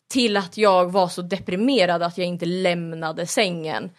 till 0.09 0.37
att 0.37 0.57
jag 0.57 0.93
var 0.93 1.09
så 1.09 1.23
deprimerad 1.23 2.03
att 2.03 2.19
jag 2.19 2.27
inte 2.27 2.47
lämnade 2.47 3.27
sängen. 3.27 3.91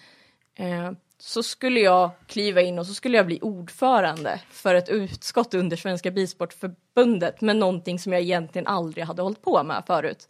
Eh, 0.56 0.92
så 1.26 1.44
skulle 1.44 1.80
jag 1.80 2.12
kliva 2.28 2.62
in 2.62 2.80
och 2.80 2.88
så 2.88 2.94
skulle 2.94 3.18
jag 3.18 3.26
bli 3.26 3.40
ordförande 3.42 4.42
för 4.50 4.76
ett 4.76 4.90
utskott 4.90 5.54
under 5.54 5.78
Svenska 5.78 6.12
Bilsportförbundet 6.12 7.42
med 7.42 7.56
någonting 7.56 8.00
som 8.00 8.14
jag 8.14 8.22
egentligen 8.22 8.68
aldrig 8.68 9.06
hade 9.06 9.22
hållit 9.22 9.42
på 9.42 9.64
med 9.64 9.84
förut. 9.88 10.28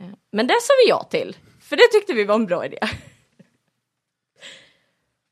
Eh, 0.00 0.06
men 0.32 0.46
det 0.46 0.54
sa 0.62 0.72
vi 0.84 0.88
ja 0.88 1.02
till, 1.10 1.36
för 1.60 1.76
det 1.76 1.88
tyckte 1.92 2.12
vi 2.12 2.24
var 2.24 2.34
en 2.34 2.46
bra 2.46 2.66
idé. 2.66 2.78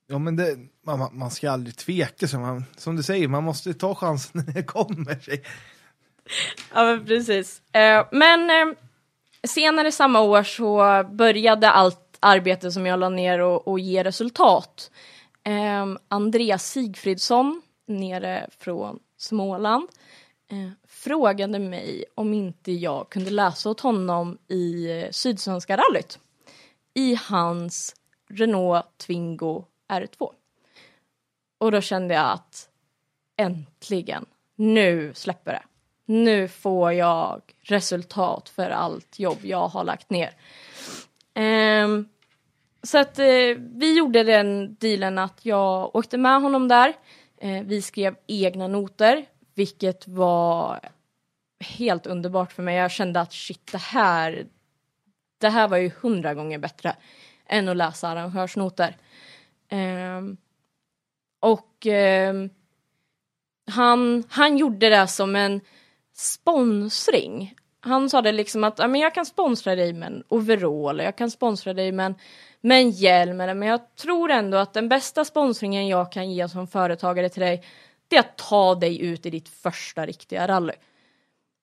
Ja, 0.09 0.19
men 0.19 0.37
det, 0.37 0.57
man, 0.85 1.09
man 1.13 1.31
ska 1.31 1.51
aldrig 1.51 1.77
tveka. 1.77 2.29
Så 2.29 2.39
man, 2.39 2.65
som 2.77 2.97
du 2.97 3.03
säger, 3.03 3.29
man 3.29 3.45
måste 3.45 3.75
ta 3.75 3.95
chansen 3.95 4.43
när 4.47 4.53
det 4.53 4.63
kommer 4.63 5.15
sig. 5.15 5.43
Ja, 6.75 6.85
men 6.85 7.07
precis. 7.07 7.63
Eh, 7.73 8.07
men 8.13 8.51
eh, 8.51 8.77
senare 9.47 9.93
samma 9.93 10.21
år 10.21 10.43
så 10.43 11.05
började 11.11 11.71
allt 11.71 12.06
arbete 12.21 12.73
som 12.73 12.87
jag 12.87 12.99
la 12.99 13.09
ner 13.09 13.39
och, 13.39 13.69
och 13.69 13.81
ge 13.81 14.05
resultat. 14.05 14.91
Eh, 15.45 15.87
Andreas 16.09 16.71
Sigfridsson, 16.71 17.63
nere 17.87 18.49
från 18.59 18.99
Småland, 19.17 19.89
eh, 20.51 20.71
frågade 20.89 21.59
mig 21.59 22.05
om 22.15 22.35
inte 22.35 22.73
jag 22.73 23.09
kunde 23.09 23.31
läsa 23.31 23.71
åt 23.71 23.81
honom 23.81 24.39
i 24.49 24.91
eh, 24.91 25.11
Sydsvenska 25.11 25.77
rallyt. 25.77 26.19
I 26.95 27.15
hans 27.15 27.95
Renault 28.29 28.99
Twingo 28.99 29.65
R2. 29.89 30.31
Och 31.59 31.73
då 31.73 31.81
kände 31.81 32.15
jag 32.15 32.31
att 32.31 32.69
äntligen, 33.37 34.27
nu 34.55 35.15
släpper 35.15 35.53
det. 35.53 35.63
Nu 36.05 36.49
får 36.49 36.93
jag 36.93 37.43
resultat 37.63 38.49
för 38.49 38.71
allt 38.71 39.19
jobb 39.19 39.39
jag 39.43 39.69
har 39.69 39.85
lagt 39.85 40.11
ner. 40.11 40.31
Um, 41.37 42.09
så 42.83 42.99
att 42.99 43.19
uh, 43.19 43.57
vi 43.59 43.99
gjorde 43.99 44.23
den 44.23 44.77
dealen 44.81 45.19
att 45.19 45.45
jag 45.45 45.97
åkte 45.97 46.19
med 46.19 46.41
honom 46.41 46.69
där. 46.69 46.95
Uh, 47.45 47.63
vi 47.63 47.83
skrev 47.83 48.17
egna 48.27 48.69
noter, 48.69 49.27
vilket 49.55 50.09
var 50.09 50.81
helt 51.61 52.07
underbart 52.07 52.53
för 52.53 52.63
mig. 52.63 52.77
Jag 52.77 52.91
kände 52.91 53.21
att 53.21 53.33
shit, 53.33 53.73
det 53.73 53.79
här, 53.79 54.47
det 55.39 55.49
här 55.49 55.69
var 55.69 55.77
ju 55.77 55.91
hundra 56.01 56.35
gånger 56.35 56.59
bättre 56.59 56.97
än 57.47 57.69
att 57.69 57.77
läsa 57.77 58.09
arrangörsnoter. 58.09 58.97
Um, 59.71 60.37
och 61.41 61.87
um, 62.31 62.51
han, 63.71 64.25
han 64.29 64.57
gjorde 64.57 64.89
det 64.89 65.07
som 65.07 65.37
en 65.37 65.61
sponsring. 66.15 67.55
Han 67.87 68.11
sa 68.11 68.23
det 68.23 68.33
liksom 68.33 68.65
att 68.65 68.79
ja, 68.79 68.89
men 68.89 69.01
jag 69.01 69.15
kan 69.15 69.27
sponsra 69.27 69.75
dig 69.75 69.93
med 69.93 70.07
en 70.07 70.25
overall, 70.29 70.99
jag 70.99 71.17
kan 71.17 71.31
sponsra 71.31 71.75
dig 71.75 71.93
med 71.93 72.07
en, 72.07 72.15
med 72.61 72.79
en 72.79 72.91
hjälm, 72.91 73.37
men 73.37 73.63
jag 73.63 73.97
tror 73.97 74.31
ändå 74.31 74.57
att 74.57 74.73
den 74.73 74.89
bästa 74.89 75.25
sponsringen 75.25 75.89
jag 75.89 76.13
kan 76.13 76.33
ge 76.33 76.49
som 76.49 76.67
företagare 76.67 77.29
till 77.29 77.43
dig, 77.43 77.65
det 78.09 78.17
är 78.17 78.21
att 78.21 78.37
ta 78.37 78.75
dig 78.75 79.03
ut 79.03 79.27
i 79.27 79.31
ditt 79.31 79.49
första 79.49 80.07
riktiga 80.07 80.49
rally. 80.49 80.73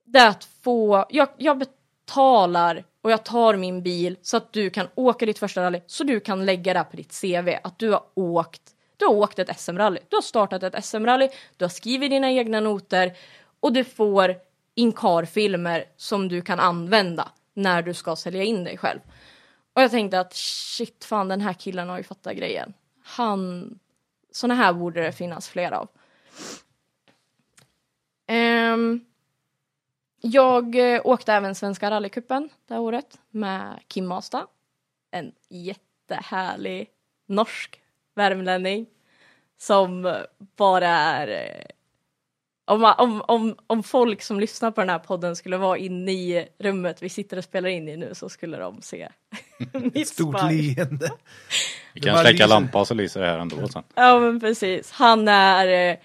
Det 0.05 0.19
är 0.19 0.29
att 0.29 0.47
få, 0.61 1.05
jag, 1.09 1.27
jag 1.37 1.57
betalar 1.57 2.83
och 3.01 3.11
jag 3.11 3.25
tar 3.25 3.55
min 3.55 3.83
bil 3.83 4.17
så 4.21 4.37
att 4.37 4.53
du 4.53 4.69
kan 4.69 4.87
åka 4.95 5.25
ditt 5.25 5.39
första 5.39 5.63
rally, 5.63 5.81
så 5.87 6.03
du 6.03 6.19
kan 6.19 6.45
lägga 6.45 6.73
det 6.73 6.83
på 6.91 6.97
ditt 6.97 7.21
CV, 7.21 7.49
att 7.63 7.79
du 7.79 7.91
har 7.91 8.03
åkt 8.13 8.61
du 8.97 9.05
har 9.05 9.13
åkt 9.13 9.39
ett 9.39 9.59
SM-rally, 9.59 9.99
du 10.09 10.15
har 10.15 10.21
startat 10.21 10.63
ett 10.63 10.85
SM-rally, 10.85 11.29
du 11.57 11.65
har 11.65 11.69
skrivit 11.69 12.09
dina 12.09 12.31
egna 12.31 12.59
noter 12.59 13.13
och 13.59 13.73
du 13.73 13.83
får 13.83 14.35
inkarfilmer 14.75 15.85
som 15.97 16.27
du 16.27 16.41
kan 16.41 16.59
använda 16.59 17.31
när 17.53 17.81
du 17.81 17.93
ska 17.93 18.15
sälja 18.15 18.43
in 18.43 18.63
dig 18.63 18.77
själv. 18.77 18.99
Och 19.73 19.81
jag 19.81 19.91
tänkte 19.91 20.19
att 20.19 20.33
shit 20.33 21.05
fan 21.05 21.27
den 21.27 21.41
här 21.41 21.53
killen 21.53 21.89
har 21.89 21.97
ju 21.97 22.03
fattat 22.03 22.35
grejen. 22.35 22.73
Han, 23.03 23.69
såna 24.31 24.55
här 24.55 24.73
borde 24.73 25.01
det 25.01 25.11
finnas 25.11 25.49
fler 25.49 25.71
av. 25.71 25.87
Um, 28.73 29.05
jag 30.21 30.75
eh, 30.75 31.01
åkte 31.03 31.33
även 31.33 31.55
Svenska 31.55 31.91
rallycupen 31.91 32.49
det 32.67 32.73
här 32.73 32.81
året 32.81 33.19
med 33.29 33.79
Kim 33.87 34.07
Masta. 34.07 34.47
En 35.11 35.31
jättehärlig 35.49 36.89
norsk 37.25 37.81
värmlänning 38.15 38.85
som 39.57 40.15
bara 40.37 40.87
är 40.87 41.27
eh, 41.27 41.65
om, 42.65 42.93
om, 42.97 43.21
om, 43.27 43.55
om 43.67 43.83
folk 43.83 44.21
som 44.21 44.39
lyssnar 44.39 44.71
på 44.71 44.81
den 44.81 44.89
här 44.89 44.99
podden 44.99 45.35
skulle 45.35 45.57
vara 45.57 45.77
inne 45.77 46.11
i 46.11 46.47
rummet 46.59 47.03
vi 47.03 47.09
sitter 47.09 47.37
och 47.37 47.43
spelar 47.43 47.69
in 47.69 47.89
i 47.89 47.97
nu 47.97 48.15
så 48.15 48.29
skulle 48.29 48.57
de 48.57 48.81
se 48.81 49.09
mitt 49.93 50.07
Stort 50.07 50.37
spaj. 50.37 50.61
leende. 50.61 51.09
Vi 51.93 51.99
Det 51.99 52.07
kan 52.09 52.17
släcka 52.17 52.47
lampan 52.47 52.85
så 52.85 52.93
lyser 52.93 53.21
det 53.21 53.27
här 53.27 53.39
ändå 53.39 53.67
sen. 53.67 53.83
Ja 53.95 54.19
men 54.19 54.39
precis. 54.39 54.91
Han 54.91 55.27
är, 55.27 55.91
eh, 55.91 55.97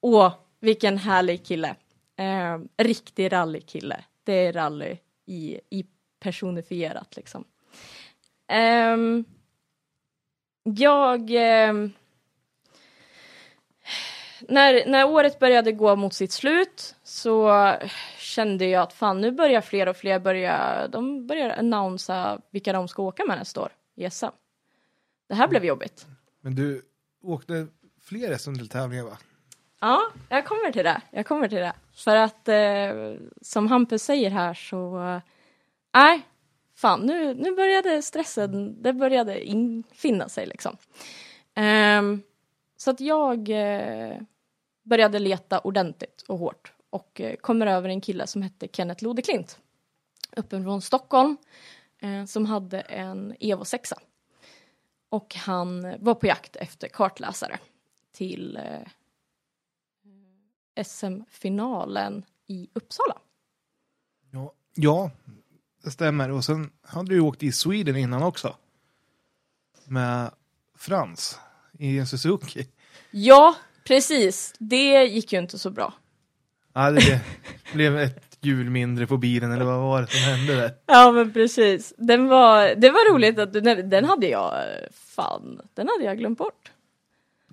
åh 0.00 0.32
vilken 0.60 0.98
härlig 0.98 1.46
kille. 1.46 1.74
Eh, 2.18 2.84
riktig 2.84 3.32
rallykille. 3.32 4.04
Det 4.24 4.32
är 4.46 4.52
rally 4.52 4.96
i, 5.26 5.60
i 5.70 5.84
personifierat 6.20 7.16
liksom. 7.16 7.44
Ehm, 8.48 9.24
jag 10.62 11.30
ehm, 11.30 11.92
när, 14.48 14.86
när 14.86 15.08
året 15.08 15.38
började 15.38 15.72
gå 15.72 15.96
mot 15.96 16.14
sitt 16.14 16.32
slut 16.32 16.94
så 17.02 17.72
kände 18.18 18.66
jag 18.66 18.82
att 18.82 18.92
fan 18.92 19.20
nu 19.20 19.30
börjar 19.30 19.60
fler 19.60 19.88
och 19.88 19.96
fler 19.96 20.18
börja, 20.18 20.88
de 20.88 21.26
börjar 21.26 21.50
annonsa 21.50 22.40
vilka 22.50 22.72
de 22.72 22.88
ska 22.88 23.02
åka 23.02 23.24
med 23.24 23.38
nästa 23.38 23.60
år 23.60 23.72
i 23.94 24.10
SM. 24.10 24.26
Det 25.28 25.34
här 25.34 25.48
blev 25.48 25.64
jobbigt. 25.64 26.06
Men 26.40 26.54
du 26.54 26.82
åkte 27.22 27.66
fler 28.00 28.38
SM-deltävlingar 28.38 29.04
va? 29.04 29.18
Ja, 29.80 30.02
jag 30.28 30.46
kommer 30.46 30.72
till 30.72 30.84
det. 30.84 31.02
Jag 31.10 31.26
kommer 31.26 31.48
till 31.48 31.58
det. 31.58 31.72
För 31.92 32.16
att 32.16 32.48
eh, 32.48 33.14
som 33.42 33.68
Hampus 33.68 34.02
säger 34.02 34.30
här 34.30 34.54
så, 34.54 35.20
nej, 35.94 36.26
fan 36.76 37.00
nu, 37.00 37.34
nu 37.34 37.56
började 37.56 38.02
stressen, 38.02 38.82
det 38.82 38.92
började 38.92 39.44
infinna 39.44 40.28
sig 40.28 40.46
liksom. 40.46 40.76
Ehm, 41.54 42.22
så 42.76 42.90
att 42.90 43.00
jag 43.00 43.48
eh, 43.48 44.16
började 44.82 45.18
leta 45.18 45.58
ordentligt 45.58 46.22
och 46.28 46.38
hårt 46.38 46.72
och 46.90 47.20
eh, 47.20 47.36
kommer 47.36 47.66
över 47.66 47.88
en 47.88 48.00
kille 48.00 48.26
som 48.26 48.42
hette 48.42 48.68
Kenneth 48.72 49.04
Lodeklint 49.04 49.58
uppe 50.36 50.62
från 50.62 50.82
Stockholm 50.82 51.36
eh, 51.98 52.24
som 52.24 52.46
hade 52.46 52.80
en 52.80 53.34
Evo 53.40 53.64
6 53.64 53.92
och 55.08 55.34
han 55.34 55.94
var 55.98 56.14
på 56.14 56.26
jakt 56.26 56.56
efter 56.56 56.88
kartläsare 56.88 57.58
till 58.12 58.56
eh, 58.56 58.88
SM-finalen 60.84 62.24
i 62.46 62.68
Uppsala. 62.72 63.18
Ja. 64.30 64.52
ja, 64.74 65.10
det 65.84 65.90
stämmer. 65.90 66.30
Och 66.30 66.44
sen 66.44 66.72
hade 66.82 67.08
du 67.08 67.14
ju 67.14 67.20
åkt 67.20 67.42
i 67.42 67.52
Sweden 67.52 67.96
innan 67.96 68.22
också. 68.22 68.56
Med 69.84 70.30
Frans 70.74 71.38
i 71.72 71.98
en 71.98 72.06
Suzuki. 72.06 72.68
Ja, 73.10 73.54
precis. 73.84 74.54
Det 74.58 75.04
gick 75.04 75.32
ju 75.32 75.38
inte 75.38 75.58
så 75.58 75.70
bra. 75.70 75.94
Ja, 76.74 76.90
det 76.90 77.20
blev 77.72 77.98
ett 77.98 78.38
hjul 78.40 78.70
mindre 78.70 79.06
på 79.06 79.16
bilen 79.16 79.52
eller 79.52 79.64
vad 79.64 79.80
var 79.80 80.00
det 80.00 80.06
som 80.06 80.20
hände 80.20 80.54
där? 80.54 80.70
Ja, 80.86 81.12
men 81.12 81.32
precis. 81.32 81.94
Den 81.96 82.28
var, 82.28 82.74
det 82.74 82.90
var 82.90 83.12
roligt 83.12 83.38
att 83.38 83.52
du 83.52 83.60
den 83.60 84.04
hade 84.04 84.26
jag, 84.26 84.52
fan, 84.94 85.60
den 85.74 85.88
hade 85.88 86.04
jag 86.04 86.18
glömt 86.18 86.38
bort. 86.38 86.70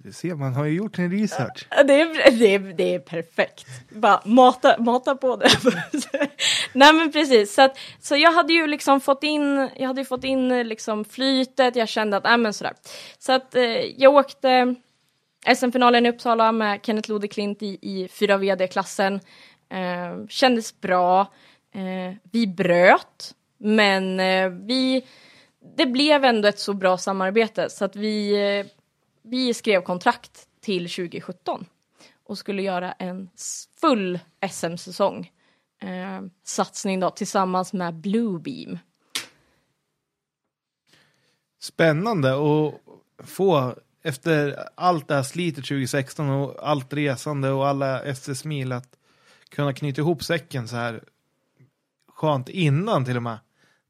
Du 0.03 0.11
ser, 0.11 0.35
man 0.35 0.53
har 0.53 0.65
ju 0.65 0.75
gjort 0.75 0.95
sin 0.95 1.11
research. 1.11 1.67
Det 1.69 2.01
är, 2.01 2.31
det 2.39 2.55
är, 2.55 2.59
det 2.59 2.95
är 2.95 2.99
perfekt. 2.99 3.65
Bara 3.89 4.21
mata, 4.25 4.81
mata 4.81 5.15
på 5.15 5.35
det. 5.35 5.49
Nej 6.73 6.93
men 6.93 7.11
precis. 7.11 7.53
Så, 7.53 7.61
att, 7.61 7.77
så 8.01 8.15
jag 8.15 8.31
hade 8.31 8.53
ju 8.53 8.67
liksom 8.67 9.01
fått 9.01 9.23
in, 9.23 9.69
jag 9.75 9.87
hade 9.87 10.05
fått 10.05 10.23
in 10.23 10.67
liksom 10.67 11.05
flytet, 11.05 11.75
jag 11.75 11.89
kände 11.89 12.17
att, 12.17 12.23
nej 12.23 12.37
men 12.37 12.53
sådär. 12.53 12.73
Så 13.19 13.31
att 13.31 13.55
eh, 13.55 13.63
jag 13.97 14.15
åkte 14.15 14.75
SM-finalen 15.45 16.05
i 16.05 16.09
Uppsala 16.09 16.51
med 16.51 16.79
Kenneth 16.83 17.09
Lodeklint 17.09 17.63
i, 17.63 17.79
i 17.81 18.07
4 18.07 18.37
VD-klassen. 18.37 19.19
Eh, 19.69 20.27
kändes 20.29 20.81
bra. 20.81 21.33
Eh, 21.73 22.15
vi 22.31 22.47
bröt, 22.47 23.35
men 23.57 24.19
eh, 24.19 24.49
vi, 24.49 25.05
det 25.77 25.85
blev 25.85 26.25
ändå 26.25 26.47
ett 26.47 26.59
så 26.59 26.73
bra 26.73 26.97
samarbete 26.97 27.69
så 27.69 27.85
att 27.85 27.95
vi, 27.95 28.31
eh, 28.59 28.65
vi 29.21 29.53
skrev 29.53 29.81
kontrakt 29.81 30.47
till 30.61 30.89
2017 30.89 31.65
och 32.23 32.37
skulle 32.37 32.61
göra 32.61 32.91
en 32.91 33.29
full 33.81 34.19
SM-säsong. 34.51 35.31
Eh, 35.81 36.21
satsning 36.43 36.99
då 36.99 37.09
tillsammans 37.09 37.73
med 37.73 37.93
Bluebeam. 37.93 38.79
Spännande 41.59 42.33
att 42.33 42.73
få 43.27 43.75
efter 44.01 44.65
allt 44.75 45.07
det 45.07 45.15
här 45.15 45.23
slitet 45.23 45.65
2016 45.65 46.29
och 46.29 46.69
allt 46.69 46.93
resande 46.93 47.51
och 47.51 47.67
alla 47.67 48.03
SS-mil 48.03 48.71
att 48.71 48.97
kunna 49.49 49.73
knyta 49.73 50.01
ihop 50.01 50.23
säcken 50.23 50.67
så 50.67 50.75
här 50.75 51.03
skönt 52.07 52.49
innan 52.49 53.05
till 53.05 53.17
och 53.17 53.23
med 53.23 53.37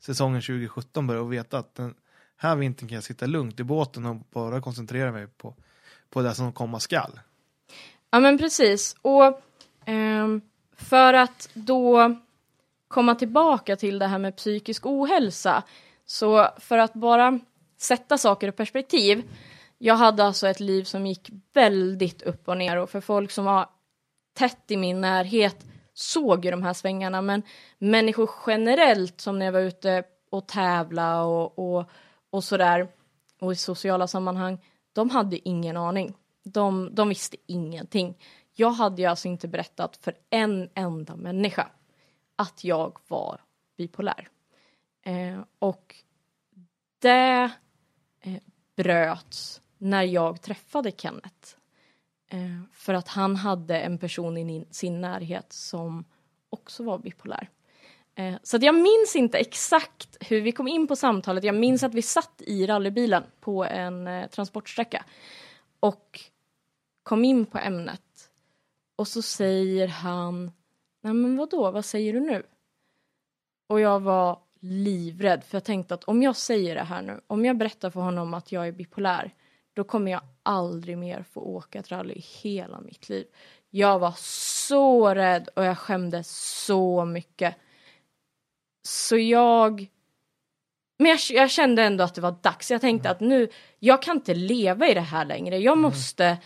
säsongen 0.02 0.42
2017 0.42 1.08
börjar 1.08 1.22
och 1.22 1.34
veta 1.34 1.58
att 1.58 1.76
den 1.76 1.94
här 2.38 2.56
vintern 2.56 2.90
kan 2.90 2.96
jag 2.96 3.04
sitta 3.04 3.26
lugnt 3.26 3.60
i 3.60 3.64
båten 3.64 4.06
och 4.06 4.16
bara 4.16 4.62
koncentrera 4.62 5.12
mig 5.12 5.28
på, 5.28 5.56
på 6.10 6.22
det 6.22 6.34
som 6.34 6.54
komma 6.54 6.80
skall. 6.80 7.20
Ja 8.12 8.20
men 8.20 8.38
precis 8.38 8.96
och 9.02 9.42
um, 9.88 10.42
för 10.76 11.14
att 11.14 11.50
då 11.54 12.16
komma 12.88 13.16
tillbaka 13.16 13.76
till 13.76 14.00
det 14.00 14.08
här 14.08 14.20
med 14.20 14.36
psykisk 14.38 14.86
ohälsa 14.86 15.64
så 16.06 16.50
för 16.58 16.78
att 16.78 16.94
bara 16.94 17.40
sätta 17.78 18.18
saker 18.18 18.48
i 18.48 18.52
perspektiv 18.52 19.24
jag 19.82 19.96
hade 19.96 20.24
alltså 20.24 20.48
ett 20.48 20.60
liv 20.60 20.84
som 20.84 21.06
gick 21.06 21.30
väldigt 21.54 22.22
upp 22.22 22.48
och 22.48 22.58
ner 22.58 22.78
och 22.78 22.90
för 22.90 23.02
folk 23.02 23.32
som 23.32 23.46
var 23.46 23.70
tätt 24.34 24.72
i 24.72 24.78
min 24.78 25.02
närhet 25.02 25.66
såg 25.94 26.46
ju 26.46 26.52
de 26.52 26.64
här 26.64 26.74
svängarna 26.74 27.22
men 27.22 27.44
människor 27.78 28.30
generellt 28.48 29.22
som 29.22 29.40
när 29.40 29.46
jag 29.46 29.54
var 29.54 29.60
ute 29.60 30.04
och 30.30 30.48
tävla 30.48 31.24
och, 31.24 31.60
och, 31.60 31.90
och 32.30 32.44
sådär 32.44 32.88
och 33.40 33.52
i 33.52 33.56
sociala 33.56 34.08
sammanhang 34.08 34.60
de 34.94 35.10
hade 35.10 35.50
ingen 35.50 35.78
aning. 35.78 36.14
De, 36.44 36.96
de 36.96 37.10
visste 37.10 37.38
ingenting. 37.46 38.18
Jag 38.56 38.72
hade 38.72 39.02
ju 39.02 39.08
alltså 39.08 39.28
inte 39.28 39.48
berättat 39.48 39.98
för 39.98 40.14
en 40.30 40.70
enda 40.74 41.16
människa 41.16 41.72
att 42.36 42.64
jag 42.64 43.00
var 43.08 43.42
bipolär. 43.78 44.30
Eh, 45.02 45.40
och 45.60 45.96
det 47.00 47.52
eh, 48.22 48.42
bröts 48.76 49.62
när 49.80 50.04
jag 50.04 50.42
träffade 50.42 50.92
Kenneth. 50.92 51.56
Eh, 52.28 52.62
för 52.74 52.94
att 52.94 53.08
han 53.08 53.36
hade 53.36 53.80
en 53.80 53.98
person 53.98 54.38
i 54.38 54.68
sin 54.72 55.02
närhet 55.02 55.54
som 55.54 56.06
också 56.50 56.84
var 56.84 56.98
bipolär. 56.98 57.50
Eh, 58.16 58.36
så 58.44 58.58
att 58.58 58.64
jag 58.64 58.76
minns 58.76 59.16
inte 59.16 59.38
exakt 59.38 60.18
hur 60.20 60.42
vi 60.42 60.52
kom 60.52 60.68
in 60.68 60.88
på 60.88 60.96
samtalet. 60.96 61.44
Jag 61.44 61.56
minns 61.56 61.84
att 61.84 61.94
vi 61.94 62.02
satt 62.02 62.42
i 62.42 62.66
rallybilen 62.68 63.24
på 63.40 63.66
en 63.66 64.08
eh, 64.08 64.28
transportsträcka 64.28 65.06
och 65.80 66.20
kom 67.04 67.26
in 67.26 67.46
på 67.46 67.58
ämnet. 67.58 68.30
Och 68.96 69.08
så 69.08 69.22
säger 69.22 69.88
han, 69.88 70.52
nej 71.02 71.14
men 71.14 71.38
vadå, 71.38 71.72
vad 71.72 71.86
säger 71.86 72.14
du 72.14 72.20
nu? 72.20 72.44
Och 73.68 73.80
jag 73.80 74.00
var 74.00 74.40
livrädd 74.60 75.44
för 75.44 75.56
jag 75.56 75.64
tänkte 75.64 75.94
att 75.94 76.04
om 76.04 76.24
jag 76.24 76.36
säger 76.36 76.76
det 76.76 76.84
här 76.84 77.02
nu, 77.02 77.22
om 77.28 77.46
jag 77.46 77.58
berättar 77.58 77.90
för 77.90 78.02
honom 78.02 78.34
att 78.34 78.52
jag 78.52 78.68
är 78.68 78.72
bipolär, 78.72 79.34
då 79.74 79.84
kommer 79.84 80.12
jag 80.12 80.22
aldrig 80.44 80.98
mer 80.98 81.24
få 81.24 81.42
åka 81.42 81.80
ett 81.80 81.92
rally 81.92 82.14
i 82.14 82.26
hela 82.42 82.82
mitt 82.82 83.10
liv. 83.10 83.26
Jag 83.70 84.00
var 84.00 84.14
så 84.18 85.14
rädd 85.14 85.50
och 85.56 85.66
jag 85.66 85.78
skämdes 85.78 86.30
så 86.66 87.06
mycket. 87.06 87.56
Så 88.84 89.18
jag... 89.18 89.88
Men 90.98 91.12
jag, 91.12 91.20
jag, 91.30 91.52
kände 91.52 91.84
ändå 91.84 92.04
att 92.04 92.16
det 92.16 92.22
var 92.22 92.36
dags. 92.42 92.72
Jag 92.72 92.82
tänkte 92.82 93.10
att 93.10 93.20
nu, 93.20 93.50
jag 93.80 94.02
kan 94.02 94.18
inte 94.18 94.34
leva 94.34 94.88
i 94.88 94.94
det 94.94 95.00
här 95.00 95.26
längre. 95.26 95.58
Jag 95.58 95.72
mm. 95.72 95.82
måste, 95.82 96.38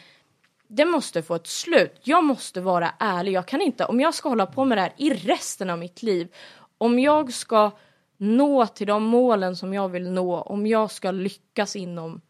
det 0.67 0.85
måste 0.85 1.23
få 1.23 1.35
ett 1.35 1.47
slut. 1.47 2.01
Jag 2.03 2.23
måste 2.23 2.61
vara 2.61 2.93
ärlig. 2.99 3.31
Jag 3.31 3.47
kan 3.47 3.61
inte, 3.61 3.85
om 3.85 3.99
jag 3.99 4.13
ska 4.13 4.29
hålla 4.29 4.45
på 4.45 4.65
med 4.65 4.77
det 4.77 4.81
här 4.81 4.93
i 4.97 5.13
resten 5.13 5.69
av 5.69 5.79
mitt 5.79 6.03
liv, 6.03 6.35
om 6.77 6.99
jag 6.99 7.33
ska 7.33 7.71
nå 8.17 8.67
till 8.67 8.87
de 8.87 9.03
målen 9.03 9.55
som 9.55 9.73
jag 9.73 9.89
vill 9.89 10.11
nå, 10.11 10.41
om 10.41 10.67
jag 10.67 10.91
ska 10.91 11.11
lyckas 11.11 11.75
inom 11.75 12.21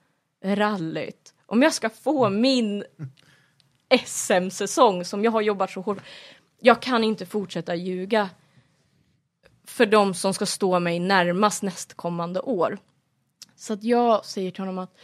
rallyt. 0.43 1.33
Om 1.45 1.61
jag 1.61 1.73
ska 1.73 1.89
få 1.89 2.29
min 2.29 2.83
SM-säsong 4.05 5.05
som 5.05 5.23
jag 5.23 5.31
har 5.31 5.41
jobbat 5.41 5.71
så 5.71 5.81
hårt. 5.81 5.97
Jag 6.59 6.81
kan 6.81 7.03
inte 7.03 7.25
fortsätta 7.25 7.75
ljuga 7.75 8.29
för 9.65 9.85
de 9.85 10.13
som 10.13 10.33
ska 10.33 10.45
stå 10.45 10.79
mig 10.79 10.99
närmast 10.99 11.63
nästkommande 11.63 12.39
år. 12.39 12.77
Så 13.55 13.73
att 13.73 13.83
jag 13.83 14.25
säger 14.25 14.51
till 14.51 14.61
honom 14.61 14.77
att 14.77 14.97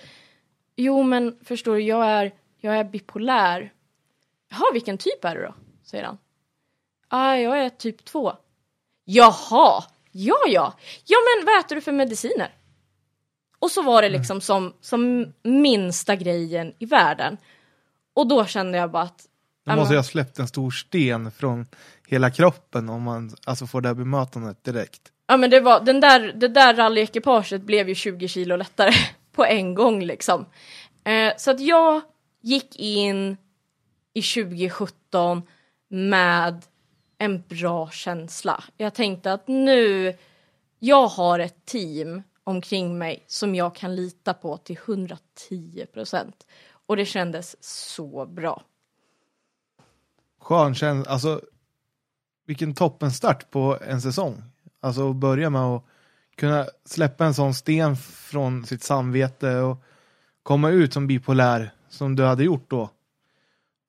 jo 0.76 1.03
men 1.03 1.40
förstår 1.44 1.76
du, 1.76 1.82
jag 1.82 2.06
är, 2.06 2.34
jag 2.57 2.78
är 2.78 2.84
bipolär. 2.84 3.74
Jaha, 4.49 4.74
vilken 4.74 4.98
typ 4.98 5.26
är 5.26 5.36
du 5.36 5.41
då? 5.41 5.53
säger 5.84 6.03
han. 6.03 6.18
Ah, 7.07 7.36
jag 7.36 7.60
är 7.60 7.70
typ 7.70 8.06
2. 8.06 8.34
Jaha, 9.03 9.84
ja 10.11 10.38
ja. 10.48 10.74
Ja 11.06 11.18
men 11.18 11.45
vad 11.45 11.60
äter 11.60 11.76
du 11.76 11.82
för 11.82 11.91
mediciner? 11.91 12.53
Och 13.60 13.72
så 13.72 13.81
var 13.81 14.02
det 14.02 14.10
liksom 14.10 14.36
mm. 14.36 14.41
som, 14.41 14.73
som 14.81 15.34
minsta 15.44 16.15
grejen 16.15 16.73
i 16.80 16.86
världen. 16.86 17.38
Och 18.14 18.27
då 18.27 18.45
kände 18.45 18.77
jag 18.77 18.91
bara 18.91 19.03
att... 19.03 19.26
Då 19.65 19.76
måste 19.76 19.94
jag 19.94 19.99
ha 19.99 20.03
släppt 20.03 20.40
en 20.40 20.48
stor 20.48 20.72
sten 20.72 21.31
från 21.31 21.65
hela 22.07 22.31
kroppen 22.31 22.90
om 22.90 23.03
man 23.03 23.36
alltså 23.45 23.68
får 23.68 23.81
det 23.81 23.88
här 23.88 23.95
bemötandet 23.95 24.64
direkt. 24.64 25.02
Ja 25.27 25.38
men 25.38 25.49
det 25.49 25.60
var, 25.60 25.80
den 25.80 25.99
där, 25.99 26.34
det 26.36 26.48
där 26.48 26.73
rallyekipaget 26.73 27.61
blev 27.61 27.90
ju 27.90 27.95
20 27.95 28.27
kilo 28.27 28.56
lättare 28.56 28.91
på 29.31 29.45
en 29.45 29.76
gång 29.76 30.03
liksom. 30.03 30.45
Eh, 31.03 31.34
så 31.38 31.52
att 31.52 31.60
jag 31.60 32.02
gick 32.41 32.76
in 32.76 33.38
i 34.14 34.22
2017 34.22 35.41
med 35.90 36.65
en 37.18 37.44
bra 37.48 37.90
känsla. 37.90 38.64
Jag 38.77 38.94
tänkte 38.94 39.34
att 39.34 39.48
nu, 39.48 40.18
jag 40.80 41.07
har 41.07 41.40
ett 41.40 41.65
team 41.65 42.23
omkring 42.49 42.97
mig 42.97 43.23
som 43.27 43.55
jag 43.55 43.76
kan 43.76 43.95
lita 43.95 44.34
på 44.34 44.57
till 44.57 44.77
110 44.85 45.85
procent. 45.93 46.47
Och 46.85 46.95
det 46.95 47.05
kändes 47.05 47.63
så 47.63 48.26
bra. 48.26 48.63
Skön 50.39 50.76
känsla, 50.76 51.11
alltså 51.11 51.41
vilken 52.45 52.73
toppenstart 52.73 53.51
på 53.51 53.77
en 53.88 54.01
säsong. 54.01 54.43
Alltså 54.80 55.09
att 55.09 55.15
börja 55.15 55.49
med 55.49 55.61
att 55.61 55.84
kunna 56.35 56.65
släppa 56.85 57.26
en 57.26 57.34
sån 57.34 57.53
sten 57.53 57.95
från 57.95 58.65
sitt 58.65 58.84
samvete 58.84 59.55
och 59.57 59.84
komma 60.43 60.69
ut 60.69 60.93
som 60.93 61.07
bipolär 61.07 61.71
som 61.89 62.15
du 62.15 62.23
hade 62.23 62.43
gjort 62.43 62.69
då. 62.69 62.89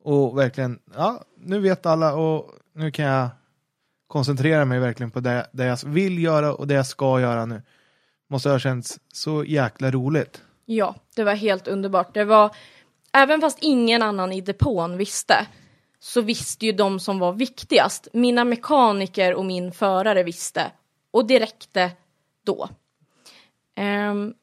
Och 0.03 0.39
verkligen, 0.39 0.79
ja, 0.95 1.25
nu 1.37 1.61
vet 1.61 1.87
alla 1.87 2.15
och 2.15 2.51
nu 2.73 2.91
kan 2.91 3.05
jag 3.05 3.29
koncentrera 4.07 4.65
mig 4.65 4.79
verkligen 4.81 5.11
på 5.11 5.21
det, 5.21 5.47
det 5.53 5.65
jag 5.65 5.79
vill 5.87 6.23
göra 6.23 6.55
och 6.55 6.67
det 6.67 6.75
jag 6.75 6.87
ska 6.87 7.21
göra 7.21 7.47
nu 7.47 7.63
måste 8.31 8.51
ha 8.51 8.59
känts 8.59 9.01
så 9.13 9.45
jäkla 9.45 9.91
roligt. 9.91 10.43
Ja, 10.65 10.95
det 11.17 11.25
var 11.25 11.35
helt 11.35 11.69
underbart. 11.69 12.15
Det 12.15 12.25
var, 12.25 12.57
även 13.13 13.41
fast 13.41 13.59
ingen 13.61 14.03
annan 14.03 14.33
i 14.33 14.41
depån 14.41 14.97
visste, 14.97 15.47
så 16.01 16.21
visste 16.21 16.67
ju 16.67 16.73
de 16.73 17.01
som 17.01 17.19
var 17.19 17.33
viktigast. 17.33 18.09
Mina 18.13 18.45
mekaniker 18.45 19.35
och 19.35 19.45
min 19.45 19.73
förare 19.73 20.23
visste. 20.23 20.73
Och 21.11 21.27
det 21.27 21.41
räckte 21.41 21.91
då. 22.45 22.69
Ehm, 23.75 24.11
um, 24.11 24.35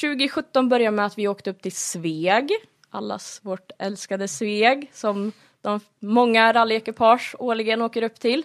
2017 0.00 0.68
började 0.68 0.96
med 0.96 1.06
att 1.06 1.18
vi 1.18 1.28
åkte 1.28 1.50
upp 1.50 1.62
till 1.62 1.76
Sveg, 1.76 2.50
allas 2.90 3.40
vårt 3.42 3.70
älskade 3.78 4.28
Sveg, 4.28 4.90
som 4.92 5.32
de 5.60 5.80
många 5.98 6.52
rallyekipage 6.52 7.34
årligen 7.38 7.82
åker 7.82 8.02
upp 8.02 8.20
till. 8.20 8.44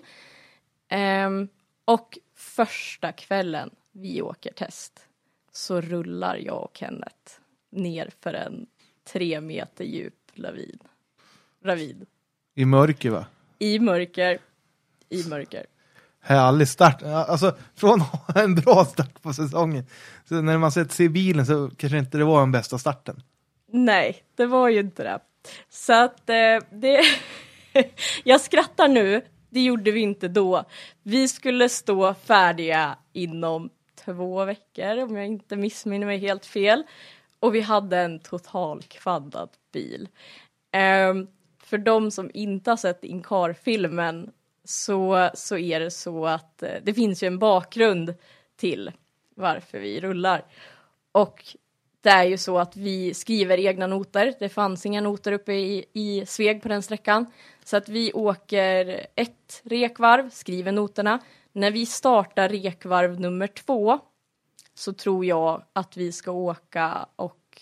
Um, 1.25 1.47
och 1.85 2.17
första 2.35 3.11
kvällen 3.11 3.69
vi 3.97 4.21
åker 4.21 4.53
test 4.53 4.99
så 5.51 5.81
rullar 5.81 6.35
jag 6.35 6.63
och 6.63 6.77
Kenneth 6.77 7.31
ner 7.71 8.09
för 8.19 8.33
en 8.33 8.67
tre 9.11 9.41
meter 9.41 9.83
djup 9.83 10.13
lavin. 10.33 10.79
Ravid. 11.63 12.05
I 12.55 12.65
mörker 12.65 13.09
va? 13.09 13.25
I 13.59 13.79
mörker. 13.79 14.39
I 15.09 15.23
mörker. 15.29 15.65
Härlig 16.21 16.67
start. 16.67 17.03
Alltså 17.03 17.57
från 17.75 18.03
en 18.35 18.55
bra 18.55 18.85
start 18.85 19.21
på 19.21 19.33
säsongen. 19.33 19.85
Så 20.25 20.41
när 20.41 20.57
man 20.57 20.71
sett 20.71 20.91
sig 20.91 21.09
bilen 21.09 21.45
så 21.45 21.69
kanske 21.77 21.97
inte 21.97 22.17
det 22.17 22.25
var 22.25 22.39
den 22.39 22.51
bästa 22.51 22.77
starten. 22.77 23.23
Nej, 23.71 24.23
det 24.35 24.45
var 24.45 24.69
ju 24.69 24.79
inte 24.79 25.03
det. 25.03 25.19
Så 25.69 25.93
att 25.93 26.29
eh, 26.29 26.59
det... 26.71 27.01
jag 28.23 28.41
skrattar 28.41 28.87
nu, 28.87 29.21
det 29.49 29.61
gjorde 29.61 29.91
vi 29.91 29.99
inte 29.99 30.27
då. 30.27 30.63
Vi 31.03 31.27
skulle 31.27 31.69
stå 31.69 32.13
färdiga 32.13 32.97
inom 33.13 33.69
två 34.13 34.45
veckor 34.45 35.03
om 35.03 35.15
jag 35.15 35.25
inte 35.25 35.55
missminner 35.55 36.07
mig 36.07 36.17
helt 36.17 36.45
fel. 36.45 36.83
Och 37.39 37.55
vi 37.55 37.61
hade 37.61 37.97
en 37.97 38.19
total 38.19 38.83
kvaddad 38.83 39.49
bil. 39.71 40.09
Um, 41.09 41.27
för 41.63 41.77
de 41.77 42.11
som 42.11 42.31
inte 42.33 42.69
har 42.69 42.77
sett 42.77 43.03
Inkar-filmen 43.03 44.31
så, 44.63 45.29
så 45.33 45.57
är 45.57 45.79
det 45.79 45.91
så 45.91 46.25
att 46.25 46.63
uh, 46.63 46.69
det 46.83 46.93
finns 46.93 47.23
ju 47.23 47.27
en 47.27 47.39
bakgrund 47.39 48.13
till 48.55 48.91
varför 49.35 49.79
vi 49.79 49.99
rullar. 49.99 50.45
Och 51.11 51.55
det 52.01 52.09
är 52.09 52.23
ju 52.23 52.37
så 52.37 52.57
att 52.57 52.77
vi 52.77 53.13
skriver 53.13 53.57
egna 53.57 53.87
noter. 53.87 54.33
Det 54.39 54.49
fanns 54.49 54.85
inga 54.85 55.01
noter 55.01 55.31
uppe 55.31 55.53
i, 55.53 55.85
i 55.93 56.25
Sveg 56.25 56.61
på 56.61 56.67
den 56.67 56.81
sträckan. 56.81 57.25
Så 57.63 57.77
att 57.77 57.89
vi 57.89 58.13
åker 58.13 59.07
ett 59.15 59.61
rekvarv, 59.63 60.29
skriver 60.29 60.71
noterna. 60.71 61.19
När 61.57 61.71
vi 61.71 61.85
startar 61.85 62.49
rekvarv 62.49 63.19
nummer 63.19 63.47
två 63.47 63.99
så 64.73 64.93
tror 64.93 65.25
jag 65.25 65.63
att 65.73 65.97
vi 65.97 66.11
ska 66.11 66.31
åka 66.31 67.07
och 67.15 67.61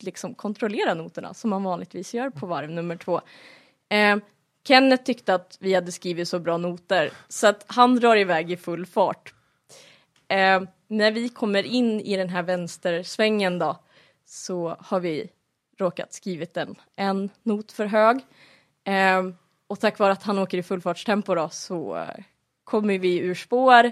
liksom 0.00 0.34
kontrollera 0.34 0.94
noterna 0.94 1.34
som 1.34 1.50
man 1.50 1.62
vanligtvis 1.62 2.14
gör 2.14 2.30
på 2.30 2.46
varv 2.46 2.70
nummer 2.70 2.96
två. 2.96 3.20
Eh, 3.88 4.16
Kenneth 4.64 5.04
tyckte 5.04 5.34
att 5.34 5.56
vi 5.60 5.74
hade 5.74 5.92
skrivit 5.92 6.28
så 6.28 6.38
bra 6.38 6.56
noter 6.56 7.12
så 7.28 7.46
att 7.46 7.64
han 7.66 7.96
drar 7.96 8.16
iväg 8.16 8.50
i 8.50 8.56
full 8.56 8.86
fart. 8.86 9.34
Eh, 10.28 10.62
när 10.86 11.12
vi 11.12 11.28
kommer 11.28 11.62
in 11.62 12.00
i 12.00 12.16
den 12.16 12.28
här 12.28 12.42
vänstersvängen 12.42 13.58
då 13.58 13.78
så 14.24 14.76
har 14.80 15.00
vi 15.00 15.30
råkat 15.78 16.12
skrivit 16.12 16.56
en, 16.56 16.74
en 16.96 17.30
not 17.42 17.72
för 17.72 17.86
hög. 17.86 18.20
Eh, 18.84 19.28
och 19.66 19.80
tack 19.80 19.98
vare 19.98 20.12
att 20.12 20.22
han 20.22 20.38
åker 20.38 20.58
i 20.58 20.62
fullfartstempo 20.62 21.34
då 21.34 21.48
så 21.48 21.96
eh, 21.96 22.24
kommer 22.68 22.98
vi 22.98 23.18
ur 23.18 23.34
spår 23.34 23.90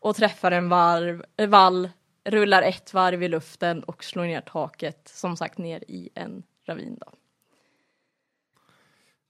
och 0.00 0.16
träffar 0.16 0.52
en 0.52 0.68
varv, 0.68 1.24
eh, 1.36 1.48
vall, 1.48 1.88
rullar 2.24 2.62
ett 2.62 2.94
varv 2.94 3.22
i 3.22 3.28
luften 3.28 3.82
och 3.82 4.04
slår 4.04 4.24
ner 4.24 4.40
taket, 4.40 5.12
som 5.14 5.36
sagt 5.36 5.58
ner 5.58 5.84
i 5.88 6.08
en 6.14 6.42
ravin. 6.66 6.96
Då. 7.00 7.12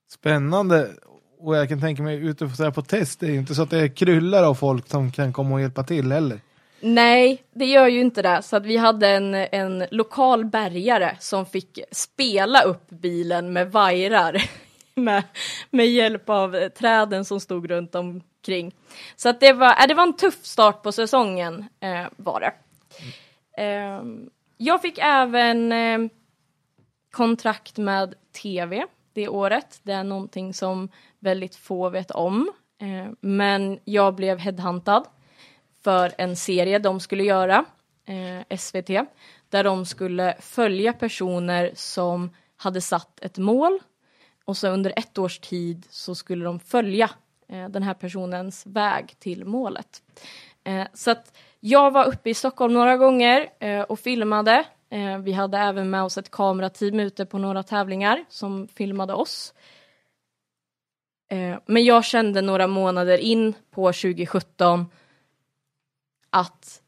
Spännande. 0.08 0.90
Och 1.38 1.56
jag 1.56 1.68
kan 1.68 1.80
tänka 1.80 2.02
mig 2.02 2.16
ute 2.16 2.46
på, 2.46 2.72
på 2.72 2.82
test, 2.82 3.20
det 3.20 3.26
är 3.26 3.30
ju 3.30 3.38
inte 3.38 3.54
så 3.54 3.62
att 3.62 3.70
det 3.70 3.78
är 3.78 3.88
kryllar 3.88 4.42
av 4.42 4.54
folk 4.54 4.88
som 4.88 5.12
kan 5.12 5.32
komma 5.32 5.54
och 5.54 5.60
hjälpa 5.60 5.84
till 5.84 6.12
heller. 6.12 6.40
Nej, 6.80 7.42
det 7.52 7.64
gör 7.64 7.88
ju 7.88 8.00
inte 8.00 8.22
det. 8.22 8.42
Så 8.42 8.56
att 8.56 8.66
vi 8.66 8.76
hade 8.76 9.08
en, 9.08 9.34
en 9.34 9.86
lokal 9.90 10.44
bärgare 10.44 11.16
som 11.20 11.46
fick 11.46 11.78
spela 11.90 12.62
upp 12.62 12.90
bilen 12.90 13.52
med 13.52 13.72
vajrar 13.72 14.42
med, 14.94 15.22
med 15.70 15.86
hjälp 15.86 16.28
av 16.28 16.68
träden 16.68 17.24
som 17.24 17.40
stod 17.40 17.70
runt 17.70 17.94
kring. 18.44 18.74
Så 19.16 19.28
att 19.28 19.40
det 19.40 19.52
var, 19.52 19.82
äh, 19.82 19.86
det 19.88 19.94
var 19.94 20.02
en 20.02 20.16
tuff 20.16 20.44
start 20.44 20.82
på 20.82 20.92
säsongen 20.92 21.64
eh, 21.80 22.06
var 22.16 22.40
det. 22.40 22.52
Eh, 23.62 24.02
jag 24.56 24.82
fick 24.82 24.98
även 24.98 25.72
eh, 25.72 25.98
kontrakt 27.10 27.76
med 27.76 28.14
tv 28.42 28.86
det 29.12 29.28
året. 29.28 29.80
Det 29.82 29.92
är 29.92 30.04
någonting 30.04 30.54
som 30.54 30.88
väldigt 31.18 31.56
få 31.56 31.88
vet 31.88 32.10
om. 32.10 32.52
Eh, 32.80 33.12
men 33.20 33.78
jag 33.84 34.14
blev 34.14 34.38
headhuntad 34.38 35.04
för 35.84 36.12
en 36.18 36.36
serie 36.36 36.78
de 36.78 37.00
skulle 37.00 37.24
göra, 37.24 37.64
eh, 38.06 38.56
SVT, 38.58 39.06
där 39.48 39.64
de 39.64 39.86
skulle 39.86 40.36
följa 40.40 40.92
personer 40.92 41.72
som 41.74 42.30
hade 42.56 42.80
satt 42.80 43.20
ett 43.24 43.38
mål 43.38 43.78
och 44.44 44.56
så 44.56 44.68
under 44.68 44.92
ett 44.96 45.18
års 45.18 45.38
tid 45.38 45.86
så 45.90 46.14
skulle 46.14 46.44
de 46.44 46.60
följa 46.60 47.10
Eh, 47.48 47.68
den 47.68 47.82
här 47.82 47.94
personens 47.94 48.66
väg 48.66 49.18
till 49.18 49.44
målet. 49.44 50.02
Eh, 50.64 50.86
så 50.94 51.10
att 51.10 51.36
jag 51.60 51.90
var 51.90 52.04
uppe 52.04 52.30
i 52.30 52.34
Stockholm 52.34 52.74
några 52.74 52.96
gånger 52.96 53.48
eh, 53.58 53.80
och 53.80 53.98
filmade. 53.98 54.64
Vi 55.22 55.32
hade 55.32 55.58
även 55.58 55.90
med 55.90 56.02
oss 56.02 56.18
ett 56.18 56.30
kamerateam 56.30 57.00
ute 57.00 57.26
på 57.26 57.38
några 57.38 57.62
tävlingar 57.62 58.24
som 58.28 58.68
filmade 58.68 59.14
oss. 59.14 59.54
Men 61.66 61.84
jag 61.84 62.04
kände 62.04 62.42
några 62.42 62.66
månader 62.66 63.18
in 63.18 63.54
på 63.70 63.86
2017 63.86 64.86
att 66.30 66.82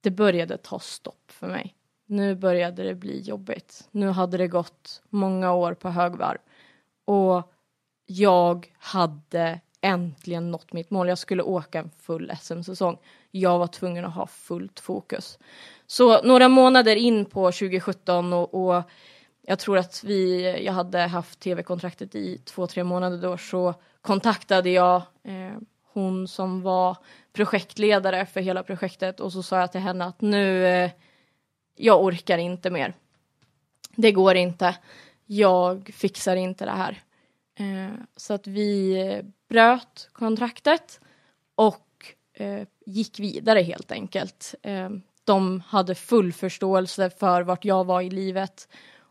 det 0.00 0.10
började 0.10 0.58
ta 0.58 0.78
stopp 0.78 1.32
för 1.32 1.46
mig. 1.46 1.74
Nu 2.06 2.34
började 2.34 2.82
det 2.82 2.94
bli 2.94 3.20
jobbigt. 3.20 3.88
Nu 3.90 4.08
hade 4.08 4.36
det 4.36 4.48
gått 4.48 5.02
många 5.10 5.52
år 5.52 5.74
på 5.74 5.88
högvarv 5.88 6.38
och 7.04 7.52
jag 8.06 8.72
hade 8.78 9.60
äntligen 9.86 10.50
nått 10.50 10.72
mitt 10.72 10.90
mål. 10.90 11.08
Jag 11.08 11.18
skulle 11.18 11.42
åka 11.42 11.78
en 11.78 11.90
full 12.00 12.32
SM-säsong. 12.40 12.98
Jag 13.30 13.58
var 13.58 13.66
tvungen 13.66 14.04
att 14.04 14.14
ha 14.14 14.26
fullt 14.26 14.80
fokus. 14.80 15.38
Så 15.86 16.22
några 16.22 16.48
månader 16.48 16.96
in 16.96 17.24
på 17.24 17.52
2017 17.52 18.32
och, 18.32 18.54
och 18.54 18.82
jag 19.42 19.58
tror 19.58 19.78
att 19.78 20.04
vi, 20.04 20.42
jag 20.64 20.72
hade 20.72 20.98
haft 20.98 21.40
tv-kontraktet 21.40 22.14
i 22.14 22.38
två, 22.38 22.66
tre 22.66 22.84
månader 22.84 23.18
då 23.18 23.38
så 23.38 23.74
kontaktade 24.00 24.70
jag 24.70 24.96
eh, 25.22 25.58
hon 25.92 26.28
som 26.28 26.62
var 26.62 26.96
projektledare 27.32 28.26
för 28.26 28.40
hela 28.40 28.62
projektet 28.62 29.20
och 29.20 29.32
så 29.32 29.42
sa 29.42 29.60
jag 29.60 29.72
till 29.72 29.80
henne 29.80 30.04
att 30.04 30.20
nu, 30.20 30.66
eh, 30.66 30.90
jag 31.76 32.04
orkar 32.04 32.38
inte 32.38 32.70
mer. 32.70 32.94
Det 33.96 34.12
går 34.12 34.34
inte. 34.34 34.76
Jag 35.26 35.90
fixar 35.94 36.36
inte 36.36 36.64
det 36.64 36.70
här. 36.70 37.02
Eh, 37.58 37.94
så 38.16 38.34
att 38.34 38.46
vi 38.46 39.00
eh, 39.00 39.24
bröt 39.48 40.08
kontraktet 40.12 41.00
och 41.54 42.14
eh, 42.34 42.66
gick 42.86 43.20
vidare 43.20 43.60
helt 43.60 43.92
enkelt. 43.92 44.54
Eh, 44.62 44.90
de 45.24 45.60
hade 45.60 45.94
full 45.94 46.32
förståelse 46.32 47.10
för 47.10 47.42
vart 47.42 47.64
jag 47.64 47.84
var 47.84 48.00
i 48.00 48.10
livet 48.10 48.68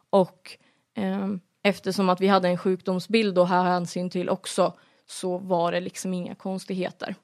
och 0.09 0.57
eh, 0.95 1.27
eftersom 1.63 2.09
att 2.09 2.21
vi 2.21 2.27
hade 2.27 2.47
en 2.47 2.57
sjukdomsbild 2.57 3.37
att 3.37 3.49
ha 3.49 3.63
hänsyn 3.63 4.09
till 4.09 4.29
också 4.29 4.73
så 5.07 5.37
var 5.37 5.71
det 5.71 5.79
liksom 5.79 6.13
inga 6.13 6.35
konstigheter. 6.35 7.15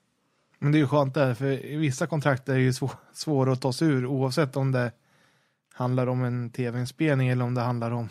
Men 0.60 0.72
det 0.72 0.78
är 0.78 0.80
ju 0.80 0.88
skönt 0.88 1.14
där, 1.14 1.34
för 1.34 1.78
vissa 1.78 2.08
kontrakt 2.08 2.50
är 2.50 2.56
ju 2.56 2.74
svår, 2.74 2.92
svåra 3.14 3.52
att 3.52 3.62
ta 3.62 3.74
sig 3.74 3.88
ur 3.88 4.06
oavsett 4.06 4.56
om 4.56 4.72
det 4.72 4.92
handlar 5.74 6.08
om 6.08 6.24
en 6.24 6.50
tv-inspelning 6.50 7.28
eller 7.28 7.46
om 7.46 7.54
det 7.54 7.62
handlar 7.62 7.92
om, 7.92 8.10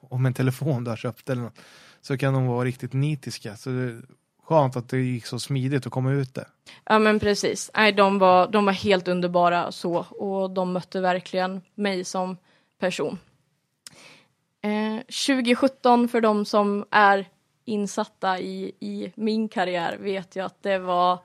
om 0.00 0.26
en 0.26 0.34
telefon 0.34 0.84
du 0.84 0.90
har 0.90 0.96
köpt 0.96 1.30
eller 1.30 1.42
något. 1.42 1.58
Så 2.02 2.18
kan 2.18 2.34
de 2.34 2.46
vara 2.46 2.64
riktigt 2.64 2.92
nitiska. 2.92 3.56
Så 3.56 3.70
det 3.70 3.82
är 3.82 4.02
skönt 4.44 4.76
att 4.76 4.88
det 4.88 4.98
gick 4.98 5.26
så 5.26 5.38
smidigt 5.38 5.86
att 5.86 5.92
komma 5.92 6.12
ut 6.12 6.34
där. 6.34 6.46
Ja 6.84 6.98
men 6.98 7.20
precis. 7.20 7.70
Nej, 7.76 7.92
de, 7.92 8.18
var, 8.18 8.48
de 8.48 8.64
var 8.64 8.72
helt 8.72 9.08
underbara 9.08 9.72
så 9.72 9.96
och 9.98 10.50
de 10.50 10.72
mötte 10.72 11.00
verkligen 11.00 11.60
mig 11.74 12.04
som 12.04 12.36
person. 12.78 13.18
Eh, 14.62 14.96
2017 15.26 16.08
för 16.08 16.20
de 16.20 16.44
som 16.44 16.84
är 16.90 17.28
insatta 17.64 18.38
i, 18.38 18.72
i 18.80 19.12
min 19.14 19.48
karriär 19.48 19.96
vet 20.00 20.36
jag 20.36 20.46
att 20.46 20.62
det 20.62 20.78
var 20.78 21.18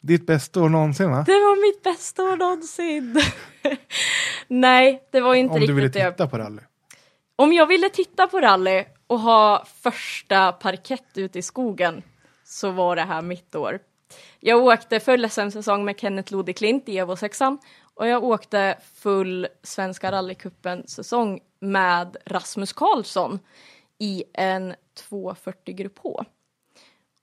Ditt 0.00 0.26
bästa 0.26 0.62
år 0.62 0.68
någonsin 0.68 1.10
va? 1.10 1.22
Det 1.26 1.32
var 1.32 1.72
mitt 1.72 1.82
bästa 1.82 2.22
år 2.22 2.36
någonsin. 2.36 3.22
Nej, 4.48 5.02
det 5.10 5.20
var 5.20 5.34
inte 5.34 5.52
Om 5.52 5.60
riktigt 5.60 5.68
du 5.68 5.74
ville 5.74 5.88
det. 5.88 6.10
titta 6.10 6.28
på 6.28 6.38
rally. 6.38 6.62
Om 7.36 7.52
jag 7.52 7.66
ville 7.66 7.88
titta 7.88 8.26
på 8.26 8.40
rally 8.40 8.84
och 9.06 9.20
ha 9.20 9.64
första 9.82 10.52
parkett 10.52 11.18
ute 11.18 11.38
i 11.38 11.42
skogen 11.42 12.02
så 12.44 12.70
var 12.70 12.96
det 12.96 13.02
här 13.02 13.22
mitt 13.22 13.54
år. 13.54 13.78
Jag 14.40 14.64
åkte 14.64 15.00
full 15.00 15.30
SM-säsong 15.30 15.84
med 15.84 16.00
Kenneth 16.00 16.32
Lodeklint 16.32 16.88
i 16.88 16.98
Evo 16.98 17.16
6 17.16 17.38
och 17.94 18.08
jag 18.08 18.24
åkte 18.24 18.78
full 18.94 19.46
Svenska 19.62 20.12
rallycupen-säsong 20.12 21.40
med 21.60 22.16
Rasmus 22.24 22.72
Karlsson 22.72 23.38
i 23.98 24.24
en 24.32 24.74
240 24.94 25.74
Grupp 25.74 25.98
H. 25.98 26.24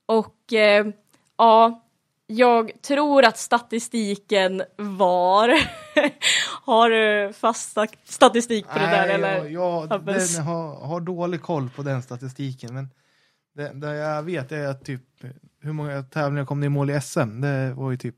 Och 0.06 0.52
eh, 0.52 0.86
ja, 1.36 1.81
jag 2.36 2.82
tror 2.82 3.24
att 3.24 3.38
statistiken 3.38 4.62
var... 4.76 5.48
har 6.64 6.90
du 6.90 7.32
fast 7.32 7.76
sta- 7.76 7.96
statistik 8.04 8.66
på 8.68 8.78
det 8.78 8.86
där 8.86 9.08
eller? 9.08 9.48
jag, 9.48 9.88
den 9.88 10.44
har, 10.44 10.86
har 10.86 11.00
dålig 11.00 11.42
koll 11.42 11.70
på 11.70 11.82
den 11.82 12.02
statistiken. 12.02 12.74
Men 12.74 12.90
det, 13.54 13.72
det 13.74 13.94
jag 13.94 14.22
vet 14.22 14.52
är 14.52 14.66
att 14.66 14.84
typ 14.84 15.02
hur 15.62 15.72
många 15.72 16.02
tävlingar 16.02 16.44
kom 16.44 16.60
ni 16.60 16.66
i 16.66 16.68
mål 16.68 16.90
i 16.90 17.00
SM? 17.00 17.40
Det 17.40 17.72
var 17.72 17.90
ju 17.90 17.96
typ 17.96 18.16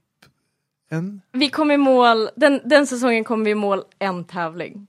en. 0.90 1.20
Vi 1.32 1.50
kom 1.50 1.70
i 1.70 1.76
mål, 1.76 2.28
den, 2.36 2.60
den 2.64 2.86
säsongen 2.86 3.24
kom 3.24 3.44
vi 3.44 3.50
i 3.50 3.54
mål 3.54 3.82
en 3.98 4.24
tävling 4.24 4.86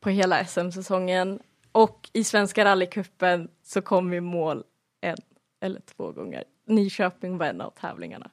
på 0.00 0.10
hela 0.10 0.44
SM-säsongen 0.44 1.40
och 1.72 2.10
i 2.12 2.24
Svenska 2.24 2.64
rallycupen 2.64 3.48
så 3.62 3.82
kom 3.82 4.10
vi 4.10 4.16
i 4.16 4.20
mål 4.20 4.64
en 5.00 5.16
eller 5.60 5.80
två 5.96 6.12
gånger. 6.12 6.44
Nyköping 6.66 7.38
var 7.38 7.46
en 7.46 7.60
av 7.60 7.70
tävlingarna. 7.70 8.30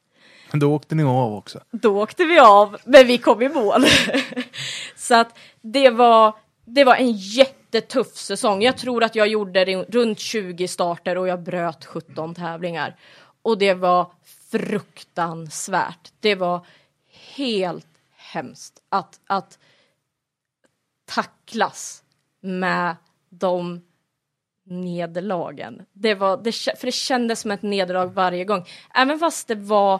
Då 0.53 0.73
åkte 0.73 0.95
ni 0.95 1.03
av 1.03 1.33
också. 1.33 1.59
Då 1.71 2.01
åkte 2.01 2.25
vi 2.25 2.39
av, 2.39 2.77
men 2.85 3.07
vi 3.07 3.17
kom 3.17 3.41
i 3.41 3.49
mål. 3.49 3.85
så 4.95 5.15
att 5.15 5.37
det 5.61 5.89
var 5.89 6.35
det 6.65 6.83
var 6.83 6.95
en 6.95 7.11
jättetuff 7.11 8.15
säsong. 8.15 8.61
Jag 8.61 8.77
tror 8.77 9.03
att 9.03 9.15
jag 9.15 9.27
gjorde 9.27 9.65
runt 9.83 10.19
20 10.19 10.67
starter 10.67 11.17
och 11.17 11.27
jag 11.27 11.43
bröt 11.43 11.85
17 11.85 12.35
tävlingar. 12.35 12.95
Och 13.41 13.57
det 13.57 13.73
var 13.73 14.11
fruktansvärt. 14.51 16.11
Det 16.19 16.35
var 16.35 16.65
helt 17.35 17.87
hemskt 18.15 18.81
att, 18.89 19.19
att 19.27 19.59
tacklas 21.05 22.03
med 22.41 22.95
de 23.29 23.81
nederlagen. 24.71 25.85
Det 25.93 26.15
var, 26.15 26.37
det, 26.43 26.51
för 26.51 26.85
det 26.85 26.91
kändes 26.91 27.39
som 27.39 27.51
ett 27.51 27.61
nederlag 27.61 28.05
varje 28.05 28.45
gång. 28.45 28.65
Även 28.95 29.19
fast 29.19 29.47
det 29.47 29.55
var 29.55 29.99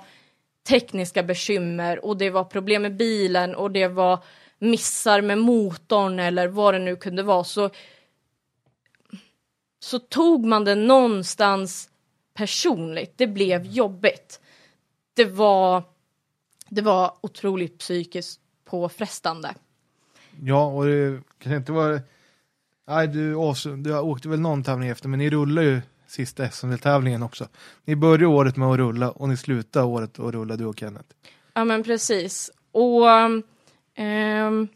tekniska 0.67 1.23
bekymmer 1.23 2.05
och 2.05 2.17
det 2.17 2.29
var 2.29 2.43
problem 2.43 2.81
med 2.81 2.95
bilen 2.95 3.55
och 3.55 3.71
det 3.71 3.87
var 3.87 4.19
missar 4.59 5.21
med 5.21 5.37
motorn 5.37 6.19
eller 6.19 6.47
vad 6.47 6.73
det 6.73 6.79
nu 6.79 6.95
kunde 6.95 7.23
vara 7.23 7.43
så 7.43 7.69
så 9.79 9.99
tog 9.99 10.45
man 10.45 10.65
det 10.65 10.75
någonstans 10.75 11.89
personligt. 12.33 13.13
Det 13.15 13.27
blev 13.27 13.65
jobbigt. 13.65 14.41
Det 15.13 15.25
var 15.25 15.83
det 16.69 16.81
var 16.81 17.13
otroligt 17.21 17.77
psykiskt 17.77 18.41
påfrestande. 18.65 19.55
Ja, 20.43 20.65
och 20.65 20.85
det 20.85 21.21
kanske 21.37 21.57
inte 21.57 21.71
var... 21.71 22.01
Nej, 22.87 23.07
du, 23.07 23.35
du 23.77 23.99
åkte 23.99 24.29
väl 24.29 24.39
någon 24.39 24.63
tävling 24.63 24.89
efter, 24.89 25.09
men 25.09 25.19
ni 25.19 25.29
rullar 25.29 25.61
ju 25.61 25.81
sista 26.07 26.49
SM-tävlingen 26.49 27.23
också. 27.23 27.47
Ni 27.85 27.95
började 27.95 28.25
året 28.25 28.57
med 28.57 28.67
att 28.67 28.77
rulla 28.77 29.11
och 29.11 29.29
ni 29.29 29.37
slutar 29.37 29.83
året 29.83 30.19
att 30.19 30.33
rulla, 30.33 30.55
du 30.55 30.65
och 30.65 30.79
Kenneth. 30.79 31.15
Ja, 31.53 31.65
men 31.65 31.83
precis. 31.83 32.51
Och 32.71 33.07
um, 33.07 34.67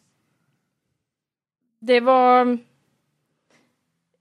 det 1.79 1.99
var 1.99 2.57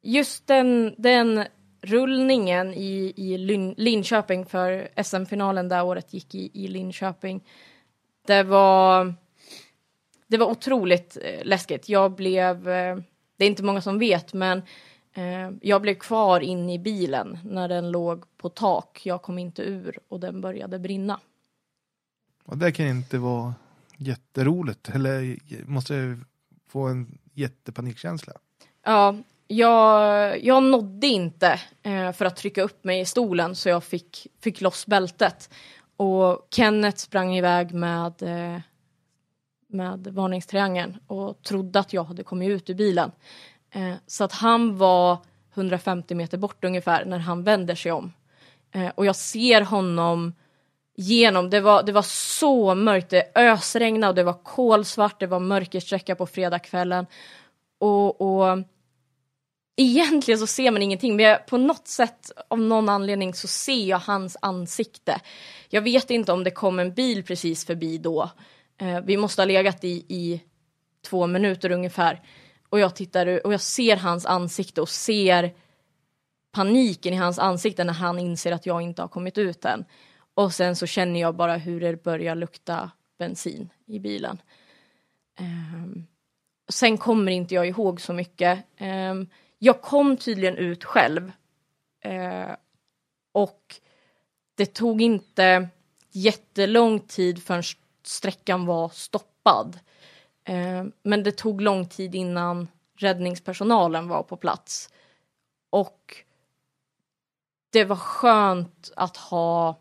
just 0.03 0.47
den, 0.47 0.95
den 0.99 1.45
rullningen 1.83 2.75
i, 2.75 3.13
i 3.17 3.39
Linköping 3.77 4.47
för 4.47 4.89
SM-finalen 5.03 5.69
det 5.69 5.83
året 5.83 6.15
gick 6.15 6.35
i, 6.35 6.51
i 6.65 6.69
Linköping. 6.69 7.45
Det 8.27 8.43
var, 8.43 9.15
det 10.27 10.37
var 10.37 10.47
otroligt 10.47 11.19
eh, 11.23 11.45
läskigt. 11.45 11.89
Jag 11.89 12.13
blev, 12.15 12.69
eh, 12.69 12.97
det 13.37 13.45
är 13.45 13.49
inte 13.49 13.63
många 13.63 13.81
som 13.81 13.99
vet, 13.99 14.33
men 14.33 14.63
eh, 15.13 15.51
jag 15.63 15.83
blev 15.83 15.95
kvar 15.95 16.41
inne 16.41 16.75
i 16.75 16.79
bilen 16.79 17.39
när 17.45 17.69
den 17.69 17.91
låg 17.91 18.25
på 18.37 18.49
tak. 18.49 19.07
Jag 19.07 19.23
kom 19.23 19.39
inte 19.39 19.63
ur 19.63 19.99
och 20.09 20.21
den 20.21 20.41
började 20.41 20.79
brinna. 20.79 21.21
Och 22.45 22.59
det 22.59 22.73
kan 22.73 22.87
inte 22.87 23.19
vara 23.19 23.55
jätteroligt, 23.97 24.89
eller 24.89 25.39
måste 25.67 26.19
få 26.69 26.83
en 26.83 27.19
jättepanikkänsla. 27.35 28.33
Ja, 28.85 29.17
jag, 29.47 30.45
jag 30.45 30.63
nådde 30.63 31.07
inte 31.07 31.61
eh, 31.83 32.13
för 32.13 32.25
att 32.25 32.37
trycka 32.37 32.63
upp 32.63 32.85
mig 32.85 33.01
i 33.01 33.05
stolen 33.05 33.57
så 33.57 33.69
jag 33.69 33.85
fick, 33.85 34.27
fick 34.41 34.61
loss 34.61 34.87
bältet. 34.87 35.51
Och 35.97 36.49
Kenneth 36.51 36.99
sprang 36.99 37.37
iväg 37.37 37.75
med, 37.75 38.23
eh, 38.23 38.61
med 39.75 40.07
varningstriangeln 40.07 40.99
och 41.07 41.43
trodde 41.43 41.79
att 41.79 41.93
jag 41.93 42.05
hade 42.05 42.23
kommit 42.23 42.51
ut 42.51 42.71
ur 42.71 42.75
bilen. 42.75 43.13
Eh, 43.71 43.95
så 44.07 44.25
att 44.25 44.33
han 44.33 44.77
var 44.77 45.19
150 45.55 46.15
meter 46.15 46.39
bort 46.39 46.65
ungefär 46.65 47.05
när 47.05 47.19
han 47.19 47.45
vänder 47.45 47.75
sig 47.75 47.93
om. 47.93 48.13
Eh, 48.73 48.89
och 48.95 49.07
jag 49.07 49.17
ser 49.17 49.61
honom 49.61 50.33
genom, 50.97 51.51
det 51.51 51.61
var, 51.61 51.83
det 51.83 51.93
var 51.93 52.03
så 52.39 52.75
mörkt, 52.75 53.11
det 53.11 53.33
ösregnade 53.35 54.09
och 54.09 54.15
det 54.15 54.23
var 54.23 54.43
kolsvart, 54.43 55.21
det 55.21 55.27
var 55.27 55.41
mörkersträcka 55.41 56.15
på 56.15 56.27
fredagskvällen. 56.27 57.07
Och, 57.79 58.21
och 58.21 58.59
egentligen 59.77 60.39
så 60.39 60.47
ser 60.47 60.71
man 60.71 60.83
ingenting, 60.83 61.17
men 61.17 61.25
jag, 61.25 61.47
på 61.47 61.57
något 61.57 61.89
sätt 61.89 62.31
av 62.49 62.61
någon 62.61 62.89
anledning 62.89 63.35
så 63.35 63.49
ser 63.49 63.85
jag 63.85 63.99
hans 63.99 64.37
ansikte. 64.43 65.21
Jag 65.69 65.83
vet 65.83 66.11
inte 66.11 66.33
om 66.33 66.45
det 66.45 66.51
kom 66.51 66.79
en 66.79 66.95
bil 66.95 67.25
precis 67.25 67.65
förbi 67.65 67.99
då. 67.99 68.31
Eh, 68.79 69.01
vi 69.01 69.17
måste 69.17 69.43
ha 69.43 69.47
legat 69.47 69.85
i, 69.85 70.05
i 70.09 70.43
två 71.03 71.27
minuter 71.27 71.71
ungefär. 71.71 72.23
Och 72.69 72.81
jag 72.81 72.97
tittar 72.97 73.47
och 73.47 73.53
jag 73.53 73.61
ser 73.61 73.97
hans 73.97 74.27
ansikte 74.27 74.81
och 74.81 74.89
ser 74.89 75.55
paniken 76.53 77.15
i 77.15 77.17
hans 77.17 77.39
ansikte 77.39 77.85
när 77.85 77.93
han 77.93 78.19
inser 78.19 78.53
att 78.53 78.67
jag 78.67 78.83
inte 78.83 79.03
har 79.03 79.09
kommit 79.09 79.39
ut 79.39 79.65
än. 79.65 79.85
Och 80.35 80.55
sen 80.55 80.77
så 80.77 80.87
känner 80.87 81.21
jag 81.21 81.35
bara 81.35 81.57
hur 81.57 81.81
det 81.81 82.03
börjar 82.03 82.35
lukta 82.35 82.91
bensin 83.19 83.71
i 83.87 83.99
bilen. 83.99 84.43
Um, 85.41 86.07
sen 86.69 86.99
kommer 86.99 87.33
inte 87.33 87.55
jag 87.55 87.69
ihåg 87.69 88.01
så 88.01 88.13
mycket. 88.13 88.65
Um, 88.81 89.29
jag 89.59 89.83
kom 89.83 90.17
tydligen 90.17 90.57
ut 90.57 90.85
själv. 90.85 91.33
Uh, 92.07 92.55
och 93.33 93.81
det 94.55 94.67
tog 94.67 95.03
inte 95.03 95.69
jättelång 96.13 97.01
tid 97.01 97.43
förrän 97.43 97.63
sträckan 98.07 98.67
var 98.67 98.89
stoppad. 98.89 99.79
Eh, 100.45 100.85
men 101.03 101.23
det 101.23 101.33
tog 101.33 101.61
lång 101.61 101.87
tid 101.87 102.15
innan 102.15 102.69
räddningspersonalen 102.97 104.09
var 104.09 104.23
på 104.23 104.37
plats. 104.37 104.91
Och 105.71 106.17
det 107.73 107.85
var 107.85 107.97
skönt 107.97 108.93
att 108.97 109.17
ha 109.17 109.79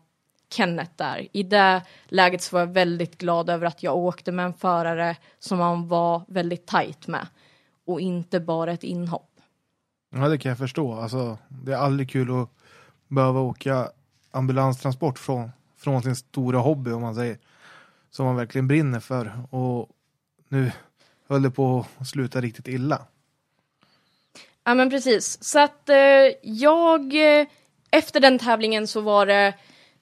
Kenneth 0.50 0.92
där. 0.96 1.28
I 1.32 1.42
det 1.42 1.82
läget 2.04 2.42
så 2.42 2.56
var 2.56 2.60
jag 2.60 2.72
väldigt 2.72 3.18
glad 3.18 3.50
över 3.50 3.66
att 3.66 3.82
jag 3.82 3.96
åkte 3.96 4.32
med 4.32 4.44
en 4.44 4.54
förare 4.54 5.16
som 5.38 5.60
han 5.60 5.88
var 5.88 6.22
väldigt 6.28 6.66
tajt 6.66 7.06
med 7.06 7.26
och 7.86 8.00
inte 8.00 8.40
bara 8.40 8.72
ett 8.72 8.84
inhopp. 8.84 9.30
Ja, 10.10 10.28
det 10.28 10.38
kan 10.38 10.48
jag 10.48 10.58
förstå. 10.58 10.94
Alltså, 10.94 11.38
det 11.48 11.72
är 11.72 11.76
aldrig 11.76 12.10
kul 12.10 12.42
att 12.42 12.50
behöva 13.08 13.40
åka 13.40 13.90
ambulanstransport 14.30 15.18
från, 15.18 15.50
från 15.76 16.02
sin 16.02 16.16
stora 16.16 16.58
hobby 16.58 16.90
om 16.90 17.02
man 17.02 17.14
säger. 17.14 17.38
Som 18.14 18.26
man 18.26 18.36
verkligen 18.36 18.68
brinner 18.68 19.00
för. 19.00 19.32
Och 19.50 19.88
nu 20.48 20.72
höll 21.28 21.42
det 21.42 21.50
på 21.50 21.86
att 21.98 22.08
sluta 22.08 22.40
riktigt 22.40 22.68
illa. 22.68 23.06
Ja 24.64 24.74
men 24.74 24.90
precis. 24.90 25.44
Så 25.44 25.58
att 25.58 25.88
eh, 25.88 25.96
jag, 26.42 27.14
eh, 27.40 27.46
efter 27.90 28.20
den 28.20 28.38
tävlingen 28.38 28.86
så 28.86 29.00
var 29.00 29.26
det 29.26 29.54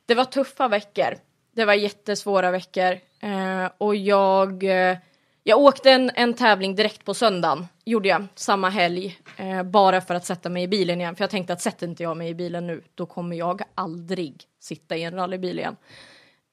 det 0.07 0.15
var 0.15 0.25
tuffa 0.25 0.69
veckor. 0.69 1.15
Det 1.53 1.65
var 1.65 1.75
jättesvåra 1.75 2.51
veckor. 2.51 2.99
Eh, 3.21 3.71
och 3.79 3.97
jag, 3.97 4.65
eh, 4.65 4.99
jag 5.43 5.59
åkte 5.59 5.91
en, 5.91 6.11
en 6.15 6.35
tävling 6.35 6.75
direkt 6.75 7.05
på 7.05 7.15
söndagen, 7.15 7.67
gjorde 7.85 8.09
jag, 8.09 8.27
samma 8.35 8.69
helg. 8.69 9.19
Eh, 9.37 9.63
bara 9.63 10.01
för 10.01 10.15
att 10.15 10.27
sätta 10.27 10.49
mig 10.49 10.63
i 10.63 10.69
bilen 10.69 11.01
igen. 11.01 11.17
För 11.17 11.23
jag 11.23 11.31
tänkte 11.31 11.53
att 11.53 11.61
sätter 11.61 11.87
inte 11.87 12.03
jag 12.03 12.17
mig 12.17 12.29
i 12.29 12.35
bilen 12.35 12.67
nu, 12.67 12.83
då 12.95 13.07
kommer 13.07 13.37
jag 13.37 13.63
aldrig 13.75 14.45
sitta 14.61 14.97
i 14.97 15.03
en 15.03 15.15
rallybil 15.15 15.59
igen. 15.59 15.77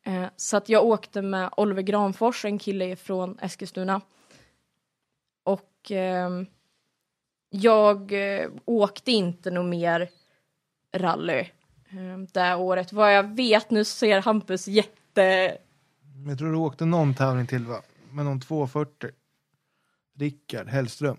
Eh, 0.09 0.29
så 0.35 0.57
att 0.57 0.69
jag 0.69 0.85
åkte 0.85 1.21
med 1.21 1.49
Oliver 1.57 1.81
Granfors, 1.81 2.45
en 2.45 2.59
kille 2.59 2.95
från 2.95 3.39
Eskilstuna. 3.39 4.01
Och 5.43 5.91
ehm, 5.91 6.45
jag 7.49 8.11
eh, 8.11 8.49
åkte 8.65 9.11
inte 9.11 9.51
något 9.51 9.69
mer 9.69 10.09
rally 10.95 11.45
Ehm, 11.91 12.27
det 12.33 12.55
året. 12.55 12.93
Vad 12.93 13.15
jag 13.15 13.35
vet, 13.35 13.71
nu 13.71 13.85
ser 13.85 14.21
Hampus 14.21 14.67
jätte... 14.67 15.57
Jag 16.27 16.37
tror 16.37 16.51
du 16.51 16.57
åkte 16.57 16.85
någon 16.85 17.13
tävling 17.13 17.47
till 17.47 17.65
va? 17.65 17.81
Med 18.11 18.25
någon 18.25 18.41
240. 18.41 19.09
Rickard 20.19 20.67
Hellström. 20.67 21.17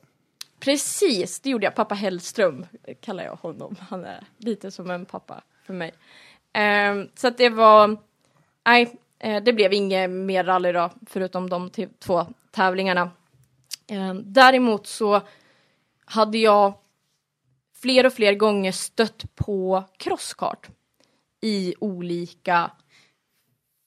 Precis, 0.61 1.41
det 1.41 1.51
gjorde 1.51 1.65
jag. 1.67 1.75
Pappa 1.75 1.95
Hellström 1.95 2.67
kallar 3.01 3.25
jag 3.25 3.37
honom. 3.37 3.77
Han 3.81 4.05
är 4.05 4.25
lite 4.37 4.71
som 4.71 4.91
en 4.91 5.07
pappa 5.07 5.43
för 5.65 5.75
mig. 5.75 5.93
Um, 6.91 7.09
så 7.15 7.29
att 7.29 7.39
det 7.39 7.49
var... 7.49 7.97
Nej, 8.71 8.97
eh, 9.19 9.43
det 9.43 9.53
blev 9.53 9.73
inget 9.73 10.11
mer 10.11 10.45
rally 10.45 10.73
då, 10.73 10.91
förutom 11.07 11.51
de 11.51 11.71
två 11.99 12.27
tävlingarna. 12.51 13.11
Eh, 13.87 14.15
däremot 14.15 14.87
så 14.87 15.21
hade 16.05 16.39
jag 16.39 16.73
fler 17.83 18.07
och 18.07 18.13
fler 18.13 18.35
gånger 18.35 18.73
stött 18.73 19.35
på 19.35 19.85
crosskart 19.97 20.69
i 21.41 21.75
olika 21.81 22.71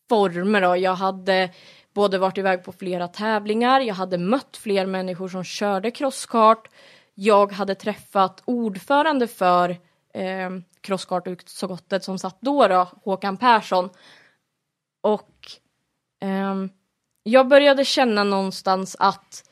former. 0.09 0.61
Då. 0.61 0.77
Jag 0.77 0.95
hade 0.95 1.49
både 1.93 2.17
varit 2.17 2.37
iväg 2.37 2.63
på 2.63 2.71
flera 2.71 3.07
tävlingar, 3.07 3.79
jag 3.79 3.95
hade 3.95 4.17
mött 4.17 4.57
fler 4.57 4.85
människor 4.85 5.27
som 5.27 5.43
körde 5.43 5.91
crosskart. 5.91 6.69
Jag 7.13 7.51
hade 7.51 7.75
träffat 7.75 8.41
ordförande 8.45 9.27
för 9.27 9.69
eh, 10.13 10.49
crosskartutskottet 10.81 12.03
som 12.03 12.19
satt 12.19 12.37
då, 12.41 12.67
då, 12.67 12.87
Håkan 13.03 13.37
Persson. 13.37 13.89
Och 15.03 15.51
um, 16.23 16.69
jag 17.23 17.47
började 17.47 17.85
känna 17.85 18.23
någonstans 18.23 18.95
att 18.99 19.49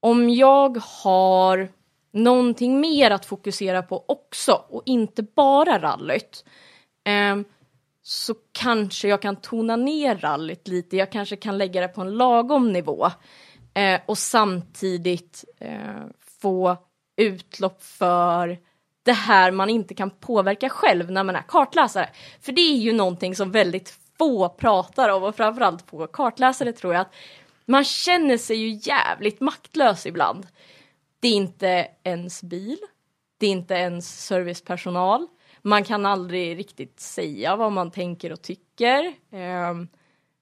om 0.00 0.30
jag 0.30 0.78
har 0.78 1.68
någonting 2.12 2.80
mer 2.80 3.10
att 3.10 3.26
fokusera 3.26 3.82
på 3.82 4.04
också 4.08 4.64
och 4.68 4.82
inte 4.86 5.22
bara 5.22 5.78
rallyt. 5.82 6.44
um, 7.32 7.44
så 8.02 8.34
kanske 8.52 9.08
jag 9.08 9.22
kan 9.22 9.36
tona 9.36 9.76
ner 9.76 10.16
rallyt 10.16 10.68
lite, 10.68 10.96
jag 10.96 11.12
kanske 11.12 11.36
kan 11.36 11.58
lägga 11.58 11.80
det 11.80 11.88
på 11.88 12.00
en 12.00 12.16
lagom 12.16 12.72
nivå. 12.72 13.06
uh, 13.78 14.00
och 14.06 14.18
samtidigt 14.18 15.44
uh, 15.62 16.06
få 16.40 16.76
utlopp 17.16 17.82
för 17.82 18.58
det 19.02 19.12
här 19.12 19.50
man 19.50 19.70
inte 19.70 19.94
kan 19.94 20.10
påverka 20.10 20.68
själv 20.68 21.10
när 21.10 21.24
man 21.24 21.36
är 21.36 21.42
kartläsare. 21.48 22.10
För 22.40 22.52
det 22.52 22.60
är 22.60 22.76
ju 22.76 22.92
någonting 22.92 23.36
som 23.36 23.52
väldigt 23.52 24.03
få 24.24 24.48
pratar 24.48 25.08
om 25.08 25.22
och 25.22 25.36
framförallt 25.36 25.90
få 25.90 26.06
kartläsare 26.06 26.72
tror 26.72 26.94
jag 26.94 27.00
att 27.00 27.14
man 27.66 27.84
känner 27.84 28.38
sig 28.38 28.56
ju 28.56 28.78
jävligt 28.82 29.40
maktlös 29.40 30.06
ibland. 30.06 30.46
Det 31.20 31.28
är 31.28 31.34
inte 31.34 31.86
ens 32.04 32.42
bil, 32.42 32.78
det 33.38 33.46
är 33.46 33.50
inte 33.50 33.74
ens 33.74 34.26
servicepersonal. 34.26 35.26
Man 35.62 35.84
kan 35.84 36.06
aldrig 36.06 36.58
riktigt 36.58 37.00
säga 37.00 37.56
vad 37.56 37.72
man 37.72 37.90
tänker 37.90 38.32
och 38.32 38.42
tycker. 38.42 39.04
Eh, 39.32 39.74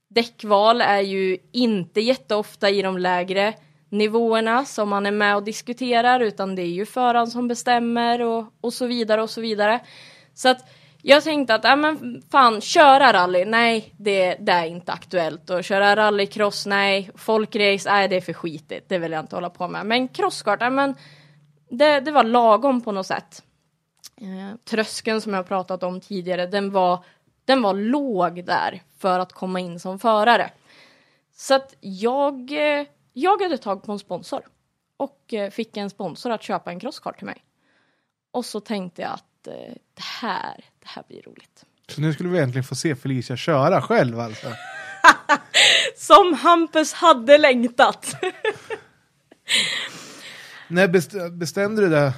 däckval 0.09 0.81
är 0.81 1.01
ju 1.01 1.39
inte 1.53 2.01
jätteofta 2.01 2.71
i 2.71 2.83
de 2.83 2.99
lägre 2.99 3.55
nivåerna 3.89 4.65
som 4.65 4.89
man 4.89 5.07
är 5.07 5.11
med 5.11 5.37
och 5.37 5.45
diskuterar 5.45 6.21
utan 6.21 6.55
det 6.55 6.63
är 6.63 6.75
ju 6.75 6.87
föraren 6.87 7.27
som 7.27 7.49
bestämmer 7.49 8.23
och, 8.23 8.45
och 8.61 8.73
så 8.73 8.87
vidare 8.87 9.23
och 9.23 9.31
så 9.31 9.41
vidare. 9.41 9.81
Så 10.35 10.49
att 10.49 10.69
jag 11.05 11.25
tänkte 11.25 11.55
att, 11.55 11.65
ja 11.65 11.77
men 11.77 12.23
fan, 12.31 12.61
köra 12.61 13.13
rally, 13.13 13.45
nej 13.45 13.95
det, 13.99 14.35
det 14.35 14.53
är 14.53 14.65
inte 14.65 14.93
aktuellt. 14.93 15.51
Och 15.51 15.65
köra 15.65 15.97
rallycross, 15.97 16.67
nej. 16.67 17.11
Folkrace, 17.15 17.91
nej 17.91 18.09
det 18.09 18.17
är 18.17 18.21
för 18.21 18.33
skitigt, 18.33 18.89
det 18.89 18.99
vill 18.99 19.13
jag 19.13 19.21
inte 19.21 19.37
hålla 19.37 19.51
på 19.51 19.69
med. 19.69 19.87
Men 19.87 20.09
crosskart, 20.09 20.61
ja 20.61 20.71
men 20.71 20.95
det, 21.71 22.01
det 22.01 22.11
var 22.11 22.25
lagom 22.25 22.81
på 22.81 22.93
något 22.93 23.07
sätt. 23.07 23.43
Eh, 24.21 24.57
tröskeln 24.65 25.21
som 25.21 25.35
jag 25.35 25.49
pratat 25.49 25.83
om 25.83 26.01
tidigare, 26.01 26.47
den 26.47 26.71
var, 26.71 27.05
den 27.45 27.63
var 27.63 27.75
låg 27.75 28.45
där 28.45 28.83
för 28.99 29.19
att 29.19 29.33
komma 29.33 29.61
in 29.61 29.81
som 29.81 29.99
förare. 29.99 30.51
Så 31.37 31.55
att 31.55 31.75
jag, 31.81 32.53
eh, 32.53 32.87
jag 33.13 33.43
hade 33.43 33.59
tag 33.59 33.83
på 33.83 33.93
en 33.93 33.99
sponsor 33.99 34.43
och 34.97 35.35
eh, 35.35 35.51
fick 35.51 35.77
en 35.77 35.91
sponsor 35.91 36.31
att 36.31 36.43
köpa 36.43 36.71
en 36.71 36.81
crosskart 36.81 37.17
till 37.19 37.27
mig. 37.27 37.45
Och 38.31 38.45
så 38.45 38.61
tänkte 38.61 39.03
jag 39.03 39.11
att 39.11 39.25
eh, 39.47 39.53
det 39.95 40.03
här, 40.21 40.57
det 40.81 40.89
här 40.89 41.03
blir 41.09 41.23
roligt. 41.23 41.65
Så 41.89 42.01
nu 42.01 42.13
skulle 42.13 42.29
vi 42.29 42.37
egentligen 42.39 42.65
få 42.65 42.75
se 42.75 42.97
Felicia 42.97 43.37
köra 43.37 43.83
själv 43.83 44.21
alltså. 44.21 44.47
Som 45.97 46.35
Hampus 46.35 46.93
hade 46.93 47.39
längtat. 47.39 48.17
När 50.69 50.89
best- 50.89 51.31
bestämde 51.31 51.83
du 51.83 51.89
det 51.89 52.13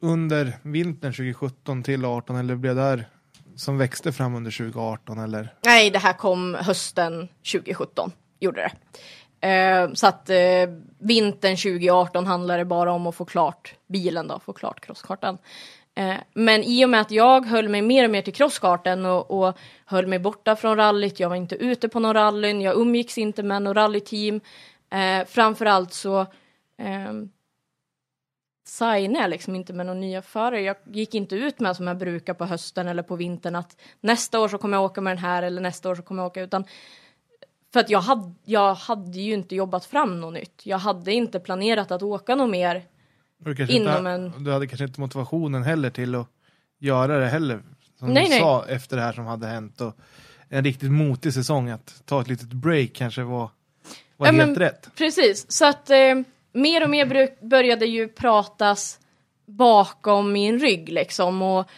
under 0.00 0.52
vintern 0.62 1.12
2017 1.12 1.82
till 1.82 2.04
18 2.04 2.36
eller 2.36 2.56
blev 2.56 2.74
det 2.74 2.82
där 2.82 3.08
som 3.56 3.78
växte 3.78 4.12
fram 4.12 4.34
under 4.34 4.50
2018 4.50 5.18
eller? 5.18 5.54
Nej, 5.64 5.90
det 5.90 5.98
här 5.98 6.12
kom 6.12 6.54
hösten 6.54 7.28
2017, 7.52 8.12
gjorde 8.40 8.60
det. 8.60 8.72
Eh, 9.48 9.92
så 9.92 10.06
att 10.06 10.30
eh, 10.30 10.36
vintern 10.98 11.56
2018 11.56 12.26
handlade 12.26 12.60
det 12.60 12.64
bara 12.64 12.92
om 12.92 13.06
att 13.06 13.14
få 13.14 13.24
klart 13.24 13.74
bilen 13.88 14.28
då, 14.28 14.40
få 14.40 14.52
klart 14.52 14.80
crosskartan. 14.86 15.38
Eh, 15.96 16.16
men 16.34 16.62
i 16.62 16.84
och 16.84 16.88
med 16.88 17.00
att 17.00 17.10
jag 17.10 17.46
höll 17.46 17.68
mig 17.68 17.82
mer 17.82 18.04
och 18.04 18.10
mer 18.10 18.22
till 18.22 18.34
crosskarten 18.34 19.06
och, 19.06 19.30
och 19.30 19.58
höll 19.84 20.06
mig 20.06 20.18
borta 20.18 20.56
från 20.56 20.76
rallyt, 20.76 21.20
jag 21.20 21.28
var 21.28 21.36
inte 21.36 21.54
ute 21.54 21.88
på 21.88 22.00
någon 22.00 22.14
rallyn, 22.14 22.60
jag 22.60 22.76
umgicks 22.76 23.18
inte 23.18 23.42
med 23.42 23.62
något 23.62 23.76
rallyteam. 23.76 24.40
Eh, 24.90 25.26
framförallt 25.26 25.92
så 25.92 26.20
eh, 26.78 27.12
signade 28.66 29.20
jag 29.20 29.30
liksom 29.30 29.54
inte 29.54 29.72
med 29.72 29.86
några 29.86 30.00
nya 30.00 30.22
förare. 30.22 30.62
Jag 30.62 30.76
gick 30.84 31.14
inte 31.14 31.36
ut 31.36 31.60
med 31.60 31.76
som 31.76 31.86
jag 31.86 31.98
brukar 31.98 32.34
på 32.34 32.44
hösten 32.44 32.88
eller 32.88 33.02
på 33.02 33.16
vintern 33.16 33.56
att 33.56 33.76
nästa 34.00 34.40
år 34.40 34.48
så 34.48 34.58
kommer 34.58 34.76
jag 34.76 34.84
åka 34.84 35.00
med 35.00 35.10
den 35.10 35.24
här 35.24 35.42
eller 35.42 35.62
nästa 35.62 35.90
år 35.90 35.94
så 35.94 36.02
kommer 36.02 36.22
jag 36.22 36.30
åka 36.30 36.42
utan 36.42 36.64
för 37.72 37.80
att 37.80 37.90
jag 37.90 38.00
hade, 38.00 38.32
jag 38.44 38.74
hade 38.74 39.20
ju 39.20 39.34
inte 39.34 39.54
jobbat 39.54 39.84
fram 39.84 40.20
något 40.20 40.34
nytt. 40.34 40.60
Jag 40.66 40.78
hade 40.78 41.12
inte 41.12 41.40
planerat 41.40 41.90
att 41.90 42.02
åka 42.02 42.34
något 42.34 42.50
mer. 42.50 42.84
Du, 43.38 43.66
Inom 43.66 43.96
inte, 43.96 44.10
en- 44.10 44.44
du 44.44 44.52
hade 44.52 44.66
kanske 44.66 44.84
inte 44.84 45.00
motivationen 45.00 45.62
heller 45.62 45.90
till 45.90 46.14
att 46.14 46.26
göra 46.78 47.18
det 47.18 47.26
heller. 47.26 47.62
Som 47.98 48.08
Nej, 48.12 48.24
du 48.24 48.30
nej. 48.30 48.40
sa 48.40 48.66
efter 48.68 48.96
det 48.96 49.02
här 49.02 49.12
som 49.12 49.26
hade 49.26 49.46
hänt. 49.46 49.80
Och 49.80 49.96
en 50.48 50.64
riktigt 50.64 50.90
motig 50.90 51.32
säsong 51.34 51.70
att 51.70 52.02
ta 52.04 52.20
ett 52.20 52.28
litet 52.28 52.48
break 52.52 52.92
kanske 52.92 53.22
var, 53.22 53.50
var 54.16 54.26
Ja, 54.26 54.32
helt 54.32 54.36
men- 54.46 54.54
rätt. 54.56 54.88
Precis, 54.96 55.50
så 55.52 55.66
att 55.68 55.90
eh, 55.90 56.14
mer 56.52 56.82
och 56.84 56.90
mer 56.90 57.28
började 57.46 57.86
ju 57.86 58.08
pratas 58.08 58.98
bakom 59.46 60.32
min 60.32 60.58
rygg 60.58 60.88
liksom 60.88 61.42
och 61.42 61.68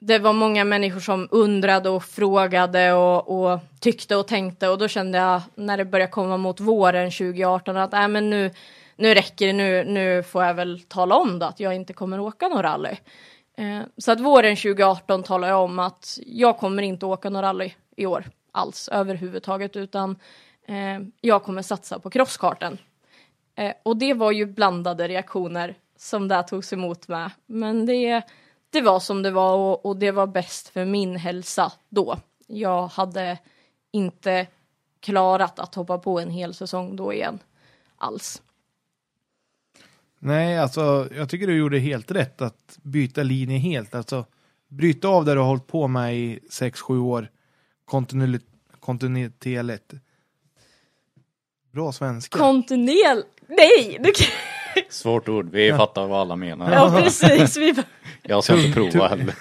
det 0.00 0.18
var 0.18 0.32
många 0.32 0.64
människor 0.64 1.00
som 1.00 1.28
undrade 1.30 1.88
och 1.88 2.04
frågade 2.04 2.92
och, 2.92 3.50
och 3.52 3.60
tyckte 3.80 4.16
och 4.16 4.26
tänkte 4.28 4.68
och 4.68 4.78
då 4.78 4.88
kände 4.88 5.18
jag 5.18 5.40
när 5.54 5.76
det 5.76 5.84
började 5.84 6.12
komma 6.12 6.36
mot 6.36 6.60
våren 6.60 7.10
2018 7.10 7.76
att 7.76 7.94
äh, 7.94 8.08
men 8.08 8.30
nu, 8.30 8.50
nu 8.98 9.14
räcker 9.14 9.46
det, 9.46 9.52
nu, 9.52 9.84
nu 9.84 10.22
får 10.22 10.44
jag 10.44 10.54
väl 10.54 10.80
tala 10.80 11.16
om 11.16 11.38
då 11.38 11.46
att 11.46 11.60
jag 11.60 11.74
inte 11.74 11.92
kommer 11.92 12.20
åka 12.20 12.48
någon 12.48 12.62
rally. 12.62 12.96
Eh, 13.56 13.80
så 13.96 14.12
att 14.12 14.20
våren 14.20 14.56
2018 14.56 15.22
talade 15.22 15.52
jag 15.52 15.64
om 15.64 15.78
att 15.78 16.18
jag 16.26 16.58
kommer 16.58 16.82
inte 16.82 17.06
åka 17.06 17.30
någon 17.30 17.42
rally 17.42 17.72
i 17.96 18.06
år 18.06 18.24
alls 18.52 18.88
överhuvudtaget 18.88 19.76
utan 19.76 20.16
eh, 20.66 20.98
jag 21.20 21.42
kommer 21.42 21.62
satsa 21.62 21.98
på 21.98 22.10
crosskarten. 22.10 22.78
Eh, 23.54 23.72
och 23.82 23.96
det 23.96 24.14
var 24.14 24.32
ju 24.32 24.46
blandade 24.46 25.08
reaktioner 25.08 25.74
som 25.96 26.28
det 26.28 26.42
togs 26.42 26.72
emot 26.72 27.08
med. 27.08 27.30
Men 27.46 27.86
det, 27.86 28.22
det 28.70 28.80
var 28.80 29.00
som 29.00 29.22
det 29.22 29.30
var 29.30 29.56
och, 29.56 29.86
och 29.86 29.96
det 29.96 30.10
var 30.10 30.26
bäst 30.26 30.68
för 30.68 30.84
min 30.84 31.16
hälsa 31.16 31.72
då. 31.88 32.16
Jag 32.46 32.86
hade 32.86 33.38
inte 33.92 34.46
klarat 35.00 35.58
att 35.58 35.74
hoppa 35.74 35.98
på 35.98 36.20
en 36.20 36.30
hel 36.30 36.54
säsong 36.54 36.96
då 36.96 37.12
igen. 37.12 37.38
Alls. 37.96 38.42
Nej, 40.18 40.58
alltså 40.58 41.08
jag 41.16 41.28
tycker 41.28 41.46
du 41.46 41.56
gjorde 41.56 41.78
helt 41.78 42.10
rätt 42.10 42.42
att 42.42 42.78
byta 42.82 43.22
linje 43.22 43.58
helt. 43.58 43.94
Alltså 43.94 44.24
bryta 44.68 45.08
av 45.08 45.24
det 45.24 45.34
du 45.34 45.38
har 45.40 45.46
hållit 45.46 45.66
på 45.66 45.88
med 45.88 46.16
i 46.16 46.38
6-7 46.50 46.98
år. 47.00 47.28
Kontinuerligt. 47.84 48.46
Kontinuerligt. 48.80 49.92
Bra 51.72 51.92
svenska. 51.92 52.38
Kontinuel... 52.38 53.22
Nej! 53.46 53.98
Du 54.00 54.12
kan... 54.12 54.26
Svårt 54.90 55.28
ord, 55.28 55.50
vi 55.50 55.72
fattar 55.72 56.06
vad 56.06 56.20
alla 56.20 56.36
menar. 56.36 56.72
Ja, 56.72 57.00
precis. 57.02 57.56
Vi... 57.56 57.74
Jag 58.22 58.44
ska 58.44 58.56
inte 58.58 58.72
prova 58.72 59.08
heller. 59.08 59.34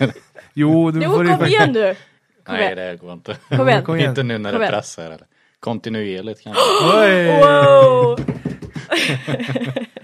jo, 0.54 0.92
du 0.92 1.04
Jo, 1.04 1.10
får 1.10 1.38
kom 1.38 1.46
igen 1.46 1.72
nu! 1.72 1.96
Kom 2.44 2.56
Nej, 2.56 2.66
igen. 2.66 2.78
det 2.78 2.98
går 3.02 3.14
inte. 3.14 3.38
Kom 3.50 3.70
igen. 3.70 3.84
Kom 3.84 3.96
igen. 3.96 4.10
Inte 4.10 4.24
nu 4.24 4.38
när 4.38 4.52
Kom 4.52 4.62
det 4.62 4.68
pressar. 4.68 5.06
Eller. 5.06 5.28
Kontinuerligt 5.60 6.42
kanske. 6.42 6.62
Oj! 6.98 7.28
Wow! 7.28 8.20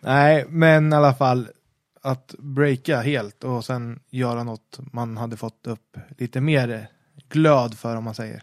Nej, 0.00 0.44
men 0.48 0.92
i 0.92 0.96
alla 0.96 1.14
fall 1.14 1.48
att 2.02 2.34
breaka 2.38 3.00
helt 3.00 3.44
och 3.44 3.64
sen 3.64 4.00
göra 4.10 4.44
något 4.44 4.78
man 4.92 5.16
hade 5.16 5.36
fått 5.36 5.66
upp 5.66 5.96
lite 6.18 6.40
mer 6.40 6.86
glöd 7.28 7.78
för 7.78 7.96
om 7.96 8.04
man 8.04 8.14
säger. 8.14 8.42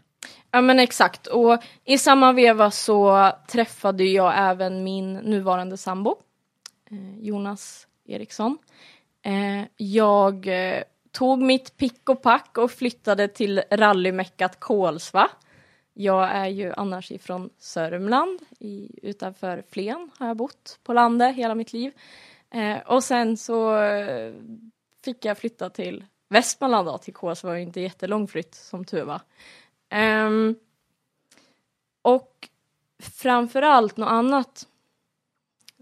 Ja 0.52 0.61
men 0.61 0.80
exakt 0.80 1.27
och 1.27 1.64
i 1.84 1.98
samma 1.98 2.34
veva 2.34 2.72
så 2.72 3.32
träffade 3.48 4.03
jag 4.03 4.34
även 4.38 4.84
min 4.84 5.14
nuvarande 5.14 5.77
sambo 5.77 6.15
eh, 6.91 7.19
Jonas 7.19 7.88
Eriksson. 8.06 8.57
Eh, 9.22 9.68
jag 9.77 10.48
eh, 10.48 10.84
tog 11.11 11.41
mitt 11.41 11.77
pick 11.77 12.10
och 12.10 12.22
pack 12.22 12.57
och 12.57 12.72
flyttade 12.72 13.27
till 13.27 13.64
rallymeckat 13.72 14.60
Kolsva. 14.60 15.30
Jag 15.98 16.30
är 16.32 16.48
ju 16.48 16.74
annars 16.78 17.12
ifrån 17.12 17.50
Sörmland, 17.58 18.40
i, 18.60 19.00
utanför 19.04 19.64
Flen 19.70 20.12
har 20.18 20.28
jag 20.28 20.38
bott 20.38 20.80
på 20.84 20.94
landet 20.94 21.36
hela 21.36 21.56
mitt 21.56 21.74
liv. 21.74 21.92
Eh, 22.50 22.78
och 22.78 23.04
sen 23.04 23.38
så 23.38 23.78
eh, 23.78 24.34
fick 25.04 25.26
jag 25.26 25.38
flytta 25.38 25.70
till 25.70 26.06
Västmanland 26.30 26.88
då, 26.88 26.98
till 26.98 27.14
Kolsva, 27.14 27.50
var 27.50 27.56
ju 27.56 27.62
inte 27.62 27.82
jättelång 27.82 28.28
flytt 28.28 28.56
som 28.56 28.86
tur 28.86 29.04
var. 29.04 29.22
Um, 30.26 30.56
och 32.02 32.50
framförallt 33.00 33.98
något 33.98 34.10
annat 34.10 34.68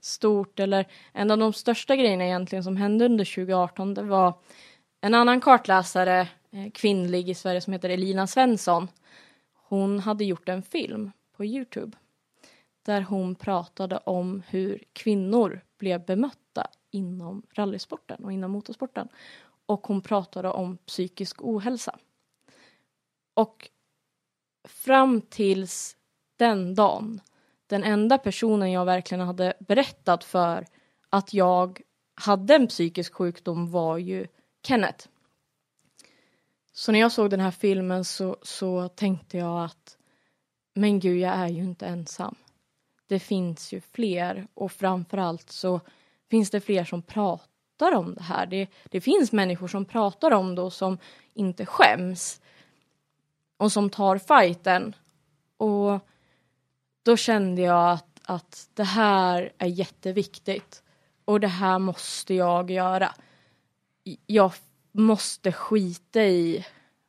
stort 0.02 0.60
eller 0.60 0.88
en 1.12 1.32
av 1.32 1.38
de 1.38 1.54
största 1.54 1.96
grejerna 1.96 2.26
egentligen 2.26 2.64
som 2.64 2.78
hände 2.78 3.06
under 3.06 3.26
2018 3.26 3.94
det 3.94 4.04
var 4.04 4.34
en 5.02 5.14
annan 5.14 5.42
kartläsare, 5.42 6.28
eh, 6.52 6.72
kvinnlig 6.74 7.30
i 7.30 7.34
Sverige 7.34 7.62
som 7.62 7.74
heter 7.74 7.90
Elina 7.90 8.28
Svensson. 8.28 8.88
Hon 9.74 10.00
hade 10.00 10.26
gjort 10.26 10.50
en 10.50 10.64
film 10.64 11.12
på 11.38 11.46
Youtube 11.46 11.98
där 12.86 13.02
hon 13.02 13.36
pratade 13.36 13.98
om 13.98 14.44
hur 14.48 14.84
kvinnor 14.94 15.62
blev 15.78 16.06
bemötta 16.06 16.68
inom 16.92 17.44
rallysporten 17.54 18.26
och 18.26 18.32
inom 18.32 18.52
motorsporten. 18.52 19.08
Och 19.66 19.88
hon 19.88 20.02
pratade 20.02 20.50
om 20.50 20.78
psykisk 20.78 21.38
ohälsa. 21.42 22.00
Och 23.34 23.70
fram 24.68 25.22
tills 25.22 25.98
den 26.36 26.76
dagen, 26.76 27.22
den 27.68 27.84
enda 27.84 28.18
personen 28.18 28.72
jag 28.72 28.86
verkligen 28.86 29.28
hade 29.28 29.54
berättat 29.60 30.24
för 30.24 30.66
att 31.10 31.34
jag 31.34 31.82
hade 32.16 32.56
en 32.56 32.68
psykisk 32.68 33.14
sjukdom 33.14 33.72
var 33.72 33.98
ju 33.98 34.28
Kenneth. 34.68 35.08
Så 36.74 36.92
när 36.92 37.00
jag 37.00 37.12
såg 37.12 37.30
den 37.30 37.40
här 37.40 37.52
filmen 37.52 38.06
så, 38.06 38.38
så 38.42 38.88
tänkte 38.88 39.38
jag 39.38 39.64
att 39.64 39.98
men 40.74 41.00
gud, 41.00 41.20
jag 41.20 41.34
är 41.34 41.48
ju 41.48 41.64
inte 41.64 41.86
ensam. 41.88 42.36
det 43.08 43.20
finns 43.20 43.74
ju 43.74 43.82
fler 43.82 44.48
och 44.54 44.72
framförallt 44.72 45.50
så 45.50 45.80
finns 46.30 46.50
det 46.50 46.62
fler 46.62 46.86
som 46.86 47.02
pratar 47.02 47.96
om 47.96 48.16
det 48.16 48.24
här. 48.24 48.46
Det, 48.46 48.68
det 48.84 49.02
finns 49.02 49.32
människor 49.32 49.68
som 49.68 49.86
pratar 49.86 50.32
om 50.32 50.56
det 50.56 50.62
och 50.62 50.74
som 50.74 50.98
inte 51.34 51.66
skäms 51.66 52.42
och 53.58 53.72
som 53.72 53.90
tar 53.90 54.18
fighten. 54.18 54.96
Och 55.58 56.00
då 57.04 57.18
kände 57.18 57.62
jag 57.62 57.92
att, 57.92 58.20
att 58.26 58.70
det 58.74 58.84
här 58.84 59.54
är 59.58 59.68
jätteviktigt 59.68 60.84
och 61.26 61.40
det 61.40 61.48
här 61.48 61.80
måste 61.80 62.34
jag 62.34 62.72
göra. 62.72 63.16
Jag 64.26 64.54
måste 64.94 65.52
skita 65.52 66.24
i 66.24 66.66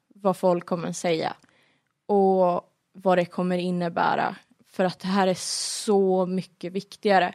vad 0.09 0.37
folk 0.37 0.67
kommer 0.67 0.93
säga 0.93 1.37
och 2.07 2.71
vad 2.93 3.19
det 3.19 3.25
kommer 3.25 3.59
innebära 3.59 4.37
för 4.67 4.85
att 4.85 5.01
det 5.01 5.09
här 5.09 5.27
är 5.27 5.35
så 5.79 6.27
mycket 6.27 6.73
viktigare. 6.73 7.35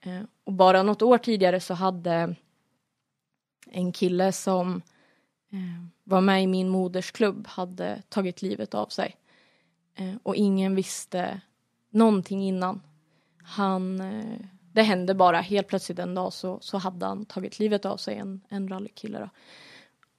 Eh, 0.00 0.20
och 0.44 0.52
bara 0.52 0.82
något 0.82 1.02
år 1.02 1.18
tidigare 1.18 1.60
så 1.60 1.74
hade 1.74 2.36
en 3.66 3.92
kille 3.92 4.32
som 4.32 4.82
eh, 5.52 5.84
var 6.04 6.20
med 6.20 6.42
i 6.42 6.46
min 6.46 6.68
modersklubb 6.68 7.46
hade 7.46 8.02
tagit 8.08 8.42
livet 8.42 8.74
av 8.74 8.86
sig. 8.86 9.16
Eh, 9.94 10.14
och 10.22 10.36
ingen 10.36 10.74
visste 10.74 11.40
någonting 11.90 12.42
innan. 12.42 12.82
Han, 13.42 14.02
det 14.72 14.82
hände 14.82 15.14
bara 15.14 15.40
helt 15.40 15.68
plötsligt 15.68 15.98
en 15.98 16.14
dag 16.14 16.32
så, 16.32 16.58
så 16.60 16.78
hade 16.78 17.06
han 17.06 17.24
tagit 17.24 17.58
livet 17.58 17.84
av 17.84 17.96
sig, 17.96 18.16
en, 18.16 18.40
en 18.48 18.68
rallykille. 18.68 19.18
Då. 19.18 19.28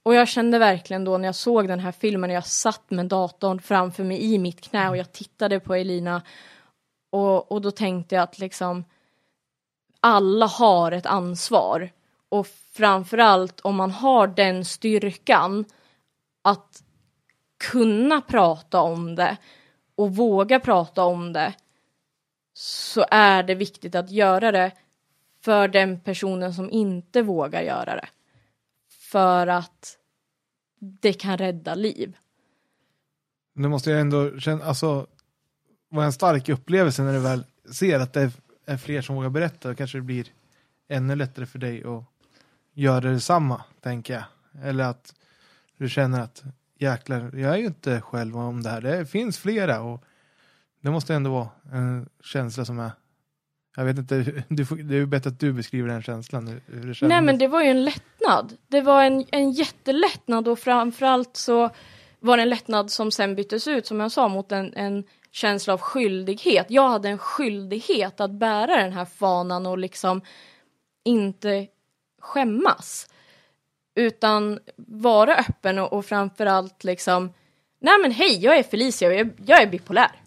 Och 0.04 0.16
jag 0.16 0.28
kände 0.28 0.60
verkligen 0.60 1.06
då 1.06 1.18
när 1.18 1.28
jag 1.28 1.36
såg 1.36 1.68
den 1.68 1.80
här 1.80 1.92
filmen, 1.92 2.30
jag 2.30 2.46
satt 2.46 2.92
med 2.92 3.06
datorn 3.06 3.62
framför 3.62 4.04
mig 4.04 4.34
i 4.34 4.38
mitt 4.38 4.62
knä 4.62 4.90
och 4.90 4.98
jag 4.98 5.12
tittade 5.12 5.60
på 5.60 5.76
Elina 5.76 6.22
och, 7.10 7.52
och 7.52 7.62
då 7.62 7.72
tänkte 7.72 8.16
jag 8.16 8.24
att 8.24 8.40
liksom 8.40 8.84
alla 10.00 10.46
har 10.46 10.92
ett 10.92 11.06
ansvar 11.06 11.90
och 12.30 12.48
framförallt 12.48 13.60
om 13.60 13.76
man 13.76 13.92
har 13.92 14.28
den 14.28 14.66
styrkan 14.66 15.66
att 16.42 16.84
kunna 17.72 18.22
prata 18.22 18.82
om 18.82 19.16
det 19.16 19.38
och 19.96 20.16
våga 20.16 20.60
prata 20.60 21.04
om 21.04 21.34
det 21.34 21.54
så 22.54 23.06
är 23.12 23.44
det 23.44 23.56
viktigt 23.56 23.96
att 23.96 24.12
göra 24.12 24.52
det 24.52 24.72
för 25.44 25.68
den 25.68 26.00
personen 26.00 26.54
som 26.54 26.70
inte 26.72 27.22
vågar 27.22 27.62
göra 27.62 27.96
det. 27.96 28.08
För 29.12 29.48
att 29.48 29.98
det 30.80 31.14
kan 31.14 31.38
rädda 31.38 31.76
liv. 31.76 32.18
Det 33.54 33.70
måste 33.70 33.92
jag 33.92 34.02
ändå 34.02 34.40
känna, 34.40 34.66
alltså, 34.66 35.08
var 35.90 36.04
en 36.04 36.14
stark 36.14 36.50
upplevelse 36.50 37.04
när 37.04 37.14
du 37.14 37.20
väl 37.20 37.46
ser 37.74 38.00
att 38.00 38.14
det 38.14 38.32
är 38.66 38.78
fler 38.78 39.02
som 39.02 39.16
vågar 39.16 39.30
berätta. 39.30 39.70
Då 39.70 39.76
kanske 39.76 39.98
det 39.98 40.02
blir 40.02 40.28
ännu 40.88 41.16
lättare 41.16 41.46
för 41.46 41.60
dig 41.60 41.84
att 41.84 42.04
göra 42.74 43.12
detsamma, 43.12 43.64
tänker 43.82 44.14
jag. 44.14 44.24
Eller 44.64 44.84
att 44.84 45.16
du 45.78 45.90
känner 45.90 46.22
att 46.22 46.44
jäklar, 46.76 47.32
jag 47.36 47.54
är 47.54 47.58
ju 47.58 47.66
inte 47.66 48.02
själv 48.02 48.38
om 48.38 48.64
det 48.64 48.70
här. 48.70 48.82
Det 48.82 49.06
finns 49.06 49.38
flera 49.38 49.82
och 49.82 50.04
det 50.82 50.92
måste 50.92 51.16
ändå 51.16 51.32
vara 51.32 51.50
en 51.72 52.10
känsla 52.24 52.66
som 52.66 52.80
är 52.80 52.92
jag 53.76 53.86
vet 53.86 53.98
inte, 53.98 54.44
du 54.50 54.66
får, 54.66 54.76
det 54.76 54.98
är 54.98 55.06
bättre 55.06 55.30
att 55.30 55.40
du 55.40 55.54
beskriver 55.54 55.90
den 55.90 56.02
känslan. 56.02 56.62
Hur 56.68 57.00
det 57.02 57.08
Nej 57.08 57.22
men 57.22 57.38
det 57.38 57.48
var 57.48 57.62
ju 57.62 57.70
en 57.70 57.84
lättnad. 57.84 58.58
Det 58.68 58.82
var 58.82 59.04
en, 59.04 59.26
en 59.32 59.52
jättelättnad 59.52 60.48
och 60.48 60.60
framförallt 60.60 61.38
så 61.38 61.70
var 62.20 62.38
det 62.38 62.44
en 62.44 62.50
lättnad 62.50 62.92
som 62.92 63.12
sen 63.12 63.36
byttes 63.36 63.68
ut, 63.68 63.86
som 63.86 64.00
jag 64.00 64.12
sa, 64.12 64.28
mot 64.28 64.52
en, 64.52 64.74
en 64.74 65.04
känsla 65.32 65.74
av 65.74 65.80
skyldighet. 65.80 66.66
Jag 66.70 66.90
hade 66.90 67.10
en 67.10 67.18
skyldighet 67.18 68.22
att 68.22 68.32
bära 68.32 68.78
den 68.78 68.94
här 68.94 69.06
fanan 69.06 69.66
och 69.66 69.78
liksom 69.78 70.22
inte 71.04 71.68
skämmas. 72.22 73.10
Utan 73.96 74.60
vara 74.78 75.36
öppen 75.36 75.80
och, 75.80 75.94
och 75.94 76.06
framförallt 76.06 76.84
liksom, 76.84 77.34
nej 77.80 77.94
men 78.02 78.12
hej, 78.12 78.44
jag 78.44 78.58
är 78.58 78.64
Felicia 78.64 79.08
och 79.08 79.14
jag, 79.14 79.32
jag 79.46 79.62
är 79.62 79.68
bipolär. 79.68 80.21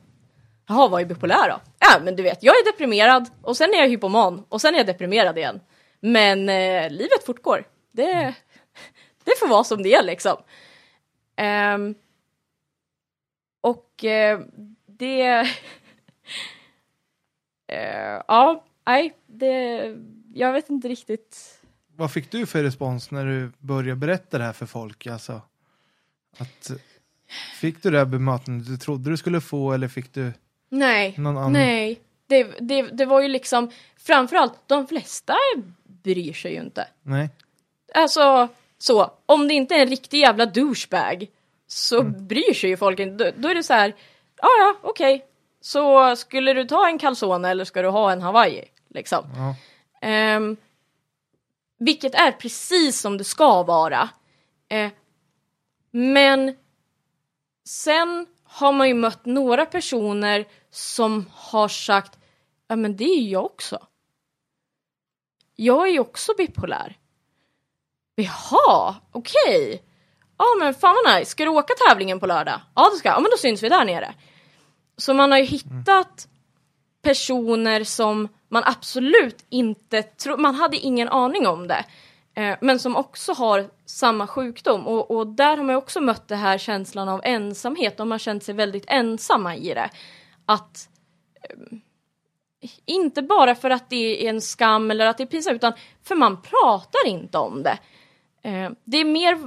Jaha, 0.66 0.88
vad 0.88 1.00
är 1.00 1.06
bipolär 1.06 1.48
då? 1.48 1.60
Ja, 1.78 2.00
men 2.02 2.16
du 2.16 2.22
vet, 2.22 2.42
jag 2.42 2.54
är 2.54 2.72
deprimerad 2.72 3.30
och 3.42 3.56
sen 3.56 3.74
är 3.74 3.78
jag 3.78 3.88
hypoman 3.88 4.44
och 4.48 4.60
sen 4.60 4.74
är 4.74 4.78
jag 4.78 4.86
deprimerad 4.86 5.38
igen. 5.38 5.60
Men 6.00 6.48
eh, 6.48 6.90
livet 6.90 7.24
fortgår. 7.26 7.64
Det, 7.92 8.04
det 9.24 9.38
får 9.38 9.48
vara 9.48 9.64
som 9.64 9.82
det 9.82 9.94
är 9.94 10.02
liksom. 10.02 10.36
Um, 11.74 11.94
och 13.60 14.04
eh, 14.04 14.40
det... 14.86 15.40
uh, 15.40 15.48
ja, 18.28 18.64
nej, 18.86 19.16
det... 19.26 19.82
Jag 20.34 20.52
vet 20.52 20.70
inte 20.70 20.88
riktigt. 20.88 21.60
Vad 21.96 22.12
fick 22.12 22.30
du 22.30 22.46
för 22.46 22.62
respons 22.62 23.10
när 23.10 23.26
du 23.26 23.52
började 23.58 23.96
berätta 23.96 24.38
det 24.38 24.44
här 24.44 24.52
för 24.52 24.66
folk? 24.66 25.06
Alltså, 25.06 25.40
att, 26.38 26.70
fick 27.60 27.82
du 27.82 27.90
det 27.90 27.98
här 27.98 28.04
bemötandet 28.04 28.66
du 28.66 28.76
trodde 28.76 29.10
du 29.10 29.16
skulle 29.16 29.40
få 29.40 29.72
eller 29.72 29.88
fick 29.88 30.14
du 30.14 30.32
Nej, 30.68 31.14
nej. 31.50 32.00
Det, 32.26 32.44
det, 32.60 32.82
det 32.82 33.04
var 33.04 33.20
ju 33.20 33.28
liksom, 33.28 33.70
framförallt, 33.96 34.52
de 34.66 34.86
flesta 34.86 35.36
bryr 35.84 36.32
sig 36.32 36.52
ju 36.52 36.60
inte. 36.60 36.88
Nej. 37.02 37.30
Alltså, 37.94 38.48
så, 38.78 39.12
om 39.26 39.48
det 39.48 39.54
inte 39.54 39.74
är 39.74 39.82
en 39.82 39.88
riktig 39.88 40.20
jävla 40.20 40.46
douchebag 40.46 41.26
så 41.66 42.00
mm. 42.00 42.26
bryr 42.26 42.54
sig 42.54 42.70
ju 42.70 42.76
folk 42.76 42.98
inte. 42.98 43.24
Då, 43.24 43.30
då 43.36 43.48
är 43.48 43.54
det 43.54 43.62
så 43.62 43.74
här, 43.74 43.94
ja 44.36 44.48
ja, 44.58 44.76
okej. 44.82 45.14
Okay. 45.14 45.26
Så 45.60 46.16
skulle 46.16 46.52
du 46.52 46.64
ta 46.64 46.88
en 46.88 46.98
calzone 46.98 47.50
eller 47.50 47.64
ska 47.64 47.82
du 47.82 47.88
ha 47.88 48.12
en 48.12 48.22
hawaii? 48.22 48.64
Liksom. 48.88 49.24
Ja. 50.00 50.36
Um, 50.36 50.56
vilket 51.78 52.14
är 52.14 52.32
precis 52.32 53.00
som 53.00 53.18
det 53.18 53.24
ska 53.24 53.62
vara. 53.62 54.08
Uh, 54.74 54.90
men 55.90 56.56
sen 57.68 58.26
har 58.54 58.72
man 58.72 58.88
ju 58.88 58.94
mött 58.94 59.24
några 59.24 59.66
personer 59.66 60.46
som 60.70 61.30
har 61.32 61.68
sagt 61.68 62.18
ja 62.68 62.76
men 62.76 62.96
det 62.96 63.04
är 63.04 63.20
ju 63.20 63.30
jag 63.30 63.44
också. 63.44 63.78
Jag 65.56 65.88
är 65.88 65.92
ju 65.92 66.00
också 66.00 66.32
bipolär. 66.38 66.98
Jaha, 68.14 68.94
okej. 69.12 69.66
Okay. 69.66 69.78
Ja 70.38 70.44
men 70.58 70.74
fan 70.74 70.96
vad 71.04 71.14
nice, 71.14 71.30
ska 71.30 71.44
du 71.44 71.50
åka 71.50 71.74
tävlingen 71.88 72.20
på 72.20 72.26
lördag? 72.26 72.60
Ja 72.74 72.90
det 72.90 72.96
ska 72.96 73.08
jag, 73.08 73.16
ja 73.16 73.20
men 73.20 73.30
då 73.30 73.36
syns 73.36 73.62
vi 73.62 73.68
där 73.68 73.84
nere. 73.84 74.14
Så 74.96 75.14
man 75.14 75.30
har 75.30 75.38
ju 75.38 75.44
hittat 75.44 76.28
personer 77.02 77.84
som 77.84 78.28
man 78.48 78.62
absolut 78.66 79.46
inte 79.48 80.02
tror, 80.02 80.36
man 80.36 80.54
hade 80.54 80.76
ingen 80.76 81.08
aning 81.08 81.46
om 81.46 81.68
det. 81.68 81.84
Eh, 82.34 82.56
men 82.60 82.78
som 82.78 82.96
också 82.96 83.32
har 83.32 83.70
samma 83.86 84.26
sjukdom 84.26 84.86
och, 84.86 85.10
och 85.10 85.26
där 85.26 85.56
har 85.56 85.64
man 85.64 85.76
också 85.76 86.00
mött 86.00 86.28
det 86.28 86.36
här 86.36 86.58
känslan 86.58 87.08
av 87.08 87.20
ensamhet. 87.24 87.96
De 87.96 88.10
har 88.10 88.18
känt 88.18 88.44
sig 88.44 88.54
väldigt 88.54 88.84
ensamma 88.86 89.56
i 89.56 89.74
det. 89.74 89.90
Att 90.46 90.88
eh, 91.42 91.78
inte 92.86 93.22
bara 93.22 93.54
för 93.54 93.70
att 93.70 93.90
det 93.90 94.26
är 94.26 94.30
en 94.30 94.40
skam 94.40 94.90
eller 94.90 95.06
att 95.06 95.18
det 95.18 95.24
är 95.24 95.26
pinsamt 95.26 95.56
utan 95.56 95.72
för 96.02 96.14
man 96.14 96.42
pratar 96.42 97.06
inte 97.06 97.38
om 97.38 97.62
det. 97.62 97.78
Eh, 98.42 98.70
det 98.84 98.96
är 98.96 99.04
mer 99.04 99.38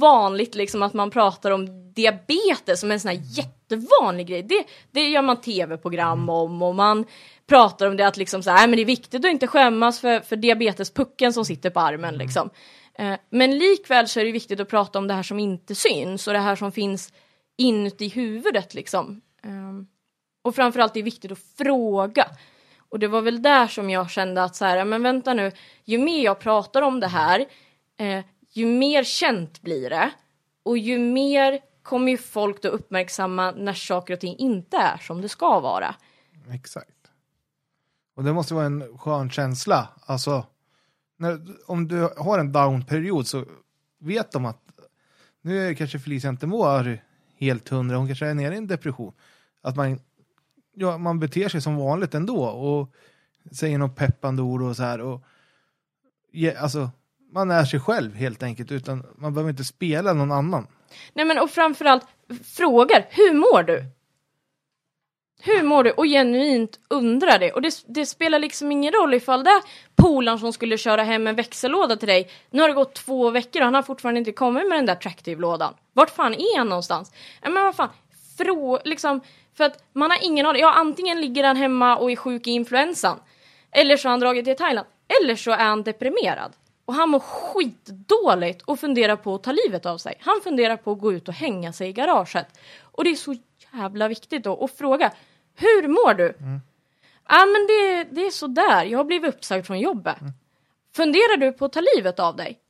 vanligt 0.00 0.54
liksom 0.54 0.82
att 0.82 0.94
man 0.94 1.10
pratar 1.10 1.50
om 1.50 1.92
diabetes 1.92 2.80
som 2.80 2.90
en 2.90 3.00
sån 3.00 3.10
här 3.10 3.20
jättevanlig 3.22 4.26
grej. 4.26 4.42
Det, 4.42 4.64
det 4.90 5.08
gör 5.08 5.22
man 5.22 5.40
tv-program 5.40 6.28
om 6.28 6.62
och 6.62 6.74
man 6.74 7.04
pratar 7.46 7.86
om 7.86 7.96
det 7.96 8.06
att 8.06 8.16
liksom 8.16 8.42
så 8.42 8.50
här, 8.50 8.68
men 8.68 8.76
det 8.76 8.82
är 8.82 8.86
viktigt 8.86 9.24
att 9.24 9.30
inte 9.30 9.46
skämmas 9.46 10.00
för, 10.00 10.20
för 10.20 10.36
diabetespucken 10.36 11.32
som 11.32 11.44
sitter 11.44 11.70
på 11.70 11.80
armen 11.80 12.14
mm. 12.14 12.18
liksom. 12.18 12.50
Eh, 12.98 13.14
men 13.30 13.58
likväl 13.58 14.08
så 14.08 14.20
är 14.20 14.24
det 14.24 14.32
viktigt 14.32 14.60
att 14.60 14.68
prata 14.68 14.98
om 14.98 15.08
det 15.08 15.14
här 15.14 15.22
som 15.22 15.38
inte 15.38 15.74
syns 15.74 16.26
och 16.26 16.32
det 16.32 16.38
här 16.38 16.56
som 16.56 16.72
finns 16.72 17.12
inuti 17.56 18.08
huvudet 18.08 18.74
liksom. 18.74 19.20
Eh, 19.44 19.50
och 20.42 20.54
framförallt 20.54 20.92
är 20.92 21.00
det 21.00 21.04
viktigt 21.04 21.32
att 21.32 21.38
fråga. 21.58 22.26
Och 22.88 22.98
det 22.98 23.08
var 23.08 23.22
väl 23.22 23.42
där 23.42 23.66
som 23.66 23.90
jag 23.90 24.10
kände 24.10 24.42
att 24.42 24.56
så 24.56 24.64
här, 24.64 24.84
men 24.84 25.02
vänta 25.02 25.34
nu, 25.34 25.52
ju 25.84 25.98
mer 25.98 26.24
jag 26.24 26.38
pratar 26.38 26.82
om 26.82 27.00
det 27.00 27.06
här, 27.06 27.46
eh, 27.98 28.24
ju 28.52 28.66
mer 28.66 29.04
känt 29.04 29.62
blir 29.62 29.90
det 29.90 30.10
och 30.62 30.78
ju 30.78 30.98
mer 30.98 31.60
kommer 31.82 32.12
ju 32.12 32.18
folk 32.18 32.62
då 32.62 32.68
uppmärksamma 32.68 33.50
när 33.50 33.72
saker 33.72 34.14
och 34.14 34.20
ting 34.20 34.36
inte 34.38 34.76
är 34.76 34.96
som 34.98 35.20
det 35.20 35.28
ska 35.28 35.60
vara. 35.60 35.94
Exakt. 36.54 36.95
Och 38.16 38.24
det 38.24 38.32
måste 38.32 38.54
vara 38.54 38.66
en 38.66 38.98
skön 38.98 39.30
känsla. 39.30 39.88
Alltså, 40.06 40.46
när, 41.16 41.40
om 41.66 41.88
du 41.88 42.08
har 42.16 42.38
en 42.38 42.52
down-period 42.52 43.26
så 43.26 43.44
vet 43.98 44.32
de 44.32 44.46
att 44.46 44.58
nu 45.42 45.68
är 45.68 45.74
kanske 45.74 45.98
Felicia 45.98 46.30
inte 46.30 46.46
mår 46.46 46.98
helt 47.38 47.68
hundra, 47.68 47.96
hon 47.96 48.06
kanske 48.06 48.26
är 48.26 48.34
nere 48.34 48.54
i 48.54 48.58
en 48.58 48.66
depression. 48.66 49.12
Att 49.62 49.76
man, 49.76 50.00
ja, 50.74 50.98
man 50.98 51.20
beter 51.20 51.48
sig 51.48 51.60
som 51.60 51.76
vanligt 51.76 52.14
ändå 52.14 52.44
och 52.44 52.94
säger 53.52 53.78
något 53.78 53.96
peppande 53.96 54.42
ord 54.42 54.62
och 54.62 54.76
så 54.76 54.82
här. 54.82 55.00
Och, 55.00 55.22
ja, 56.30 56.58
alltså, 56.58 56.90
man 57.32 57.50
är 57.50 57.64
sig 57.64 57.80
själv 57.80 58.14
helt 58.14 58.42
enkelt, 58.42 58.72
utan 58.72 59.06
man 59.16 59.34
behöver 59.34 59.50
inte 59.50 59.64
spela 59.64 60.12
någon 60.12 60.32
annan. 60.32 60.66
Nej 61.14 61.24
men 61.24 61.38
och 61.38 61.50
framförallt 61.50 62.06
frågar, 62.44 63.06
hur 63.10 63.34
mår 63.34 63.62
du? 63.62 63.84
Hur 65.40 65.62
mår 65.62 65.84
du? 65.84 65.90
Och 65.90 66.04
genuint 66.04 66.80
undrar 66.88 67.38
det. 67.38 67.52
Och 67.52 67.62
det, 67.62 67.84
det 67.86 68.06
spelar 68.06 68.38
liksom 68.38 68.72
ingen 68.72 68.92
roll 68.92 69.14
ifall 69.14 69.44
det 69.44 69.50
är 69.50 69.62
polaren 69.96 70.38
som 70.38 70.52
skulle 70.52 70.78
köra 70.78 71.02
hem 71.02 71.26
en 71.26 71.34
växellåda 71.36 71.96
till 71.96 72.08
dig. 72.08 72.30
Nu 72.50 72.62
har 72.62 72.68
det 72.68 72.74
gått 72.74 72.94
två 72.94 73.30
veckor 73.30 73.60
och 73.60 73.64
han 73.64 73.74
har 73.74 73.82
fortfarande 73.82 74.18
inte 74.18 74.32
kommit 74.32 74.68
med 74.68 74.78
den 74.78 74.86
där 74.86 74.94
Tractive-lådan. 74.94 75.74
Vart 75.92 76.10
fan 76.10 76.34
är 76.34 76.58
han 76.58 76.68
någonstans? 76.68 77.12
Ja, 77.42 77.50
men 77.50 77.64
vad 77.64 77.76
fan, 77.76 77.88
frå, 78.38 78.80
liksom, 78.84 79.20
för 79.56 79.64
att 79.64 79.84
man 79.92 80.10
har 80.10 80.18
ingen 80.22 80.46
aning. 80.46 80.62
Ja, 80.62 80.72
antingen 80.72 81.20
ligger 81.20 81.44
han 81.44 81.56
hemma 81.56 81.96
och 81.96 82.10
är 82.10 82.16
sjuk 82.16 82.46
i 82.46 82.50
influensan. 82.50 83.18
Eller 83.70 83.96
så 83.96 84.08
har 84.08 84.10
han 84.10 84.20
dragit 84.20 84.44
till 84.44 84.56
Thailand. 84.56 84.86
Eller 85.20 85.36
så 85.36 85.50
är 85.50 85.64
han 85.64 85.82
deprimerad. 85.82 86.52
Och 86.84 86.94
han 86.94 87.08
mår 87.08 87.20
skitdåligt 87.20 88.62
och 88.62 88.80
funderar 88.80 89.16
på 89.16 89.34
att 89.34 89.42
ta 89.42 89.52
livet 89.52 89.86
av 89.86 89.98
sig. 89.98 90.14
Han 90.20 90.40
funderar 90.44 90.76
på 90.76 90.92
att 90.92 91.00
gå 91.00 91.12
ut 91.12 91.28
och 91.28 91.34
hänga 91.34 91.72
sig 91.72 91.88
i 91.88 91.92
garaget. 91.92 92.46
Och 92.82 93.04
det 93.04 93.10
är 93.10 93.14
så 93.14 93.36
jävla 93.76 94.08
viktigt 94.08 94.44
då 94.44 94.64
att 94.64 94.70
fråga. 94.70 95.12
Hur 95.54 95.88
mår 95.88 96.14
du? 96.14 96.28
Mm. 96.28 96.60
Ja 97.28 97.46
men 97.46 97.66
det, 97.66 98.04
det 98.14 98.26
är 98.26 98.30
sådär, 98.30 98.84
jag 98.84 98.98
har 98.98 99.04
blivit 99.04 99.34
uppsagd 99.34 99.66
från 99.66 99.80
jobbet. 99.80 100.20
Mm. 100.20 100.32
Funderar 100.96 101.36
du 101.36 101.52
på 101.52 101.64
att 101.64 101.72
ta 101.72 101.82
livet 101.96 102.18
av 102.18 102.36
dig? 102.36 102.60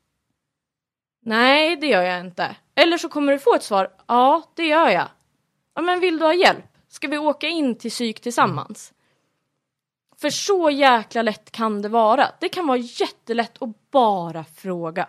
Nej, 1.21 1.77
det 1.77 1.87
gör 1.87 2.03
jag 2.03 2.21
inte. 2.21 2.57
Eller 2.75 2.99
så 2.99 3.09
kommer 3.09 3.33
du 3.33 3.39
få 3.39 3.55
ett 3.55 3.63
svar. 3.63 3.89
Ja, 4.07 4.43
det 4.55 4.67
gör 4.67 4.89
jag. 4.89 5.09
Ja, 5.75 5.83
men 5.83 6.01
vill 6.01 6.19
du 6.19 6.25
ha 6.25 6.35
hjälp? 6.35 6.65
Ska 6.89 7.09
vi 7.09 7.19
åka 7.19 7.47
in 7.47 7.79
till 7.79 7.91
psyk 7.91 8.21
tillsammans? 8.21 8.93
För 10.17 10.31
så 10.31 10.71
jäkla 10.71 11.23
lätt 11.23 11.51
kan 11.51 11.83
det 11.83 11.89
vara. 11.89 12.29
Det 12.41 12.49
kan 12.49 12.67
vara 12.67 12.79
jättelätt 12.79 13.63
att 13.63 13.91
bara 13.91 14.45
fråga. 14.45 15.09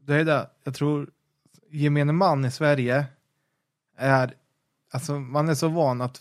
Det 0.00 0.14
är 0.14 0.24
det. 0.24 0.50
Jag 0.64 0.74
tror 0.74 1.10
gemene 1.70 2.12
man 2.12 2.44
i 2.44 2.50
Sverige 2.50 3.04
är, 3.96 4.34
alltså 4.92 5.12
man 5.12 5.48
är 5.48 5.54
så 5.54 5.68
van 5.68 6.00
att 6.00 6.20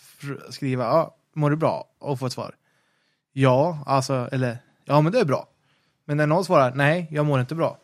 skriva, 0.49 0.83
ja, 0.83 1.15
mår 1.33 1.49
du 1.49 1.55
bra? 1.55 1.87
Och 1.99 2.19
få 2.19 2.25
ett 2.25 2.33
svar. 2.33 2.55
Ja, 3.33 3.83
alltså, 3.85 4.29
eller, 4.31 4.57
ja 4.85 5.01
men 5.01 5.11
det 5.11 5.19
är 5.19 5.25
bra. 5.25 5.47
Men 6.05 6.17
när 6.17 6.27
någon 6.27 6.45
svarar, 6.45 6.73
nej, 6.75 7.07
jag 7.11 7.25
mår 7.25 7.39
inte 7.39 7.55
bra. 7.55 7.77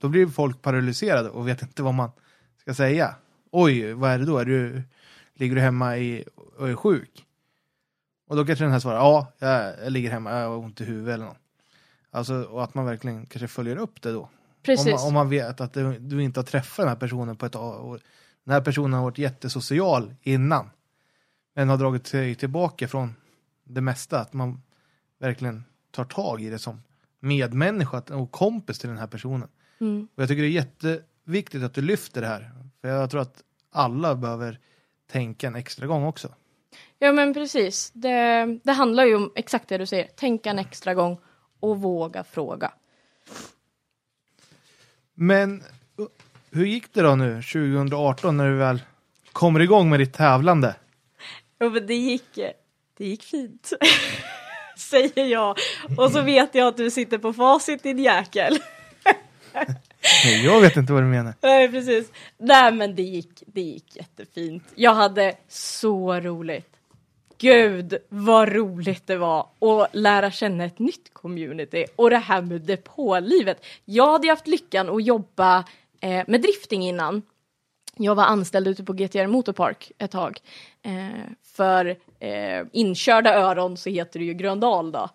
Då 0.00 0.08
blir 0.08 0.26
folk 0.26 0.62
paralyserade 0.62 1.30
och 1.30 1.48
vet 1.48 1.62
inte 1.62 1.82
vad 1.82 1.94
man 1.94 2.10
ska 2.60 2.74
säga. 2.74 3.14
Oj, 3.50 3.92
vad 3.92 4.10
är 4.10 4.18
det 4.18 4.24
då? 4.24 4.38
Är 4.38 4.44
du, 4.44 4.82
ligger 5.34 5.54
du 5.54 5.60
hemma 5.60 5.96
i, 5.96 6.24
och 6.56 6.68
är 6.68 6.74
sjuk? 6.74 7.24
Och 8.28 8.36
då 8.36 8.44
kanske 8.46 8.64
den 8.64 8.72
här 8.72 8.80
svarar, 8.80 8.96
ja, 8.96 9.32
jag, 9.38 9.92
ligger 9.92 10.10
hemma, 10.10 10.30
jag 10.30 10.48
har 10.48 10.56
ont 10.56 10.80
i 10.80 10.84
huvudet 10.84 11.14
eller 11.14 11.24
något. 11.24 11.38
Alltså, 12.10 12.42
och 12.42 12.64
att 12.64 12.74
man 12.74 12.84
verkligen 12.84 13.26
kanske 13.26 13.48
följer 13.48 13.76
upp 13.76 14.02
det 14.02 14.12
då. 14.12 14.28
Precis. 14.62 14.86
Om, 14.86 14.92
man, 14.92 15.06
om 15.06 15.14
man 15.14 15.28
vet 15.28 15.60
att 15.60 15.72
du, 15.72 15.98
du, 15.98 16.22
inte 16.22 16.40
har 16.40 16.44
träffat 16.44 16.76
den 16.76 16.88
här 16.88 16.96
personen 16.96 17.36
på 17.36 17.46
ett 17.46 17.56
år. 17.56 18.00
Den 18.48 18.52
här 18.52 18.60
personen 18.60 18.92
har 18.92 19.02
varit 19.02 19.18
jättesocial 19.18 20.14
innan. 20.22 20.70
Men 21.54 21.68
har 21.68 21.76
dragit 21.76 22.06
sig 22.06 22.34
tillbaka 22.34 22.88
från 22.88 23.14
det 23.64 23.80
mesta. 23.80 24.20
Att 24.20 24.32
man 24.32 24.62
verkligen 25.18 25.64
tar 25.90 26.04
tag 26.04 26.42
i 26.42 26.50
det 26.50 26.58
som 26.58 26.82
medmänniska 27.20 28.02
och 28.10 28.30
kompis 28.30 28.78
till 28.78 28.88
den 28.88 28.98
här 28.98 29.06
personen. 29.06 29.48
Mm. 29.80 30.08
Och 30.14 30.22
jag 30.22 30.28
tycker 30.28 30.42
det 30.42 30.48
är 30.48 30.50
jätteviktigt 30.50 31.62
att 31.62 31.74
du 31.74 31.80
lyfter 31.80 32.20
det 32.20 32.26
här. 32.26 32.50
För 32.80 32.88
jag 32.88 33.10
tror 33.10 33.20
att 33.20 33.42
alla 33.72 34.14
behöver 34.14 34.60
tänka 35.10 35.46
en 35.46 35.56
extra 35.56 35.86
gång 35.86 36.04
också. 36.04 36.34
Ja 36.98 37.12
men 37.12 37.34
precis. 37.34 37.90
Det, 37.90 38.46
det 38.64 38.72
handlar 38.72 39.04
ju 39.04 39.14
om 39.14 39.32
exakt 39.34 39.68
det 39.68 39.78
du 39.78 39.86
säger. 39.86 40.08
Tänka 40.08 40.50
en 40.50 40.58
extra 40.58 40.94
gång 40.94 41.20
och 41.60 41.80
våga 41.80 42.24
fråga. 42.24 42.72
Men 45.14 45.62
hur 46.58 46.66
gick 46.66 46.94
det 46.94 47.02
då 47.02 47.14
nu 47.14 47.42
2018 47.42 48.36
när 48.36 48.48
du 48.48 48.56
väl 48.56 48.82
kommer 49.32 49.60
igång 49.60 49.90
med 49.90 50.00
ditt 50.00 50.14
tävlande? 50.14 50.74
Ja 51.58 51.68
men 51.68 51.86
det 51.86 51.94
gick, 51.94 52.38
det 52.98 53.04
gick 53.04 53.22
fint. 53.22 53.72
Säger 54.76 55.26
jag. 55.26 55.56
Och 55.96 56.10
så 56.10 56.22
vet 56.22 56.54
jag 56.54 56.68
att 56.68 56.76
du 56.76 56.90
sitter 56.90 57.18
på 57.18 57.32
facit 57.32 57.82
din 57.82 57.98
jäkel. 57.98 58.58
jag 60.44 60.60
vet 60.60 60.76
inte 60.76 60.92
vad 60.92 61.02
du 61.02 61.06
menar. 61.06 61.34
Nej 61.40 61.68
precis. 61.68 62.12
Nej 62.38 62.72
men 62.72 62.94
det 62.94 63.02
gick, 63.02 63.42
det 63.46 63.60
gick 63.60 63.96
jättefint. 63.96 64.64
Jag 64.74 64.94
hade 64.94 65.34
så 65.48 66.20
roligt. 66.20 66.74
Gud 67.38 67.98
vad 68.08 68.48
roligt 68.48 69.06
det 69.06 69.16
var 69.16 69.46
att 69.60 69.94
lära 69.94 70.30
känna 70.30 70.64
ett 70.64 70.78
nytt 70.78 71.14
community 71.14 71.84
och 71.96 72.10
det 72.10 72.18
här 72.18 72.42
med 72.42 72.60
depålivet. 72.60 73.64
Jag 73.84 74.12
hade 74.12 74.28
haft 74.28 74.46
lyckan 74.46 74.88
att 74.88 75.04
jobba 75.04 75.64
eh, 76.00 76.24
med 76.26 76.42
drifting 76.42 76.82
innan. 76.82 77.22
Jag 77.96 78.14
var 78.14 78.24
anställd 78.24 78.68
ute 78.68 78.84
på 78.84 78.92
GTR 78.92 79.26
Motorpark 79.26 79.92
ett 79.98 80.10
tag. 80.10 80.40
Eh, 80.82 81.30
för 81.42 81.96
eh, 82.18 82.66
inkörda 82.72 83.34
öron 83.34 83.76
så 83.76 83.90
heter 83.90 84.18
det 84.18 84.24
ju 84.24 84.34
Gröndal 84.34 84.92
då. 84.92 85.08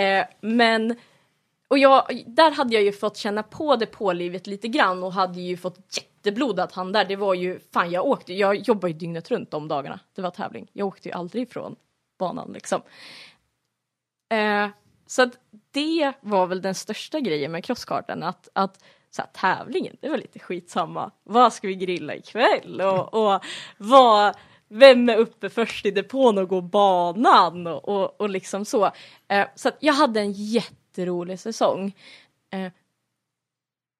Eh, 0.00 0.24
men 0.40 0.96
och 1.68 1.78
jag, 1.78 2.24
där 2.26 2.50
hade 2.50 2.74
jag 2.74 2.82
ju 2.82 2.92
fått 2.92 3.16
känna 3.16 3.42
på 3.42 3.76
depålivet 3.76 4.46
lite 4.46 4.68
grann 4.68 5.02
och 5.02 5.12
hade 5.12 5.40
ju 5.40 5.56
fått 5.56 5.78
jätteblodad 5.96 6.72
hand 6.72 6.92
där. 6.92 7.04
Det 7.04 7.16
var 7.16 7.34
ju, 7.34 7.60
fan 7.72 7.90
jag 7.90 8.06
åkte, 8.06 8.34
jag 8.34 8.56
jobbade 8.56 8.92
ju 8.92 8.98
dygnet 8.98 9.30
runt 9.30 9.50
de 9.50 9.68
dagarna. 9.68 10.00
Det 10.14 10.22
var 10.22 10.30
tävling. 10.30 10.70
Jag 10.72 10.86
åkte 10.88 11.08
ju 11.08 11.14
aldrig 11.14 11.42
ifrån 11.42 11.76
banan 12.18 12.52
liksom. 12.52 12.82
Eh, 14.30 14.68
så 15.06 15.22
att 15.22 15.38
det 15.70 16.12
var 16.20 16.46
väl 16.46 16.62
den 16.62 16.74
största 16.74 17.20
grejen 17.20 17.52
med 17.52 17.64
crosskartan, 17.64 18.22
att, 18.22 18.48
att 18.52 18.84
så 19.10 19.22
här, 19.22 19.30
tävlingen, 19.32 19.96
det 20.00 20.08
var 20.08 20.16
lite 20.16 20.38
skitsamma. 20.38 21.10
Vad 21.24 21.52
ska 21.52 21.68
vi 21.68 21.74
grilla 21.74 22.14
ikväll? 22.14 22.80
Och, 22.80 23.14
och 23.14 23.44
vad, 23.78 24.36
vem 24.68 25.08
är 25.08 25.16
uppe 25.16 25.48
först 25.50 25.86
i 25.86 25.90
depån 25.90 26.38
och 26.38 26.48
går 26.48 26.62
banan? 26.62 27.66
Och, 27.66 27.88
och, 27.88 28.20
och 28.20 28.30
liksom 28.30 28.64
så. 28.64 28.90
Eh, 29.28 29.46
så 29.54 29.68
att 29.68 29.76
jag 29.80 29.94
hade 29.94 30.20
en 30.20 30.32
jätterolig 30.32 31.40
säsong. 31.40 31.96
Eh, 32.50 32.72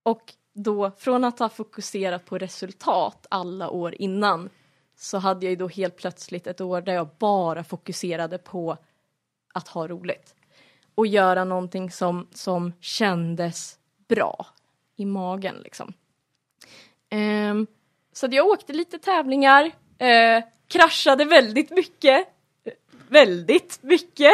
och 0.02 0.34
då, 0.54 0.90
från 0.90 1.24
att 1.24 1.38
ha 1.38 1.48
fokuserat 1.48 2.24
på 2.24 2.38
resultat 2.38 3.26
alla 3.30 3.70
år 3.70 3.94
innan, 3.98 4.50
så 4.96 5.18
hade 5.18 5.46
jag 5.46 5.50
ju 5.50 5.56
då 5.56 5.68
helt 5.68 5.96
plötsligt 5.96 6.46
ett 6.46 6.60
år 6.60 6.80
där 6.80 6.94
jag 6.94 7.08
bara 7.18 7.64
fokuserade 7.64 8.38
på 8.38 8.76
att 9.54 9.68
ha 9.68 9.88
roligt. 9.88 10.34
Och 10.94 11.06
göra 11.06 11.44
någonting 11.44 11.90
som, 11.90 12.28
som 12.32 12.72
kändes 12.80 13.78
bra 14.08 14.46
i 14.98 15.04
magen 15.04 15.56
liksom. 15.64 15.92
Um, 17.10 17.66
så 18.12 18.28
jag 18.30 18.46
åkte 18.46 18.72
lite 18.72 18.98
tävlingar, 18.98 19.64
uh, 19.64 20.44
kraschade 20.68 21.24
väldigt 21.24 21.70
mycket. 21.70 22.28
Väldigt 23.10 23.78
mycket. 23.82 24.32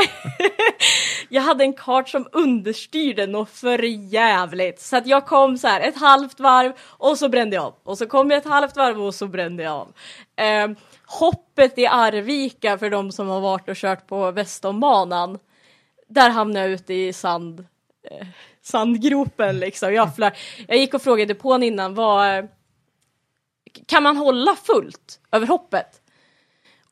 jag 1.29 1.43
hade 1.43 1.65
en 1.65 1.73
kart 1.73 2.09
som 2.09 2.29
understyrde 2.33 3.27
något 3.27 3.51
för 3.51 3.83
jävligt. 4.13 4.81
Så 4.81 4.97
att 4.97 5.07
jag 5.07 5.27
kom 5.27 5.59
så 5.59 5.69
här 5.69 5.81
ett 5.81 5.97
halvt 5.97 6.41
varv 6.41 6.73
och 6.81 7.19
så 7.19 7.29
brände 7.29 7.57
jag 7.57 7.65
av. 7.65 7.75
Och 7.83 7.99
så 7.99 8.07
kom 8.07 8.31
jag 8.31 8.39
ett 8.39 8.49
halvt 8.49 8.77
varv 8.77 9.03
och 9.03 9.15
så 9.15 9.27
brände 9.27 9.63
jag 9.63 9.73
av. 9.73 9.93
Um, 10.65 10.77
hoppet 11.07 11.79
i 11.79 11.87
Arvika 11.87 12.79
för 12.79 12.91
de 12.91 13.13
som 13.13 13.29
har 13.29 13.41
varit 13.41 13.69
och 13.69 13.77
kört 13.77 14.07
på 14.07 14.31
Västombanan. 14.31 15.39
Där 16.09 16.31
hamnade 16.31 16.67
jag 16.67 16.71
ute 16.75 16.95
i 16.95 17.13
sand. 17.13 17.61
Uh, 17.61 18.27
sandgropen 18.65 19.59
liksom. 19.59 19.95
Jag, 19.95 20.17
flör. 20.17 20.33
jag 20.69 20.79
gick 20.79 20.95
och 20.95 21.03
frågade 21.03 21.35
på 21.35 21.63
innan, 21.63 21.95
vad, 21.95 22.49
kan 23.87 24.03
man 24.03 24.17
hålla 24.17 24.57
fullt 24.57 25.21
över 25.33 25.47
hoppet? 25.47 26.01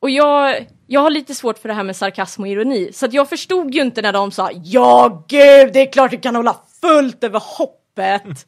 Och 0.01 0.11
jag, 0.11 0.67
jag 0.87 1.01
har 1.01 1.11
lite 1.11 1.35
svårt 1.35 1.59
för 1.59 1.69
det 1.69 1.75
här 1.75 1.83
med 1.83 1.97
sarkasm 1.97 2.43
och 2.43 2.49
ironi, 2.49 2.93
så 2.93 3.07
att 3.07 3.13
jag 3.13 3.29
förstod 3.29 3.75
ju 3.75 3.83
inte 3.83 4.03
när 4.03 4.13
de 4.13 4.31
sa 4.31 4.51
ja 4.65 5.25
gud, 5.29 5.73
det 5.73 5.81
är 5.81 5.93
klart 5.93 6.11
du 6.11 6.19
kan 6.19 6.37
hålla 6.37 6.57
fullt 6.81 7.25
över 7.25 7.43
hoppet 7.59 8.47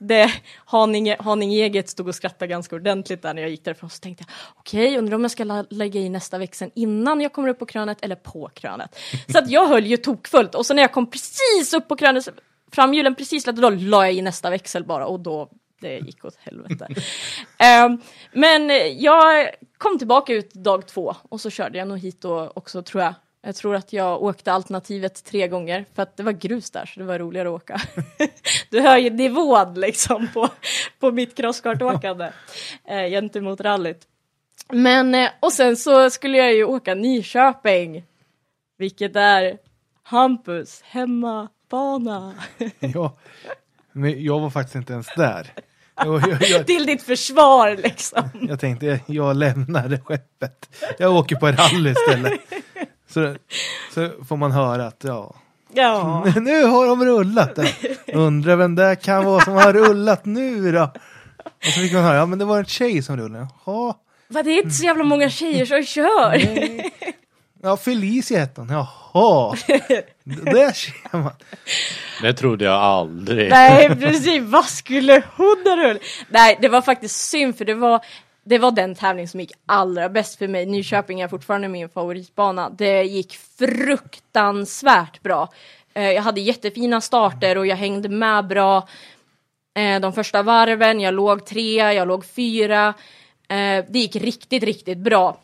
det, 0.00 0.32
Haninge, 0.64 1.16
Haninge 1.20 1.82
stod 1.86 2.08
och 2.08 2.14
skrattade 2.14 2.46
ganska 2.46 2.76
ordentligt 2.76 3.22
där 3.22 3.34
när 3.34 3.42
jag 3.42 3.50
gick 3.50 3.64
därifrån. 3.64 3.90
Så 3.90 4.00
tänkte 4.00 4.24
jag, 4.26 4.34
okej, 4.56 4.86
okay, 4.86 4.98
undrar 4.98 5.14
om 5.14 5.22
jag 5.22 5.30
ska 5.30 5.64
lägga 5.70 6.00
i 6.00 6.08
nästa 6.08 6.38
växel 6.38 6.70
innan 6.74 7.20
jag 7.20 7.32
kommer 7.32 7.48
upp 7.48 7.58
på 7.58 7.66
krönet 7.66 7.98
eller 8.02 8.16
på 8.16 8.50
krönet. 8.54 8.98
Så 9.28 9.38
att 9.38 9.50
jag 9.50 9.66
höll 9.66 9.86
ju 9.86 9.96
tokfullt 9.96 10.54
och 10.54 10.66
så 10.66 10.74
när 10.74 10.82
jag 10.82 10.92
kom 10.92 11.10
precis 11.10 11.74
upp 11.74 11.88
på 11.88 11.96
krönet, 11.96 12.28
framhjulen 12.72 13.14
precis 13.14 13.44
då 13.44 13.70
la 13.70 14.06
jag 14.06 14.14
i 14.14 14.22
nästa 14.22 14.50
växel 14.50 14.84
bara 14.84 15.06
och 15.06 15.20
då 15.20 15.48
det 15.80 15.98
gick 15.98 16.24
åt 16.24 16.36
helvete. 16.36 16.86
um, 17.86 18.02
men 18.32 18.70
jag 19.00 19.50
kom 19.78 19.98
tillbaka 19.98 20.32
ut 20.32 20.54
dag 20.54 20.88
två 20.88 21.14
och 21.28 21.40
så 21.40 21.50
körde 21.50 21.78
jag 21.78 21.88
nog 21.88 21.98
hit 21.98 22.20
då 22.20 22.52
också 22.54 22.82
tror 22.82 23.02
jag 23.02 23.14
jag 23.42 23.56
tror 23.56 23.74
att 23.74 23.92
jag 23.92 24.22
åkte 24.22 24.52
alternativet 24.52 25.24
tre 25.24 25.48
gånger 25.48 25.84
för 25.94 26.02
att 26.02 26.16
det 26.16 26.22
var 26.22 26.32
grus 26.32 26.70
där 26.70 26.86
så 26.86 27.00
det 27.00 27.06
var 27.06 27.18
roligare 27.18 27.48
att 27.48 27.54
åka. 27.54 27.80
du 28.70 28.80
hör 28.80 28.98
ju 28.98 29.10
nivån 29.10 29.74
liksom 29.74 30.28
på, 30.34 30.48
på 30.98 31.12
mitt 31.12 31.36
crosskartåkande 31.36 32.24
eh, 32.88 33.08
gentemot 33.10 33.60
rallyt. 33.60 34.06
Men 34.68 35.14
eh, 35.14 35.30
och 35.40 35.52
sen 35.52 35.76
så 35.76 36.10
skulle 36.10 36.38
jag 36.38 36.54
ju 36.54 36.64
åka 36.64 36.94
Nyköping, 36.94 38.04
vilket 38.78 39.16
är 39.16 39.58
Hampus 40.02 40.82
hemmabana. 40.82 42.34
ja, 42.80 43.18
men 43.92 44.24
jag 44.24 44.40
var 44.40 44.50
faktiskt 44.50 44.76
inte 44.76 44.92
ens 44.92 45.06
där. 45.16 45.52
Jag, 45.96 46.28
jag, 46.28 46.42
jag, 46.42 46.66
Till 46.66 46.86
ditt 46.86 47.02
försvar 47.02 47.76
liksom. 47.76 48.30
jag 48.48 48.60
tänkte, 48.60 49.00
jag 49.06 49.36
lämnar 49.36 50.04
skeppet. 50.04 50.68
Jag 50.98 51.14
åker 51.14 51.36
på 51.36 51.46
rally 51.46 51.90
istället. 51.90 52.40
Så, 53.10 53.36
så 53.94 54.10
får 54.28 54.36
man 54.36 54.52
höra 54.52 54.86
att, 54.86 55.04
ja, 55.06 55.34
Ja. 55.74 56.24
nu 56.40 56.64
har 56.64 56.86
de 56.86 57.04
rullat 57.04 57.56
det. 57.56 57.74
Undrar 58.14 58.56
vem 58.56 58.74
det 58.74 58.96
kan 58.96 59.24
vara 59.24 59.44
som 59.44 59.54
har 59.54 59.72
rullat 59.72 60.24
nu 60.24 60.72
då? 60.72 60.82
Och 61.44 61.64
så 61.64 61.80
fick 61.80 61.92
man 61.92 62.02
höra, 62.02 62.16
ja 62.16 62.26
men 62.26 62.38
det 62.38 62.44
var 62.44 62.58
en 62.58 62.64
tjej 62.64 63.02
som 63.02 63.16
rullade. 63.16 63.46
Jaha. 63.66 63.94
Va, 64.28 64.42
det 64.42 64.50
är 64.50 64.56
inte 64.56 64.70
så 64.70 64.84
jävla 64.84 65.04
många 65.04 65.30
tjejer 65.30 65.64
som 65.66 65.82
kör. 65.82 66.42
Ja, 67.62 67.76
Felicia 67.76 68.38
hette 68.38 68.60
hon. 68.60 68.70
Jaha. 68.70 69.56
Där 70.24 70.72
ser 70.72 71.18
man. 71.18 71.32
Det 72.22 72.32
trodde 72.32 72.64
jag 72.64 72.74
aldrig. 72.74 73.50
Nej 73.50 73.88
precis, 73.88 74.42
vad 74.42 74.64
skulle 74.64 75.22
hon 75.36 75.56
ha 75.64 75.76
rullat? 75.76 76.02
Nej 76.28 76.58
det 76.60 76.68
var 76.68 76.82
faktiskt 76.82 77.16
synd 77.30 77.58
för 77.58 77.64
det 77.64 77.74
var 77.74 78.00
det 78.44 78.58
var 78.58 78.70
den 78.70 78.94
tävling 78.94 79.28
som 79.28 79.40
gick 79.40 79.52
allra 79.66 80.08
bäst 80.08 80.38
för 80.38 80.48
mig. 80.48 80.66
Nyköping 80.66 81.20
är 81.20 81.28
fortfarande 81.28 81.68
min 81.68 81.88
favoritbana. 81.88 82.70
Det 82.70 83.02
gick 83.02 83.36
fruktansvärt 83.58 85.22
bra. 85.22 85.48
Eh, 85.94 86.10
jag 86.10 86.22
hade 86.22 86.40
jättefina 86.40 87.00
starter 87.00 87.58
och 87.58 87.66
jag 87.66 87.76
hängde 87.76 88.08
med 88.08 88.46
bra 88.46 88.88
eh, 89.74 90.00
de 90.00 90.12
första 90.12 90.42
varven. 90.42 91.00
Jag 91.00 91.14
låg 91.14 91.46
trea, 91.46 91.92
jag 91.92 92.08
låg 92.08 92.24
fyra. 92.24 92.94
Eh, 93.48 93.84
det 93.88 93.98
gick 93.98 94.16
riktigt, 94.16 94.62
riktigt 94.62 94.98
bra. 94.98 95.40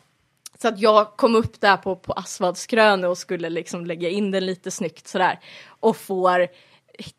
Så 0.61 0.67
att 0.67 0.79
jag 0.79 1.17
kom 1.17 1.35
upp 1.35 1.61
där 1.61 1.77
på, 1.77 1.95
på 1.95 2.13
asfaltskröne 2.13 3.07
och 3.07 3.17
skulle 3.17 3.49
liksom 3.49 3.85
lägga 3.85 4.09
in 4.09 4.31
den 4.31 4.45
lite 4.45 4.71
snyggt 4.71 5.07
sådär. 5.07 5.39
Och 5.79 5.97
får, 5.97 6.47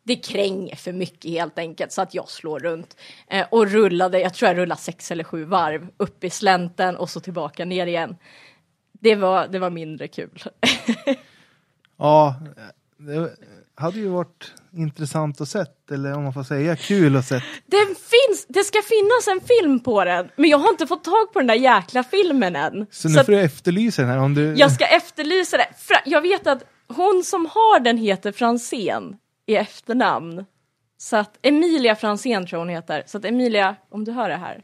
det 0.03 0.15
kränger 0.15 0.75
för 0.75 0.93
mycket 0.93 1.31
helt 1.31 1.57
enkelt 1.59 1.91
så 1.91 2.01
att 2.01 2.13
jag 2.13 2.29
slår 2.29 2.59
runt. 2.59 2.97
Eh, 3.27 3.45
och 3.51 3.67
rullade, 3.67 4.19
jag 4.19 4.33
tror 4.33 4.47
jag 4.49 4.57
rullade 4.57 4.81
sex 4.81 5.11
eller 5.11 5.23
sju 5.23 5.43
varv 5.43 5.87
upp 5.97 6.23
i 6.23 6.29
slänten 6.29 6.95
och 6.95 7.09
så 7.09 7.19
tillbaka 7.19 7.65
ner 7.65 7.87
igen. 7.87 8.15
Det 9.01 9.15
var, 9.15 9.47
det 9.47 9.59
var 9.59 9.69
mindre 9.69 10.07
kul. 10.07 10.43
Ja, 11.97 12.35
det 12.97 13.29
hade 13.75 13.99
ju 13.99 14.07
varit 14.07 14.53
intressant 14.73 15.41
att 15.41 15.49
sett, 15.49 15.91
eller 15.91 16.13
om 16.13 16.23
man 16.23 16.33
får 16.33 16.43
säga 16.43 16.75
kul 16.75 17.15
att 17.15 17.25
sett. 17.25 17.43
Den 17.65 17.85
finns, 17.87 18.45
det 18.49 18.63
ska 18.63 18.79
finnas 18.81 19.27
en 19.27 19.41
film 19.47 19.79
på 19.79 20.03
den, 20.05 20.29
men 20.35 20.49
jag 20.49 20.57
har 20.57 20.69
inte 20.69 20.87
fått 20.87 21.03
tag 21.03 21.33
på 21.33 21.39
den 21.39 21.47
där 21.47 21.55
jäkla 21.55 22.03
filmen 22.03 22.55
än. 22.55 22.85
Så 22.91 23.09
nu 23.09 23.19
att- 23.19 23.25
får 23.25 23.33
du 23.33 23.39
efterlysa 23.41 24.01
den 24.01 24.11
här 24.11 24.17
om 24.19 24.33
du... 24.33 24.53
Jag 24.57 24.71
ska 24.71 24.85
efterlysa 24.85 25.57
det. 25.57 25.67
Fra- 25.77 26.01
Jag 26.05 26.21
vet 26.21 26.47
att 26.47 26.63
hon 26.87 27.23
som 27.25 27.45
har 27.45 27.79
den 27.79 27.97
heter 27.97 28.31
Fransén 28.31 29.15
i 29.49 29.55
efternamn. 29.55 30.45
Så 30.97 31.17
att 31.17 31.39
Emilia 31.41 31.95
Fransén 31.95 32.47
tror 32.47 32.59
hon 32.59 32.69
heter. 32.69 33.03
Så 33.05 33.17
att 33.17 33.25
Emilia, 33.25 33.75
om 33.89 34.05
du 34.05 34.11
hör 34.11 34.29
det 34.29 34.35
här. 34.35 34.61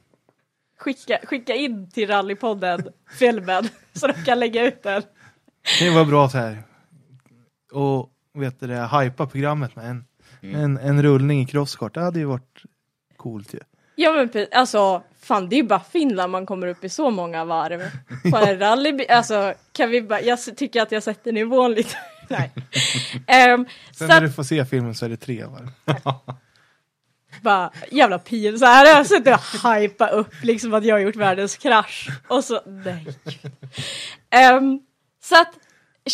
Skicka, 0.80 1.20
skicka 1.24 1.56
in 1.56 1.92
till 1.92 2.08
Rallypodden 2.08 2.88
filmen 3.20 3.68
så 3.94 4.08
de 4.08 4.14
kan 4.14 4.40
lägga 4.40 4.68
ut 4.68 4.84
den. 4.84 5.04
Det 5.80 5.90
var 5.90 6.06
bra 6.06 6.30
så 6.30 6.38
här. 6.38 6.64
Och 7.72 8.10
vet 8.34 8.60
du 8.60 8.68
det, 8.68 8.90
hypa 9.02 9.28
programmet 9.28 9.76
med 9.76 9.86
en, 9.86 10.06
en, 10.42 10.78
en 10.78 11.04
rullning 11.04 11.42
i 11.42 11.46
crosskart. 11.46 11.94
Det 11.94 12.02
hade 12.02 12.20
ju 12.20 12.26
varit 12.26 12.62
coolt 13.18 13.54
ju. 13.54 13.60
Ja 13.96 14.12
men 14.12 14.48
alltså, 14.52 15.04
fan 15.22 15.50
det 15.50 15.56
är 15.56 15.58
ju 15.58 15.68
bara 15.68 15.80
Finland 15.80 16.32
man 16.32 16.46
kommer 16.46 16.68
upp 16.68 16.84
i 16.84 16.90
så 16.90 17.10
många 17.10 17.46
varv. 17.46 17.82
På 18.32 18.38
en 18.38 18.60
rally, 18.60 19.06
alltså 19.06 19.54
kan 19.72 19.90
vi 19.90 20.02
bara, 20.02 20.22
jag 20.22 20.58
tycker 20.58 20.82
att 20.82 20.92
jag 20.92 21.04
sätter 21.04 21.32
nivån 21.32 21.72
lite. 21.72 21.98
Nej. 22.30 22.52
Så 23.92 23.98
Sen 23.98 24.08
när 24.08 24.16
att- 24.18 24.24
du 24.24 24.32
får 24.32 24.44
se 24.44 24.66
filmen 24.66 24.96
så 24.96 25.06
är 25.06 25.10
det 25.10 25.18
tre 25.18 25.46
varv. 25.46 25.70
bara 27.42 27.72
jävla 27.92 28.20
pin 28.20 28.60
så 28.60 28.66
här 28.66 28.86
har 28.86 28.94
jag 28.98 29.08
suttit 29.08 29.34
och 29.64 29.74
hypa 29.76 30.08
upp 30.08 30.34
liksom 30.44 30.74
att 30.74 30.86
jag 30.86 30.96
har 30.96 31.00
gjort 31.00 31.16
världens 31.16 31.58
krasch 31.58 32.10
och 32.28 32.44
så 32.44 32.62
nej. 32.66 33.08
Ehm, 34.30 34.80
så 35.24 35.42
att 35.42 35.54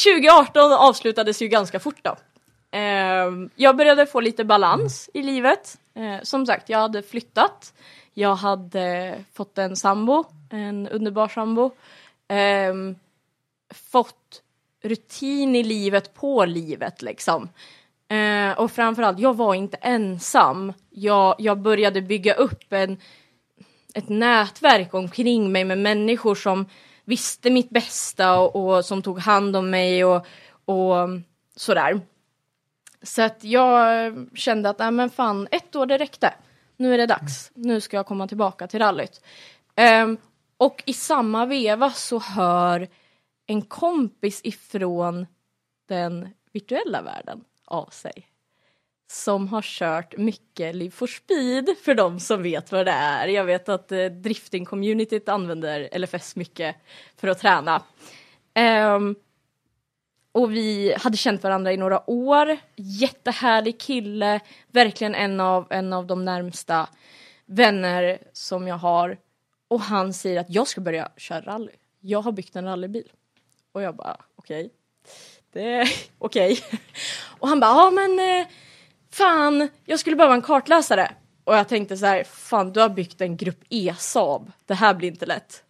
2018 0.06 0.74
avslutades 0.74 1.42
ju 1.42 1.48
ganska 1.48 1.80
fort 1.80 2.00
då. 2.02 2.16
Ehm, 2.72 3.50
jag 3.56 3.78
började 3.78 4.06
få 4.06 4.20
lite 4.20 4.44
balans 4.46 5.10
i 5.14 5.24
livet. 5.24 5.78
Eh, 5.96 6.24
som 6.24 6.46
sagt, 6.46 6.70
jag 6.70 6.80
hade 6.80 7.04
flyttat. 7.04 7.74
Jag 8.14 8.36
hade 8.36 9.16
fått 9.34 9.58
en 9.58 9.76
sambo, 9.76 10.24
en 10.50 10.88
underbar 10.88 11.28
sambo. 11.28 11.72
Ehm, 12.28 12.96
fått 13.92 14.42
rutin 14.82 15.56
i 15.56 15.64
livet 15.64 16.14
på 16.14 16.46
livet 16.46 17.02
liksom. 17.02 17.50
Eh, 18.08 18.52
och 18.60 18.72
framförallt, 18.72 19.20
jag 19.20 19.36
var 19.36 19.56
inte 19.56 19.78
ensam. 19.78 20.74
Jag, 20.90 21.36
jag 21.38 21.60
började 21.60 22.02
bygga 22.02 22.34
upp 22.34 22.74
en, 22.74 22.98
ett 23.94 24.10
nätverk 24.10 24.94
omkring 24.94 25.52
mig 25.52 25.64
med 25.64 25.78
människor 25.78 26.36
som 26.36 26.66
visste 27.06 27.50
mitt 27.50 27.70
bästa 27.70 28.40
och, 28.40 28.56
och 28.56 28.86
som 28.86 29.02
tog 29.02 29.20
hand 29.20 29.56
om 29.56 29.70
mig 29.70 30.06
och, 30.06 30.26
och 30.66 31.10
sådär. 31.56 32.02
Så 33.04 33.22
att 33.22 33.44
jag 33.44 34.14
kände 34.36 34.70
att, 34.70 34.80
nej 34.80 34.92
men 34.92 35.10
fan, 35.10 35.48
ett 35.52 35.76
år 35.76 35.86
det 35.86 35.98
räckte. 35.98 36.34
Nu 36.78 36.94
är 36.94 36.98
det 36.98 37.06
dags. 37.06 37.52
Nu 37.54 37.82
ska 37.82 37.98
jag 37.98 38.06
komma 38.06 38.28
tillbaka 38.28 38.68
till 38.68 38.80
rallyt. 38.80 39.22
Eh, 39.76 40.08
och 40.58 40.84
i 40.86 40.94
samma 40.94 41.46
veva 41.46 41.90
så 41.90 42.20
hör 42.20 42.88
en 43.48 43.62
kompis 43.62 44.42
ifrån 44.44 45.26
den 45.88 46.30
virtuella 46.52 47.02
världen 47.02 47.44
av 47.66 47.86
sig. 47.86 48.28
Som 49.12 49.48
har 49.48 49.62
kört 49.62 50.18
mycket 50.18 50.76
Live 50.76 50.92
for 50.92 51.08
Speed 51.08 51.78
för 51.84 51.96
de 51.96 52.20
som 52.20 52.44
vet 52.44 52.72
vad 52.72 52.86
det 52.86 52.92
är. 52.92 53.28
Jag 53.28 53.44
vet 53.44 53.70
att 53.70 53.92
eh, 53.92 53.98
drifting-communityt 53.98 55.30
använder 55.30 56.00
LFS 56.00 56.36
mycket 56.36 56.76
för 57.18 57.28
att 57.28 57.40
träna. 57.40 57.84
Um, 58.96 59.16
och 60.32 60.52
vi 60.52 60.94
hade 60.98 61.18
känt 61.18 61.44
varandra 61.44 61.74
i 61.74 61.78
några 61.78 62.10
år. 62.10 62.58
Jättehärlig 62.76 63.80
kille, 63.80 64.40
verkligen 64.68 65.16
en 65.16 65.40
av, 65.40 65.68
en 65.70 65.94
av 65.94 66.08
de 66.08 66.26
närmsta 66.26 66.90
vänner 67.46 68.20
som 68.34 68.68
jag 68.68 68.76
har. 68.76 69.18
Och 69.68 69.82
han 69.82 70.14
säger 70.14 70.40
att 70.40 70.50
jag 70.50 70.68
ska 70.68 70.82
börja 70.82 71.12
köra 71.18 71.42
rally. 71.42 71.72
Jag 72.00 72.22
har 72.22 72.32
byggt 72.32 72.56
en 72.56 72.66
rallybil. 72.66 73.12
Och 73.72 73.82
jag 73.82 73.96
bara, 73.96 74.18
okej. 74.36 74.70
Det 75.54 75.82
okej. 75.82 75.98
okej. 76.18 76.60
Och 77.40 77.48
han 77.48 77.60
bara, 77.60 77.72
ja 77.72 77.92
men 77.92 78.20
eh, 78.20 78.48
fan, 79.12 79.70
jag 79.86 80.00
skulle 80.00 80.16
behöva 80.16 80.36
en 80.36 80.42
kartläsare. 80.42 81.12
Och 81.44 81.56
jag 81.56 81.68
tänkte 81.68 81.98
så 81.98 82.06
här, 82.06 82.24
fan 82.24 82.74
du 82.74 82.80
har 82.80 82.90
byggt 82.90 83.22
en 83.22 83.38
grupp 83.38 83.64
E-Saab. 83.70 84.52
Det 84.66 84.74
här 84.74 84.94
blir 84.94 85.08
inte 85.08 85.26
lätt. 85.26 85.64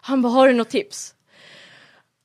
Han 0.00 0.22
bara, 0.22 0.32
har 0.32 0.48
du 0.48 0.54
något 0.54 0.70
tips? 0.70 1.14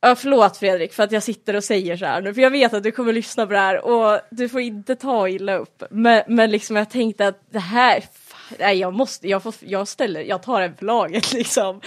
Ja, 0.00 0.14
förlåt 0.14 0.56
Fredrik 0.56 0.92
för 0.92 1.02
att 1.02 1.12
jag 1.12 1.22
sitter 1.22 1.56
och 1.56 1.64
säger 1.64 1.96
så 1.96 2.06
här 2.06 2.20
nu, 2.20 2.34
för 2.34 2.40
jag 2.40 2.50
vet 2.50 2.74
att 2.74 2.82
du 2.82 2.92
kommer 2.92 3.12
lyssna 3.12 3.46
på 3.46 3.52
det 3.52 3.58
här 3.58 3.84
och 3.84 4.20
du 4.30 4.48
får 4.48 4.60
inte 4.60 4.96
ta 4.96 5.28
illa 5.28 5.56
upp. 5.56 5.82
Men, 5.90 6.22
men 6.26 6.50
liksom 6.50 6.76
jag 6.76 6.90
tänkte 6.90 7.26
att 7.26 7.40
det 7.50 7.58
här, 7.58 8.00
fan, 8.00 8.56
nej 8.58 8.78
jag 8.78 8.94
måste, 8.94 9.28
jag, 9.28 9.42
får, 9.42 9.54
jag 9.60 9.88
ställer, 9.88 10.20
jag 10.20 10.42
tar 10.42 10.60
en 10.60 10.76
för 10.76 10.86
laget 10.86 11.32
liksom. 11.32 11.80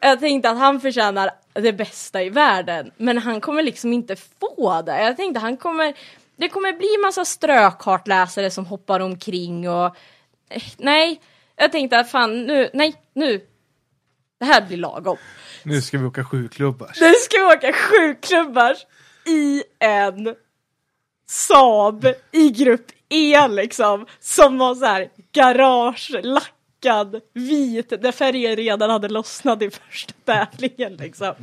Jag 0.00 0.20
tänkte 0.20 0.50
att 0.50 0.58
han 0.58 0.80
förtjänar 0.80 1.30
det 1.52 1.72
bästa 1.72 2.22
i 2.22 2.30
världen, 2.30 2.90
men 2.96 3.18
han 3.18 3.40
kommer 3.40 3.62
liksom 3.62 3.92
inte 3.92 4.16
få 4.16 4.82
det. 4.82 5.02
Jag 5.02 5.16
tänkte 5.16 5.40
han 5.40 5.56
kommer, 5.56 5.94
det 6.36 6.48
kommer 6.48 6.72
bli 6.72 6.98
massa 7.02 7.24
strökartläsare 7.24 8.50
som 8.50 8.66
hoppar 8.66 9.00
omkring 9.00 9.68
och 9.68 9.86
eh, 10.48 10.62
nej, 10.76 11.20
jag 11.56 11.72
tänkte 11.72 11.98
att 11.98 12.10
fan 12.10 12.46
nu, 12.46 12.70
nej, 12.72 12.94
nu, 13.14 13.40
det 14.38 14.44
här 14.44 14.66
blir 14.66 14.76
lagom. 14.76 15.16
Nu 15.62 15.82
ska 15.82 15.98
vi 15.98 16.04
åka 16.04 16.24
sju 16.24 16.48
klubbar. 16.48 16.92
Nu 17.00 17.12
ska 17.14 17.38
vi 17.38 17.44
åka 17.44 17.72
sju 17.72 18.14
klubbar 18.14 18.76
i 19.26 19.62
en 19.78 20.34
Saab 21.26 22.06
i 22.32 22.50
grupp 22.50 22.86
E 23.08 23.48
liksom. 23.48 24.06
Som 24.20 24.58
var 24.58 24.74
så 24.74 24.84
här 24.84 25.08
garage, 25.32 26.10
lackad, 26.84 27.20
vit, 27.32 27.88
där 27.88 28.12
färgen 28.12 28.56
redan 28.56 28.90
hade 28.90 29.08
lossnat 29.08 29.62
i 29.62 29.70
första 29.70 30.14
tävlingen 30.24 30.96
liksom. 30.96 31.34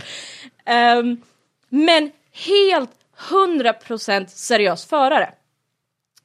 Um, 0.99 1.21
men 1.69 2.11
helt 2.31 2.91
100% 3.29 4.27
seriös 4.27 4.85
förare. 4.85 5.33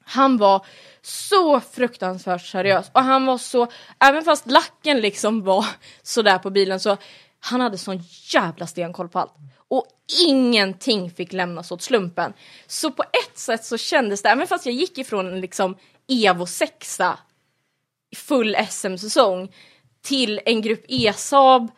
Han 0.05 0.37
var 0.37 0.67
så 1.03 1.61
fruktansvärt 1.61 2.47
seriös 2.47 2.91
och 2.93 3.03
han 3.03 3.27
var 3.27 3.39
så, 3.39 3.67
även 3.99 4.25
fast 4.25 4.51
lacken 4.51 5.01
liksom 5.01 5.43
var 5.43 5.67
sådär 6.03 6.39
på 6.39 6.51
bilen 6.51 6.81
så 6.81 6.97
han 7.41 7.61
hade 7.61 7.79
sån 7.79 8.01
jävla 8.33 8.67
stenkoll 8.67 9.09
på 9.09 9.19
allt. 9.19 9.35
Och 9.69 9.87
ingenting 10.27 11.11
fick 11.11 11.33
lämnas 11.33 11.73
åt 11.73 11.83
slumpen. 11.83 12.33
Så 12.67 12.91
på 12.91 13.03
ett 13.03 13.39
sätt 13.39 13.65
så 13.65 13.77
kändes 13.77 14.23
det, 14.23 14.29
även 14.29 14.47
fast 14.47 14.67
jag 14.67 14.75
gick 14.75 14.99
ifrån 14.99 15.27
en 15.27 15.41
liksom 15.41 15.77
Evo 16.09 16.47
6 16.47 17.01
full 18.17 18.57
SM-säsong 18.71 19.53
till 20.03 20.41
en 20.45 20.63
grupp 20.63 20.85
E-Saab 20.89 21.71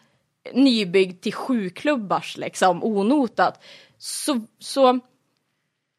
nybyggd 0.53 1.23
till 1.23 1.35
sju 1.35 1.71
klubbars 1.71 2.37
liksom 2.37 2.85
onotat. 2.85 3.65
Så, 3.99 4.41
så 4.59 5.01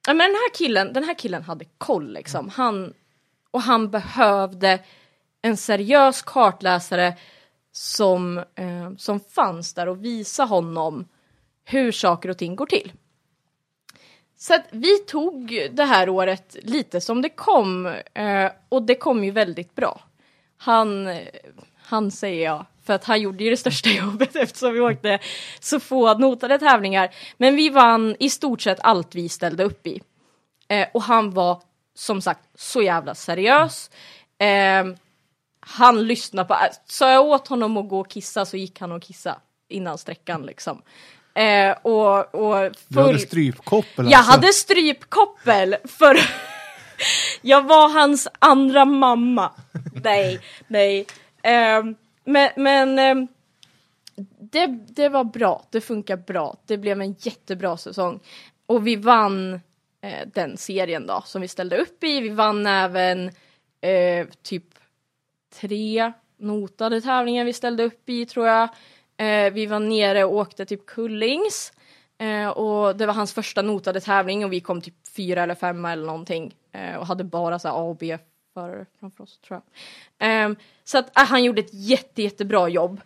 Ja, 0.07 0.13
men 0.13 0.27
den 0.27 0.35
här 0.35 0.53
killen, 0.53 0.93
den 0.93 1.03
här 1.03 1.13
killen 1.13 1.43
hade 1.43 1.65
koll 1.77 2.13
liksom. 2.13 2.49
Han, 2.49 2.93
och 3.51 3.61
han 3.61 3.89
behövde 3.91 4.79
en 5.41 5.57
seriös 5.57 6.21
kartläsare 6.21 7.17
som, 7.71 8.37
eh, 8.37 8.95
som 8.97 9.19
fanns 9.19 9.73
där 9.73 9.87
och 9.87 10.05
visa 10.05 10.43
honom 10.43 11.07
hur 11.63 11.91
saker 11.91 12.29
och 12.29 12.37
ting 12.37 12.55
går 12.55 12.65
till. 12.65 12.91
Så 14.37 14.55
att 14.55 14.65
vi 14.71 14.99
tog 14.99 15.69
det 15.71 15.83
här 15.83 16.09
året 16.09 16.55
lite 16.61 17.01
som 17.01 17.21
det 17.21 17.29
kom 17.29 17.85
eh, 18.13 18.51
och 18.69 18.83
det 18.83 18.95
kom 18.95 19.23
ju 19.23 19.31
väldigt 19.31 19.75
bra. 19.75 20.01
Han, 20.65 21.07
eh, 21.07 21.17
han 21.85 22.11
säger 22.11 22.45
jag, 22.45 22.65
för 22.85 22.93
att 22.93 23.03
han 23.03 23.21
gjorde 23.21 23.43
ju 23.43 23.49
det 23.49 23.57
största 23.57 23.89
jobbet 24.05 24.35
eftersom 24.35 24.73
vi 24.73 24.79
åkte 24.79 25.19
så 25.59 25.79
få 25.79 26.13
notade 26.17 26.59
tävlingar. 26.59 27.09
Men 27.37 27.55
vi 27.55 27.69
vann 27.69 28.15
i 28.19 28.29
stort 28.29 28.61
sett 28.61 28.79
allt 28.81 29.15
vi 29.15 29.29
ställde 29.29 29.63
upp 29.63 29.87
i. 29.87 30.01
Eh, 30.67 30.87
och 30.93 31.03
han 31.03 31.31
var 31.31 31.61
som 31.95 32.21
sagt 32.21 32.39
så 32.55 32.81
jävla 32.81 33.15
seriös. 33.15 33.89
Eh, 34.37 34.85
han 35.59 36.07
lyssnade 36.07 36.47
på, 36.47 36.57
sa 36.85 37.11
jag 37.11 37.25
åt 37.25 37.47
honom 37.47 37.77
att 37.77 37.89
gå 37.89 37.99
och 37.99 38.09
kissa 38.09 38.45
så 38.45 38.57
gick 38.57 38.79
han 38.81 38.91
och 38.91 39.01
kissa 39.03 39.35
innan 39.69 39.97
sträckan 39.97 40.41
liksom. 40.45 40.81
Eh, 41.35 41.71
och, 41.81 42.35
och 42.35 42.71
Du 42.87 42.99
hade 43.01 43.13
full- 43.13 43.19
strypkoppel 43.19 44.05
jag 44.11 44.13
alltså. 44.17 44.31
hade 44.31 44.53
strypkoppel 44.53 45.75
för 45.83 46.17
jag 47.41 47.61
var 47.67 47.89
hans 47.89 48.27
andra 48.39 48.85
mamma. 48.85 49.51
Nej, 50.05 50.39
nej. 50.67 51.05
Um, 51.79 51.95
men 52.23 52.49
men 52.55 52.99
um, 52.99 53.27
det, 54.39 54.67
det 54.87 55.09
var 55.09 55.23
bra, 55.23 55.65
det 55.69 55.81
funkar 55.81 56.17
bra. 56.17 56.57
Det 56.65 56.77
blev 56.77 57.01
en 57.01 57.15
jättebra 57.19 57.77
säsong. 57.77 58.19
Och 58.65 58.87
vi 58.87 58.95
vann 58.95 59.53
eh, 60.01 60.27
den 60.33 60.57
serien 60.57 61.07
då 61.07 61.23
som 61.25 61.41
vi 61.41 61.47
ställde 61.47 61.77
upp 61.77 62.03
i. 62.03 62.21
Vi 62.21 62.29
vann 62.29 62.67
även 62.67 63.31
eh, 63.81 64.27
typ 64.43 64.65
tre 65.59 66.11
notade 66.37 67.01
tävlingar 67.01 67.45
vi 67.45 67.53
ställde 67.53 67.83
upp 67.83 68.09
i 68.09 68.25
tror 68.25 68.47
jag. 68.47 68.69
Eh, 69.17 69.53
vi 69.53 69.65
var 69.65 69.79
nere 69.79 70.23
och 70.23 70.35
åkte 70.35 70.65
typ 70.65 70.85
Kullings. 70.85 71.73
Eh, 72.17 72.47
och 72.47 72.95
det 72.95 73.05
var 73.05 73.13
hans 73.13 73.33
första 73.33 73.61
notade 73.61 73.99
tävling 73.99 74.45
och 74.45 74.53
vi 74.53 74.59
kom 74.61 74.81
typ 74.81 75.07
fyra 75.15 75.43
eller 75.43 75.55
femma 75.55 75.91
eller 75.91 76.05
någonting. 76.05 76.55
Eh, 76.71 76.95
och 76.95 77.07
hade 77.07 77.23
bara 77.23 77.59
så 77.59 77.67
här 77.67 77.75
A 77.75 77.81
och 77.81 77.97
B 77.97 78.17
för 78.55 78.85
framför 78.99 79.23
oss 79.23 79.37
tror 79.37 79.61
jag. 79.61 79.63
Ehm, 80.29 80.55
så 80.83 80.97
att 80.97 81.17
äh, 81.17 81.25
han 81.25 81.43
gjorde 81.43 81.61
ett 81.61 81.73
jätte, 81.73 82.21
jättebra 82.21 82.69
jobb. 82.69 83.01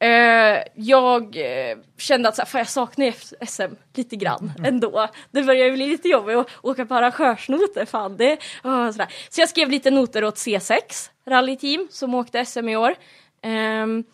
Eh, 0.00 0.62
jag 0.74 1.36
eh, 1.36 1.78
kände 1.96 2.28
att 2.28 2.36
så 2.36 2.42
här, 2.42 2.46
fan, 2.46 2.58
jag 2.58 2.68
saknar 2.68 3.14
SM 3.46 3.74
lite 3.94 4.16
grann 4.16 4.52
ändå. 4.64 5.08
Det 5.30 5.42
börjar 5.42 5.66
ju 5.66 5.72
bli 5.72 5.86
lite 5.86 6.08
jobbigt 6.08 6.36
att 6.36 6.48
åka 6.62 6.86
på 6.86 6.94
arrangörsnoter. 6.94 7.84
Fan, 7.84 8.16
det, 8.16 8.38
åh, 8.64 8.90
sådär. 8.90 9.08
Så 9.30 9.40
jag 9.40 9.48
skrev 9.48 9.70
lite 9.70 9.90
noter 9.90 10.24
åt 10.24 10.34
C6 10.34 11.10
rallyteam 11.26 11.88
som 11.90 12.14
åkte 12.14 12.44
SM 12.44 12.68
i 12.68 12.76
år. 12.76 12.94
Ehm, 13.42 14.04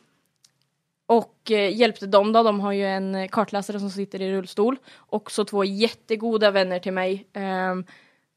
och 1.07 1.51
eh, 1.51 1.77
hjälpte 1.77 2.07
dem 2.07 2.33
då. 2.33 2.43
De 2.43 2.61
har 2.61 2.73
ju 2.73 2.87
en 2.87 3.29
kartläsare 3.29 3.81
som 3.81 3.91
sitter 3.91 4.23
i 4.23 4.33
rullstol. 4.33 4.77
Också 4.99 5.45
två 5.45 5.65
jättegoda 5.65 6.51
vänner 6.51 6.79
till 6.79 6.93
mig. 6.93 7.27
Ehm, 7.33 7.85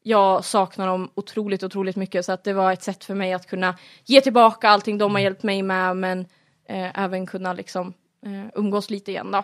jag 0.07 0.45
saknar 0.45 0.87
dem 0.87 1.11
otroligt, 1.15 1.63
otroligt 1.63 1.95
mycket 1.95 2.25
så 2.25 2.31
att 2.31 2.43
det 2.43 2.53
var 2.53 2.73
ett 2.73 2.83
sätt 2.83 3.03
för 3.03 3.15
mig 3.15 3.33
att 3.33 3.47
kunna 3.47 3.77
ge 4.05 4.21
tillbaka 4.21 4.69
allting 4.69 4.97
de 4.97 5.11
har 5.15 5.21
hjälpt 5.21 5.43
mig 5.43 5.63
med 5.63 5.97
men 5.97 6.19
eh, 6.65 6.99
även 6.99 7.25
kunna 7.25 7.53
liksom 7.53 7.93
eh, 8.25 8.45
umgås 8.55 8.89
lite 8.89 9.11
igen 9.11 9.31
då. 9.31 9.43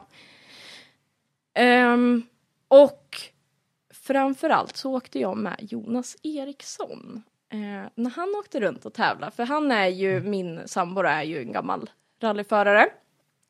Ehm, 1.53 2.23
och 2.67 3.17
framförallt 3.93 4.77
så 4.77 4.95
åkte 4.95 5.19
jag 5.19 5.37
med 5.37 5.55
Jonas 5.59 6.17
Eriksson 6.23 7.23
eh, 7.49 7.89
när 7.95 8.09
han 8.09 8.35
åkte 8.39 8.59
runt 8.59 8.85
och 8.85 8.93
tävlade 8.93 9.31
för 9.31 9.43
han 9.43 9.71
är 9.71 9.87
ju, 9.87 10.21
min 10.21 10.67
sambo 10.67 11.01
är 11.01 11.23
ju 11.23 11.41
en 11.41 11.51
gammal 11.51 11.89
rallyförare 12.21 12.89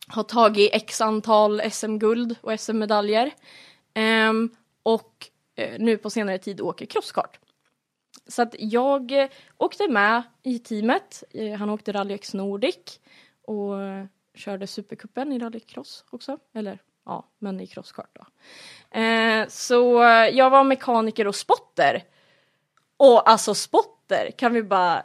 har 0.08 0.24
tagit 0.24 0.70
x 0.74 1.02
antal 1.02 1.62
SM-guld 1.72 2.36
och 2.42 2.60
SM-medaljer. 2.60 3.32
Ehm, 3.94 4.50
och 4.84 5.30
Eh, 5.56 5.80
nu 5.80 5.98
på 5.98 6.10
senare 6.10 6.38
tid 6.38 6.62
åker 6.62 6.86
crosskart. 6.86 7.40
Så 8.28 8.42
att 8.42 8.56
jag 8.60 9.12
eh, 9.12 9.30
åkte 9.58 9.88
med 9.88 10.24
i 10.44 10.60
teamet. 10.60 11.24
Eh, 11.32 11.54
han 11.54 11.70
åkte 11.70 11.92
Rally 11.92 12.14
X 12.14 12.34
Nordic 12.34 13.00
och 13.48 13.74
körde 14.36 14.68
Supercupen 14.68 15.32
i 15.32 15.40
rallycross 15.40 16.06
också. 16.10 16.38
Eller 16.54 16.80
ja, 17.06 17.28
men 17.40 17.60
i 17.60 17.68
crosskart 17.68 18.10
då. 18.14 18.26
Eh, 19.00 19.48
så 19.48 20.02
jag 20.34 20.50
var 20.50 20.64
mekaniker 20.64 21.28
och 21.28 21.36
spotter. 21.36 22.04
Och 22.98 23.30
alltså 23.30 23.54
spotter, 23.54 24.32
kan 24.38 24.54
vi 24.54 24.64
bara, 24.64 25.04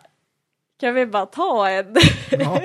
kan 0.80 0.94
vi 0.94 1.06
bara 1.06 1.26
ta 1.26 1.68
en? 1.68 1.96
Ja. 2.30 2.60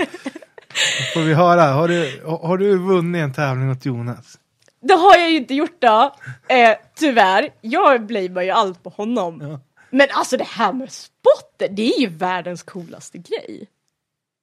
Får 1.14 1.22
vi 1.22 1.34
höra, 1.34 1.61
har 1.61 1.88
du, 1.88 2.22
har 2.26 2.57
du 2.57 2.77
vunnit 2.77 3.22
en 3.22 3.34
tävling 3.34 3.72
åt 3.72 3.85
Jonas? 3.85 4.39
Det 4.84 4.93
har 4.93 5.18
jag 5.18 5.31
ju 5.31 5.38
inte 5.38 5.53
gjort 5.53 5.81
då, 5.81 6.15
eh, 6.47 6.77
tyvärr. 6.95 7.49
Jag 7.61 8.05
blamear 8.05 8.43
ju 8.43 8.49
allt 8.49 8.84
på 8.84 8.89
honom. 8.89 9.41
Ja. 9.41 9.60
Men 9.89 10.07
alltså 10.11 10.38
det 10.38 10.47
här 10.47 10.73
med 10.73 10.91
spotter, 10.91 11.68
det 11.69 11.93
är 11.95 11.99
ju 11.99 12.07
världens 12.07 12.64
coolaste 12.64 13.18
grej. 13.18 13.68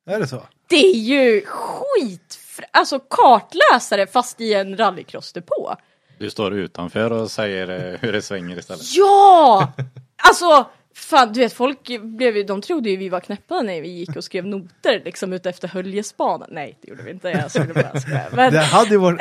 Är 0.07 0.21
det 0.21 0.27
så? 0.27 0.43
Det 0.67 0.87
är 0.87 0.95
ju 0.97 1.43
skit, 1.47 2.39
alltså 2.71 2.99
kartläsare 2.99 4.07
fast 4.07 4.41
i 4.41 4.55
en 4.55 4.77
rallycrossdepå. 4.77 5.77
Du 6.19 6.31
står 6.31 6.55
utanför 6.55 7.13
och 7.13 7.31
säger 7.31 7.69
eh, 7.93 7.99
hur 8.01 8.13
det 8.13 8.23
svänger 8.23 8.59
istället. 8.59 8.97
Ja! 8.97 9.73
Alltså, 10.23 10.67
fan 10.95 11.33
du 11.33 11.41
vet 11.41 11.53
folk 11.53 12.01
blev 12.03 12.37
ju, 12.37 12.43
de 12.43 12.61
trodde 12.63 12.91
ju 12.91 12.97
vi 12.97 13.09
var 13.09 13.21
knäppa 13.21 13.63
när 13.63 13.81
vi 13.81 13.89
gick 13.89 14.17
och 14.17 14.25
skrev 14.25 14.47
noter 14.47 15.03
liksom 15.05 15.33
ute 15.33 15.51
efter 15.51 15.69
Höljesbanan. 15.69 16.49
Nej 16.53 16.79
det 16.83 16.89
gjorde 16.89 17.03
vi 17.03 17.11
inte, 17.11 17.29
jag 17.29 17.51
skulle 17.51 17.75
bara 17.75 18.01
skoja. 18.01 18.29
Men 18.33 18.53
Det 18.53 18.61
hade 18.61 18.99
varit, 18.99 19.21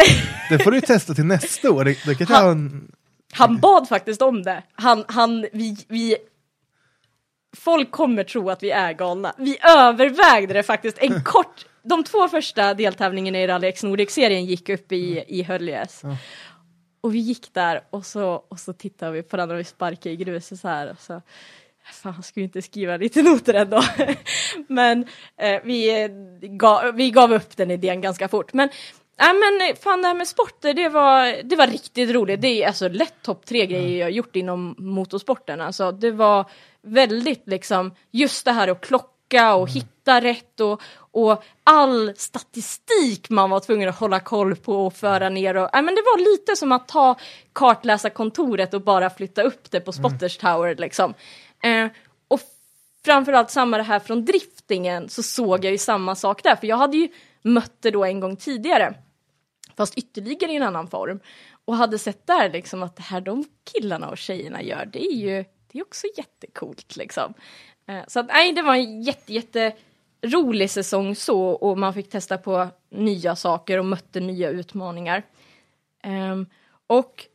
det 0.49 0.59
får 0.59 0.71
du 0.71 0.77
ju 0.77 0.81
testa 0.81 1.13
till 1.13 1.25
nästa 1.25 1.71
år. 1.71 1.83
Det, 1.83 1.91
det 2.05 2.15
kanske 2.15 2.35
Han- 2.35 2.49
en, 2.51 2.91
han 3.33 3.57
bad 3.57 3.87
faktiskt 3.89 4.21
om 4.21 4.43
det. 4.43 4.63
Han, 4.73 5.03
han, 5.07 5.45
vi, 5.53 5.77
vi 5.87 6.15
Folk 7.57 7.91
kommer 7.91 8.23
tro 8.23 8.49
att 8.49 8.63
vi 8.63 8.71
är 8.71 8.93
galna. 8.93 9.33
Vi 9.37 9.57
övervägde 9.77 10.53
det 10.53 10.63
faktiskt 10.63 10.97
en 10.97 11.23
kort, 11.25 11.65
de 11.83 12.03
två 12.03 12.27
första 12.27 12.73
deltävlingarna 12.73 13.39
i 13.39 13.47
Rally 13.47 13.67
X 13.67 13.83
Nordic-serien 13.83 14.45
gick 14.45 14.69
upp 14.69 14.91
i, 14.91 15.23
i 15.27 15.43
Höljes. 15.43 15.99
Ja. 16.03 16.17
Och 17.01 17.15
vi 17.15 17.19
gick 17.19 17.53
där 17.53 17.81
och 17.89 18.05
så, 18.05 18.43
och 18.49 18.59
så 18.59 18.73
tittade 18.73 19.11
vi 19.11 19.23
på 19.23 19.37
den 19.37 19.51
och 19.51 19.59
vi 19.59 19.63
sparkade 19.63 20.09
i 20.09 20.15
gruset 20.15 20.59
så 20.59 20.67
här. 20.67 20.89
Och 20.91 21.01
så, 21.01 21.21
fan, 21.91 22.23
ska 22.23 22.39
vi 22.39 22.43
inte 22.43 22.61
skriva 22.61 22.97
lite 22.97 23.21
noter 23.21 23.53
ändå? 23.53 23.83
men 24.67 25.05
eh, 25.37 25.61
vi, 25.63 26.03
eh, 26.03 26.09
gav, 26.47 26.95
vi 26.95 27.11
gav 27.11 27.33
upp 27.33 27.57
den 27.57 27.71
idén 27.71 28.01
ganska 28.01 28.27
fort. 28.27 28.53
Men 28.53 28.69
Nej 29.19 29.33
men 29.33 29.75
fan 29.75 30.01
det 30.01 30.07
här 30.07 30.15
med 30.15 30.27
sporter 30.27 30.73
det 30.73 30.89
var, 30.89 31.43
det 31.43 31.55
var 31.55 31.67
riktigt 31.67 32.09
roligt. 32.09 32.41
Det 32.41 32.63
är 32.63 32.67
alltså 32.67 32.87
lätt 32.89 33.21
topp 33.21 33.45
tre 33.45 33.65
grejer 33.65 33.99
jag 33.99 34.05
har 34.05 34.11
gjort 34.11 34.35
inom 34.35 34.75
motorsporten. 34.77 35.61
Alltså 35.61 35.91
det 35.91 36.11
var 36.11 36.45
väldigt 36.81 37.47
liksom 37.47 37.91
just 38.11 38.45
det 38.45 38.51
här 38.51 38.67
att 38.67 38.81
klocka 38.81 39.53
och 39.55 39.69
hitta 39.69 40.21
rätt 40.21 40.59
och, 40.59 40.81
och 41.11 41.43
all 41.63 42.13
statistik 42.15 43.29
man 43.29 43.49
var 43.49 43.59
tvungen 43.59 43.89
att 43.89 43.99
hålla 43.99 44.19
koll 44.19 44.55
på 44.55 44.85
och 44.85 44.93
föra 44.93 45.29
ner. 45.29 45.57
Och, 45.57 45.69
nej, 45.73 45.81
men 45.81 45.95
det 45.95 46.01
var 46.01 46.31
lite 46.31 46.55
som 46.55 46.71
att 46.71 46.87
ta 46.87 47.15
kartläsarkontoret 47.53 48.73
och 48.73 48.81
bara 48.81 49.09
flytta 49.09 49.41
upp 49.41 49.71
det 49.71 49.79
på 49.79 49.91
Spotters 49.91 50.37
Tower 50.37 50.75
liksom. 50.75 51.13
Eh, 51.63 51.87
och 52.27 52.39
framförallt 53.05 53.51
samma 53.51 53.77
det 53.77 53.83
här 53.83 53.99
från 53.99 54.25
driftingen 54.25 55.09
så 55.09 55.23
såg 55.23 55.65
jag 55.65 55.71
ju 55.71 55.77
samma 55.77 56.15
sak 56.15 56.43
där 56.43 56.55
för 56.55 56.67
jag 56.67 56.77
hade 56.77 56.97
ju 56.97 57.09
mött 57.41 57.81
det 57.81 57.91
då 57.91 58.05
en 58.05 58.19
gång 58.19 58.35
tidigare 58.35 58.93
fast 59.77 59.97
ytterligare 59.97 60.51
i 60.51 60.55
en 60.55 60.63
annan 60.63 60.87
form 60.87 61.19
och 61.65 61.75
hade 61.75 61.99
sett 61.99 62.27
där 62.27 62.49
liksom 62.49 62.83
att 62.83 62.95
det 62.95 63.03
här 63.03 63.21
de 63.21 63.45
killarna 63.73 64.09
och 64.09 64.17
tjejerna 64.17 64.61
gör 64.61 64.85
det 64.85 65.05
är 65.05 65.15
ju 65.15 65.45
det 65.71 65.79
är 65.79 65.83
också 65.83 66.07
jättecoolt 66.17 66.95
liksom. 66.95 67.33
Eh, 67.87 68.03
Så 68.07 68.19
att 68.19 68.27
nej 68.27 68.53
det 68.53 68.61
var 68.61 68.75
en 68.75 69.01
jätte, 69.01 69.33
jätte 69.33 69.75
rolig 70.21 70.69
säsong 70.69 71.15
så 71.15 71.41
och 71.49 71.77
man 71.77 71.93
fick 71.93 72.09
testa 72.09 72.37
på 72.37 72.67
nya 72.89 73.35
saker 73.35 73.77
och 73.77 73.85
mötte 73.85 74.19
nya 74.19 74.49
utmaningar. 74.49 75.23
Um, 76.03 76.45
och 76.87 77.25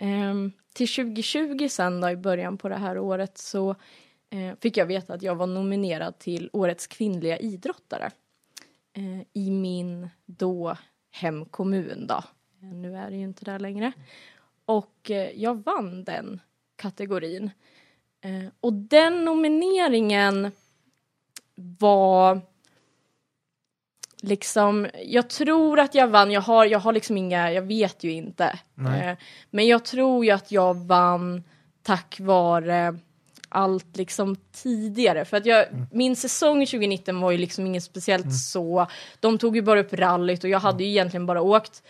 um, 0.00 0.52
till 0.72 0.88
2020 0.88 1.68
sen 1.68 2.00
då 2.00 2.10
i 2.10 2.16
början 2.16 2.58
på 2.58 2.68
det 2.68 2.76
här 2.76 2.98
året 2.98 3.38
så 3.38 3.70
eh, 4.30 4.54
fick 4.60 4.76
jag 4.76 4.86
veta 4.86 5.14
att 5.14 5.22
jag 5.22 5.34
var 5.34 5.46
nominerad 5.46 6.18
till 6.18 6.50
Årets 6.52 6.86
kvinnliga 6.86 7.38
idrottare 7.38 8.10
eh, 8.92 9.26
i 9.32 9.50
min 9.50 10.08
då 10.26 10.76
hemkommun 11.10 12.06
då. 12.06 12.22
Eh, 12.62 12.68
nu 12.74 12.96
är 12.96 13.10
det 13.10 13.16
ju 13.16 13.22
inte 13.22 13.44
där 13.44 13.58
längre. 13.58 13.92
Och 14.64 15.10
eh, 15.10 15.30
jag 15.42 15.62
vann 15.64 16.04
den 16.04 16.40
kategorin. 16.76 17.50
Eh, 18.20 18.48
och 18.60 18.72
den 18.72 19.24
nomineringen 19.24 20.52
var 21.54 22.40
liksom, 24.22 24.86
jag 25.04 25.30
tror 25.30 25.80
att 25.80 25.94
jag 25.94 26.08
vann, 26.08 26.30
jag 26.30 26.40
har, 26.40 26.64
jag 26.66 26.78
har 26.78 26.92
liksom 26.92 27.16
inga, 27.16 27.52
jag 27.52 27.62
vet 27.62 28.04
ju 28.04 28.12
inte. 28.12 28.58
Eh, 28.78 29.16
men 29.50 29.66
jag 29.66 29.84
tror 29.84 30.24
ju 30.24 30.30
att 30.30 30.52
jag 30.52 30.86
vann 30.86 31.42
tack 31.82 32.16
vare 32.20 32.98
allt 33.48 33.96
liksom 33.96 34.36
tidigare. 34.52 35.24
För 35.24 35.36
att 35.36 35.46
jag, 35.46 35.66
min 35.92 36.16
säsong 36.16 36.66
2019 36.66 37.20
var 37.20 37.30
ju 37.30 37.38
liksom 37.38 37.66
inget 37.66 37.84
speciellt 37.84 38.34
så. 38.34 38.86
De 39.20 39.38
tog 39.38 39.56
ju 39.56 39.62
bara 39.62 39.80
upp 39.80 39.92
rallyt 39.92 40.44
och 40.44 40.50
jag 40.50 40.60
hade 40.60 40.84
ju 40.84 40.90
egentligen 40.90 41.26
bara 41.26 41.42
åkt 41.42 41.82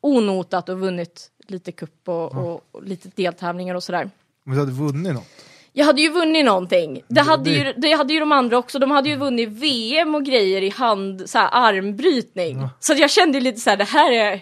onotat 0.00 0.68
och 0.68 0.80
vunnit 0.80 1.30
lite 1.46 1.72
kupp 1.72 2.08
och, 2.08 2.36
och, 2.36 2.64
och 2.72 2.82
lite 2.84 3.08
deltävlingar 3.14 3.74
och 3.74 3.82
sådär. 3.82 4.10
Men 4.44 4.54
du 4.54 4.60
hade 4.60 4.72
vunnit 4.72 5.14
något. 5.14 5.49
Jag 5.72 5.86
hade 5.86 6.02
ju 6.02 6.10
vunnit 6.12 6.44
någonting. 6.44 7.02
Det 7.08 7.20
hade, 7.20 7.44
det- 7.50 7.56
ju, 7.56 7.72
det 7.76 7.92
hade 7.92 8.12
ju 8.12 8.20
de 8.20 8.32
andra 8.32 8.58
också. 8.58 8.78
De 8.78 8.90
hade 8.90 9.08
ju 9.08 9.16
vunnit 9.16 9.48
VM 9.48 10.14
och 10.14 10.24
grejer 10.24 10.62
i 10.62 10.70
hand, 10.70 11.22
så 11.30 11.38
här, 11.38 11.48
armbrytning. 11.52 12.68
Så 12.80 12.92
att 12.92 12.98
jag 12.98 13.10
kände 13.10 13.40
lite 13.40 13.60
så 13.60 13.70
här, 13.70 13.76
det 13.76 13.84
här 13.84 14.12
är, 14.12 14.40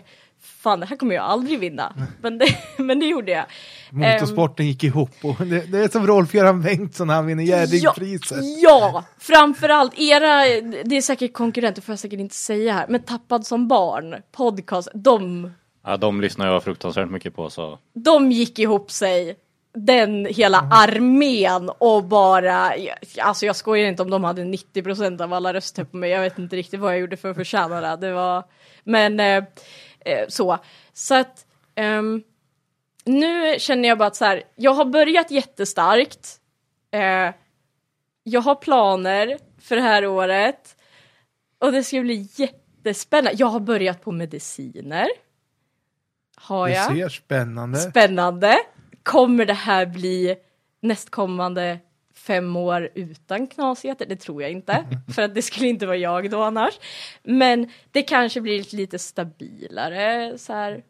fan 0.62 0.80
det 0.80 0.86
här 0.86 0.96
kommer 0.96 1.14
jag 1.14 1.24
aldrig 1.24 1.58
vinna. 1.58 1.94
Men 2.22 2.38
det, 2.38 2.46
men 2.78 3.00
det 3.00 3.06
gjorde 3.06 3.32
jag. 3.32 3.44
Motorsporten 3.90 4.66
gick 4.66 4.84
ihop 4.84 5.10
och 5.22 5.46
det, 5.46 5.60
det 5.72 5.78
är 5.78 5.88
som 5.88 6.06
Rolf-Göran 6.06 6.62
Bengtsson 6.62 7.08
han 7.08 7.26
vinner 7.26 7.42
Jerringpriset. 7.44 8.38
Ja, 8.62 9.04
framförallt 9.18 9.98
era, 9.98 10.44
det 10.84 10.96
är 10.96 11.00
säkert 11.02 11.32
konkurrenter 11.32 11.82
får 11.82 11.92
jag 11.92 11.98
säkert 11.98 12.20
inte 12.20 12.34
säga 12.34 12.72
här, 12.72 12.86
men 12.88 13.02
Tappad 13.02 13.46
som 13.46 13.68
barn, 13.68 14.14
podcast, 14.36 14.88
de, 14.94 15.50
Ja, 15.86 15.96
de 15.96 16.20
lyssnar 16.20 16.46
jag 16.46 16.64
fruktansvärt 16.64 17.10
mycket 17.10 17.36
på 17.36 17.50
så. 17.50 17.78
de 17.94 18.32
gick 18.32 18.58
ihop 18.58 18.90
sig. 18.90 19.36
Den 19.86 20.26
hela 20.26 20.58
armén 20.58 21.70
och 21.78 22.04
bara, 22.04 22.72
alltså 23.20 23.46
jag 23.46 23.56
skojar 23.56 23.88
inte 23.88 24.02
om 24.02 24.10
de 24.10 24.24
hade 24.24 24.42
90% 24.42 25.22
av 25.22 25.32
alla 25.32 25.54
röster 25.54 25.84
på 25.84 25.96
mig, 25.96 26.10
jag 26.10 26.20
vet 26.20 26.38
inte 26.38 26.56
riktigt 26.56 26.80
vad 26.80 26.92
jag 26.92 27.00
gjorde 27.00 27.16
för 27.16 27.30
att 27.30 27.36
förtjäna 27.36 27.80
det. 27.80 28.06
det 28.06 28.12
var, 28.12 28.44
men 28.84 29.20
eh, 29.20 29.44
eh, 30.00 30.28
så. 30.28 30.58
Så 30.92 31.14
att 31.14 31.46
ehm, 31.74 32.22
nu 33.04 33.58
känner 33.58 33.88
jag 33.88 33.98
bara 33.98 34.06
att 34.08 34.16
så 34.16 34.24
här, 34.24 34.42
jag 34.56 34.74
har 34.74 34.84
börjat 34.84 35.30
jättestarkt. 35.30 36.36
Eh, 36.90 37.34
jag 38.22 38.40
har 38.40 38.54
planer 38.54 39.38
för 39.60 39.76
det 39.76 39.82
här 39.82 40.06
året. 40.06 40.76
Och 41.58 41.72
det 41.72 41.84
ska 41.84 42.00
bli 42.00 42.28
jättespännande. 42.36 43.38
Jag 43.38 43.46
har 43.46 43.60
börjat 43.60 44.02
på 44.02 44.12
mediciner. 44.12 45.08
Har 46.36 46.68
Det 46.68 46.74
jag. 46.74 46.86
ser 46.96 47.08
spännande. 47.08 47.78
Spännande. 47.78 48.58
Kommer 49.08 49.46
det 49.46 49.52
här 49.52 49.86
bli 49.86 50.36
nästkommande 50.80 51.78
fem 52.14 52.56
år 52.56 52.88
utan 52.94 53.46
knasigheter? 53.46 54.06
Det 54.06 54.16
tror 54.16 54.42
jag 54.42 54.50
inte, 54.50 54.84
för 55.14 55.22
att 55.22 55.34
det 55.34 55.42
skulle 55.42 55.68
inte 55.68 55.86
vara 55.86 55.96
jag 55.96 56.30
då 56.30 56.42
annars. 56.42 56.74
Men 57.22 57.70
det 57.90 58.02
kanske 58.02 58.40
blir 58.40 58.76
lite 58.76 58.98
stabilare 58.98 60.38
så 60.38 60.52
här 60.52 60.82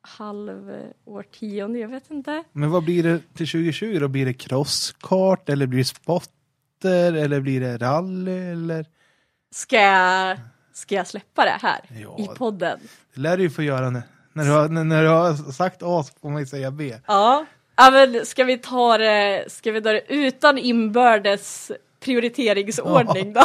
halv 0.00 0.72
årtionde, 1.04 1.78
jag 1.78 1.88
vet 1.88 2.10
inte. 2.10 2.44
Men 2.52 2.70
vad 2.70 2.84
blir 2.84 3.02
det 3.02 3.18
till 3.34 3.48
2020 3.48 3.98
då? 4.00 4.08
Blir 4.08 4.26
det 4.26 4.34
crosskart 4.34 5.48
eller 5.48 5.66
blir 5.66 5.78
det 5.78 5.84
spotter 5.84 7.12
eller 7.12 7.40
blir 7.40 7.60
det 7.60 7.76
rally 7.76 8.38
eller? 8.38 8.86
Ska 9.50 9.76
jag, 9.76 10.38
ska 10.72 10.94
jag 10.94 11.06
släppa 11.06 11.44
det 11.44 11.58
här 11.62 11.80
Ja. 12.02 12.18
i 12.18 12.26
podden? 12.38 12.80
Det 13.14 13.20
lär 13.20 13.36
du 13.36 13.42
ju 13.42 13.50
få 13.50 13.62
göra 13.62 13.90
nu. 13.90 14.02
När 14.38 14.44
du 14.44 14.50
har, 14.50 14.68
när, 14.68 15.02
du 15.02 15.08
har 15.08 15.52
sagt 15.52 15.82
A 15.82 16.02
så 16.02 16.12
får 16.20 16.30
man 16.30 16.40
ju 16.40 16.46
säga 16.46 16.70
B. 16.70 16.94
Ja. 17.06 17.46
ja 17.76 17.90
men 17.90 18.26
ska 18.26 18.44
vi 18.44 18.58
ta 18.58 18.98
det, 18.98 19.44
ska 19.48 19.72
vi 19.72 19.82
ta 19.82 19.92
det 19.92 20.02
utan 20.08 20.58
inbördes 20.58 21.72
prioriteringsordning 22.00 23.32
då? 23.32 23.42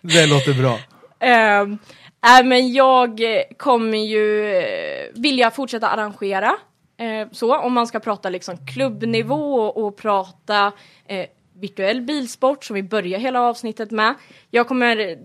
Det 0.00 0.26
låter 0.26 0.54
bra. 0.54 0.78
Um, 1.22 1.78
äh, 2.26 2.44
men 2.44 2.72
jag 2.72 3.20
kommer 3.56 3.98
ju 3.98 4.56
eh, 4.56 5.08
vilja 5.14 5.50
fortsätta 5.50 5.88
arrangera. 5.88 6.56
eh, 6.96 7.28
så, 7.32 7.56
om 7.56 7.72
man 7.72 7.86
ska 7.86 8.00
prata 8.00 8.28
liksom 8.30 8.66
klubbnivå 8.66 9.54
och, 9.54 9.86
och 9.86 9.96
prata 9.96 10.72
eh, 11.06 11.26
virtuell 11.60 12.00
bilsport 12.00 12.64
som 12.64 12.74
vi 12.74 12.82
börjar 12.82 13.18
hela 13.18 13.40
avsnittet 13.40 13.90
med. 13.90 14.14
Jag 14.50 14.68
kommer 14.68 15.18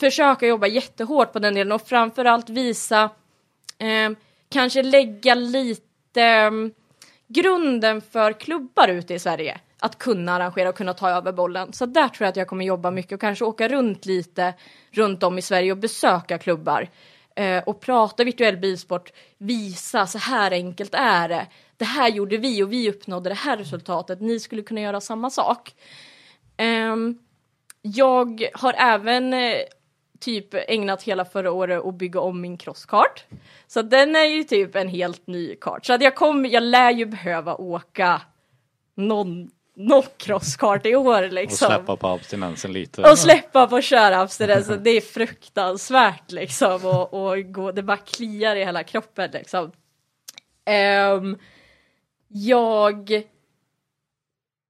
försöka 0.00 0.46
jobba 0.46 0.66
jättehårt 0.66 1.32
på 1.32 1.38
den 1.38 1.54
delen 1.54 1.72
och 1.72 1.88
framförallt 1.88 2.50
visa, 2.50 3.10
eh, 3.80 4.10
kanske 4.48 4.82
lägga 4.82 5.34
lite 5.34 6.22
eh, 6.22 6.50
grunden 7.28 8.00
för 8.00 8.32
klubbar 8.32 8.88
ute 8.88 9.14
i 9.14 9.18
Sverige 9.18 9.60
att 9.80 9.98
kunna 9.98 10.32
arrangera 10.32 10.68
och 10.68 10.76
kunna 10.76 10.94
ta 10.94 11.10
över 11.10 11.32
bollen. 11.32 11.72
Så 11.72 11.86
där 11.86 12.08
tror 12.08 12.24
jag 12.24 12.28
att 12.28 12.36
jag 12.36 12.48
kommer 12.48 12.64
jobba 12.64 12.90
mycket 12.90 13.12
och 13.12 13.20
kanske 13.20 13.44
åka 13.44 13.68
runt 13.68 14.06
lite 14.06 14.54
runt 14.90 15.22
om 15.22 15.38
i 15.38 15.42
Sverige 15.42 15.72
och 15.72 15.78
besöka 15.78 16.38
klubbar 16.38 16.88
eh, 17.36 17.62
och 17.62 17.80
prata 17.80 18.24
virtuell 18.24 18.56
bilsport, 18.56 19.12
visa 19.38 20.06
så 20.06 20.18
här 20.18 20.50
enkelt 20.50 20.94
är 20.94 21.28
det. 21.28 21.46
Det 21.76 21.84
här 21.84 22.08
gjorde 22.08 22.36
vi 22.36 22.62
och 22.62 22.72
vi 22.72 22.90
uppnådde 22.90 23.30
det 23.30 23.34
här 23.34 23.56
resultatet. 23.56 24.20
Ni 24.20 24.40
skulle 24.40 24.62
kunna 24.62 24.80
göra 24.80 25.00
samma 25.00 25.30
sak. 25.30 25.74
Ehm, 26.56 27.18
jag 27.82 28.48
har 28.54 28.74
även 28.78 29.32
eh, 29.32 29.56
typ 30.20 30.54
ägnat 30.54 31.02
hela 31.02 31.24
förra 31.24 31.52
året 31.52 31.84
att 31.84 31.94
bygga 31.94 32.20
om 32.20 32.40
min 32.40 32.56
crosskart. 32.56 33.24
Så 33.66 33.82
den 33.82 34.16
är 34.16 34.24
ju 34.24 34.44
typ 34.44 34.76
en 34.76 34.88
helt 34.88 35.26
ny 35.26 35.54
kart. 35.54 35.86
Så 35.86 35.92
att 35.92 36.02
jag, 36.02 36.14
kommer, 36.14 36.48
jag 36.48 36.62
lär 36.62 36.90
ju 36.90 37.06
behöva 37.06 37.54
åka 37.54 38.22
någon, 38.94 39.50
någon 39.76 40.02
crosskart 40.16 40.86
i 40.86 40.96
år 40.96 41.22
Och 41.22 41.32
liksom. 41.32 41.68
släppa 41.68 41.96
på 41.96 42.08
abstinensen 42.08 42.72
lite. 42.72 43.10
Och 43.10 43.18
släppa 43.18 43.66
på 43.66 43.80
körabstinensen, 43.82 44.82
det 44.82 44.90
är 44.90 45.00
fruktansvärt 45.00 46.30
liksom. 46.32 46.84
Och, 46.84 47.14
och 47.14 47.52
gå, 47.52 47.72
det 47.72 47.82
bara 47.82 47.96
kliar 47.96 48.56
i 48.56 48.64
hela 48.64 48.84
kroppen 48.84 49.30
liksom. 49.32 49.72
Ehm, 50.64 51.38
jag... 52.28 53.22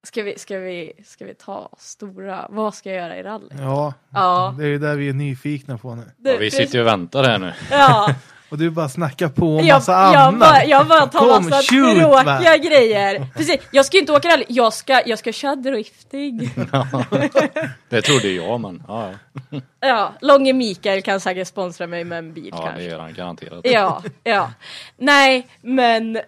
Ska 0.02 0.22
vi, 0.22 0.38
ska, 0.38 0.58
vi, 0.58 0.92
ska 1.06 1.24
vi 1.24 1.34
ta 1.34 1.68
stora, 1.78 2.46
vad 2.50 2.74
ska 2.74 2.88
jag 2.90 2.98
göra 3.02 3.16
i 3.16 3.22
rally? 3.22 3.48
Ja, 3.58 3.94
Ja. 4.14 4.54
det 4.58 4.64
är 4.64 4.68
ju 4.68 4.78
där 4.78 4.96
vi 4.96 5.08
är 5.08 5.12
nyfikna 5.12 5.78
på 5.78 5.94
nu. 5.94 6.02
Det- 6.16 6.30
Ja, 6.32 6.36
vi 6.38 6.50
sitter 6.50 6.74
ju 6.74 6.80
och 6.80 6.86
väntar 6.86 7.24
här 7.24 7.38
nu. 7.38 7.52
Ja, 7.70 8.14
Och 8.50 8.58
du 8.58 8.70
bara 8.70 8.88
snackar 8.88 9.28
på 9.28 9.56
om 9.58 9.66
jag, 9.66 9.74
massa 9.76 9.92
jag, 9.92 10.14
annat. 10.16 10.40
bara, 10.40 10.64
jag 10.64 10.86
bara 10.86 11.06
tar 11.06 11.18
Kom, 11.18 11.28
massa 11.28 11.56
shoot, 11.56 11.98
tråkiga 11.98 12.08
va? 12.50 12.56
grejer. 12.56 13.26
Precis, 13.36 13.56
jag 13.70 13.86
ska 13.86 13.96
ju 13.96 14.00
inte 14.00 14.12
åka 14.12 14.28
rally, 14.28 14.44
jag 14.48 14.72
ska, 14.72 15.02
jag 15.06 15.18
ska 15.18 15.32
köra 15.32 15.56
drifting. 15.56 16.40
Det 17.88 18.02
trodde 18.02 18.28
jag 18.28 18.60
men 18.60 18.82
ja, 18.88 19.10
ja. 19.50 19.60
Ja, 19.80 20.12
Långe 20.20 20.52
Mikael 20.52 21.02
kan 21.02 21.20
säkert 21.20 21.48
sponsra 21.48 21.86
mig 21.86 22.04
med 22.04 22.18
en 22.18 22.32
bil 22.32 22.48
ja 22.52 22.62
kanske. 22.62 22.82
det 22.82 22.88
gör 22.88 22.98
han 23.00 23.14
garanterat. 23.14 23.60
Ja, 23.64 24.02
ja. 24.24 24.52
Nej, 24.96 25.46
men 25.62 26.20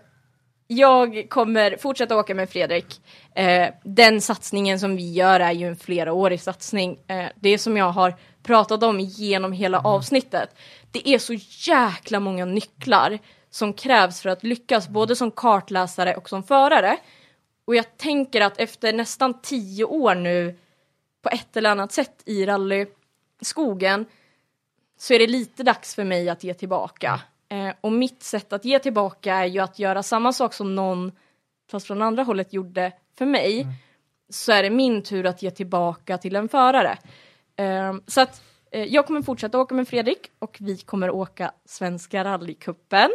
jag 0.66 1.26
kommer 1.28 1.76
fortsätta 1.76 2.16
åka 2.16 2.34
med 2.34 2.50
Fredrik. 2.50 3.00
Eh, 3.34 3.68
den 3.84 4.20
satsningen 4.20 4.80
som 4.80 4.96
vi 4.96 5.12
gör 5.12 5.40
är 5.40 5.52
ju 5.52 5.68
en 5.68 5.76
flerårig 5.76 6.40
satsning. 6.40 6.98
Eh, 7.06 7.26
det 7.40 7.58
som 7.58 7.76
jag 7.76 7.90
har 7.90 8.14
pratat 8.42 8.82
om 8.82 9.00
genom 9.00 9.52
hela 9.52 9.80
avsnittet. 9.80 10.56
Det 10.90 11.08
är 11.08 11.18
så 11.18 11.34
jäkla 11.72 12.20
många 12.20 12.44
nycklar 12.44 13.18
som 13.50 13.72
krävs 13.72 14.20
för 14.20 14.28
att 14.28 14.44
lyckas 14.44 14.88
både 14.88 15.16
som 15.16 15.30
kartläsare 15.30 16.16
och 16.16 16.28
som 16.28 16.42
förare. 16.42 16.96
Och 17.64 17.74
jag 17.74 17.96
tänker 17.96 18.40
att 18.40 18.58
efter 18.58 18.92
nästan 18.92 19.40
tio 19.40 19.84
år 19.84 20.14
nu 20.14 20.58
på 21.22 21.28
ett 21.28 21.56
eller 21.56 21.70
annat 21.70 21.92
sätt 21.92 22.22
i 22.24 22.46
rallyskogen 22.46 24.06
så 24.98 25.14
är 25.14 25.18
det 25.18 25.26
lite 25.26 25.62
dags 25.62 25.94
för 25.94 26.04
mig 26.04 26.28
att 26.28 26.44
ge 26.44 26.54
tillbaka. 26.54 27.20
Eh, 27.52 27.74
och 27.80 27.92
mitt 27.92 28.22
sätt 28.22 28.52
att 28.52 28.64
ge 28.64 28.78
tillbaka 28.78 29.34
är 29.34 29.46
ju 29.46 29.58
att 29.58 29.78
göra 29.78 30.02
samma 30.02 30.32
sak 30.32 30.54
som 30.54 30.74
någon, 30.74 31.12
fast 31.70 31.86
från 31.86 32.02
andra 32.02 32.22
hållet, 32.22 32.52
gjorde 32.52 32.92
för 33.18 33.26
mig. 33.26 33.66
Så 34.30 34.52
är 34.52 34.62
det 34.62 34.70
min 34.70 35.02
tur 35.02 35.26
att 35.26 35.42
ge 35.42 35.50
tillbaka 35.50 36.18
till 36.18 36.36
en 36.36 36.48
förare. 36.48 36.98
Eh, 37.56 37.94
så 38.06 38.20
att 38.20 38.42
eh, 38.70 38.84
jag 38.84 39.06
kommer 39.06 39.22
fortsätta 39.22 39.58
åka 39.58 39.74
med 39.74 39.88
Fredrik 39.88 40.30
och 40.38 40.56
vi 40.60 40.76
kommer 40.76 41.10
åka 41.10 41.52
Svenska 41.64 42.24
rallycupen. 42.24 43.10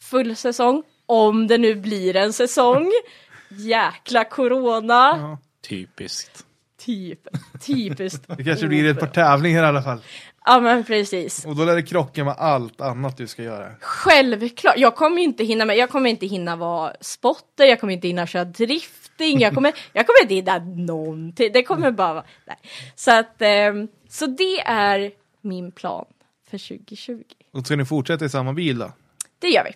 Full 0.00 0.36
säsong, 0.36 0.82
om 1.06 1.46
det 1.46 1.58
nu 1.58 1.74
blir 1.74 2.16
en 2.16 2.32
säsong. 2.32 2.90
Jäkla 3.50 4.24
corona. 4.24 5.16
Ja. 5.18 5.38
Typiskt. 5.68 6.46
Typ, 6.78 7.28
typiskt. 7.66 8.24
Det 8.36 8.44
kanske 8.44 8.66
blir 8.66 8.90
ett 8.90 9.00
par 9.00 9.06
tävlingar 9.06 9.62
i 9.62 9.66
alla 9.66 9.82
fall. 9.82 10.00
Ja 10.44 10.60
men 10.60 10.84
precis. 10.84 11.44
Och 11.44 11.56
då 11.56 11.64
lär 11.64 11.74
det 11.74 11.82
krocka 11.82 12.24
med 12.24 12.34
allt 12.38 12.80
annat 12.80 13.16
du 13.16 13.26
ska 13.26 13.42
göra. 13.42 13.70
Självklart, 13.80 14.74
jag 14.76 14.96
kommer 14.96 15.22
inte 15.22 15.44
hinna 15.44 15.64
med, 15.64 15.76
jag 15.76 15.90
kommer 15.90 16.10
inte 16.10 16.26
hinna 16.26 16.56
vara 16.56 16.92
spotter, 17.00 17.64
jag 17.64 17.80
kommer 17.80 17.92
inte 17.92 18.08
hinna 18.08 18.26
köra 18.26 18.44
drifting, 18.44 19.40
jag 19.40 19.54
kommer, 19.54 19.72
jag 19.92 20.06
kommer 20.06 20.22
inte 20.22 20.34
hinna 20.34 20.58
någonting, 20.58 21.50
det 21.52 21.62
kommer 21.62 21.90
bara 21.90 22.14
vara, 22.14 22.24
nej. 22.44 22.56
Så 22.94 23.10
att, 23.10 23.42
ehm, 23.42 23.88
så 24.08 24.26
det 24.26 24.60
är 24.60 25.12
min 25.40 25.72
plan 25.72 26.04
för 26.50 26.58
2020. 26.58 27.22
Och 27.52 27.66
ska 27.66 27.76
ni 27.76 27.84
fortsätta 27.84 28.24
i 28.24 28.28
samma 28.28 28.52
bil 28.52 28.78
då? 28.78 28.92
Det 29.38 29.48
gör 29.48 29.64
vi. 29.64 29.70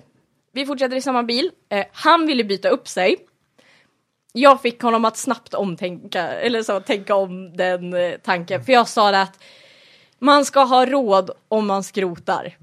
Vi 0.53 0.67
fortsätter 0.67 0.97
i 0.97 1.03
samma 1.03 1.23
bil, 1.23 1.51
eh, 1.69 1.87
han 1.93 2.27
ville 2.27 2.45
byta 2.45 2.69
upp 2.69 2.89
sig. 2.89 3.17
Jag 4.33 4.63
fick 4.63 4.83
honom 4.83 5.05
att 5.05 5.17
snabbt 5.17 5.55
omtänka, 5.55 6.23
eller 6.23 6.63
så 6.63 6.81
tänka 6.81 7.15
om 7.15 7.57
den 7.57 7.95
eh, 7.95 8.13
tanken, 8.25 8.65
för 8.65 8.73
jag 8.73 8.89
sa 8.89 9.11
det 9.11 9.23
att 9.23 9.39
man 10.19 10.45
ska 10.45 10.61
ha 10.61 10.87
råd 10.87 11.31
om 11.49 11.67
man 11.67 11.83
skrotar. 11.83 12.57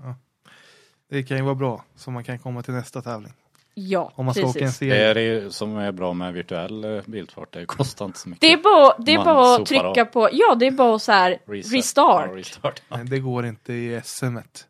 Det 1.09 1.23
kan 1.23 1.37
ju 1.37 1.43
vara 1.43 1.55
bra, 1.55 1.83
så 1.95 2.11
man 2.11 2.23
kan 2.23 2.39
komma 2.39 2.63
till 2.63 2.73
nästa 2.73 3.01
tävling. 3.01 3.33
Ja, 3.77 4.11
Om 4.15 4.25
man 4.25 4.33
ska 4.33 4.43
precis. 4.43 4.55
åka 4.55 4.65
en 4.65 4.71
Det 4.71 4.73
serie. 4.73 5.09
är 5.09 5.15
det 5.43 5.53
som 5.53 5.77
är 5.77 5.91
bra 5.91 6.13
med 6.13 6.33
virtuell 6.33 6.83
eh, 6.83 7.01
bildfart, 7.05 7.47
det 7.53 7.65
kostar 7.65 8.05
inte 8.05 8.19
så 8.19 8.29
mycket. 8.29 8.41
Det 8.41 8.53
är 8.53 8.57
bara, 8.57 8.95
det 8.97 9.13
är 9.13 9.17
Man 9.17 9.25
bara 9.25 9.55
att 9.55 9.65
trycka 9.65 10.01
av. 10.01 10.05
på, 10.05 10.29
ja 10.31 10.55
det 10.55 10.67
är 10.67 10.71
bara 10.71 10.99
så 10.99 11.11
här 11.11 11.37
Reset. 11.47 11.73
restart. 11.73 12.25
Ja, 12.31 12.37
restart. 12.37 12.81
Ja. 12.89 12.97
Nej, 12.97 13.05
det 13.05 13.19
går 13.19 13.45
inte 13.45 13.73
i 13.73 14.01
SM. 14.03 14.25
-et. 14.25 14.63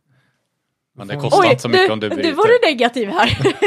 Men 0.98 1.08
det 1.08 1.16
kostar 1.16 1.40
Oj, 1.42 1.48
inte 1.50 1.62
så 1.62 1.70
mycket 1.70 1.88
du, 1.88 1.94
om 1.94 2.00
du 2.00 2.10
du 2.10 2.16
byter. 2.16 2.34
var 2.34 2.48
du 2.48 2.60
negativ 2.72 3.10
här. 3.10 3.38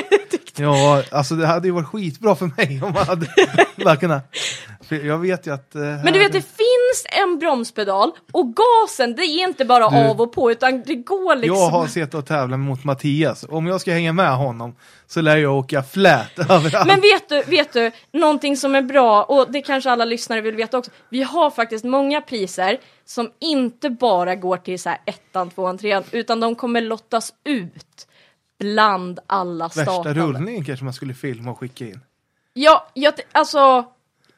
Ja, 0.61 1.03
alltså 1.13 1.35
det 1.35 1.47
hade 1.47 1.69
ju 1.69 1.75
varit 1.75 1.87
skitbra 1.87 2.35
för 2.35 2.47
mig 2.57 2.81
om 2.83 2.93
man 2.93 3.07
hade 3.07 3.27
bara 3.85 3.97
kunnat. 3.97 4.37
För 4.83 4.97
jag 4.97 5.19
vet 5.19 5.47
ju 5.47 5.55
att... 5.55 5.75
eh, 5.75 5.81
Men 5.81 6.13
du 6.13 6.19
vet 6.19 6.33
det 6.33 6.43
finns 6.89 7.07
en 7.23 7.39
bromspedal 7.39 8.13
och 8.33 8.55
gasen 8.57 9.15
det 9.17 9.23
är 9.23 9.49
inte 9.49 9.65
bara 9.65 9.91
Du- 9.91 10.11
av 10.11 10.21
och 10.21 10.33
på 10.33 10.51
utan 10.51 10.83
det 10.83 10.95
går 10.95 11.37
liksom. 11.37 11.57
Jag 11.59 11.69
har 11.69 11.87
sett 11.87 12.15
och 12.15 12.27
tävlat 12.27 12.59
mot 12.61 12.85
Mattias. 12.85 13.45
Om 13.49 13.67
jag 13.67 13.81
ska 13.81 13.93
hänga 13.93 14.13
med 14.13 14.37
honom 14.37 14.77
så 15.07 15.21
lär 15.21 15.37
jag 15.37 15.57
åka 15.57 15.83
flät 15.83 16.39
överallt. 16.51 16.87
Men 16.87 17.01
vet 17.01 17.29
du, 17.29 17.43
vet 17.43 17.73
du, 17.73 17.91
någonting 18.13 18.57
som 18.57 18.75
är 18.75 18.83
bra 18.83 19.23
och 19.25 19.53
det 19.53 19.63
kanske 19.63 19.91
alla 19.91 20.05
lyssnare 20.05 20.41
vill 20.41 20.55
veta 20.57 20.79
också. 20.79 20.91
Vi 21.09 21.23
har 21.23 21.51
faktiskt 21.51 21.85
många 21.85 22.21
priser 22.21 22.79
som 23.05 23.31
inte 23.39 23.91
bara 23.91 24.35
går 24.35 24.57
till 24.57 24.79
så 24.81 24.89
här 24.89 24.99
ettan, 25.07 25.51
tvåan, 25.51 25.79
trean 25.79 26.05
utan 26.11 26.41
de 26.41 26.55
kommer 26.55 26.81
lottas 26.81 27.33
ut 27.45 28.07
bland 28.59 29.19
alla 29.27 29.65
Värsta 29.65 29.83
startande. 29.83 30.21
rullningen 30.21 30.65
kanske 30.65 30.85
man 30.85 30.95
skulle 30.95 31.15
filma 31.15 31.51
och 31.51 31.59
skicka 31.59 31.85
in. 31.85 32.01
Ja, 32.55 32.87
jag, 32.95 33.15
alltså 33.33 33.85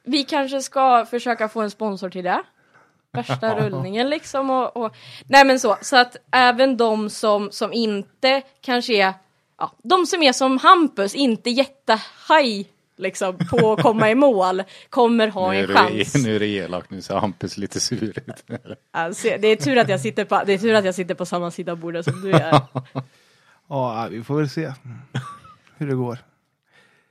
vi 0.02 0.24
kanske 0.24 0.62
ska 0.62 1.06
försöka 1.06 1.48
få 1.48 1.60
en 1.60 1.70
sponsor 1.70 2.10
till 2.10 2.24
det. 2.24 2.42
Värsta 3.12 3.60
rullningen 3.60 4.10
liksom 4.10 4.50
och, 4.50 4.76
och 4.76 4.96
nej 5.26 5.44
men 5.44 5.60
så, 5.60 5.76
så 5.82 5.96
att 5.96 6.16
även 6.30 6.76
de 6.76 7.10
som, 7.10 7.50
som 7.52 7.72
inte 7.72 8.42
kanske 8.60 8.92
är, 8.92 9.14
ja, 9.58 9.72
de 9.82 10.06
som 10.06 10.22
är 10.22 10.32
som 10.32 10.58
Hampus, 10.58 11.14
inte 11.14 11.50
jättehaj 11.50 12.68
liksom 12.96 13.38
på 13.50 13.72
att 13.72 13.82
komma 13.82 14.10
i 14.10 14.14
mål, 14.14 14.62
kommer 14.90 15.28
ha 15.28 15.54
en 15.54 15.66
chans. 15.66 16.14
nu 16.24 16.36
är 16.36 16.40
det 16.40 16.46
elakt, 16.46 16.90
nu 16.90 17.02
ser 17.02 17.14
Hampus 17.14 17.56
lite 17.56 17.80
sur 17.80 18.04
ut. 18.04 18.44
Alltså, 18.90 19.28
det 19.40 19.48
är 19.48 19.56
tur 19.56 19.78
att 19.78 19.88
jag 19.88 20.00
sitter 20.00 20.24
på, 20.24 20.42
det 20.46 20.52
är 20.52 20.58
tur 20.58 20.74
att 20.74 20.84
jag 20.84 20.94
sitter 20.94 21.14
på 21.14 21.26
samma 21.26 21.50
sida 21.50 21.72
av 21.72 21.78
bordet 21.78 22.04
som 22.04 22.22
du 22.22 22.32
är. 22.32 22.60
Ja, 23.72 24.08
vi 24.10 24.22
får 24.22 24.36
väl 24.36 24.50
se 24.50 24.72
hur 25.76 25.86
det 25.86 25.94
går. 25.94 26.18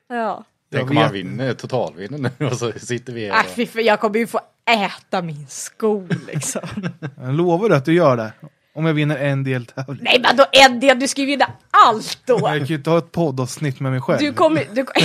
Ja. 0.08 0.44
Tänk 0.72 0.82
Jag 0.84 0.92
om 0.92 0.98
han 0.98 1.14
vinner, 1.14 1.54
totalvinner 1.54 2.32
nu 2.38 2.46
och 2.48 2.58
så 2.58 2.72
sitter 2.72 3.14
vi 3.14 3.30
här 3.30 3.44
Äh, 3.58 3.64
och... 3.64 3.70
för 3.70 3.80
jag 3.82 4.00
kommer 4.00 4.20
ju 4.20 4.28
få 4.28 4.40
äta 4.72 5.22
min 5.22 5.48
sko 5.48 6.08
liksom. 6.28 6.62
Jag 7.18 7.34
lovar 7.34 7.70
att 7.70 7.86
du 7.86 7.94
gör 7.94 8.18
det. 8.18 8.32
Om 8.74 8.86
jag 8.86 8.94
vinner 8.94 9.18
en 9.18 9.44
deltävling. 9.44 10.00
Nej 10.04 10.20
men 10.24 10.36
då 10.36 10.46
Eddie, 10.52 10.94
du 10.94 11.08
ska 11.08 11.22
ju 11.22 11.28
vinna 11.28 11.52
allt 11.88 12.20
då! 12.26 12.34
Jag 12.34 12.58
kan 12.58 12.66
ju 12.66 12.76
inte 12.76 12.90
ha 12.90 12.98
ett 12.98 13.12
poddavsnitt 13.12 13.80
med 13.80 13.92
mig 13.92 14.02
själv. 14.02 14.20
Du 14.20 14.34
kommer... 14.34 14.66
Du... 14.74 14.86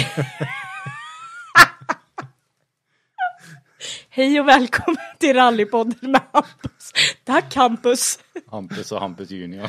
Hej 4.09 4.41
och 4.41 4.49
välkommen 4.49 4.97
till 5.19 5.35
Rallypodden 5.36 6.11
med 6.12 6.20
Hampus. 6.32 6.93
Tack 7.24 7.55
Hampus. 7.55 8.19
Hampus 8.51 8.93
och 8.93 9.01
Hampus 9.01 9.31
Junior. 9.31 9.69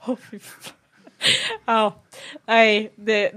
Fan. 0.00 0.16
Ja, 1.64 2.02
nej, 2.46 2.92
det, 2.96 3.30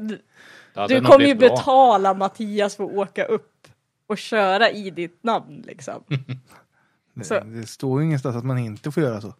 Hade 0.80 0.99
du 0.99 1.06
kommer 1.06 1.26
ju 1.26 1.35
bra. 1.35 1.49
betala 1.49 2.14
Mattias 2.14 2.76
för 2.76 2.84
att 2.84 2.91
åka 2.91 3.26
upp 3.26 3.68
och 4.07 4.18
köra 4.18 4.69
i 4.69 4.89
ditt 4.89 5.23
namn 5.23 5.64
liksom. 5.68 6.03
det, 7.14 7.43
det 7.45 7.68
står 7.68 7.99
ju 7.99 8.06
ingenstans 8.06 8.35
att 8.35 8.45
man 8.45 8.57
inte 8.57 8.91
får 8.91 9.03
göra 9.03 9.22
så. 9.22 9.34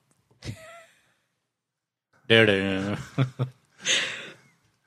Det 2.28 2.36
är 2.36 2.46
det. 2.46 2.98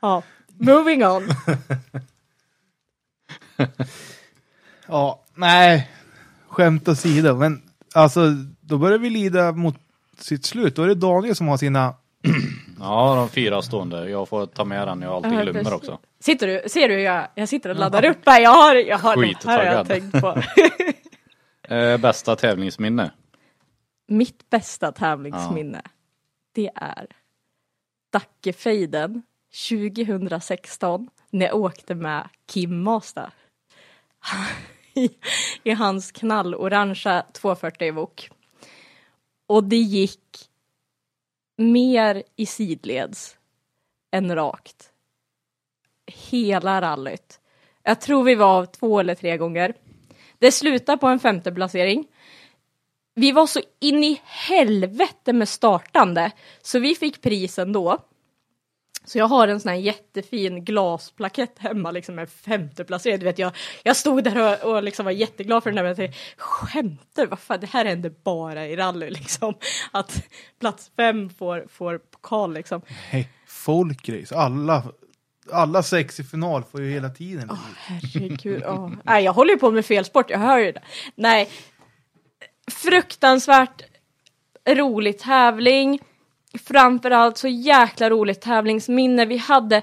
Ja, 0.01 0.23
moving 0.49 1.07
on. 1.07 1.29
Ja, 4.87 5.21
nej. 5.35 5.91
Skämt 6.49 6.89
åsido, 6.89 7.37
men 7.37 7.63
alltså 7.95 8.31
då 8.61 8.79
börjar 8.79 8.99
vi 8.99 9.11
lida 9.11 9.53
mot 9.53 9.77
sitt 10.19 10.45
slut. 10.45 10.77
Då 10.77 10.83
är 10.83 10.89
det 10.89 10.95
Daniel 10.95 11.37
som 11.37 11.49
har 11.49 11.57
sina... 11.57 11.95
Ja, 12.79 13.15
de 13.15 13.29
fyra 13.29 13.63
stående. 13.63 14.11
Jag 14.11 14.29
får 14.29 14.47
ta 14.47 14.65
med 14.65 14.89
den, 14.89 15.03
jag 15.03 15.09
har 15.09 15.17
alltid 15.17 15.33
Ja, 15.33 15.43
glömmer 15.43 15.61
precis. 15.61 15.73
också. 15.73 15.99
Sitter 16.23 16.47
du, 16.47 16.69
ser 16.69 16.89
du 16.89 16.95
hur 16.95 17.01
jag, 17.01 17.29
jag 17.35 17.49
sitter 17.49 17.71
och 17.71 17.77
laddar 17.77 18.05
upp 18.05 18.27
här? 18.27 18.41
Jag 18.41 18.51
har, 18.51 18.75
jag 18.75 18.99
har, 18.99 19.17
det 19.17 19.45
här 19.45 19.67
har 19.67 19.75
jag 19.75 19.87
tänkt 19.87 20.21
på. 20.21 20.43
Eh, 21.69 22.01
bästa 22.01 22.37
tävlingsminne? 22.37 23.11
Mitt 24.07 24.51
bästa 24.51 24.93
tävlingsminne, 24.93 25.83
det 26.53 26.71
är 26.75 27.07
Dackefejden 28.13 29.23
2016 29.69 31.09
när 31.31 31.47
jag 31.47 31.55
åkte 31.55 31.95
med 31.95 32.29
Kim 32.47 32.83
Masta. 32.83 33.33
I, 34.95 35.11
I 35.63 35.71
hans 35.71 36.13
knallorangea 36.13 37.27
240 37.33 37.89
Evoque. 37.89 38.31
Och 39.47 39.65
det 39.65 39.77
gick 39.77 40.51
mer 41.57 42.23
i 42.37 42.47
sidleds 42.47 43.37
än 44.11 44.35
rakt. 44.35 44.92
Hela 46.07 46.81
rallyt. 46.81 47.41
Jag 47.83 48.01
tror 48.01 48.25
vi 48.25 48.35
var 48.35 48.67
två 48.67 49.01
eller 49.01 49.15
tre 49.15 49.37
gånger. 49.37 49.75
Det 50.39 50.53
slutade 50.53 50.99
på 50.99 51.07
en 51.07 51.19
femte 51.19 51.53
placering 51.53 52.07
vi 53.15 53.33
var 53.33 53.47
så 53.47 53.61
in 53.81 54.05
i 54.05 54.21
helvete 54.25 55.33
med 55.33 55.49
startande 55.49 56.31
så 56.63 56.79
vi 56.79 56.95
fick 56.95 57.23
prisen 57.23 57.73
då. 57.73 57.99
Så 59.05 59.19
jag 59.19 59.27
har 59.27 59.49
en 59.49 59.61
sån 59.61 59.69
här 59.69 59.77
jättefin 59.77 60.65
glasplakett 60.65 61.59
hemma 61.59 61.91
liksom 61.91 62.15
med 62.15 62.31
femteplacering. 62.31 63.19
Du 63.19 63.25
vet, 63.25 63.39
jag, 63.39 63.53
jag 63.83 63.97
stod 63.97 64.25
där 64.25 64.65
och, 64.65 64.75
och 64.75 64.83
liksom 64.83 65.05
var 65.05 65.13
jätteglad 65.13 65.63
för 65.63 65.71
den 65.71 65.77
där 65.77 65.83
men 65.83 65.89
jag 65.89 65.97
tänkte, 65.97 66.19
skämtar 66.37 67.23
du? 67.23 67.27
Vad 67.27 67.39
fan, 67.39 67.61
det 67.61 67.67
här 67.67 67.85
händer 67.85 68.13
bara 68.25 68.67
i 68.67 68.77
rally 68.77 69.11
liksom. 69.11 69.55
Att 69.91 70.29
plats 70.61 70.91
fem 70.97 71.31
får, 71.31 71.67
får 71.69 71.99
pokal 71.99 72.55
liksom. 72.55 72.83
Nej, 73.13 73.29
folkrace. 73.47 74.37
Alla, 74.37 74.83
alla 75.51 75.83
sex 75.83 76.21
i 76.21 76.25
final 76.25 76.65
får 76.65 76.81
ju 76.81 76.91
hela 76.91 77.09
tiden. 77.09 77.51
Herregud, 77.77 78.63
ja. 78.65 78.91
Nej, 79.05 79.25
jag 79.25 79.33
håller 79.33 79.53
ju 79.53 79.59
på 79.59 79.71
med 79.71 79.87
fel 79.87 80.05
sport, 80.05 80.31
jag 80.31 80.39
hör 80.39 80.59
ju 80.59 80.73
det. 80.73 80.83
Nej, 81.15 81.49
fruktansvärt 82.71 83.83
rolig 84.69 85.19
tävling. 85.19 86.01
Framförallt 86.65 87.39
så 87.39 87.49
jäkla 87.49 88.11
roligt 88.11 88.41
tävlingsminne. 88.41 89.25
Vi 89.25 89.37
hade, 89.37 89.83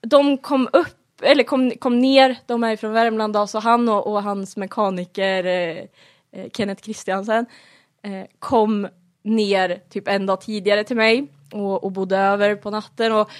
de 0.00 0.38
kom 0.38 0.68
upp, 0.72 1.22
eller 1.22 1.44
kom, 1.44 1.70
kom 1.70 1.98
ner, 1.98 2.36
de 2.46 2.64
är 2.64 2.76
från 2.76 2.92
Värmland 2.92 3.34
då, 3.34 3.46
så 3.46 3.58
han 3.58 3.88
och, 3.88 4.06
och 4.06 4.22
hans 4.22 4.56
mekaniker 4.56 5.44
eh, 5.44 5.84
eh, 6.32 6.50
Kenneth 6.52 6.82
Christiansen 6.82 7.46
eh, 8.02 8.24
kom 8.38 8.88
ner 9.22 9.80
typ 9.90 10.08
en 10.08 10.26
dag 10.26 10.40
tidigare 10.40 10.84
till 10.84 10.96
mig 10.96 11.26
och, 11.52 11.84
och 11.84 11.92
bodde 11.92 12.16
över 12.16 12.54
på 12.54 12.70
natten. 12.70 13.12
Och 13.12 13.30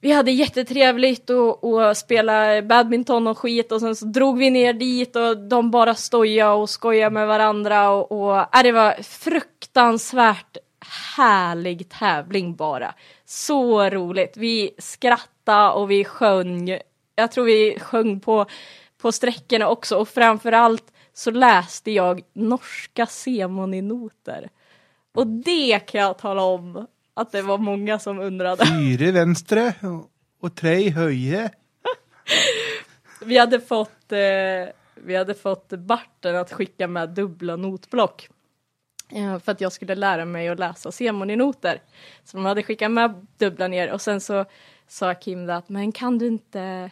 vi 0.00 0.12
hade 0.12 0.30
jättetrevligt 0.30 1.30
och, 1.30 1.64
och 1.64 1.96
spela 1.96 2.62
badminton 2.62 3.26
och 3.26 3.38
skit 3.38 3.72
och 3.72 3.80
sen 3.80 3.96
så 3.96 4.06
drog 4.06 4.38
vi 4.38 4.50
ner 4.50 4.72
dit 4.72 5.16
och 5.16 5.38
de 5.38 5.70
bara 5.70 5.94
stojade 5.94 6.52
och 6.52 6.70
skojade 6.70 7.10
med 7.10 7.26
varandra 7.26 7.90
och, 7.90 8.12
och 8.12 8.36
äh, 8.36 8.62
det 8.62 8.72
var 8.72 9.02
fruktansvärt 9.02 10.56
härlig 11.16 11.88
tävling 11.88 12.56
bara. 12.56 12.94
Så 13.24 13.90
roligt. 13.90 14.36
Vi 14.36 14.70
skrattade 14.78 15.70
och 15.70 15.90
vi 15.90 16.04
sjöng. 16.04 16.78
Jag 17.14 17.32
tror 17.32 17.44
vi 17.44 17.78
sjöng 17.78 18.20
på, 18.20 18.46
på 19.02 19.12
sträckorna 19.12 19.68
också 19.68 19.96
och 19.96 20.08
framförallt 20.08 20.92
så 21.12 21.30
läste 21.30 21.90
jag 21.90 22.20
norska 22.32 23.06
semoninoter. 23.06 24.48
Och 25.14 25.26
det 25.26 25.78
kan 25.78 26.00
jag 26.00 26.18
tala 26.18 26.42
om 26.42 26.86
att 27.14 27.32
det 27.32 27.42
var 27.42 27.58
många 27.58 27.98
som 27.98 28.18
undrade. 28.18 28.66
Fyra 28.66 29.12
vänstre 29.12 29.74
och, 30.40 30.54
tre 30.54 30.90
höje. 30.90 31.50
Vi 33.24 33.38
hade 33.38 33.60
fått, 33.60 34.12
eh, 34.12 34.72
vi 34.94 35.16
hade 35.16 35.34
fått 35.34 35.68
Barten 35.68 36.36
att 36.36 36.52
skicka 36.52 36.88
med 36.88 37.08
dubbla 37.08 37.56
notblock. 37.56 38.28
Eh, 39.12 39.38
för 39.38 39.52
att 39.52 39.60
jag 39.60 39.72
skulle 39.72 39.94
lära 39.94 40.24
mig 40.24 40.48
att 40.48 40.58
läsa 40.58 40.92
semoninoter. 40.92 41.82
Så 42.24 42.36
de 42.36 42.46
hade 42.46 42.62
skickat 42.62 42.90
med 42.90 43.26
dubbla 43.38 43.68
ner 43.68 43.90
och 43.90 44.00
sen 44.00 44.20
så 44.20 44.44
sa 44.88 45.14
Kim 45.14 45.46
det 45.46 45.56
att 45.56 45.68
men 45.68 45.92
kan 45.92 46.18
du 46.18 46.26
inte 46.26 46.90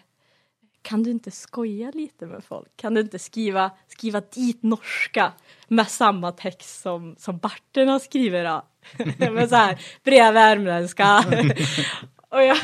kan 0.83 1.03
du 1.03 1.11
inte 1.11 1.31
skoja 1.31 1.91
lite 1.91 2.27
med 2.27 2.45
folk? 2.45 2.77
Kan 2.77 2.95
du 2.95 3.01
inte 3.01 3.19
skriva, 3.19 3.71
skriva 3.89 4.21
dit 4.21 4.63
norska 4.63 5.33
med 5.69 5.89
samma 5.89 6.33
text 6.33 6.81
som, 6.81 7.17
som 7.19 7.39
Barten 7.39 7.89
har 7.89 7.99
skrivit 7.99 8.45
då? 8.45 8.63
med 9.33 9.49
så 9.49 9.57
här 9.57 9.79
bred 10.05 10.35
värmländska. 10.35 11.25
Och 12.31 12.43
jag, 12.43 12.57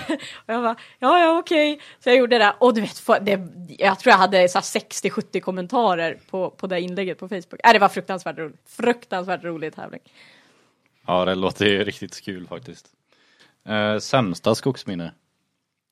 och 0.46 0.54
jag 0.54 0.62
bara, 0.62 0.76
ja 0.98 1.20
ja 1.20 1.38
okej. 1.38 1.80
Så 2.00 2.08
jag 2.08 2.16
gjorde 2.16 2.38
det. 2.38 2.54
Och 2.58 2.74
du 2.74 2.80
vet, 2.80 3.06
det, 3.20 3.48
jag 3.68 3.98
tror 3.98 4.10
jag 4.10 4.18
hade 4.18 4.48
så 4.48 4.58
här 4.58 4.62
60-70 4.62 5.40
kommentarer 5.40 6.18
på, 6.30 6.50
på 6.50 6.66
det 6.66 6.80
inlägget 6.80 7.18
på 7.18 7.28
Facebook. 7.28 7.60
Äh, 7.64 7.72
det 7.72 7.78
var 7.78 7.88
fruktansvärt 7.88 8.38
roligt. 8.38 8.60
Fruktansvärt 8.66 9.44
rolig 9.44 9.74
tävling. 9.74 10.00
Ja, 11.06 11.24
det 11.24 11.34
låter 11.34 11.66
ju 11.66 11.84
riktigt 11.84 12.20
kul 12.24 12.46
faktiskt. 12.46 12.86
Eh, 13.68 13.98
sämsta 13.98 14.54
skogsminne? 14.54 15.12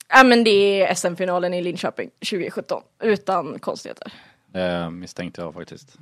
Ja 0.09 0.25
men 0.25 0.45
det 0.45 0.83
är 0.83 0.95
SM-finalen 0.95 1.55
i 1.55 1.63
Linköping 1.63 2.11
2017, 2.11 2.83
utan 3.03 3.59
konstigheter. 3.59 4.13
Det 4.47 4.91
misstänkte 4.91 5.41
jag 5.41 5.55
faktiskt. 5.55 5.99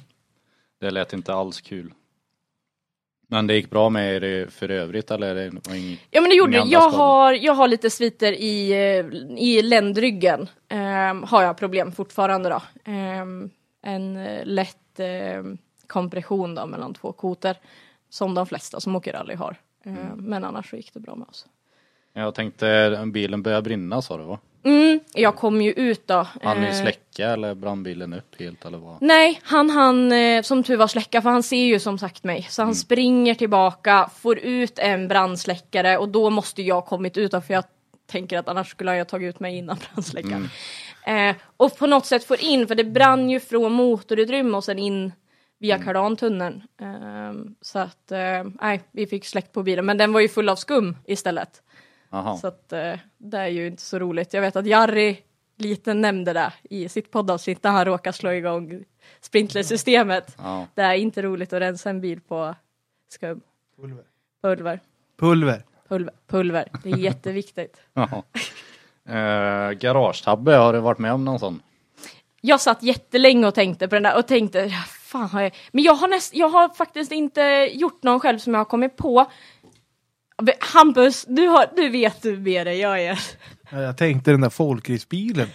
Det 0.80 0.90
lät 0.90 1.12
inte 1.12 1.34
alls 1.34 1.60
kul. 1.60 1.92
Men 3.32 3.46
det 3.46 3.54
gick 3.54 3.70
bra 3.70 3.90
med 3.90 4.22
er 4.24 4.46
för 4.46 4.68
övrigt 4.70 5.10
eller? 5.10 5.34
Det 5.34 5.50
var 5.68 5.74
ing- 5.74 5.98
Ja 6.10 6.20
men 6.20 6.30
det 6.30 6.36
gjorde 6.36 6.52
det. 6.52 6.58
Jag 6.68 6.82
skador? 6.82 6.96
har, 6.98 7.32
jag 7.32 7.52
har 7.54 7.68
lite 7.68 7.90
sviter 7.90 8.32
i, 8.32 8.70
eh, 8.72 9.06
i 9.38 9.62
ländryggen. 9.62 10.48
Ehm, 10.68 11.22
har 11.22 11.42
jag 11.42 11.56
problem 11.58 11.92
fortfarande 11.92 12.48
då. 12.48 12.62
Ehm, 12.84 13.50
en 13.82 14.16
eh, 14.16 14.40
lätt 14.44 15.00
eh, 15.00 15.42
kompression 15.86 16.54
då 16.54 16.66
mellan 16.66 16.94
två 16.94 17.12
kotor. 17.12 17.54
Som 18.08 18.34
de 18.34 18.46
flesta 18.46 18.80
som 18.80 18.96
åker 18.96 19.12
rally 19.12 19.34
har. 19.34 19.56
Ehm, 19.84 19.96
Men 20.16 20.44
annars 20.44 20.70
så 20.70 20.76
gick 20.76 20.94
det 20.94 21.00
bra 21.00 21.14
med 21.16 21.28
oss. 21.28 21.46
Jag 22.12 22.34
tänkte 22.34 22.98
bilen 23.12 23.42
började 23.42 23.62
brinna 23.62 24.02
sa 24.02 24.16
du 24.16 24.24
va? 24.24 24.38
Mm, 24.62 25.00
jag 25.14 25.36
kom 25.36 25.62
ju 25.62 25.72
ut 25.72 26.06
då. 26.06 26.26
Han 26.42 26.60
ni 26.60 26.66
Eh, 26.66 26.72
släcka 26.72 27.30
eller 27.30 27.54
brann 27.54 27.82
bilen 27.82 28.12
upp 28.12 28.40
helt 28.40 28.64
eller 28.64 28.78
vad? 28.78 29.02
Nej, 29.02 29.40
han 29.42 29.70
han 29.70 30.12
eh, 30.12 30.42
som 30.42 30.62
tur 30.62 30.76
var 30.76 30.86
släcka 30.86 31.22
för 31.22 31.30
han 31.30 31.42
ser 31.42 31.64
ju 31.64 31.78
som 31.78 31.98
sagt 31.98 32.24
mig. 32.24 32.46
Så 32.50 32.62
han 32.62 32.74
springer 32.74 33.34
tillbaka, 33.34 34.10
får 34.20 34.38
ut 34.38 34.78
en 34.78 35.08
brandsläckare 35.08 35.98
och 35.98 36.08
då 36.08 36.30
måste 36.30 36.62
jag 36.62 36.86
kommit 36.86 37.16
ut 37.16 37.32
då, 37.32 37.40
för 37.40 37.54
jag 37.54 37.64
tänker 38.06 38.38
att 38.38 38.48
annars 38.48 38.70
skulle 38.70 38.96
jag 38.96 39.08
tagit 39.08 39.28
ut 39.28 39.40
mig 39.40 39.56
innan 39.56 39.76
brandsläckaren. 39.94 40.48
Eh, 41.06 41.36
och 41.56 41.78
på 41.78 41.86
något 41.86 42.06
sätt 42.06 42.24
får 42.24 42.40
in, 42.40 42.66
för 42.66 42.74
det 42.74 42.84
brann 42.84 43.30
ju 43.30 43.40
från 43.40 43.72
motorutrymme 43.72 44.56
och 44.56 44.64
sen 44.64 44.78
in 44.78 45.12
via 45.58 45.78
kardantunneln. 45.78 46.62
Eh, 46.80 47.52
så 47.60 47.78
att, 47.78 48.12
eh, 48.12 48.44
nej, 48.60 48.82
vi 48.92 49.06
fick 49.06 49.26
släckt 49.26 49.52
på 49.52 49.62
bilen. 49.62 49.86
Men 49.86 49.98
den 49.98 50.12
var 50.12 50.20
ju 50.20 50.28
full 50.28 50.48
av 50.48 50.56
skum 50.56 50.96
istället. 51.06 51.62
Jaha. 52.10 52.36
Så 52.36 52.46
att 52.46 52.72
eh, 52.72 52.94
det 53.18 53.38
är 53.38 53.48
ju 53.48 53.66
inte 53.66 53.82
så 53.82 53.98
roligt. 53.98 54.34
Jag 54.34 54.40
vet 54.40 54.56
att 54.56 54.66
Jari 54.66 55.22
liten 55.56 56.00
nämnde 56.00 56.32
det 56.32 56.52
i 56.62 56.88
sitt 56.88 57.10
poddavsnitt 57.10 57.62
där 57.62 57.70
han 57.70 57.84
råkade 57.84 58.16
slå 58.16 58.30
igång 58.30 58.84
sprinklersystemet. 59.20 60.36
Ja. 60.38 60.66
Det 60.74 60.82
är 60.82 60.94
inte 60.94 61.22
roligt 61.22 61.52
att 61.52 61.60
rensa 61.60 61.90
en 61.90 62.00
bil 62.00 62.20
på 62.20 62.54
skum. 63.08 63.40
Pulver. 63.80 64.04
Pulver. 64.42 64.80
Pulver. 65.18 65.62
Pulver. 65.88 66.14
Pulver. 66.26 66.68
Det 66.82 66.90
är 66.90 66.96
jätteviktigt. 66.96 67.76
Eh, 69.08 69.70
garagetabbe, 69.70 70.56
har 70.56 70.72
du 70.72 70.80
varit 70.80 70.98
med 70.98 71.12
om 71.12 71.24
någon 71.24 71.38
sån? 71.38 71.62
Jag 72.40 72.60
satt 72.60 72.82
jättelänge 72.82 73.46
och 73.46 73.54
tänkte 73.54 73.88
på 73.88 73.94
den 73.94 74.02
där 74.02 74.18
och 74.18 74.26
tänkte, 74.26 74.70
fan 75.10 75.28
har 75.28 75.40
jag... 75.40 75.54
Men 75.72 75.84
jag 75.84 75.94
har, 75.94 76.08
näst, 76.08 76.34
jag 76.34 76.48
har 76.48 76.68
faktiskt 76.68 77.12
inte 77.12 77.68
gjort 77.72 78.02
någon 78.02 78.20
själv 78.20 78.38
som 78.38 78.54
jag 78.54 78.60
har 78.60 78.64
kommit 78.64 78.96
på. 78.96 79.26
Hampus, 80.60 81.24
du, 81.28 81.46
har, 81.46 81.66
du 81.76 81.88
vet 81.88 82.24
hur 82.24 82.36
mer 82.36 82.66
än 82.66 82.78
jag 82.78 83.00
är. 83.04 83.18
Ja, 83.70 83.80
Jag 83.82 83.96
tänkte 83.98 84.30
den 84.30 84.40
där 84.40 84.50
folkracebilen. 84.50 85.48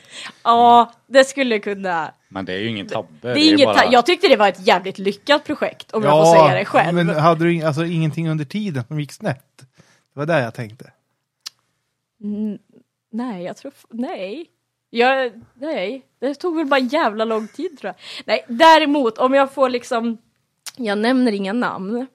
Ja, 0.44 0.94
det 1.08 1.24
skulle 1.24 1.60
kunna... 1.60 2.14
Men 2.30 2.46
det 2.46 2.54
är 2.54 2.58
ju 2.58 2.68
ingen 2.70 2.88
tabbe. 2.88 3.08
Det 3.22 3.30
är 3.30 3.54
inget, 3.54 3.76
ta- 3.76 3.92
Jag 3.92 4.06
tyckte 4.06 4.28
det 4.28 4.36
var 4.36 4.48
ett 4.48 4.68
jävligt 4.68 4.98
lyckat 5.00 5.44
projekt 5.46 5.92
om 5.92 6.04
jag 6.04 6.26
får 6.26 6.34
säga 6.48 6.60
det 6.60 6.66
själv. 6.66 6.94
men 6.96 7.10
hade 7.10 7.44
du 7.46 7.52
ing- 7.52 7.68
alltså, 7.68 7.86
ingenting 7.86 8.30
under 8.30 8.46
tiden 8.46 8.84
som 8.88 9.00
gick 9.00 9.12
snett? 9.12 9.58
Det 9.58 10.20
var 10.20 10.26
där 10.26 10.42
jag 10.42 10.54
tänkte. 10.54 10.92
Nej, 13.12 13.44
jag 13.44 13.58
tror... 13.58 13.74
Nej. 13.90 14.46
Jag, 14.90 15.32
nej, 15.54 16.06
det 16.20 16.36
tog 16.36 16.56
väl 16.58 16.66
bara 16.66 16.80
en 16.80 16.88
jävla 16.88 17.26
lång 17.26 17.48
tid 17.48 17.80
tror 17.80 17.88
jag. 17.90 17.96
Nej, 18.26 18.46
däremot 18.48 19.18
om 19.18 19.34
jag 19.34 19.54
får 19.54 19.70
liksom... 19.70 20.18
Jag 20.78 20.98
nämner 20.98 21.32
inga 21.32 21.54
namn. 21.54 22.08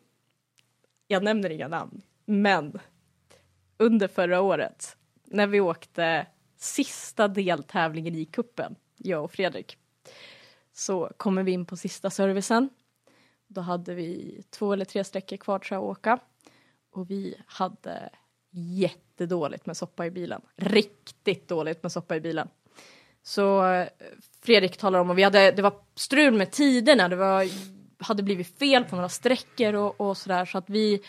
Jag 1.06 1.22
nämner 1.22 1.50
inga 1.50 1.68
namn. 1.68 2.02
Men 2.30 2.78
under 3.76 4.08
förra 4.08 4.40
året, 4.40 4.96
när 5.24 5.46
vi 5.46 5.60
åkte 5.60 6.26
sista 6.56 7.28
deltävlingen 7.28 8.14
i 8.14 8.24
kuppen, 8.24 8.76
jag 8.96 9.24
och 9.24 9.32
Fredrik, 9.32 9.78
så 10.72 11.12
kommer 11.16 11.42
vi 11.42 11.52
in 11.52 11.66
på 11.66 11.76
sista 11.76 12.10
servicen. 12.10 12.68
Då 13.46 13.60
hade 13.60 13.94
vi 13.94 14.42
två 14.50 14.72
eller 14.72 14.84
tre 14.84 15.04
sträckor 15.04 15.36
kvar 15.36 15.58
tror 15.58 15.76
jag 15.76 15.84
att 15.84 15.98
åka. 15.98 16.18
Och 16.90 17.10
vi 17.10 17.36
hade 17.46 18.10
jättedåligt 18.50 19.66
med 19.66 19.76
soppa 19.76 20.06
i 20.06 20.10
bilen. 20.10 20.42
Riktigt 20.56 21.48
dåligt 21.48 21.82
med 21.82 21.92
soppa 21.92 22.16
i 22.16 22.20
bilen. 22.20 22.48
Så 23.22 23.66
eh, 23.66 23.88
Fredrik 24.40 24.76
talar 24.76 24.98
om, 25.00 25.10
och 25.10 25.18
vi 25.18 25.22
hade, 25.22 25.50
det 25.50 25.62
var 25.62 25.74
strul 25.94 26.34
med 26.34 26.50
tiderna, 26.50 27.08
det 27.08 27.16
var, 27.16 27.46
hade 27.98 28.22
blivit 28.22 28.58
fel 28.58 28.84
på 28.84 28.96
några 28.96 29.08
sträckor 29.08 29.74
och, 29.74 30.00
och 30.00 30.16
sådär 30.16 30.44
så 30.44 30.58
att 30.58 30.70
vi 30.70 31.02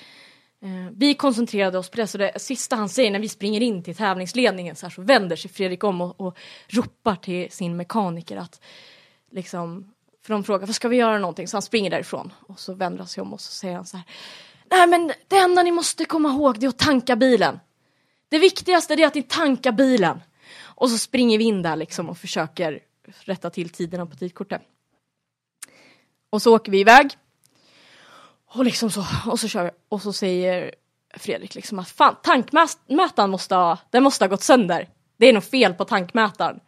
Eh, 0.63 0.91
vi 0.95 1.13
koncentrerade 1.13 1.77
oss 1.77 1.89
på 1.89 1.97
det, 1.97 2.07
så 2.07 2.17
det 2.17 2.41
sista 2.41 2.75
han 2.75 2.89
säger 2.89 3.11
när 3.11 3.19
vi 3.19 3.29
springer 3.29 3.61
in 3.61 3.83
till 3.83 3.95
tävlingsledningen 3.95 4.75
så, 4.75 4.85
här, 4.85 4.91
så 4.91 5.01
vänder 5.01 5.35
sig 5.35 5.51
Fredrik 5.51 5.83
om 5.83 6.01
och, 6.01 6.21
och 6.21 6.37
ropar 6.67 7.15
till 7.15 7.51
sin 7.51 7.77
mekaniker 7.77 8.37
att 8.37 8.61
liksom, 9.31 9.93
för 10.23 10.33
de 10.33 10.43
frågar, 10.43 10.65
vad 10.67 10.75
ska 10.75 10.87
vi 10.87 10.97
göra 10.97 11.19
någonting? 11.19 11.47
Så 11.47 11.57
han 11.57 11.61
springer 11.61 11.89
därifrån 11.89 12.33
och 12.47 12.59
så 12.59 12.73
vänder 12.73 12.99
han 12.99 13.07
sig 13.07 13.21
om 13.21 13.33
och 13.33 13.41
så 13.41 13.51
säger 13.51 13.75
han 13.75 13.85
så 13.85 13.97
här, 13.97 14.05
nej 14.71 14.87
men 14.87 15.11
det 15.27 15.37
enda 15.37 15.63
ni 15.63 15.71
måste 15.71 16.05
komma 16.05 16.29
ihåg 16.29 16.59
det 16.59 16.65
är 16.65 16.69
att 16.69 16.79
tanka 16.79 17.15
bilen. 17.15 17.59
Det 18.29 18.39
viktigaste 18.39 18.93
är 18.93 19.07
att 19.07 19.15
ni 19.15 19.23
tankar 19.23 19.71
bilen. 19.71 20.21
Och 20.59 20.89
så 20.89 20.97
springer 20.97 21.37
vi 21.37 21.43
in 21.43 21.61
där 21.61 21.75
liksom 21.75 22.09
och 22.09 22.17
försöker 22.17 22.79
rätta 23.07 23.49
till 23.49 23.69
tiderna 23.69 24.05
på 24.05 24.15
tidkortet. 24.15 24.61
Och 26.29 26.41
så 26.41 26.55
åker 26.55 26.71
vi 26.71 26.79
iväg. 26.79 27.17
Och 28.53 28.65
liksom 28.65 28.91
så, 28.91 29.05
och 29.27 29.39
så 29.39 29.47
kör 29.47 29.63
vi. 29.63 29.69
Och 29.89 30.01
så 30.01 30.13
säger 30.13 30.75
Fredrik 31.17 31.55
liksom 31.55 31.79
att 31.79 31.89
fan 31.89 32.15
tankmätaren 32.23 33.29
måste 33.29 33.55
ha, 33.55 33.77
den 33.89 34.03
måste 34.03 34.25
ha 34.25 34.29
gått 34.29 34.43
sönder. 34.43 34.87
Det 35.17 35.29
är 35.29 35.33
nog 35.33 35.43
fel 35.43 35.73
på 35.73 35.85
tankmätaren. 35.85 36.59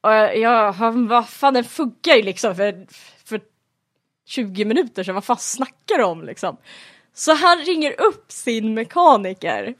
Och 0.00 0.12
jag, 0.12 0.38
jag 0.38 0.72
han, 0.72 1.08
vad 1.08 1.28
fan 1.28 1.54
den 1.54 1.64
funkar 1.64 2.14
ju 2.14 2.22
liksom 2.22 2.56
för, 2.56 2.86
för 3.24 3.40
20 4.26 4.64
minuter 4.64 5.04
sedan, 5.04 5.14
vad 5.14 5.24
fan 5.24 5.38
snackar 5.38 5.98
du 5.98 6.04
om 6.04 6.24
liksom? 6.24 6.56
Så 7.14 7.34
han 7.34 7.58
ringer 7.58 8.00
upp 8.00 8.32
sin 8.32 8.74
mekaniker. 8.74 9.74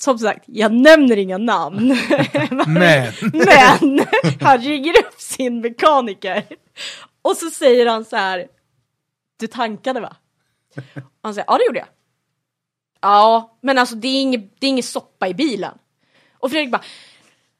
Som 0.00 0.18
sagt, 0.18 0.44
jag 0.46 0.72
nämner 0.72 1.16
inga 1.16 1.38
namn. 1.38 1.88
Men, 2.66 3.12
Men 3.32 4.06
han 4.40 4.58
ringer 4.58 4.98
upp 4.98 5.20
sin 5.20 5.60
mekaniker. 5.60 6.44
Och 7.22 7.36
så 7.36 7.50
säger 7.50 7.86
han 7.86 8.04
så 8.04 8.16
här. 8.16 8.46
Du 9.42 9.48
tankade 9.48 10.00
va? 10.00 10.16
Och 10.94 11.22
han 11.22 11.34
säger, 11.34 11.46
ja 11.48 11.58
det 11.58 11.66
gjorde 11.66 11.78
jag. 11.78 11.88
Ja, 13.00 13.58
men 13.60 13.78
alltså 13.78 13.94
det 13.94 14.08
är 14.08 14.22
inget, 14.22 14.60
det 14.60 14.66
är 14.66 14.68
ingen 14.68 14.82
soppa 14.82 15.28
i 15.28 15.34
bilen. 15.34 15.78
Och 16.38 16.50
Fredrik 16.50 16.70
bara, 16.70 16.82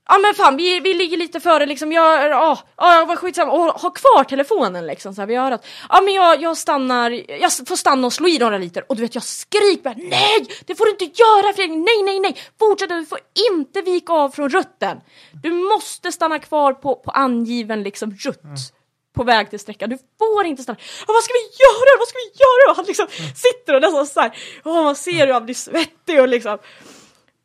ja 0.08 0.18
men 0.18 0.34
fan 0.34 0.56
vi, 0.56 0.80
vi 0.80 0.94
ligger 0.94 1.16
lite 1.16 1.40
före 1.40 1.66
liksom, 1.66 1.92
jag, 1.92 2.30
ja, 2.30 2.58
ja 2.76 3.04
vad 3.08 3.18
skitsamma, 3.18 3.52
och 3.52 3.80
ha 3.80 3.90
kvar 3.90 4.24
telefonen 4.24 4.86
liksom 4.86 5.14
så 5.14 5.20
här, 5.20 5.26
vid 5.26 5.38
örat. 5.38 5.66
ja 5.88 6.00
men 6.00 6.14
jag, 6.14 6.42
jag 6.42 6.56
stannar, 6.56 7.10
jag 7.40 7.52
får 7.68 7.76
stanna 7.76 8.06
och 8.06 8.12
slå 8.12 8.28
i 8.28 8.38
några 8.38 8.58
liter 8.58 8.84
och 8.88 8.96
du 8.96 9.02
vet 9.02 9.14
jag 9.14 9.24
skriker 9.24 9.82
bara, 9.82 9.94
nej 9.96 10.46
det 10.66 10.74
får 10.74 10.84
du 10.84 10.90
inte 10.90 11.04
göra 11.04 11.52
Fredrik, 11.52 11.76
nej 11.76 12.02
nej 12.04 12.20
nej, 12.20 12.36
fortsätt 12.58 12.88
du 12.88 13.06
får 13.06 13.18
inte 13.50 13.82
vika 13.82 14.12
av 14.12 14.30
från 14.30 14.48
rutten. 14.48 15.00
Du 15.42 15.50
måste 15.50 16.12
stanna 16.12 16.38
kvar 16.38 16.72
på, 16.72 16.96
på 16.96 17.10
angiven 17.10 17.82
liksom 17.82 18.10
rutt. 18.10 18.72
På 19.12 19.24
väg 19.24 19.50
till 19.50 19.58
sträckan, 19.60 19.90
du 19.90 19.98
får 20.18 20.46
inte 20.46 20.62
stanna. 20.62 20.78
Vad 21.06 21.22
ska 21.22 21.32
vi 21.32 21.64
göra? 21.64 21.98
Vad 21.98 22.08
ska 22.08 22.18
vi 22.18 22.32
göra? 22.44 22.70
Och 22.70 22.76
han 22.76 22.84
liksom 22.84 23.06
sitter 23.34 23.74
och 23.74 23.82
nästan 23.82 24.06
såhär, 24.06 24.36
oh, 24.64 24.84
man 24.84 24.96
ser 24.96 25.26
hur 25.26 25.32
han 25.32 25.44
blir 25.44 25.54
svettig 25.54 26.20
och 26.20 26.28
liksom 26.28 26.58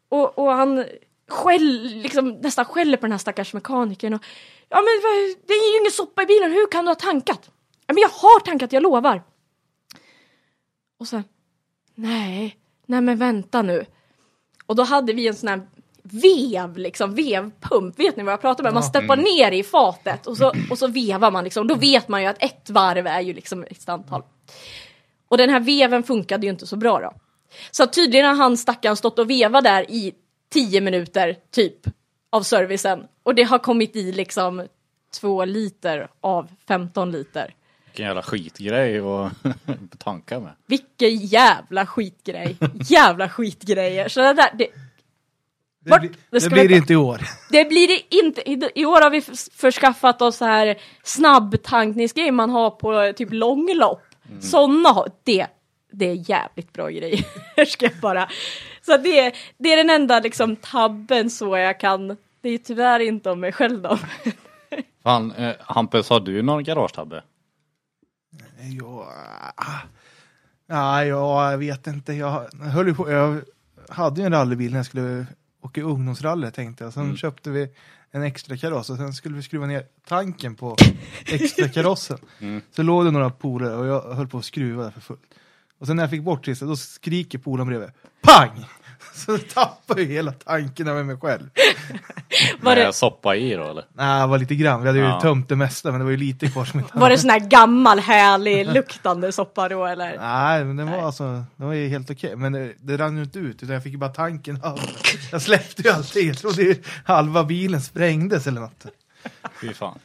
och, 0.09 0.39
och 0.39 0.51
han 0.51 0.85
skäll, 1.27 1.83
liksom, 1.83 2.29
nästan 2.29 2.65
skäller 2.65 2.97
på 2.97 3.01
den 3.01 3.11
här 3.11 3.19
stackars 3.19 3.53
mekanikern. 3.53 4.13
Och, 4.13 4.21
ja 4.69 4.77
men 4.77 4.85
det 5.47 5.53
är 5.53 5.73
ju 5.73 5.79
ingen 5.79 5.91
soppa 5.91 6.23
i 6.23 6.25
bilen, 6.25 6.51
hur 6.51 6.71
kan 6.71 6.85
du 6.85 6.89
ha 6.89 6.95
tankat? 6.95 7.49
Ja 7.87 7.93
men 7.93 8.01
jag 8.01 8.09
har 8.09 8.39
tankat, 8.39 8.73
jag 8.73 8.83
lovar. 8.83 9.23
Och 10.99 11.07
sen, 11.07 11.23
nej, 11.95 12.57
nej 12.85 13.01
men 13.01 13.17
vänta 13.17 13.61
nu. 13.61 13.85
Och 14.65 14.75
då 14.75 14.83
hade 14.83 15.13
vi 15.13 15.27
en 15.27 15.35
sån 15.35 15.49
här 15.49 15.67
vev, 16.13 16.77
liksom 16.77 17.15
vevpump, 17.15 17.99
vet 17.99 18.17
ni 18.17 18.23
vad 18.23 18.33
jag 18.33 18.41
pratar 18.41 18.67
om? 18.67 18.73
Man 18.73 18.83
steppar 18.83 19.17
ner 19.17 19.51
i 19.51 19.63
fatet 19.63 20.27
och 20.27 20.37
så, 20.37 20.53
och 20.69 20.77
så 20.77 20.87
vevar 20.87 21.31
man 21.31 21.43
liksom, 21.43 21.67
då 21.67 21.75
vet 21.75 22.07
man 22.07 22.21
ju 22.21 22.27
att 22.27 22.43
ett 22.43 22.69
varv 22.69 23.07
är 23.07 23.21
ju 23.21 23.33
liksom 23.33 23.63
ett 23.63 23.89
antal. 23.89 24.23
Och 25.27 25.37
den 25.37 25.49
här 25.49 25.59
veven 25.59 26.03
funkade 26.03 26.45
ju 26.45 26.49
inte 26.49 26.67
så 26.67 26.75
bra 26.75 26.99
då. 26.99 27.13
Så 27.71 27.87
tydligen 27.87 28.25
har 28.25 28.35
han 28.35 28.57
stackaren 28.57 28.95
stått 28.95 29.19
och 29.19 29.29
vevat 29.29 29.63
där 29.63 29.91
i 29.91 30.13
10 30.53 30.81
minuter 30.81 31.35
typ 31.51 31.79
av 32.29 32.41
servicen 32.41 33.03
och 33.23 33.35
det 33.35 33.43
har 33.43 33.59
kommit 33.59 33.95
i 33.95 34.11
liksom 34.11 34.67
två 35.19 35.45
liter 35.45 36.07
av 36.21 36.47
15 36.67 37.11
liter. 37.11 37.53
Vilken 37.85 38.05
jävla 38.05 38.23
skitgrej 38.23 38.99
att 38.99 39.31
tanka 39.99 40.39
med. 40.39 40.51
Vilken 40.65 41.17
jävla 41.17 41.85
skitgrej. 41.85 42.57
jävla 42.89 43.29
skitgrejer. 43.29 44.09
Så 44.09 44.19
det 44.19 44.33
där, 44.33 44.49
det, 44.53 44.67
det, 45.89 45.99
blir- 45.99 46.11
det 46.29 46.39
det 46.39 46.49
blir 46.49 46.69
det 46.69 46.75
inte 46.75 46.93
i 46.93 46.95
år. 46.95 47.21
det 47.51 47.69
blir 47.69 47.87
det 47.87 48.15
inte. 48.15 48.49
I, 48.49 48.71
I 48.75 48.85
år 48.85 49.01
har 49.01 49.09
vi 49.09 49.21
förskaffat 49.51 50.21
oss 50.21 50.37
så 50.37 50.45
här 50.45 50.77
snabbtankningsgrejer 51.03 52.31
man 52.31 52.49
har 52.49 52.69
på 52.69 53.13
typ 53.17 53.29
långlopp. 53.31 54.01
Sådana 54.39 54.89
har, 54.89 55.11
det, 55.23 55.47
det 55.91 56.09
är 56.09 56.29
jävligt 56.29 56.73
bra 56.73 56.89
grejer. 56.89 57.25
ska 57.67 57.85
jag 57.85 57.95
bara 58.01 58.29
Så 58.81 58.97
det 58.97 59.19
är, 59.19 59.33
det 59.57 59.73
är 59.73 59.77
den 59.77 59.89
enda 59.89 60.19
liksom 60.19 60.55
tabben 60.55 61.29
så 61.29 61.57
jag 61.57 61.79
kan. 61.79 62.17
Det 62.41 62.49
är 62.49 62.57
tyvärr 62.57 62.99
inte 62.99 63.29
om 63.29 63.39
mig 63.39 63.51
själv 63.51 63.81
då. 63.81 63.97
Fan, 65.03 65.31
eh, 65.31 65.55
Hampus, 65.59 66.09
har 66.09 66.19
du 66.19 66.41
någon 66.41 66.63
garagetabbe? 66.63 67.23
Ja, 68.79 69.13
ah. 69.55 71.03
ja, 71.03 71.51
jag 71.51 71.57
vet 71.57 71.87
inte. 71.87 72.13
Jag 72.13 72.53
höll 72.53 72.95
på. 72.95 73.11
Jag 73.11 73.41
hade 73.89 74.21
ju 74.21 74.25
en 74.25 74.33
rallybil 74.33 74.71
när 74.71 74.79
jag 74.79 74.85
skulle 74.85 75.25
åka 75.67 75.81
ungdomsrally 75.81 76.51
tänkte 76.51 76.83
jag. 76.83 76.93
Sen 76.93 77.03
Mm. 77.03 77.17
köpte 77.17 77.49
vi 77.49 77.69
en 78.11 78.23
extra 78.23 78.57
kaross 78.57 78.89
och 78.89 78.97
sen 78.97 79.13
skulle 79.13 79.35
vi 79.35 79.41
skruva 79.43 79.65
ner 79.65 79.83
tanken 80.07 80.55
på 80.55 80.75
extra 81.25 81.67
karossen. 81.69 82.17
Mm. 82.39 82.61
Så 82.71 82.83
låg 82.83 83.05
det 83.05 83.11
några 83.11 83.29
polare 83.29 83.75
och 83.75 83.87
jag 83.87 84.15
höll 84.15 84.27
på 84.27 84.37
att 84.37 84.45
skruva 84.45 84.83
där 84.83 84.91
för 84.91 85.01
fullt. 85.01 85.21
Och 85.79 85.87
sen 85.87 85.95
när 85.95 86.03
jag 86.03 86.09
fick 86.09 86.23
bort 86.23 86.45
trissat 86.45 86.67
då 86.67 86.75
skriker 86.75 87.37
polaren 87.37 87.67
bredvid. 87.67 87.89
Pang! 88.21 88.65
Så 89.13 89.37
tappade 89.37 90.01
jag 90.01 90.09
hela 90.09 90.31
tanken 90.31 90.87
över 90.87 91.03
mig 91.03 91.17
själv. 91.17 91.49
Var 92.61 92.75
Med 92.75 92.87
det, 92.87 92.93
soppa 92.93 93.35
i 93.35 93.53
då 93.53 93.63
eller? 93.69 93.85
Nej, 93.93 94.21
det 94.21 94.27
var 94.27 94.37
lite 94.37 94.55
grann. 94.55 94.81
Vi 94.81 94.87
hade 94.87 94.99
ju 94.99 95.05
Ja. 95.05 95.21
tömt 95.21 95.49
det 95.49 95.55
mesta 95.55 95.91
men 95.91 95.99
det 95.99 96.03
var 96.03 96.11
ju 96.11 96.17
lite 96.17 96.47
kvar 96.47 96.65
som 96.65 96.79
inte 96.79 96.97
var 96.97 97.09
det 97.09 97.17
sån 97.17 97.29
här 97.29 97.39
gammal 97.39 97.99
härlig 97.99 98.65
luktande 98.73 99.31
soppa 99.31 99.69
då 99.69 99.85
eller? 99.85 100.17
Nej, 100.17 100.65
men 100.65 100.77
den 100.77 100.91
var 100.91 100.97
alltså, 101.01 101.23
den 101.55 101.67
var 101.67 101.73
ju 101.73 101.87
helt 101.87 102.09
okej. 102.11 102.35
Men 102.35 102.51
det, 102.51 102.73
det 102.79 102.97
rann 102.97 103.17
ju 103.17 103.23
inte 103.23 103.39
ut, 103.39 103.63
utan 103.63 103.73
jag 103.73 103.83
fick 103.83 103.91
ju 103.91 103.97
bara 103.97 104.09
tanken 104.09 104.59
av. 104.63 104.79
Jag 105.31 105.41
släppte 105.41 105.81
ju 105.81 105.89
allting, 105.89 106.27
jag 106.27 106.37
trodde 106.37 106.61
ju 106.63 106.75
halva 107.05 107.43
bilen 107.43 107.81
sprängdes 107.81 108.47
eller 108.47 108.61
något. 108.61 108.85
Fy 109.61 109.73
fan. 109.73 109.99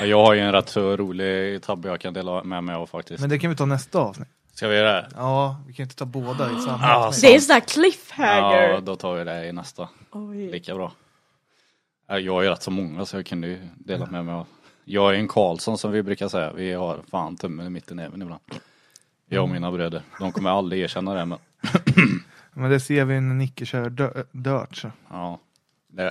Ja, 0.00 0.04
jag 0.06 0.24
har 0.24 0.34
ju 0.34 0.40
en 0.40 0.52
rätt 0.52 0.68
så 0.68 0.96
rolig 0.96 1.62
tabbe 1.62 1.88
jag 1.88 2.00
kan 2.00 2.14
dela 2.14 2.44
med 2.44 2.64
mig 2.64 2.74
av 2.74 2.86
faktiskt. 2.86 3.20
Men 3.20 3.30
det 3.30 3.38
kan 3.38 3.50
vi 3.50 3.56
ta 3.56 3.64
nästa 3.66 3.98
avsnitt. 3.98 4.28
Ska 4.60 4.68
vi 4.68 4.76
göra 4.76 4.92
det? 4.92 5.08
Ja, 5.16 5.56
vi 5.66 5.72
kan 5.72 5.82
inte 5.82 5.96
ta 5.96 6.04
båda 6.04 6.52
i 6.52 6.60
samma 6.60 6.78
Ja, 6.88 7.06
avsnitt. 7.06 7.22
Det 7.22 7.30
är 7.32 7.34
en 7.34 7.40
sån 7.40 7.52
här 7.52 7.60
cliffhanger. 7.60 8.68
Ja, 8.68 8.80
då 8.80 8.96
tar 8.96 9.14
vi 9.14 9.24
det 9.24 9.46
i 9.46 9.52
nästa. 9.52 9.88
Oj. 10.10 10.50
Lika 10.52 10.74
bra. 10.74 10.92
Ja, 12.08 12.18
Jag 12.18 12.32
har 12.32 12.42
ju 12.42 12.48
rätt 12.48 12.62
så 12.62 12.70
många 12.70 13.06
så 13.06 13.16
jag 13.16 13.26
kunde 13.26 13.46
ju 13.48 13.58
dela 13.76 14.06
med 14.06 14.24
mig 14.24 14.34
av. 14.34 14.46
Jag 14.84 15.14
är 15.14 15.18
en 15.18 15.28
Karlsson 15.28 15.78
som 15.78 15.92
vi 15.92 16.02
brukar 16.02 16.28
säga. 16.28 16.52
Vi 16.52 16.72
har 16.72 17.00
fan 17.10 17.36
tummen 17.36 17.66
i 17.66 17.70
mitten 17.70 17.98
även 17.98 18.22
ibland. 18.22 18.40
Jag 19.28 19.42
och 19.42 19.48
mina 19.48 19.72
bröder. 19.72 20.02
De 20.18 20.32
kommer 20.32 20.50
aldrig 20.50 20.82
erkänna 20.82 21.14
det 21.14 21.24
men 21.24 21.38
Men 22.52 22.70
det 22.70 22.80
ser 22.80 23.04
vi 23.04 23.20
när 23.20 23.34
Nicke 23.34 23.66
kör 23.66 23.90
dö- 23.90 24.24
dirt. 24.32 24.76
Så. 24.76 24.90
ja. 25.10 25.38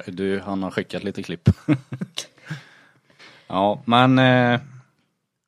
Du, 0.05 0.39
han 0.39 0.63
har 0.63 0.71
skickat 0.71 1.03
lite 1.03 1.23
klipp. 1.23 1.49
ja, 3.47 3.81
men 3.85 4.19
eh, 4.19 4.59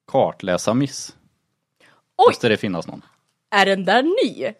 kartläsa 0.08 0.74
miss. 0.74 1.16
Oj! 2.22 2.30
Måste 2.30 2.50
det 2.50 2.58
finnas 2.58 2.88
någon? 2.88 3.02
Är 3.52 3.66
den 3.66 3.86
där 3.86 4.04
ny? 4.04 4.54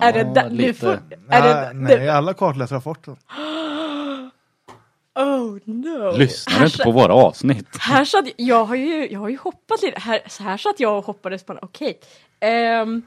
är 0.00 0.12
den 0.12 0.34
där, 0.34 0.50
lite. 0.50 0.74
får, 0.74 0.88
är 0.92 1.00
Nej, 1.28 1.42
den, 1.42 1.82
nej, 1.82 2.08
alla 2.08 2.34
den. 3.04 3.16
Oh 5.16 5.58
no. 5.64 6.16
Lyssnar 6.16 6.58
du 6.58 6.64
inte 6.64 6.78
på 6.84 6.90
våra 6.90 7.14
avsnitt? 7.14 7.76
Här 7.80 8.04
satt, 8.04 8.24
jag 8.36 8.64
har 8.64 8.74
ju, 8.74 9.08
jag 9.12 9.20
har 9.20 9.28
ju 9.28 9.36
hoppat 9.36 9.82
lite, 9.82 10.00
här, 10.00 10.20
så 10.28 10.42
här 10.42 10.56
satt 10.56 10.80
jag 10.80 10.98
och 10.98 11.04
hoppades 11.04 11.44
på 11.44 11.52
okej. 11.62 12.00
Ehm. 12.40 13.02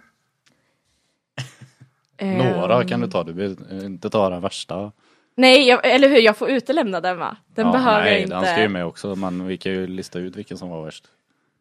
Några 2.21 2.81
Ehm, 2.81 2.87
kan 2.87 3.01
du 3.01 3.07
ta, 3.07 3.23
du 3.23 3.33
behöver 3.33 3.85
inte 3.85 4.09
ta 4.09 4.29
den 4.29 4.41
värsta. 4.41 4.91
Nej, 5.35 5.67
jag, 5.67 5.85
eller 5.85 6.09
hur, 6.09 6.17
jag 6.17 6.37
får 6.37 6.49
utelämna 6.49 7.01
den 7.01 7.17
va? 7.17 7.37
Den 7.55 7.65
Ja, 7.65 7.71
behöver 7.71 8.03
nej, 8.03 8.13
jag 8.13 8.21
inte. 8.21 8.35
den 8.35 8.45
ska 8.45 8.61
ju 8.61 8.69
med 8.69 8.85
också 8.85 9.15
men 9.15 9.47
vi 9.47 9.57
kan 9.57 9.71
ju 9.71 9.87
lista 9.87 10.19
ut 10.19 10.35
vilken 10.35 10.57
som 10.57 10.69
var 10.69 10.83
värst. 10.85 11.03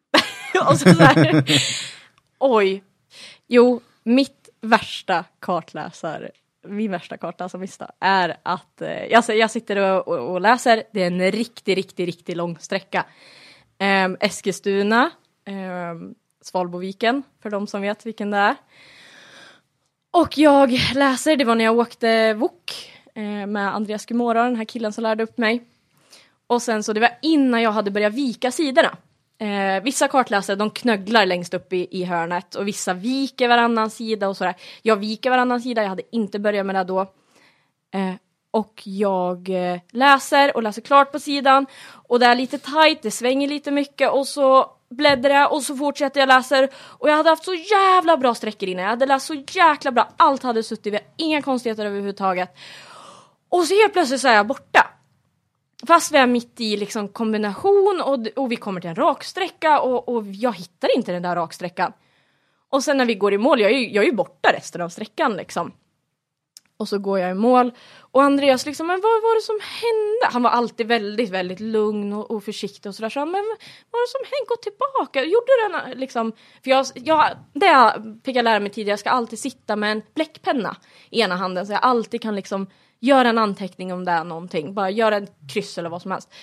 och 0.70 0.78
så 0.78 0.94
så 0.94 1.02
här, 1.02 1.44
oj. 2.38 2.84
Jo, 3.46 3.80
mitt 4.02 4.48
värsta 4.60 5.24
kartläsar, 5.38 6.30
min 6.66 6.90
värsta 6.90 7.16
kartläsarmista 7.16 7.90
är 8.00 8.36
att 8.42 8.82
eh, 8.82 9.04
jag, 9.04 9.24
jag 9.28 9.50
sitter 9.50 9.76
och, 9.76 10.08
och, 10.08 10.32
och 10.32 10.40
läser, 10.40 10.82
det 10.92 11.02
är 11.02 11.06
en 11.06 11.30
riktig, 11.30 11.76
riktig, 11.76 12.08
riktig 12.08 12.36
lång 12.36 12.58
sträcka. 12.58 13.04
Eh, 13.78 14.08
Eskilstuna, 14.20 15.10
eh, 15.44 15.94
Svalboviken, 16.40 17.22
för 17.42 17.50
de 17.50 17.66
som 17.66 17.80
vet 17.80 18.06
vilken 18.06 18.30
det 18.30 18.36
är. 18.36 18.56
Och 20.10 20.38
jag 20.38 20.80
läser, 20.94 21.36
det 21.36 21.44
var 21.44 21.54
när 21.54 21.64
jag 21.64 21.78
åkte 21.78 22.34
Wok 22.34 22.92
eh, 23.14 23.46
med 23.46 23.74
Andreas 23.74 24.06
Gumora, 24.06 24.44
den 24.44 24.56
här 24.56 24.64
killen 24.64 24.92
som 24.92 25.02
lärde 25.02 25.22
upp 25.22 25.38
mig. 25.38 25.64
Och 26.46 26.62
sen 26.62 26.82
så 26.82 26.92
det 26.92 27.00
var 27.00 27.18
innan 27.22 27.62
jag 27.62 27.72
hade 27.72 27.90
börjat 27.90 28.14
vika 28.14 28.50
sidorna. 28.50 28.96
Eh, 29.38 29.82
vissa 29.82 30.08
kartläsare 30.08 30.56
de 30.56 30.70
knögglar 30.70 31.26
längst 31.26 31.54
upp 31.54 31.72
i, 31.72 31.88
i 31.90 32.04
hörnet 32.04 32.54
och 32.54 32.68
vissa 32.68 32.94
viker 32.94 33.48
varannan 33.48 33.90
sida 33.90 34.28
och 34.28 34.36
sådär. 34.36 34.54
Jag 34.82 34.96
viker 34.96 35.30
varannan 35.30 35.60
sida, 35.60 35.82
jag 35.82 35.88
hade 35.88 36.02
inte 36.16 36.38
börjat 36.38 36.66
med 36.66 36.74
det 36.74 36.84
då. 36.84 37.00
Eh, 37.94 38.14
och 38.50 38.82
jag 38.84 39.48
eh, 39.48 39.80
läser 39.92 40.56
och 40.56 40.62
läser 40.62 40.82
klart 40.82 41.12
på 41.12 41.18
sidan 41.18 41.66
och 42.08 42.20
det 42.20 42.26
är 42.26 42.34
lite 42.34 42.58
tight, 42.58 43.02
det 43.02 43.10
svänger 43.10 43.48
lite 43.48 43.70
mycket 43.70 44.10
och 44.10 44.26
så 44.26 44.70
bläddrar 44.90 45.34
jag 45.34 45.52
och 45.52 45.62
så 45.62 45.76
fortsätter 45.76 46.20
jag 46.20 46.26
läser 46.26 46.68
och 46.76 47.08
jag 47.08 47.16
hade 47.16 47.30
haft 47.30 47.44
så 47.44 47.54
jävla 47.54 48.16
bra 48.16 48.34
sträckor 48.34 48.68
innan, 48.68 48.82
jag 48.82 48.90
hade 48.90 49.06
läst 49.06 49.26
så 49.26 49.34
jäkla 49.34 49.92
bra, 49.92 50.08
allt 50.16 50.42
hade 50.42 50.62
suttit, 50.62 50.92
vi 50.92 50.96
har 50.96 51.06
inga 51.16 51.42
konstigheter 51.42 51.86
överhuvudtaget. 51.86 52.56
Och 53.48 53.64
så 53.64 53.74
helt 53.74 53.92
plötsligt 53.92 54.20
så 54.20 54.28
är 54.28 54.34
jag 54.34 54.46
borta. 54.46 54.95
Fast 55.86 56.12
vi 56.12 56.18
är 56.18 56.26
mitt 56.26 56.60
i 56.60 56.76
liksom 56.76 57.08
kombination 57.08 58.02
och, 58.04 58.42
och 58.42 58.52
vi 58.52 58.56
kommer 58.56 58.80
till 58.80 58.90
en 58.90 58.96
raksträcka 58.96 59.80
och, 59.80 60.08
och 60.08 60.24
jag 60.26 60.52
hittar 60.52 60.96
inte 60.96 61.12
den 61.12 61.22
där 61.22 61.36
raksträckan. 61.36 61.92
Och 62.70 62.84
sen 62.84 62.96
när 62.96 63.06
vi 63.06 63.14
går 63.14 63.34
i 63.34 63.38
mål, 63.38 63.60
jag 63.60 63.70
är 63.70 63.78
ju, 63.78 63.90
jag 63.90 64.04
är 64.04 64.08
ju 64.08 64.14
borta 64.14 64.52
resten 64.52 64.80
av 64.80 64.88
sträckan 64.88 65.36
liksom. 65.36 65.72
Och 66.78 66.88
så 66.88 66.98
går 66.98 67.18
jag 67.18 67.30
i 67.30 67.34
mål 67.34 67.72
och 67.98 68.22
Andreas 68.22 68.66
liksom, 68.66 68.86
men 68.86 69.00
vad 69.00 69.22
var 69.22 69.34
det 69.34 69.42
som 69.42 69.58
hände? 69.62 70.32
Han 70.32 70.42
var 70.42 70.50
alltid 70.50 70.86
väldigt, 70.86 71.30
väldigt 71.30 71.60
lugn 71.60 72.12
och, 72.12 72.30
och 72.30 72.44
försiktig 72.44 72.88
och 72.88 72.94
sådär. 72.94 73.08
Så, 73.08 73.18
han, 73.18 73.30
men 73.30 73.44
vad 73.90 73.98
var 73.98 74.06
det 74.06 74.10
som 74.10 74.24
hände? 74.24 74.46
Gå 74.48 74.56
tillbaka. 74.56 75.24
Gjorde 75.24 75.90
den 75.90 75.98
liksom, 76.00 76.32
för 76.64 76.70
jag, 76.70 76.86
jag, 76.94 77.36
det 77.52 77.66
jag 77.66 78.20
fick 78.24 78.36
jag 78.36 78.44
lära 78.44 78.60
mig 78.60 78.70
tidigare, 78.70 78.92
jag 78.92 78.98
ska 78.98 79.10
alltid 79.10 79.38
sitta 79.38 79.76
med 79.76 79.92
en 79.92 80.02
bläckpenna 80.14 80.76
i 81.10 81.20
ena 81.20 81.36
handen 81.36 81.66
så 81.66 81.72
jag 81.72 81.82
alltid 81.82 82.22
kan 82.22 82.36
liksom 82.36 82.66
Gör 83.00 83.24
en 83.24 83.38
anteckning 83.38 83.92
om 83.92 84.04
det 84.04 84.12
är 84.12 84.24
någonting. 84.24 84.74
Bara 84.74 84.90
gör 84.90 85.12
ett 85.12 85.32
kryss 85.52 85.78
eller 85.78 85.88
vad 85.88 86.02
som 86.02 86.10
helst. 86.10 86.34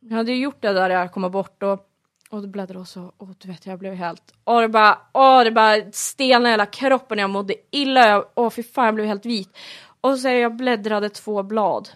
Jag 0.00 0.16
hade 0.16 0.32
ju 0.32 0.42
gjort 0.42 0.62
det 0.62 0.72
där 0.72 0.90
jag 0.90 1.12
kom 1.12 1.30
bort 1.30 1.62
och 1.62 1.90
och 2.34 2.42
då 2.42 2.48
bläddrade 2.48 2.80
och 2.80 2.88
så, 2.88 3.12
och 3.16 3.28
du 3.38 3.48
vet 3.48 3.66
jag 3.66 3.78
blev 3.78 3.94
helt, 3.94 4.22
och 4.44 4.60
det 4.60 4.68
bara, 4.68 4.98
åh 5.12 5.44
det 5.44 5.50
bara 5.50 5.92
stelnade 5.92 6.48
i 6.48 6.50
hela 6.50 6.66
kroppen, 6.66 7.18
jag 7.18 7.30
mådde 7.30 7.54
illa, 7.70 8.08
jag, 8.08 8.24
åh 8.34 8.50
fy 8.50 8.62
fan 8.62 8.84
jag 8.84 8.94
blev 8.94 9.06
helt 9.06 9.26
vit. 9.26 9.56
Och 10.00 10.18
så 10.18 10.28
jag 10.28 10.56
bläddrade 10.56 11.08
två 11.08 11.42
blad. 11.42 11.88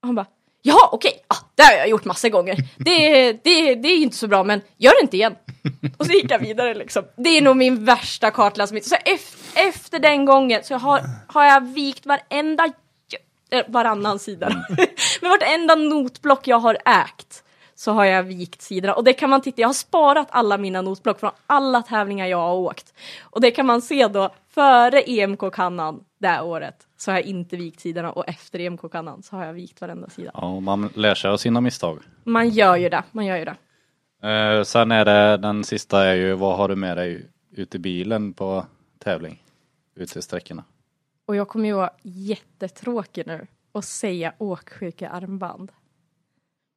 Och 0.00 0.06
han 0.06 0.14
bara, 0.14 0.26
ja 0.62 0.88
okej, 0.92 1.24
ah, 1.28 1.36
det 1.54 1.62
har 1.62 1.72
jag 1.72 1.88
gjort 1.88 2.04
massa 2.04 2.28
gånger. 2.28 2.56
Det, 2.76 3.32
det, 3.32 3.74
det 3.74 3.88
är 3.88 4.02
inte 4.02 4.16
så 4.16 4.26
bra 4.26 4.44
men 4.44 4.60
gör 4.76 4.92
det 4.92 5.02
inte 5.02 5.16
igen. 5.16 5.34
Och 5.98 6.06
så 6.06 6.12
gick 6.12 6.30
jag 6.30 6.38
vidare 6.38 6.74
liksom. 6.74 7.04
Det 7.16 7.28
är 7.28 7.42
nog 7.42 7.56
min 7.56 7.84
värsta 7.84 8.30
kartläsning. 8.30 8.82
Så 8.82 8.94
efter, 8.94 9.43
efter 9.56 9.98
den 9.98 10.24
gången 10.24 10.64
så 10.64 10.74
har, 10.74 11.00
har 11.26 11.44
jag 11.44 11.60
vikt 11.60 12.06
varenda, 12.06 12.64
eh, 13.50 13.64
varannan 13.68 14.18
sida. 14.18 14.48
Men 15.20 15.30
vartenda 15.30 15.74
notblock 15.74 16.48
jag 16.48 16.58
har 16.58 16.78
ägt 16.84 17.44
så 17.74 17.92
har 17.92 18.04
jag 18.04 18.22
vikt 18.22 18.62
sidorna. 18.62 18.94
Och 18.94 19.04
det 19.04 19.12
kan 19.12 19.30
man 19.30 19.40
titta, 19.40 19.60
jag 19.60 19.68
har 19.68 19.74
sparat 19.74 20.28
alla 20.30 20.58
mina 20.58 20.82
notblock 20.82 21.20
från 21.20 21.30
alla 21.46 21.82
tävlingar 21.82 22.26
jag 22.26 22.38
har 22.38 22.54
åkt. 22.54 22.94
Och 23.22 23.40
det 23.40 23.50
kan 23.50 23.66
man 23.66 23.82
se 23.82 24.08
då, 24.08 24.30
före 24.54 25.02
EMK-kannan 25.10 26.04
det 26.18 26.28
här 26.28 26.44
året 26.44 26.74
så 26.96 27.10
har 27.10 27.18
jag 27.18 27.26
inte 27.26 27.56
vikt 27.56 27.80
sidorna 27.80 28.12
och 28.12 28.28
efter 28.28 28.60
EMK-kannan 28.60 29.22
så 29.22 29.36
har 29.36 29.44
jag 29.44 29.52
vikt 29.52 29.80
varenda 29.80 30.08
sida. 30.08 30.30
Ja, 30.34 30.60
man 30.60 30.90
lär 30.94 31.14
sig 31.14 31.30
av 31.30 31.36
sina 31.36 31.60
misstag. 31.60 31.98
Man 32.24 32.48
gör 32.48 32.76
ju 32.76 32.88
det, 32.88 33.02
man 33.12 33.26
gör 33.26 33.36
ju 33.36 33.44
det. 33.44 33.56
Eh, 34.28 34.62
sen 34.62 34.92
är 34.92 35.04
det 35.04 35.36
den 35.36 35.64
sista 35.64 36.04
är 36.04 36.14
ju 36.14 36.34
vad 36.34 36.56
har 36.56 36.68
du 36.68 36.76
med 36.76 36.96
dig 36.96 37.26
ut 37.50 37.74
i 37.74 37.78
bilen 37.78 38.32
på 38.32 38.66
tävling? 38.98 39.43
Ut 39.94 40.16
i 40.16 40.22
sträckorna. 40.22 40.64
Och 41.26 41.36
jag 41.36 41.48
kommer 41.48 41.68
ju 41.68 41.74
vara 41.74 41.90
jättetråkig 42.02 43.26
nu 43.26 43.46
och 43.72 43.84
säga 43.84 44.32
åksjuka 44.38 45.08
armband. 45.08 45.72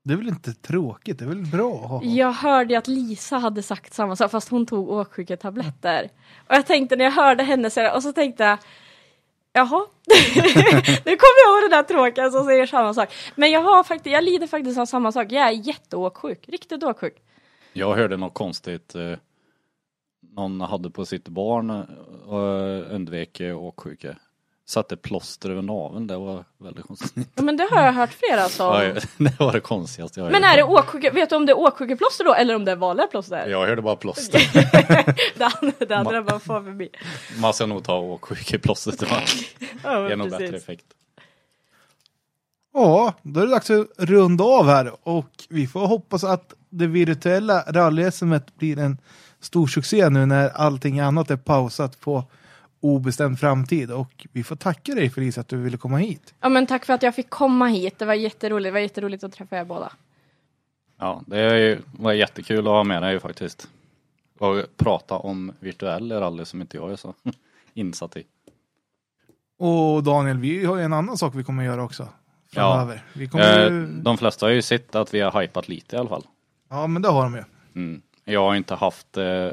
Det 0.03 0.13
är 0.13 0.17
väl 0.17 0.27
inte 0.27 0.53
tråkigt, 0.53 1.19
det 1.19 1.25
är 1.25 1.29
väl 1.29 1.45
bra 1.45 1.75
att 1.75 1.89
ha? 1.89 2.03
Jag 2.03 2.31
hörde 2.31 2.77
att 2.77 2.87
Lisa 2.87 3.37
hade 3.37 3.63
sagt 3.63 3.93
samma 3.93 4.15
sak 4.15 4.31
fast 4.31 4.49
hon 4.49 4.65
tog 4.65 4.89
åksjuketabletter. 4.89 6.09
Och 6.47 6.55
jag 6.55 6.65
tänkte 6.65 6.95
när 6.95 7.05
jag 7.05 7.11
hörde 7.11 7.43
henne 7.43 7.69
säga 7.69 7.89
det 7.89 7.95
och 7.95 8.03
så 8.03 8.13
tänkte 8.13 8.43
jag 8.43 8.57
Jaha, 9.53 9.85
nu 11.05 11.15
kommer 11.17 11.37
jag 11.43 11.53
ihåg 11.53 11.63
den 11.63 11.71
där 11.71 11.83
tråkiga 11.83 12.31
som 12.31 12.45
säger 12.45 12.65
samma 12.65 12.93
sak. 12.93 13.13
Men 13.35 13.51
jag 13.51 13.61
har 13.61 13.83
faktiskt, 13.83 14.13
jag 14.13 14.23
lider 14.23 14.47
faktiskt 14.47 14.79
av 14.79 14.85
samma 14.85 15.11
sak. 15.11 15.31
Jag 15.31 15.47
är 15.47 15.51
jätteåksjuk, 15.51 16.49
riktigt 16.49 16.83
åksjuk. 16.83 17.15
Jag 17.73 17.95
hörde 17.95 18.17
något 18.17 18.33
konstigt. 18.33 18.95
Eh, 18.95 19.13
någon 20.37 20.61
hade 20.61 20.89
på 20.89 21.05
sitt 21.05 21.27
barn 21.27 21.69
och 22.27 22.93
undvek 22.95 23.39
eh, 23.39 23.57
åksjuka. 23.63 24.15
satte 24.65 24.97
plåster 24.97 25.49
över 25.49 25.61
naveln. 25.61 26.07
Det 26.07 26.17
var 26.17 26.45
väldigt 26.57 26.85
konstigt. 26.85 27.29
Ja, 27.35 27.43
men 27.43 27.57
det 27.57 27.67
har 27.71 27.85
jag 27.85 27.93
hört 27.93 28.13
flera 28.13 28.49
som. 28.49 28.65
Ja, 28.65 28.93
det 29.17 29.39
var 29.39 29.51
det 29.53 29.59
konstigaste 29.59 30.19
jag 30.19 30.25
har 30.25 30.31
Men 30.31 30.43
hört. 30.43 30.53
är 30.53 30.57
det 30.57 30.63
åksjuka, 30.63 31.11
vet 31.11 31.29
du 31.29 31.35
om 31.35 31.45
det 31.45 31.51
är 31.51 31.57
åksjukeplåster 31.59 32.23
då 32.25 32.33
eller 32.33 32.55
om 32.55 32.65
det 32.65 32.71
är 32.71 32.75
vanliga 32.75 33.07
plåster? 33.07 33.47
Jag 33.47 33.65
hörde 33.67 33.81
bara 33.81 33.95
plåster. 33.95 34.41
det 35.37 35.45
andra, 35.45 35.85
det 35.87 35.97
andra 35.97 36.23
bara 36.23 36.39
får 36.39 36.63
förbi. 36.63 36.89
Man 37.41 37.53
ska 37.53 37.65
nog 37.65 37.83
ta 37.83 37.99
åksjukeplåstret. 37.99 38.99
Det 38.99 39.07
Ja, 39.83 40.01
ger 40.01 40.09
men 40.09 40.19
nog 40.19 40.29
bättre 40.29 40.57
effekt. 40.57 40.85
Ja, 42.73 43.13
då 43.21 43.39
är 43.39 43.45
det 43.45 43.51
dags 43.51 43.69
att 43.69 43.87
runda 43.97 44.43
av 44.43 44.65
här 44.65 44.93
och 45.03 45.31
vi 45.49 45.67
får 45.67 45.87
hoppas 45.87 46.23
att 46.23 46.53
det 46.69 46.87
virtuella 46.87 47.63
rally 47.67 48.11
blir 48.57 48.79
en 48.79 48.97
stor 49.47 49.67
succé 49.67 50.09
nu 50.09 50.25
när 50.25 50.49
allting 50.49 50.99
annat 50.99 51.31
är 51.31 51.37
pausat 51.37 51.99
på 51.99 52.23
obestämd 52.79 53.39
framtid 53.39 53.91
och 53.91 54.27
vi 54.31 54.43
får 54.43 54.55
tacka 54.55 54.95
dig 54.95 55.09
Felicia 55.09 55.41
att 55.41 55.47
du 55.47 55.57
ville 55.57 55.77
komma 55.77 55.97
hit. 55.97 56.33
Ja 56.41 56.49
men 56.49 56.67
tack 56.67 56.85
för 56.85 56.93
att 56.93 57.03
jag 57.03 57.15
fick 57.15 57.29
komma 57.29 57.67
hit. 57.67 57.99
Det 57.99 58.05
var 58.05 58.13
jätteroligt. 58.13 58.67
Det 58.67 58.71
var 58.71 58.79
jätteroligt 58.79 59.23
att 59.23 59.31
träffa 59.33 59.57
er 59.57 59.65
båda. 59.65 59.91
Ja, 60.99 61.21
det 61.27 61.59
ju- 61.59 61.81
var 61.91 62.13
jättekul 62.13 62.59
att 62.59 62.73
ha 62.73 62.83
med 62.83 63.01
dig 63.01 63.19
faktiskt. 63.19 63.69
Och 64.39 64.63
prata 64.77 65.15
om 65.15 65.51
virtuell 65.59 66.11
rally 66.11 66.45
som 66.45 66.61
inte 66.61 66.77
jag 66.77 66.91
är 66.91 66.95
så 66.95 67.13
insatt 67.73 68.17
i. 68.17 68.23
Och 69.59 70.03
Daniel, 70.03 70.37
vi 70.37 70.65
har 70.65 70.77
ju 70.77 70.83
en 70.83 70.93
annan 70.93 71.17
sak 71.17 71.35
vi 71.35 71.43
kommer 71.43 71.63
göra 71.63 71.83
också 71.83 72.07
framöver. 72.53 73.03
Vi 73.13 73.27
kommer 73.27 73.59
Eh, 73.67 73.73
ju... 73.73 73.85
De 73.87 74.17
flesta 74.17 74.45
har 74.45 74.51
ju 74.51 74.61
sett 74.61 74.95
att 74.95 75.13
vi 75.13 75.19
har 75.19 75.41
hypat 75.41 75.67
lite 75.69 75.95
i 75.95 75.99
alla 75.99 76.09
fall. 76.09 76.23
Ja, 76.69 76.87
men 76.87 77.01
det 77.01 77.07
har 77.09 77.23
de 77.23 77.35
ju. 77.35 77.43
Mm. 77.75 78.01
Jag 78.29 78.41
har 78.41 78.55
inte 78.55 78.75
haft 78.75 79.17
eh, 79.17 79.49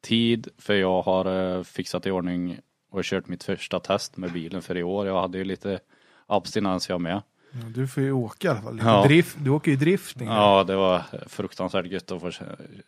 tid 0.00 0.48
för 0.58 0.74
jag 0.74 1.02
har 1.02 1.56
eh, 1.56 1.62
fixat 1.62 2.06
i 2.06 2.10
ordning 2.10 2.58
och 2.90 3.04
kört 3.04 3.28
mitt 3.28 3.44
första 3.44 3.80
test 3.80 4.16
med 4.16 4.32
bilen 4.32 4.62
för 4.62 4.76
i 4.76 4.82
år. 4.82 5.06
Jag 5.06 5.20
hade 5.20 5.38
ju 5.38 5.44
lite 5.44 5.80
abstinens 6.26 6.88
jag 6.88 7.00
med. 7.00 7.22
Ja, 7.52 7.58
Du 7.74 7.88
får 7.88 8.02
ju 8.02 8.12
åka 8.12 8.48
i 8.48 8.50
alla 8.50 8.60
fall. 8.62 8.80
Ja. 8.84 9.02
Drift, 9.04 9.36
du 9.40 9.50
åker 9.50 9.70
ju 9.70 9.76
drifting. 9.76 10.28
Ja, 10.28 10.64
det 10.64 10.76
var 10.76 11.02
fruktansvärt 11.28 11.86
gött 11.86 12.10
att 12.10 12.20
få 12.20 12.30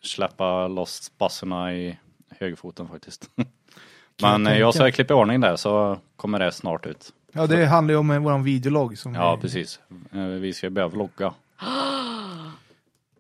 släppa 0.02 0.68
loss 0.68 1.02
spasserna 1.02 1.74
i 1.74 1.98
högerfoten 2.38 2.88
faktiskt. 2.88 3.30
Men 4.22 4.46
eh, 4.46 4.58
jag 4.58 4.74
ska 4.74 4.90
klippa 4.90 5.14
i 5.14 5.16
ordning 5.16 5.40
där 5.40 5.56
så 5.56 5.98
kommer 6.16 6.38
det 6.38 6.52
snart 6.52 6.86
ut. 6.86 7.12
Ja, 7.32 7.46
det 7.46 7.66
handlar 7.66 7.92
ju 7.94 7.98
om 7.98 8.22
våran 8.22 8.42
videologg. 8.42 8.98
Som 8.98 9.14
Ja, 9.14 9.36
vi... 9.36 9.42
precis. 9.42 9.80
Eh, 10.12 10.20
Vi 10.24 10.52
ska 10.52 10.70
börja 10.70 10.88
vlogga. 10.88 11.34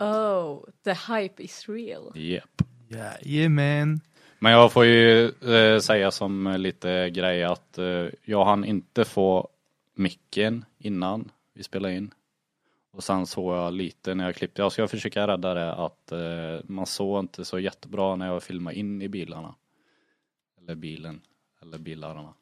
Oh, 0.02 0.64
the 0.82 0.94
hype 0.94 1.42
is 1.42 1.68
real. 1.68 2.12
Yep. 2.14 2.62
Jajamän. 2.88 4.00
Men 4.38 4.52
jag 4.52 4.72
får 4.72 4.84
ju 4.84 5.28
eh, 5.28 5.78
säga 5.78 6.10
som 6.10 6.54
lite 6.58 7.10
grej 7.10 7.44
att 7.44 7.78
eh, 7.78 8.06
jag 8.22 8.44
hann 8.44 8.64
inte 8.64 9.04
få 9.04 9.48
micken 9.94 10.64
innan 10.78 11.30
vi 11.54 11.62
spelade 11.62 11.94
in. 11.94 12.14
Och 12.92 13.04
sen 13.04 13.26
såg 13.26 13.54
jag 13.54 13.72
lite 13.72 14.14
när 14.14 14.24
jag 14.24 14.34
klippte. 14.34 14.62
Jag 14.62 14.72
ska 14.72 14.88
försöka 14.88 15.26
rädda 15.26 15.54
det 15.54 15.72
att 15.74 16.12
eh, 16.12 16.60
man 16.64 16.86
såg 16.86 17.18
inte 17.18 17.44
så 17.44 17.58
jättebra 17.58 18.16
när 18.16 18.26
jag 18.26 18.42
filmade 18.42 18.76
in 18.76 19.02
i 19.02 19.08
bilarna. 19.08 19.54
Eller 20.60 20.74
bilen. 20.74 21.20
Eller 21.62 21.78
bilarna. 21.78 22.34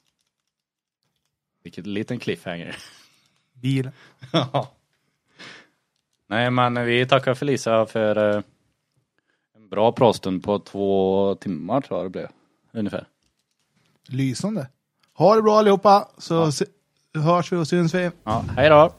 Vilket 1.62 1.86
liten 1.86 2.18
cliffhanger. 2.18 2.76
Bil. 3.52 3.90
Nej 6.30 6.50
men 6.50 6.84
vi 6.86 7.06
tackar 7.06 7.34
Felicia 7.34 7.86
för 7.86 8.34
eh, 8.36 8.42
en 9.56 9.68
bra 9.68 9.92
pratstund 9.92 10.44
på 10.44 10.58
två 10.58 11.34
timmar 11.40 11.80
tror 11.80 11.98
jag 11.98 12.06
det 12.06 12.10
blev. 12.10 12.28
Ungefär. 12.72 13.06
Lysande. 14.08 14.66
Ha 15.14 15.34
det 15.34 15.42
bra 15.42 15.58
allihopa, 15.58 16.08
så 16.18 16.52
se- 16.52 16.64
hörs 17.14 17.52
vi 17.52 17.56
och 17.56 17.68
syns 17.68 17.94
vi. 17.94 18.10
Ja, 18.24 18.44
hej 18.56 18.68
då! 18.68 18.92